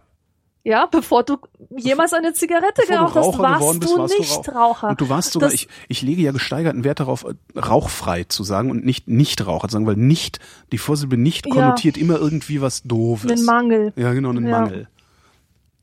Ja, 0.63 0.85
bevor 0.85 1.23
du 1.23 1.37
jemals 1.77 2.11
eine 2.13 2.33
Zigarette 2.33 2.81
Bevor 2.81 2.95
geraucht 2.97 3.15
hast, 3.15 3.25
Raucher 3.25 3.39
warst 3.43 3.79
bist, 3.79 3.93
du 3.93 3.97
warst 3.99 4.13
du 4.13 4.19
Nichtraucher. 4.19 4.89
Und 4.89 4.99
du 5.01 5.07
warst 5.09 5.31
sogar, 5.31 5.47
Das- 5.49 5.53
ich, 5.55 5.67
ich 5.87 6.01
lege 6.01 6.21
ja 6.21 6.31
gesteigerten 6.33 6.83
Wert 6.83 6.99
darauf, 6.99 7.25
rauchfrei 7.55 8.25
zu 8.25 8.43
sagen 8.43 8.69
und 8.69 8.85
nicht 8.85 9.07
Nichtraucher 9.07 9.69
zu 9.69 9.73
sagen, 9.73 9.87
weil 9.87 9.95
nicht, 9.95 10.39
die 10.73 10.77
Vorsilbe 10.77 11.15
nicht 11.17 11.45
Ja. 11.45 11.53
konnotiert 11.53 11.97
immer 11.97 12.17
irgendwie 12.17 12.61
was 12.61 12.83
Doofes. 12.83 13.31
einen 13.31 13.45
Mangel. 13.45 13.93
Ja, 13.95 14.11
genau, 14.13 14.29
einen 14.29 14.45
Ja. 14.45 14.59
Mangel. 14.59 14.87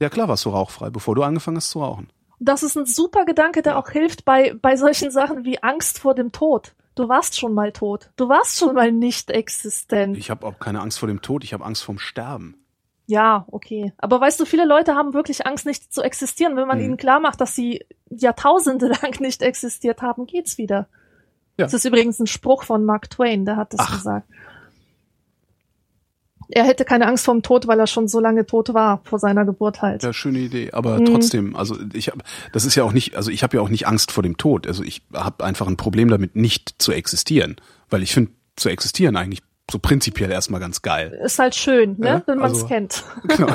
Ja, 0.00 0.10
klar 0.10 0.28
warst 0.28 0.44
du 0.44 0.50
rauchfrei, 0.50 0.90
bevor 0.90 1.14
du 1.14 1.22
angefangen 1.22 1.56
hast 1.56 1.70
zu 1.70 1.80
rauchen. 1.80 2.08
Das 2.40 2.62
ist 2.62 2.76
ein 2.76 2.84
super 2.84 3.24
Gedanke, 3.24 3.62
der 3.62 3.78
auch 3.78 3.88
hilft 3.88 4.24
bei, 4.26 4.54
bei 4.60 4.76
solchen 4.76 5.10
Sachen 5.10 5.44
wie 5.44 5.62
Angst 5.62 5.98
vor 6.00 6.14
dem 6.14 6.30
Tod. 6.32 6.74
Du 6.94 7.08
warst 7.08 7.38
schon 7.38 7.54
mal 7.54 7.72
tot. 7.72 8.10
Du 8.16 8.28
warst 8.28 8.58
schon 8.58 8.74
mal 8.74 8.92
nicht 8.92 9.30
existent. 9.30 10.18
Ich 10.18 10.30
habe 10.30 10.46
auch 10.46 10.58
keine 10.58 10.80
Angst 10.82 10.98
vor 10.98 11.06
dem 11.08 11.22
Tod, 11.22 11.42
ich 11.42 11.54
habe 11.54 11.64
Angst 11.64 11.82
vorm 11.84 11.98
Sterben. 11.98 12.56
Ja, 13.06 13.44
okay. 13.50 13.92
Aber 13.98 14.20
weißt 14.20 14.40
du, 14.40 14.46
viele 14.46 14.64
Leute 14.64 14.94
haben 14.94 15.12
wirklich 15.12 15.46
Angst, 15.46 15.66
nicht 15.66 15.92
zu 15.92 16.02
existieren. 16.02 16.56
Wenn 16.56 16.66
man 16.66 16.78
Mhm. 16.78 16.84
ihnen 16.84 16.96
klar 16.96 17.20
macht, 17.20 17.40
dass 17.40 17.54
sie 17.54 17.84
Jahrtausende 18.10 18.86
lang 19.02 19.20
nicht 19.20 19.42
existiert 19.42 20.00
haben, 20.02 20.26
geht's 20.26 20.56
wieder. 20.58 20.88
Ja. 21.58 21.66
Das 21.66 21.74
ist 21.74 21.84
übrigens 21.84 22.18
ein 22.18 22.26
Spruch 22.26 22.64
von 22.64 22.84
Mark 22.84 23.10
Twain, 23.10 23.44
der 23.44 23.56
hat 23.56 23.72
das 23.74 23.80
Ach. 23.80 23.96
gesagt. 23.96 24.26
Er 26.50 26.64
hätte 26.64 26.84
keine 26.84 27.06
Angst 27.06 27.24
vor 27.24 27.34
dem 27.34 27.42
Tod, 27.42 27.66
weil 27.66 27.80
er 27.80 27.86
schon 27.86 28.06
so 28.06 28.20
lange 28.20 28.44
tot 28.44 28.74
war, 28.74 29.00
vor 29.04 29.18
seiner 29.18 29.44
Geburt 29.46 29.80
halt. 29.80 30.02
Ja, 30.02 30.12
schöne 30.12 30.40
Idee. 30.40 30.72
Aber 30.72 31.00
Mhm. 31.00 31.06
trotzdem, 31.06 31.56
also 31.56 31.76
ich 31.94 32.08
habe, 32.08 32.18
das 32.52 32.64
ist 32.66 32.74
ja 32.74 32.84
auch 32.84 32.92
nicht, 32.92 33.16
also 33.16 33.30
ich 33.30 33.42
habe 33.42 33.56
ja 33.56 33.62
auch 33.62 33.70
nicht 33.70 33.86
Angst 33.86 34.12
vor 34.12 34.22
dem 34.22 34.36
Tod. 34.36 34.66
Also 34.66 34.82
ich 34.82 35.02
habe 35.14 35.42
einfach 35.44 35.66
ein 35.66 35.76
Problem 35.78 36.08
damit, 36.10 36.36
nicht 36.36 36.74
zu 36.78 36.92
existieren, 36.92 37.56
weil 37.88 38.02
ich 38.02 38.12
finde 38.12 38.32
zu 38.56 38.68
existieren 38.68 39.16
eigentlich 39.16 39.42
so 39.70 39.78
prinzipiell 39.78 40.30
erstmal 40.30 40.60
ganz 40.60 40.82
geil. 40.82 41.18
Ist 41.24 41.38
halt 41.38 41.54
schön, 41.54 41.96
ne? 41.98 42.06
Ja, 42.06 42.22
wenn 42.26 42.38
man 42.38 42.52
es 42.52 42.58
also- 42.58 42.68
kennt. 42.68 43.04
Genau. 43.28 43.48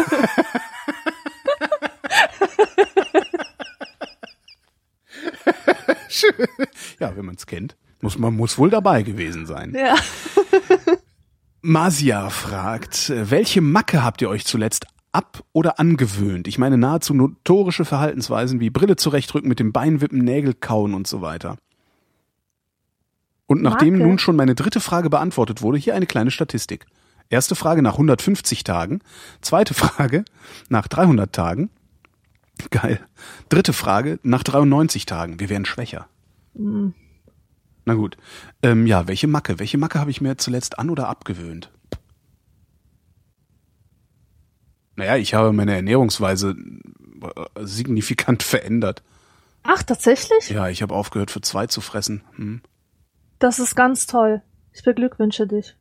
ja, 7.00 7.16
wenn 7.16 7.26
man 7.26 7.36
es 7.36 7.46
kennt, 7.46 7.76
muss 8.02 8.18
man 8.18 8.36
muss 8.36 8.58
wohl 8.58 8.70
dabei 8.70 9.04
gewesen 9.04 9.46
sein. 9.46 9.74
Ja. 9.76 9.96
Masia 11.62 12.30
fragt, 12.30 13.10
äh, 13.10 13.30
welche 13.32 13.62
Macke 13.62 14.04
habt 14.04 14.22
ihr 14.22 14.30
euch 14.30 14.46
zuletzt 14.46 14.86
ab- 15.12 15.44
oder 15.52 15.80
angewöhnt? 15.80 16.48
Ich 16.48 16.58
meine 16.58 16.78
nahezu 16.78 17.14
notorische 17.14 17.86
Verhaltensweisen 17.86 18.60
wie 18.60 18.70
Brille 18.70 18.96
zurechtrücken, 18.96 19.50
mit 19.50 19.60
dem 19.60 19.74
Bein 19.74 20.02
wippen, 20.02 20.20
Nägel 20.20 20.54
kauen 20.54 20.94
und 20.94 21.08
so 21.08 21.22
weiter. 21.22 21.58
Und 23.50 23.64
nachdem 23.64 23.94
Macke? 23.96 24.08
nun 24.08 24.20
schon 24.20 24.36
meine 24.36 24.54
dritte 24.54 24.80
Frage 24.80 25.10
beantwortet 25.10 25.64
wurde, 25.64 25.80
hier 25.80 25.96
eine 25.96 26.06
kleine 26.06 26.30
Statistik. 26.30 26.86
Erste 27.30 27.56
Frage 27.56 27.82
nach 27.82 27.94
150 27.94 28.64
Tagen, 28.64 29.02
zweite 29.42 29.74
Frage 29.74 30.24
nach 30.70 30.88
300 30.88 31.34
Tagen. 31.34 31.72
Geil. 32.70 33.00
Dritte 33.50 33.74
Frage 33.74 34.20
nach 34.22 34.44
93 34.44 35.08
Tagen. 35.08 35.40
Wir 35.40 35.50
werden 35.50 35.66
schwächer. 35.66 36.08
Hm. 36.56 36.94
Na 37.86 37.96
gut. 37.96 38.18
Ähm, 38.62 38.86
ja, 38.86 39.08
welche 39.08 39.26
Macke? 39.26 39.58
Welche 39.58 39.80
Macke 39.80 40.00
habe 40.00 40.12
ich 40.12 40.22
mir 40.22 40.38
zuletzt 40.38 40.78
an- 40.78 40.92
oder 40.92 41.10
abgewöhnt? 41.10 41.72
Naja, 44.96 45.16
ich 45.16 45.34
habe 45.34 45.54
meine 45.54 45.74
Ernährungsweise 45.74 46.56
äh, 46.56 47.66
signifikant 47.66 48.44
verändert. 48.44 49.02
Ach, 49.64 49.82
tatsächlich? 49.82 50.50
Ja, 50.50 50.70
ich 50.70 50.84
habe 50.84 50.94
aufgehört, 50.94 51.32
für 51.32 51.42
zwei 51.42 51.66
zu 51.66 51.82
fressen. 51.82 52.22
Hm. 52.36 52.62
Das 53.40 53.60
ist 53.60 53.76
ganz 53.76 54.06
toll. 54.06 54.42
Ich 54.74 54.84
beglückwünsche 54.84 55.48
dich. 55.48 55.76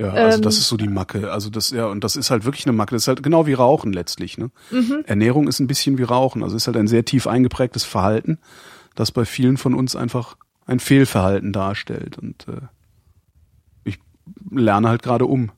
Ja, 0.00 0.10
also 0.10 0.38
Ähm. 0.38 0.42
das 0.42 0.58
ist 0.58 0.68
so 0.68 0.76
die 0.76 0.88
Macke. 0.88 1.32
Also 1.32 1.50
das, 1.50 1.70
ja, 1.70 1.86
und 1.86 2.04
das 2.04 2.16
ist 2.16 2.30
halt 2.30 2.44
wirklich 2.44 2.66
eine 2.66 2.76
Macke. 2.76 2.94
Das 2.94 3.02
ist 3.04 3.08
halt 3.08 3.22
genau 3.22 3.46
wie 3.46 3.54
Rauchen 3.54 3.92
letztlich. 3.92 4.38
Ne? 4.38 4.50
Mhm. 4.70 5.02
Ernährung 5.06 5.48
ist 5.48 5.58
ein 5.58 5.66
bisschen 5.66 5.98
wie 5.98 6.04
Rauchen. 6.04 6.42
Also 6.42 6.56
ist 6.56 6.66
halt 6.66 6.76
ein 6.76 6.86
sehr 6.86 7.04
tief 7.04 7.26
eingeprägtes 7.26 7.84
Verhalten, 7.84 8.38
das 8.94 9.10
bei 9.10 9.24
vielen 9.24 9.56
von 9.56 9.74
uns 9.74 9.96
einfach 9.96 10.36
ein 10.66 10.78
Fehlverhalten 10.78 11.52
darstellt. 11.52 12.18
Und 12.18 12.46
äh, 12.48 12.60
ich 13.84 13.98
lerne 14.50 14.88
halt 14.88 15.02
gerade 15.02 15.26
um. 15.26 15.50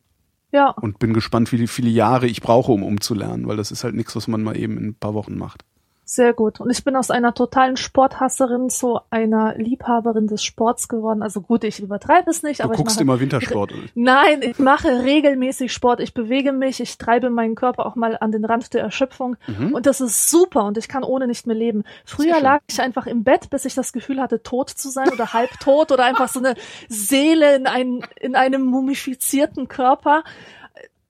Ja, 0.53 0.71
und 0.71 0.99
bin 0.99 1.13
gespannt, 1.13 1.53
wie 1.53 1.69
viele 1.69 1.91
Jahre 1.91 2.27
ich 2.27 2.41
brauche, 2.41 2.73
um 2.73 2.83
umzulernen, 2.83 3.47
weil 3.47 3.57
das 3.57 3.71
ist 3.71 3.85
halt 3.85 3.95
nichts, 3.95 4.17
was 4.17 4.27
man 4.27 4.43
mal 4.43 4.57
eben 4.57 4.79
in 4.79 4.87
ein 4.89 4.95
paar 4.95 5.15
Wochen 5.15 5.39
macht. 5.39 5.65
Sehr 6.13 6.33
gut. 6.33 6.59
Und 6.59 6.71
ich 6.71 6.83
bin 6.83 6.97
aus 6.97 7.13
einer 7.13 7.35
totalen 7.35 7.77
Sporthasserin 7.77 8.69
zu 8.69 8.99
einer 9.11 9.55
Liebhaberin 9.57 10.27
des 10.27 10.43
Sports 10.43 10.89
geworden. 10.89 11.23
Also 11.23 11.41
gut, 11.41 11.63
ich 11.63 11.79
übertreibe 11.79 12.29
es 12.29 12.43
nicht, 12.43 12.59
Du 12.59 12.65
aber 12.65 12.73
ich 12.73 12.79
guckst 12.79 12.97
mache, 12.97 13.03
immer 13.03 13.21
Wintersport. 13.21 13.73
Nein, 13.95 14.43
ich 14.43 14.59
mache 14.59 15.05
regelmäßig 15.05 15.73
Sport. 15.73 16.01
Ich 16.01 16.13
bewege 16.13 16.51
mich, 16.51 16.81
ich 16.81 16.99
treibe 16.99 17.31
meinen 17.31 17.55
Körper 17.55 17.87
auch 17.87 17.95
mal 17.95 18.19
an 18.21 18.33
den 18.33 18.45
Rand 18.45 18.75
der 18.75 18.83
Erschöpfung. 18.83 19.37
Mhm. 19.47 19.73
Und 19.73 19.87
das 19.87 20.01
ist 20.01 20.29
super 20.29 20.65
und 20.65 20.77
ich 20.79 20.89
kann 20.89 21.05
ohne 21.05 21.29
nicht 21.29 21.47
mehr 21.47 21.55
leben. 21.55 21.85
Früher 22.05 22.41
lag 22.41 22.61
ich 22.69 22.81
einfach 22.81 23.07
im 23.07 23.23
Bett, 23.23 23.49
bis 23.49 23.65
ich 23.65 23.77
das 23.77 23.93
Gefühl 23.93 24.21
hatte, 24.21 24.43
tot 24.43 24.69
zu 24.69 24.89
sein 24.89 25.11
oder 25.11 25.33
halbtot 25.33 25.93
oder 25.93 26.05
einfach 26.05 26.27
so 26.27 26.41
eine 26.41 26.57
Seele 26.89 27.55
in, 27.55 27.69
ein, 27.69 28.05
in 28.21 28.35
einem 28.35 28.63
mumifizierten 28.63 29.69
Körper. 29.69 30.25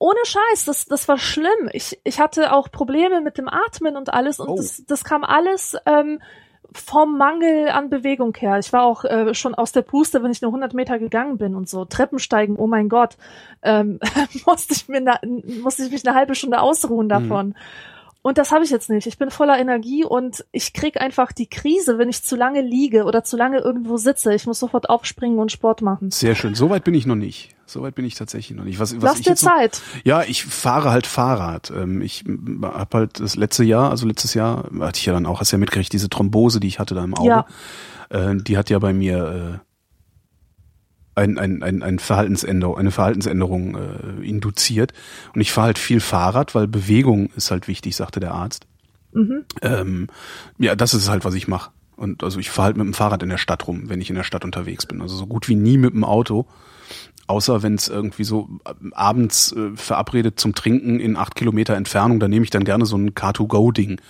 Ohne 0.01 0.19
Scheiß, 0.25 0.65
das, 0.65 0.87
das 0.87 1.09
war 1.09 1.19
schlimm. 1.19 1.69
Ich, 1.75 2.01
ich 2.05 2.19
hatte 2.19 2.55
auch 2.55 2.71
Probleme 2.73 3.21
mit 3.21 3.37
dem 3.37 3.49
Atmen 3.49 3.97
und 3.99 4.13
alles 4.13 4.41
und 4.41 4.49
Oh. 4.49 4.57
das, 4.57 4.83
das 4.87 5.05
kam 5.05 5.25
alles 5.25 5.77
ähm, 5.85 6.21
vom 6.73 7.19
Mangel 7.19 7.69
an 7.69 7.91
Bewegung 7.91 8.35
her. 8.35 8.59
Ich 8.59 8.73
war 8.73 8.85
auch 8.85 9.05
äh, 9.05 9.35
schon 9.35 9.55
aus 9.55 9.73
der 9.73 9.83
Puste, 9.83 10.23
wenn 10.23 10.31
ich 10.31 10.41
nur 10.41 10.49
100 10.51 10.73
Meter 10.73 10.99
gegangen 10.99 11.37
bin 11.37 11.55
und 11.55 11.69
so. 11.69 11.85
Treppensteigen, 11.85 12.57
oh 12.57 12.67
mein 12.67 12.89
Gott, 12.89 13.19
ähm, 13.63 14.01
musste, 14.47 14.73
ich 14.73 14.89
mir 14.89 15.03
na, 15.03 15.21
musste 15.63 15.85
ich 15.85 15.91
mich 15.93 16.07
eine 16.09 16.17
halbe 16.17 16.35
Stunde 16.35 16.61
ausruhen 16.61 17.11
davon. 17.11 17.55
Und 18.23 18.39
das 18.39 18.53
habe 18.53 18.65
ich 18.65 18.71
jetzt 18.71 18.89
nicht. 18.89 19.07
Ich 19.07 19.19
bin 19.19 19.31
voller 19.31 19.59
Energie 19.59 20.05
und 20.05 20.45
ich 20.51 20.73
krieg 20.73 20.99
einfach 21.01 21.33
die 21.33 21.49
Krise, 21.49 21.99
wenn 21.99 22.09
ich 22.09 22.23
zu 22.23 22.37
lange 22.37 22.63
liege 22.63 23.05
oder 23.05 23.23
zu 23.23 23.37
lange 23.37 23.59
irgendwo 23.59 23.99
sitze. 23.99 24.35
Ich 24.35 24.47
muss 24.47 24.61
sofort 24.61 24.89
aufspringen 24.89 25.39
und 25.39 25.53
Sport 25.53 25.83
machen. 25.83 26.11
Sehr 26.11 26.35
schön. 26.35 26.55
Soweit 26.55 26.85
bin 26.85 26.95
ich 26.95 27.05
noch 27.07 27.17
nicht. 27.17 27.55
Soweit 27.71 27.95
bin 27.95 28.05
ich 28.05 28.17
tatsächlich 28.17 28.57
noch 28.57 28.65
nicht. 28.65 28.81
Was, 28.81 28.95
was 28.97 29.03
Lass 29.03 29.19
ich 29.19 29.25
dir 29.25 29.31
jetzt 29.31 29.45
Zeit. 29.45 29.81
ja, 30.05 30.23
ich 30.23 30.45
fahre 30.45 30.91
halt 30.91 31.07
Fahrrad. 31.07 31.71
Ähm, 31.71 32.03
Ich 32.03 32.25
habe 32.63 32.99
halt 32.99 33.21
das 33.21 33.37
letzte 33.37 33.63
Jahr, 33.65 33.91
also 33.91 34.07
letztes 34.07 34.35
Jahr 34.35 34.69
hatte 34.81 34.99
ich 34.99 35.07
ja 35.07 35.13
dann 35.13 35.27
auch, 35.27 35.41
hast 35.41 35.53
ja 35.53 35.59
mitgekriegt, 35.59 35.93
diese 35.93 36.09
Thrombose, 36.09 36.59
die 36.59 36.67
ich 36.67 36.79
hatte 36.81 36.95
da 36.95 37.05
im 37.05 37.15
Auge. 37.15 37.29
Ja. 37.29 37.47
Äh, 38.11 38.37
die 38.37 38.59
hat 38.59 38.71
ja 38.71 38.79
bei 38.81 38.93
mir 38.93 39.61
äh, 41.15 41.21
ein, 41.21 41.39
ein, 41.39 41.63
ein, 41.63 41.83
ein 41.83 41.99
Verhaltensänderung, 41.99 42.77
eine 42.77 42.91
Verhaltensänderung 42.91 43.77
äh, 43.77 44.27
induziert. 44.29 44.93
Und 45.35 45.41
ich 45.41 45.53
fahre 45.53 45.67
halt 45.67 45.79
viel 45.79 46.01
Fahrrad, 46.01 46.55
weil 46.55 46.67
Bewegung 46.67 47.31
ist 47.37 47.51
halt 47.51 47.69
wichtig, 47.69 47.95
sagte 47.97 48.21
der 48.21 48.33
Arzt. 48.33 48.67
Mhm. 49.13 49.45
Ähm, 49.63 50.07
ja, 50.59 50.75
das 50.75 50.95
ist 50.95 51.09
halt, 51.09 51.25
was 51.25 51.35
ich 51.35 51.49
mache. 51.49 51.71
Und 52.01 52.25
also 52.25 52.41
ich 52.41 52.49
fahre 52.49 52.69
halt 52.69 52.79
mit 52.79 52.87
dem 52.87 52.95
Fahrrad 52.95 53.23
in 53.23 53.29
der 53.29 53.37
Stadt 53.37 53.69
rum, 53.69 53.91
wenn 53.91 54.01
ich 54.01 54.09
in 54.09 54.17
der 54.17 54.25
Stadt 54.25 54.47
unterwegs 54.47 54.87
bin. 54.87 55.03
Also 55.03 55.17
so 55.17 55.27
gut 55.27 55.51
wie 55.51 55.55
nie 55.55 55.77
mit 55.77 55.93
dem 55.93 56.03
Auto. 56.03 56.47
Außer 57.27 57.63
wenn 57.63 57.75
es 57.75 57.89
irgendwie 57.89 58.25
so 58.25 58.49
äh, 58.65 58.73
abends 58.93 59.53
äh, 59.53 59.77
verabredet 59.77 60.41
zum 60.41 60.55
Trinken 60.55 60.99
in 60.99 61.15
acht 61.15 61.35
Kilometer 61.35 61.75
Entfernung, 61.75 62.19
da 62.19 62.27
nehme 62.27 62.43
ich 62.43 62.49
dann 62.49 62.65
gerne 62.65 62.87
so 62.87 62.97
ein 62.97 63.11
Car2Go-Ding 63.11 64.01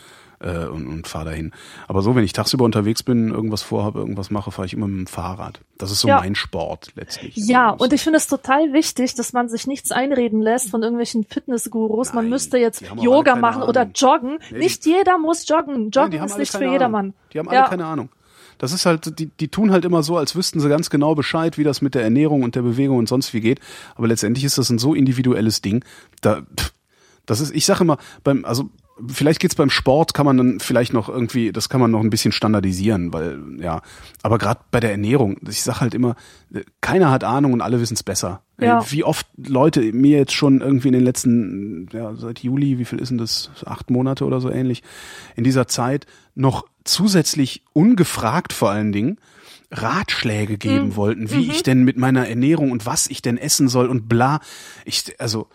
äh, 0.40 0.66
und, 0.66 0.86
und 0.86 1.06
fahre 1.08 1.26
dahin. 1.26 1.52
Aber 1.88 2.02
so, 2.02 2.14
wenn 2.16 2.24
ich 2.24 2.32
tagsüber 2.32 2.64
unterwegs 2.64 3.02
bin, 3.02 3.30
irgendwas 3.30 3.62
vorhabe, 3.62 3.98
irgendwas 4.00 4.30
mache, 4.30 4.50
fahre 4.50 4.66
ich 4.66 4.72
immer 4.72 4.88
mit 4.88 4.98
dem 4.98 5.06
Fahrrad. 5.06 5.60
Das 5.78 5.90
ist 5.90 6.00
so 6.00 6.08
Ja. 6.08 6.20
mein 6.20 6.34
Sport 6.34 6.92
letztlich. 6.96 7.36
Ja, 7.36 7.70
und 7.70 7.92
ich 7.92 8.02
finde 8.02 8.16
es 8.18 8.26
total 8.26 8.72
wichtig, 8.72 9.14
dass 9.14 9.32
man 9.32 9.48
sich 9.48 9.66
nichts 9.66 9.92
einreden 9.92 10.40
lässt 10.40 10.70
von 10.70 10.82
irgendwelchen 10.82 11.24
Fitnessgurus. 11.24 12.12
Man 12.12 12.28
müsste 12.28 12.58
jetzt 12.58 12.82
Yoga 13.00 13.36
machen 13.36 13.62
oder 13.62 13.82
Ahnung. 13.82 13.94
joggen. 13.96 14.38
Nee, 14.50 14.58
nicht 14.58 14.86
jeder 14.86 15.18
muss 15.18 15.46
joggen. 15.48 15.90
Joggen 15.90 16.20
haben 16.20 16.28
ist 16.28 16.38
nicht 16.38 16.52
für 16.52 16.64
jedermann. 16.64 17.14
Die 17.32 17.38
haben 17.38 17.48
alle 17.48 17.58
Ja. 17.58 17.68
keine 17.68 17.86
Ahnung. 17.86 18.08
Das 18.58 18.72
ist 18.72 18.84
halt, 18.84 19.18
die, 19.18 19.26
die 19.26 19.48
tun 19.48 19.70
halt 19.72 19.86
immer 19.86 20.02
so, 20.02 20.18
als 20.18 20.36
wüssten 20.36 20.60
sie 20.60 20.68
ganz 20.68 20.90
genau 20.90 21.14
Bescheid, 21.14 21.56
wie 21.56 21.64
das 21.64 21.80
mit 21.80 21.94
der 21.94 22.02
Ernährung 22.02 22.42
und 22.42 22.56
der 22.56 22.60
Bewegung 22.62 22.98
und 22.98 23.08
sonst 23.08 23.32
wie 23.32 23.40
geht. 23.40 23.58
Aber 23.94 24.06
letztendlich 24.06 24.44
ist 24.44 24.58
das 24.58 24.68
ein 24.68 24.78
so 24.78 24.92
individuelles 24.94 25.62
Ding. 25.62 25.82
Da, 26.20 26.42
pff, 26.58 26.72
das 27.24 27.40
ist, 27.40 27.54
ich 27.54 27.64
sage 27.64 27.84
immer, 27.84 27.96
beim, 28.22 28.44
also 28.44 28.68
vielleicht 29.09 29.40
geht's 29.40 29.55
beim 29.55 29.70
Sport, 29.70 30.14
kann 30.14 30.27
man 30.27 30.36
dann 30.36 30.60
vielleicht 30.60 30.93
noch 30.93 31.09
irgendwie, 31.09 31.52
das 31.52 31.68
kann 31.68 31.81
man 31.81 31.90
noch 31.90 32.01
ein 32.01 32.10
bisschen 32.10 32.32
standardisieren, 32.32 33.12
weil, 33.12 33.39
ja, 33.59 33.82
aber 34.22 34.39
gerade 34.39 34.60
bei 34.70 34.81
der 34.81 34.90
Ernährung, 34.93 35.36
ich 35.48 35.62
sage 35.62 35.81
halt 35.81 35.94
immer, 35.94 36.16
keiner 36.81 37.10
hat 37.10 37.24
Ahnung 37.24 37.52
und 37.52 37.60
alle 37.60 37.81
wissen's 37.81 38.02
besser. 38.02 38.43
Ja. 38.60 38.85
Wie 38.90 39.05
oft 39.05 39.27
Leute 39.36 39.81
mir 39.93 40.18
jetzt 40.18 40.32
schon 40.32 40.60
irgendwie 40.60 40.89
in 40.89 40.94
den 40.94 41.05
letzten, 41.05 41.89
ja, 41.93 42.14
seit 42.14 42.40
Juli, 42.40 42.78
wie 42.78 42.85
viel 42.85 42.98
ist 42.98 43.09
denn 43.10 43.18
das? 43.18 43.51
Acht 43.64 43.90
Monate 43.90 44.24
oder 44.24 44.40
so 44.40 44.51
ähnlich, 44.51 44.82
in 45.36 45.44
dieser 45.44 45.66
Zeit 45.66 46.06
noch 46.35 46.66
zusätzlich 46.85 47.62
ungefragt 47.72 48.52
vor 48.52 48.70
allen 48.70 48.93
Dingen 48.93 49.18
Ratschläge 49.72 50.59
geben 50.59 50.89
Mhm. 50.89 50.97
wollten, 50.97 51.31
wie 51.31 51.44
Mhm. 51.44 51.51
ich 51.51 51.62
denn 51.62 51.85
mit 51.85 51.97
meiner 51.97 52.28
Ernährung 52.28 52.72
und 52.72 52.86
was 52.86 53.06
ich 53.06 53.22
denn 53.22 53.39
essen 53.39 53.68
soll 53.68 53.86
und 53.86 54.09
bla. 54.09 54.40
Ich, 54.85 55.14
also, 55.20 55.48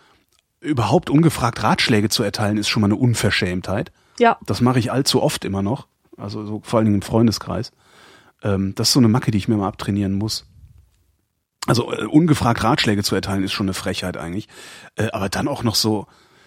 überhaupt 0.66 1.10
ungefragt 1.10 1.62
Ratschläge 1.62 2.08
zu 2.08 2.22
erteilen, 2.22 2.58
ist 2.58 2.68
schon 2.68 2.82
mal 2.82 2.88
eine 2.88 2.96
Unverschämtheit. 2.96 3.92
Ja. 4.18 4.38
Das 4.44 4.60
mache 4.60 4.78
ich 4.78 4.92
allzu 4.92 5.22
oft 5.22 5.44
immer 5.44 5.62
noch. 5.62 5.86
Also 6.16 6.44
so 6.46 6.60
vor 6.64 6.78
allen 6.78 6.86
Dingen 6.86 6.96
im 6.96 7.02
Freundeskreis. 7.02 7.72
Ähm, 8.42 8.74
das 8.74 8.88
ist 8.88 8.92
so 8.94 9.00
eine 9.00 9.08
Macke, 9.08 9.30
die 9.30 9.38
ich 9.38 9.48
mir 9.48 9.56
mal 9.56 9.68
abtrainieren 9.68 10.14
muss. 10.14 10.46
Also 11.66 11.92
äh, 11.92 12.04
ungefragt 12.04 12.62
Ratschläge 12.62 13.02
zu 13.02 13.14
erteilen, 13.14 13.42
ist 13.42 13.52
schon 13.52 13.66
eine 13.66 13.74
Frechheit 13.74 14.16
eigentlich. 14.16 14.48
Äh, 14.96 15.10
aber 15.10 15.28
dann 15.28 15.48
auch 15.48 15.62
noch 15.62 15.74
so, 15.74 16.06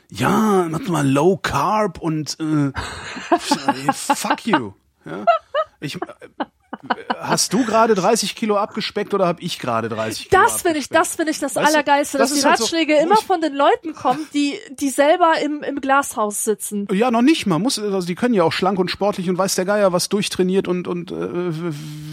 ja, 0.09 0.67
mach 0.69 0.87
mal 0.87 1.07
Low 1.07 1.37
Carb 1.37 1.99
und 1.99 2.37
äh, 2.39 2.71
fuck 3.93 4.45
you. 4.45 4.73
Ja? 5.05 5.25
Ich, 5.79 5.95
äh, 5.95 5.99
hast 7.19 7.53
du 7.53 7.65
gerade 7.65 7.95
30 7.95 8.35
Kilo 8.35 8.57
abgespeckt 8.57 9.13
oder 9.13 9.27
habe 9.27 9.41
ich 9.41 9.59
gerade 9.59 9.89
30 9.89 10.29
Kilo 10.29 10.41
Das 10.41 10.61
finde 10.61 10.79
ich, 10.79 10.89
das 10.89 11.15
finde 11.15 11.31
ich 11.31 11.39
das 11.39 11.55
Weißt 11.55 11.67
Allergeilste, 11.67 12.17
das 12.17 12.29
dass 12.31 12.39
die 12.39 12.45
halt 12.45 12.57
so, 12.57 12.63
Ratschläge 12.65 12.93
wo 12.99 13.03
immer 13.03 13.17
von 13.17 13.41
den 13.41 13.53
Leuten 13.55 13.93
kommen, 13.93 14.19
die, 14.33 14.53
die 14.71 14.89
selber 14.89 15.33
im, 15.43 15.63
im 15.63 15.81
Glashaus 15.81 16.43
sitzen. 16.43 16.87
Ja, 16.91 17.11
noch 17.11 17.21
nicht 17.21 17.45
mal. 17.45 17.59
Muss, 17.59 17.79
also 17.79 18.05
die 18.07 18.15
können 18.15 18.33
ja 18.33 18.43
auch 18.43 18.51
schlank 18.53 18.79
und 18.79 18.89
sportlich 18.91 19.29
und 19.29 19.37
weiß 19.37 19.55
der 19.55 19.65
Geier 19.65 19.91
was 19.93 20.09
durchtrainiert 20.09 20.67
und, 20.67 20.87
und 20.87 21.11
äh, 21.11 21.15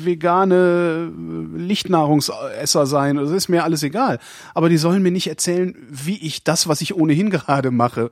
vegane 0.04 1.10
äh, 1.56 1.58
Lichtnahrungsesser 1.58 2.86
sein. 2.86 3.16
Das 3.16 3.30
ist 3.30 3.48
mir 3.48 3.64
alles 3.64 3.82
egal. 3.82 4.18
Aber 4.54 4.68
die 4.68 4.78
sollen 4.78 5.02
mir 5.02 5.10
nicht 5.12 5.26
erzählen, 5.28 5.76
wie 5.90 6.18
ich 6.24 6.44
das, 6.44 6.68
was 6.68 6.80
ich 6.80 6.94
ohnehin 6.94 7.30
gerade 7.30 7.70
mache, 7.70 8.10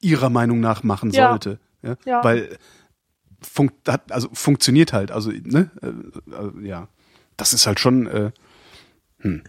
ihrer 0.00 0.30
Meinung 0.30 0.60
nach 0.60 0.82
machen 0.82 1.10
Ja. 1.10 1.30
sollte. 1.30 1.58
Ja? 1.82 1.96
Ja. 2.04 2.24
Weil 2.24 2.58
fun 3.44 3.70
hat, 3.86 4.10
also 4.10 4.28
funktioniert 4.32 4.92
halt. 4.92 5.10
Also, 5.10 5.30
ne? 5.30 5.70
Äh, 5.82 6.34
also, 6.34 6.58
ja. 6.60 6.88
Das 7.36 7.52
ist 7.52 7.66
halt 7.66 7.80
schon. 7.80 8.06
Äh, 8.06 8.30
hm. 9.18 9.42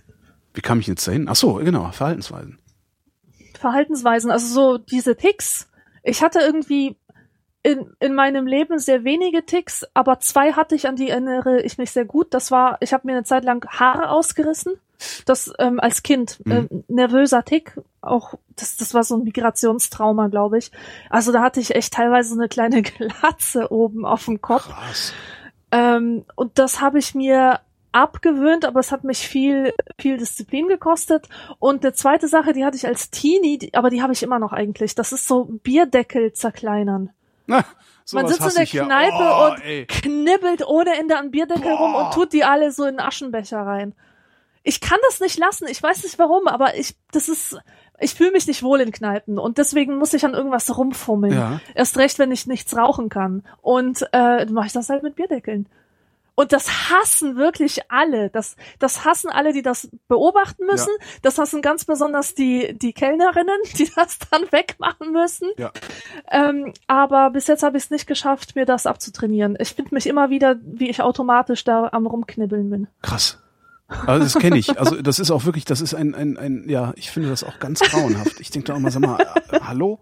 Wie 0.53 0.61
kam 0.61 0.79
ich 0.79 0.87
jetzt 0.87 1.07
dahin? 1.07 1.27
Ach 1.27 1.35
so, 1.35 1.55
genau, 1.55 1.91
Verhaltensweisen. 1.91 2.59
Verhaltensweisen, 3.59 4.31
also 4.31 4.47
so 4.47 4.77
diese 4.77 5.17
Ticks. 5.17 5.67
Ich 6.03 6.21
hatte 6.21 6.39
irgendwie 6.39 6.97
in, 7.65 7.95
in 7.99 8.13
meinem 8.13 8.45
Leben 8.45 8.77
sehr 8.77 9.03
wenige 9.03 9.43
Ticks, 9.43 9.87
aber 9.95 10.19
zwei 10.19 10.53
hatte 10.53 10.75
ich, 10.75 10.87
an 10.87 10.95
die 10.95 11.09
erinnere 11.09 11.63
ich 11.63 11.79
mich 11.79 11.89
sehr 11.89 12.05
gut. 12.05 12.31
Das 12.35 12.51
war, 12.51 12.77
ich 12.79 12.93
habe 12.93 13.07
mir 13.07 13.13
eine 13.13 13.23
Zeit 13.23 13.43
lang 13.43 13.65
Haare 13.67 14.11
ausgerissen. 14.11 14.73
Das 15.25 15.51
ähm, 15.57 15.79
als 15.79 16.03
Kind, 16.03 16.39
ähm, 16.45 16.83
nervöser 16.87 17.43
Tick, 17.43 17.75
auch 18.01 18.35
das, 18.55 18.77
das 18.77 18.93
war 18.93 19.03
so 19.03 19.17
ein 19.17 19.23
Migrationstrauma, 19.23 20.27
glaube 20.27 20.59
ich. 20.59 20.71
Also 21.09 21.31
da 21.31 21.41
hatte 21.41 21.59
ich 21.59 21.73
echt 21.73 21.91
teilweise 21.91 22.35
eine 22.35 22.47
kleine 22.49 22.81
Glatze 22.83 23.71
oben 23.71 24.05
auf 24.05 24.25
dem 24.25 24.41
Kopf. 24.41 24.69
Krass. 24.69 25.13
Ähm, 25.71 26.23
und 26.35 26.59
das 26.59 26.81
habe 26.81 26.99
ich 26.99 27.15
mir 27.15 27.61
abgewöhnt, 27.91 28.63
aber 28.63 28.79
es 28.79 28.91
hat 28.91 29.03
mich 29.03 29.27
viel, 29.27 29.73
viel 29.99 30.17
Disziplin 30.17 30.67
gekostet. 30.67 31.29
Und 31.57 31.83
eine 31.83 31.93
zweite 31.93 32.27
Sache, 32.27 32.53
die 32.53 32.63
hatte 32.63 32.77
ich 32.77 32.85
als 32.85 33.09
Teenie, 33.09 33.57
die, 33.57 33.73
aber 33.73 33.89
die 33.89 34.03
habe 34.03 34.13
ich 34.13 34.21
immer 34.21 34.37
noch 34.37 34.53
eigentlich. 34.53 34.93
Das 34.93 35.11
ist 35.11 35.27
so 35.27 35.45
Bierdeckel 35.63 36.31
zerkleinern. 36.33 37.09
Na, 37.47 37.63
Man 38.13 38.27
sitzt 38.27 38.41
in 38.41 38.55
der 38.55 38.65
ja. 38.65 38.85
Kneipe 38.85 39.13
oh, 39.19 39.45
und 39.51 39.63
ey. 39.63 39.85
knibbelt 39.85 40.65
ohne 40.65 40.97
Ende 40.97 41.17
an 41.17 41.31
Bierdeckel 41.31 41.71
rum 41.71 41.93
Boah. 41.93 42.05
und 42.05 42.13
tut 42.13 42.33
die 42.33 42.43
alle 42.43 42.71
so 42.71 42.85
in 42.85 42.99
Aschenbecher 42.99 43.59
rein. 43.59 43.93
Ich 44.63 44.81
kann 44.81 44.97
das 45.07 45.19
nicht 45.19 45.37
lassen. 45.37 45.67
Ich 45.69 45.81
weiß 45.81 46.03
nicht 46.03 46.17
warum, 46.17 46.47
aber 46.47 46.75
ich, 46.75 46.95
das 47.11 47.29
ist, 47.29 47.57
ich 47.99 48.15
fühle 48.15 48.31
mich 48.31 48.47
nicht 48.47 48.63
wohl 48.63 48.81
in 48.81 48.91
Kneipen 48.91 49.37
und 49.37 49.57
deswegen 49.57 49.97
muss 49.97 50.13
ich 50.13 50.25
an 50.25 50.33
irgendwas 50.33 50.75
rumfummeln. 50.75 51.33
Ja. 51.33 51.59
Erst 51.75 51.97
recht, 51.97 52.17
wenn 52.19 52.31
ich 52.31 52.47
nichts 52.47 52.75
rauchen 52.75 53.09
kann. 53.09 53.43
Und 53.61 54.07
äh, 54.11 54.45
mache 54.47 54.67
ich 54.67 54.73
das 54.73 54.89
halt 54.89 55.03
mit 55.03 55.15
Bierdeckeln. 55.15 55.69
Und 56.35 56.51
das 56.51 56.89
hassen 56.89 57.37
wirklich 57.37 57.89
alle. 57.89 58.29
Das, 58.29 58.57
das 58.79 59.05
hassen 59.05 59.29
alle, 59.29 59.53
die 59.53 59.61
das 59.61 59.89
beobachten 60.07 60.65
müssen. 60.65 60.91
Das 61.21 61.37
hassen 61.37 61.61
ganz 61.61 61.85
besonders 61.85 62.35
die, 62.35 62.77
die 62.77 62.93
Kellnerinnen, 62.93 63.57
die 63.77 63.89
das 63.95 64.19
dann 64.29 64.43
wegmachen 64.51 65.11
müssen. 65.11 65.49
Ja. 65.57 65.71
Ähm, 66.29 66.73
aber 66.87 67.29
bis 67.31 67.47
jetzt 67.47 67.63
habe 67.63 67.77
ich 67.77 67.85
es 67.85 67.91
nicht 67.91 68.05
geschafft, 68.05 68.55
mir 68.55 68.65
das 68.65 68.85
abzutrainieren. 68.85 69.57
Ich 69.59 69.73
finde 69.73 69.95
mich 69.95 70.07
immer 70.07 70.29
wieder, 70.29 70.57
wie 70.61 70.89
ich 70.89 71.01
automatisch 71.01 71.63
da 71.63 71.89
am 71.91 72.05
rumknibbeln 72.05 72.69
bin. 72.69 72.87
Krass. 73.01 73.41
Also 73.87 74.23
das 74.23 74.33
kenne 74.35 74.57
ich. 74.57 74.79
Also 74.79 75.01
das 75.01 75.19
ist 75.19 75.31
auch 75.31 75.45
wirklich, 75.45 75.63
das 75.63 75.79
ist 75.79 75.93
ein, 75.93 76.15
ein, 76.15 76.37
ein, 76.37 76.67
ja, 76.67 76.93
ich 76.95 77.11
finde 77.11 77.29
das 77.29 77.43
auch 77.43 77.59
ganz 77.59 77.79
grauenhaft. 77.79 78.39
Ich 78.39 78.49
denke 78.49 78.67
da 78.67 78.75
auch 78.75 78.79
mal, 78.79 78.91
sag 78.91 79.01
mal, 79.01 79.19
äh, 79.51 79.59
hallo? 79.61 79.99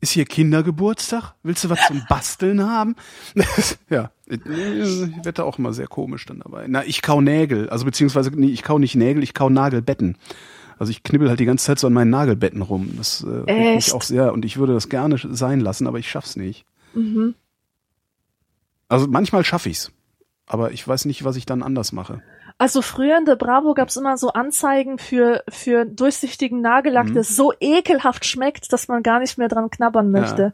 Ist 0.00 0.12
hier 0.12 0.24
Kindergeburtstag? 0.26 1.34
Willst 1.42 1.64
du 1.64 1.70
was 1.70 1.80
zum 1.86 2.02
Basteln 2.08 2.62
haben? 2.62 2.94
ja, 3.90 4.10
ich 4.26 4.44
werde 4.44 5.44
auch 5.44 5.58
immer 5.58 5.72
sehr 5.72 5.88
komisch 5.88 6.24
dann 6.26 6.40
dabei. 6.40 6.66
Na, 6.68 6.84
ich 6.84 7.02
kau 7.02 7.20
Nägel, 7.20 7.68
also 7.68 7.84
beziehungsweise, 7.84 8.30
nee, 8.30 8.48
ich 8.48 8.62
kau 8.62 8.78
nicht 8.78 8.94
Nägel, 8.94 9.22
ich 9.22 9.34
kau 9.34 9.50
Nagelbetten. 9.50 10.16
Also 10.78 10.90
ich 10.90 11.02
knibbel 11.02 11.28
halt 11.28 11.40
die 11.40 11.44
ganze 11.44 11.66
Zeit 11.66 11.80
so 11.80 11.88
an 11.88 11.92
meinen 11.92 12.10
Nagelbetten 12.10 12.62
rum. 12.62 12.92
Das 12.96 13.24
äh, 13.24 13.74
mich 13.74 13.92
auch 13.92 14.02
sehr 14.02 14.32
und 14.32 14.44
ich 14.44 14.58
würde 14.58 14.74
das 14.74 14.88
gerne 14.88 15.18
sein 15.18 15.58
lassen, 15.58 15.88
aber 15.88 15.98
ich 15.98 16.08
schaff's 16.08 16.36
nicht. 16.36 16.64
Mhm. 16.94 17.34
Also 18.88 19.08
manchmal 19.08 19.44
schaffe 19.44 19.68
ich's, 19.68 19.90
aber 20.46 20.70
ich 20.70 20.86
weiß 20.86 21.06
nicht, 21.06 21.24
was 21.24 21.36
ich 21.36 21.46
dann 21.46 21.62
anders 21.64 21.92
mache. 21.92 22.22
Also 22.60 22.82
früher 22.82 23.16
in 23.16 23.24
der 23.24 23.36
Bravo 23.36 23.72
gab's 23.74 23.96
immer 23.96 24.18
so 24.18 24.32
Anzeigen 24.32 24.98
für, 24.98 25.44
für 25.48 25.84
durchsichtigen 25.84 26.60
Nagellack, 26.60 27.06
Mhm. 27.08 27.14
der 27.14 27.24
so 27.24 27.52
ekelhaft 27.60 28.24
schmeckt, 28.26 28.72
dass 28.72 28.88
man 28.88 29.02
gar 29.04 29.20
nicht 29.20 29.38
mehr 29.38 29.46
dran 29.48 29.70
knabbern 29.70 30.12
Ja. 30.12 30.20
möchte. 30.20 30.52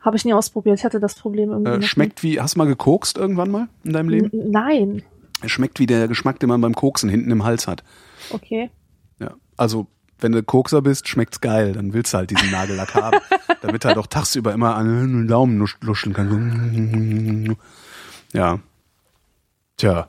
Habe 0.00 0.16
ich 0.16 0.24
nie 0.24 0.34
ausprobiert. 0.34 0.78
Ich 0.78 0.84
hatte 0.84 1.00
das 1.00 1.14
Problem 1.16 1.50
irgendwie. 1.50 1.72
Äh, 1.72 1.82
schmeckt 1.82 2.22
wie, 2.22 2.40
hast 2.40 2.54
du 2.54 2.58
mal 2.58 2.66
gekokst 2.66 3.18
irgendwann 3.18 3.50
mal 3.50 3.68
in 3.84 3.92
deinem. 3.92 4.08
Leben? 4.08 4.30
N- 4.32 4.50
Nein. 4.50 5.02
Es 5.42 5.50
schmeckt 5.50 5.80
wie 5.80 5.86
der 5.86 6.06
Geschmack, 6.06 6.38
den 6.38 6.48
man 6.48 6.60
beim 6.60 6.74
Koksen 6.76 7.08
hinten 7.10 7.30
im 7.32 7.42
Hals 7.44 7.66
hat. 7.66 7.82
Okay. 8.30 8.70
Ja. 9.18 9.32
Also, 9.56 9.88
wenn 10.20 10.30
du 10.30 10.42
Kokser 10.44 10.80
bist, 10.82 11.08
schmeckt's 11.08 11.40
geil, 11.40 11.72
dann 11.72 11.92
willst 11.92 12.14
du 12.14 12.18
halt 12.18 12.30
diesen 12.30 12.50
Nagellack 12.52 12.94
haben. 12.94 13.18
Damit 13.62 13.84
halt 13.84 13.98
auch 13.98 14.06
tagsüber 14.06 14.52
immer 14.52 14.76
an 14.76 14.86
den 14.86 15.26
Daumen 15.28 15.60
lusch- 15.60 15.76
luscheln 15.80 16.14
kannst. 16.14 17.56
Ja. 18.32 18.60
Tja. 19.76 20.08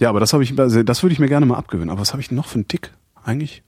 Ja, 0.00 0.08
aber 0.08 0.18
das 0.18 0.32
habe 0.32 0.42
ich, 0.42 0.58
also 0.58 0.82
das 0.82 1.02
würde 1.02 1.12
ich 1.12 1.18
mir 1.18 1.28
gerne 1.28 1.46
mal 1.46 1.56
abgewöhnen. 1.58 1.90
Aber 1.90 2.00
was 2.00 2.12
habe 2.12 2.22
ich 2.22 2.28
denn 2.28 2.36
noch 2.36 2.48
für 2.48 2.54
einen 2.56 2.68
Tick? 2.68 2.90
Eigentlich 3.22 3.62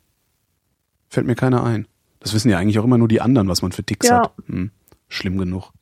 fällt 1.09 1.27
mir 1.27 1.35
keiner 1.35 1.63
ein. 1.63 1.87
Das 2.21 2.33
wissen 2.33 2.49
ja 2.49 2.59
eigentlich 2.59 2.79
auch 2.79 2.85
immer 2.85 2.97
nur 2.99 3.09
die 3.09 3.21
anderen, 3.21 3.49
was 3.49 3.61
man 3.63 3.71
für 3.71 3.85
Ticks 3.85 4.09
Ja. 4.09 4.23
hat. 4.23 4.33
Hm. 4.47 4.71
Schlimm 5.09 5.37
genug. 5.37 5.73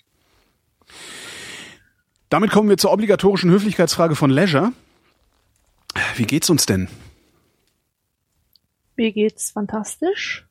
Damit 2.30 2.50
kommen 2.50 2.68
wir 2.68 2.76
zur 2.78 2.92
obligatorischen 2.92 3.50
Höflichkeitsfrage 3.50 4.16
von 4.16 4.30
Leisure. 4.30 4.72
Wie 6.16 6.24
geht's 6.26 6.50
uns 6.50 6.66
denn? 6.66 6.88
Mir 8.96 9.12
geht's 9.12 9.52
fantastisch. 9.52 10.46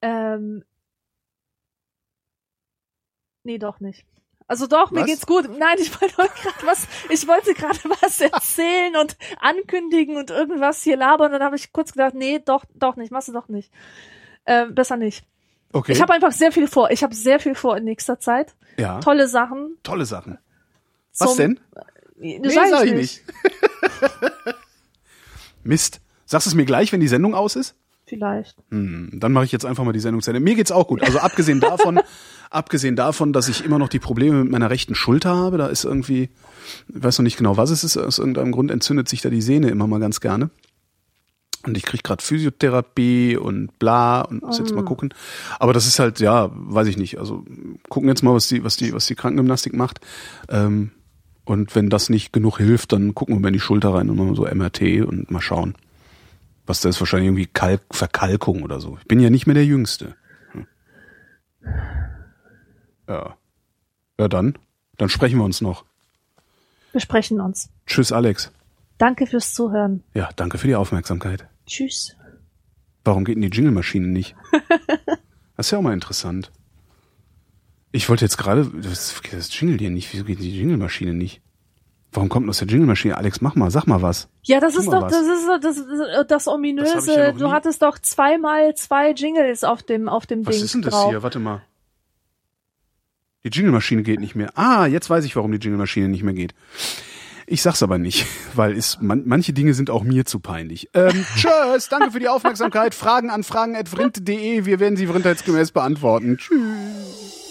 Ähm. 0.00 0.62
Nee, 3.42 3.58
doch 3.58 3.80
nicht. 3.80 4.06
Also 4.48 4.66
doch, 4.68 4.90
mir 4.92 5.00
Was? 5.00 5.06
geht's 5.06 5.26
gut. 5.26 5.48
Nein, 5.58 5.76
ich 5.80 5.90
wollte 6.00 6.14
gerade 6.14 6.66
was, 6.66 6.86
ich 7.10 7.26
wollte 7.26 7.52
gerade 7.54 7.78
was 8.00 8.20
erzählen 8.20 8.94
und 8.96 9.16
ankündigen 9.40 10.16
und 10.16 10.30
irgendwas 10.30 10.82
hier 10.82 10.96
labern. 10.96 11.26
Und 11.26 11.32
dann 11.32 11.42
habe 11.42 11.56
ich 11.56 11.72
kurz 11.72 11.92
gedacht, 11.92 12.14
nee, 12.14 12.38
doch, 12.44 12.64
doch 12.74 12.94
nicht, 12.96 13.10
machst 13.10 13.26
du 13.28 13.32
doch 13.32 13.48
nicht. 13.48 13.72
Ähm, 14.46 14.74
besser 14.74 14.96
nicht. 14.96 15.24
Okay. 15.72 15.92
Ich 15.92 16.00
habe 16.00 16.12
einfach 16.12 16.30
sehr 16.32 16.52
viel 16.52 16.68
vor. 16.68 16.90
Ich 16.92 17.02
habe 17.02 17.14
sehr 17.14 17.40
viel 17.40 17.54
vor 17.56 17.76
in 17.76 17.84
nächster 17.84 18.20
Zeit. 18.20 18.54
ja. 18.76 19.00
Tolle 19.00 19.26
Sachen. 19.26 19.76
Tolle 19.82 20.04
Sachen. 20.06 20.38
Was 21.18 21.30
zum- 21.30 21.38
denn? 21.38 21.60
Nee, 22.18 22.38
Nee, 22.38 22.48
sag 22.50 22.68
sag 22.68 22.84
ich 22.84 22.92
ich 22.92 22.96
nicht. 22.96 23.22
Mist. 25.64 26.00
Sagst 26.24 26.46
du 26.46 26.50
es 26.50 26.54
mir 26.54 26.64
gleich, 26.64 26.92
wenn 26.92 27.00
die 27.00 27.08
Sendung 27.08 27.34
aus 27.34 27.56
ist? 27.56 27.74
Vielleicht. 28.08 28.56
Hm, 28.70 29.10
dann 29.14 29.32
mache 29.32 29.44
ich 29.44 29.52
jetzt 29.52 29.64
einfach 29.66 29.84
mal 29.84 29.92
die 29.92 30.00
Sendung 30.00 30.22
zu 30.22 30.30
Ende. 30.30 30.40
Mir 30.40 30.54
geht's 30.54 30.70
auch 30.70 30.86
gut. 30.86 31.02
Also 31.02 31.18
abgesehen 31.18 31.58
davon, 31.60 32.00
abgesehen 32.50 32.94
davon, 32.94 33.32
dass 33.32 33.48
ich 33.48 33.64
immer 33.64 33.78
noch 33.78 33.88
die 33.88 33.98
Probleme 33.98 34.44
mit 34.44 34.52
meiner 34.52 34.70
rechten 34.70 34.94
Schulter 34.94 35.34
habe, 35.34 35.58
da 35.58 35.66
ist 35.66 35.84
irgendwie, 35.84 36.30
ich 36.88 37.02
weiß 37.02 37.18
noch 37.18 37.24
nicht 37.24 37.36
genau, 37.36 37.56
was 37.56 37.70
es 37.70 37.82
ist, 37.82 37.96
aus 37.96 38.18
irgendeinem 38.18 38.52
Grund 38.52 38.70
entzündet 38.70 39.08
sich 39.08 39.22
da 39.22 39.28
die 39.28 39.42
Sehne 39.42 39.68
immer 39.70 39.88
mal 39.88 39.98
ganz 39.98 40.20
gerne. 40.20 40.50
Und 41.66 41.76
ich 41.76 41.82
krieg 41.82 42.04
gerade 42.04 42.22
Physiotherapie 42.22 43.36
und 43.36 43.76
bla 43.80 44.20
und 44.20 44.42
muss 44.42 44.58
jetzt 44.58 44.72
mal 44.72 44.82
Mm. 44.82 44.86
gucken. 44.86 45.14
Aber 45.58 45.72
das 45.72 45.88
ist 45.88 45.98
halt, 45.98 46.20
ja, 46.20 46.50
weiß 46.52 46.86
ich 46.86 46.96
nicht. 46.96 47.18
Also 47.18 47.44
gucken 47.88 48.08
jetzt 48.08 48.22
mal, 48.22 48.32
was 48.34 48.46
die, 48.46 48.62
was 48.62 48.76
die, 48.76 48.92
was 48.92 49.06
die 49.06 49.16
Krankengymnastik 49.16 49.74
macht. 49.74 49.98
Ähm, 50.48 50.92
und 51.44 51.74
wenn 51.74 51.90
das 51.90 52.08
nicht 52.08 52.32
genug 52.32 52.58
hilft, 52.58 52.92
dann 52.92 53.16
gucken 53.16 53.34
wir 53.34 53.40
mal 53.40 53.48
in 53.48 53.54
die 53.54 53.60
Schulter 53.60 53.94
rein 53.94 54.08
und 54.10 54.16
machen 54.16 54.36
so 54.36 54.44
MRT 54.46 55.02
und 55.04 55.28
mal 55.32 55.40
schauen. 55.40 55.74
Was 56.66 56.80
da 56.80 56.88
ist 56.88 57.00
wahrscheinlich 57.00 57.28
irgendwie 57.28 57.46
Kalk, 57.46 57.82
Verkalkung 57.90 58.62
oder 58.62 58.80
so. 58.80 58.98
Ich 59.00 59.06
bin 59.06 59.20
ja 59.20 59.30
nicht 59.30 59.46
mehr 59.46 59.54
der 59.54 59.64
Jüngste. 59.64 60.16
Hm. 60.52 60.66
Ja. 63.08 63.36
Ja, 64.18 64.28
dann. 64.28 64.58
Dann 64.96 65.08
sprechen 65.08 65.38
wir 65.38 65.44
uns 65.44 65.60
noch. 65.60 65.84
Wir 66.92 67.00
sprechen 67.00 67.40
uns. 67.40 67.70
Tschüss, 67.86 68.12
Alex. 68.12 68.50
Danke 68.98 69.26
fürs 69.26 69.52
Zuhören. 69.52 70.02
Ja, 70.14 70.30
danke 70.36 70.58
für 70.58 70.66
die 70.66 70.74
Aufmerksamkeit. 70.74 71.46
Tschüss. 71.66 72.16
Warum 73.04 73.24
geht 73.24 73.36
denn 73.36 73.42
die 73.42 73.54
Jingle-Maschine 73.54 74.06
nicht? 74.06 74.34
Das 75.56 75.68
ist 75.68 75.70
ja 75.70 75.78
auch 75.78 75.82
mal 75.82 75.94
interessant. 75.94 76.52
Ich 77.90 78.10
wollte 78.10 78.26
jetzt 78.26 78.36
gerade, 78.36 78.70
das, 78.82 79.14
das 79.32 79.58
Jingle 79.58 79.78
hier 79.78 79.88
nicht, 79.88 80.12
wieso 80.12 80.24
geht 80.24 80.38
die 80.38 80.54
Jingle-Maschine 80.54 81.14
nicht? 81.14 81.40
Warum 82.16 82.28
kommt 82.28 82.48
aus 82.48 82.58
der 82.58 82.66
Jingle-Maschine? 82.68 83.16
Alex, 83.16 83.40
mach 83.42 83.54
mal, 83.54 83.70
sag 83.70 83.86
mal 83.86 84.00
was. 84.02 84.28
Ja, 84.42 84.58
das 84.58 84.74
ist 84.74 84.86
mal 84.86 84.96
doch, 85.00 85.02
was. 85.02 85.12
das 85.12 85.22
ist 85.26 85.46
doch 85.46 85.60
das, 85.60 85.76
das, 85.76 85.86
das 85.86 86.26
Das 86.26 86.46
hab 86.46 86.54
ominöse. 86.54 86.98
ich 86.98 87.16
ja 87.16 87.30
noch 87.32 87.38
du 87.38 87.46
nie- 87.46 87.52
hattest 87.52 87.82
doch 87.82 87.98
zweimal 87.98 88.74
zwei 88.74 89.10
Jingles 89.12 89.62
auf 89.64 89.82
dem 89.82 90.08
auf 90.08 90.26
dem 90.26 90.46
Was 90.46 90.56
Ding 90.56 90.64
ist 90.64 90.74
denn 90.74 90.82
das 90.82 90.94
drauf. 90.94 91.10
hier? 91.10 91.22
Warte 91.22 91.38
mal. 91.38 91.62
Die 93.44 93.50
Jingle-Maschine 93.50 94.02
geht 94.02 94.18
nicht 94.18 94.34
mehr. 94.34 94.50
Ah, 94.58 94.86
jetzt 94.86 95.08
weiß 95.08 95.24
ich, 95.24 95.36
warum 95.36 95.52
die 95.52 95.58
Jingle-Maschine 95.58 96.08
nicht 96.08 96.22
mehr 96.24 96.34
geht. 96.34 96.52
Ich 97.46 97.62
sag's 97.62 97.82
aber 97.82 97.98
nicht, 97.98 98.26
weil 98.54 98.76
es, 98.76 98.98
man, 99.00 99.22
manche 99.26 99.52
Dinge 99.52 99.72
sind 99.74 99.88
auch 99.90 100.02
mir 100.02 100.24
zu 100.24 100.40
peinlich. 100.40 100.88
Ähm, 100.94 101.24
tschüss, 101.36 101.88
danke 101.90 102.10
für 102.10 102.18
die 102.18 102.28
Aufmerksamkeit. 102.28 102.94
Fragen 102.94 103.30
an 103.30 103.44
fragen.vrint.de. 103.44 104.64
Wir 104.64 104.80
werden 104.80 104.96
sie 104.96 105.06
vrindheitsgemäß 105.06 105.70
beantworten. 105.70 106.38
Tschüss. 106.38 107.45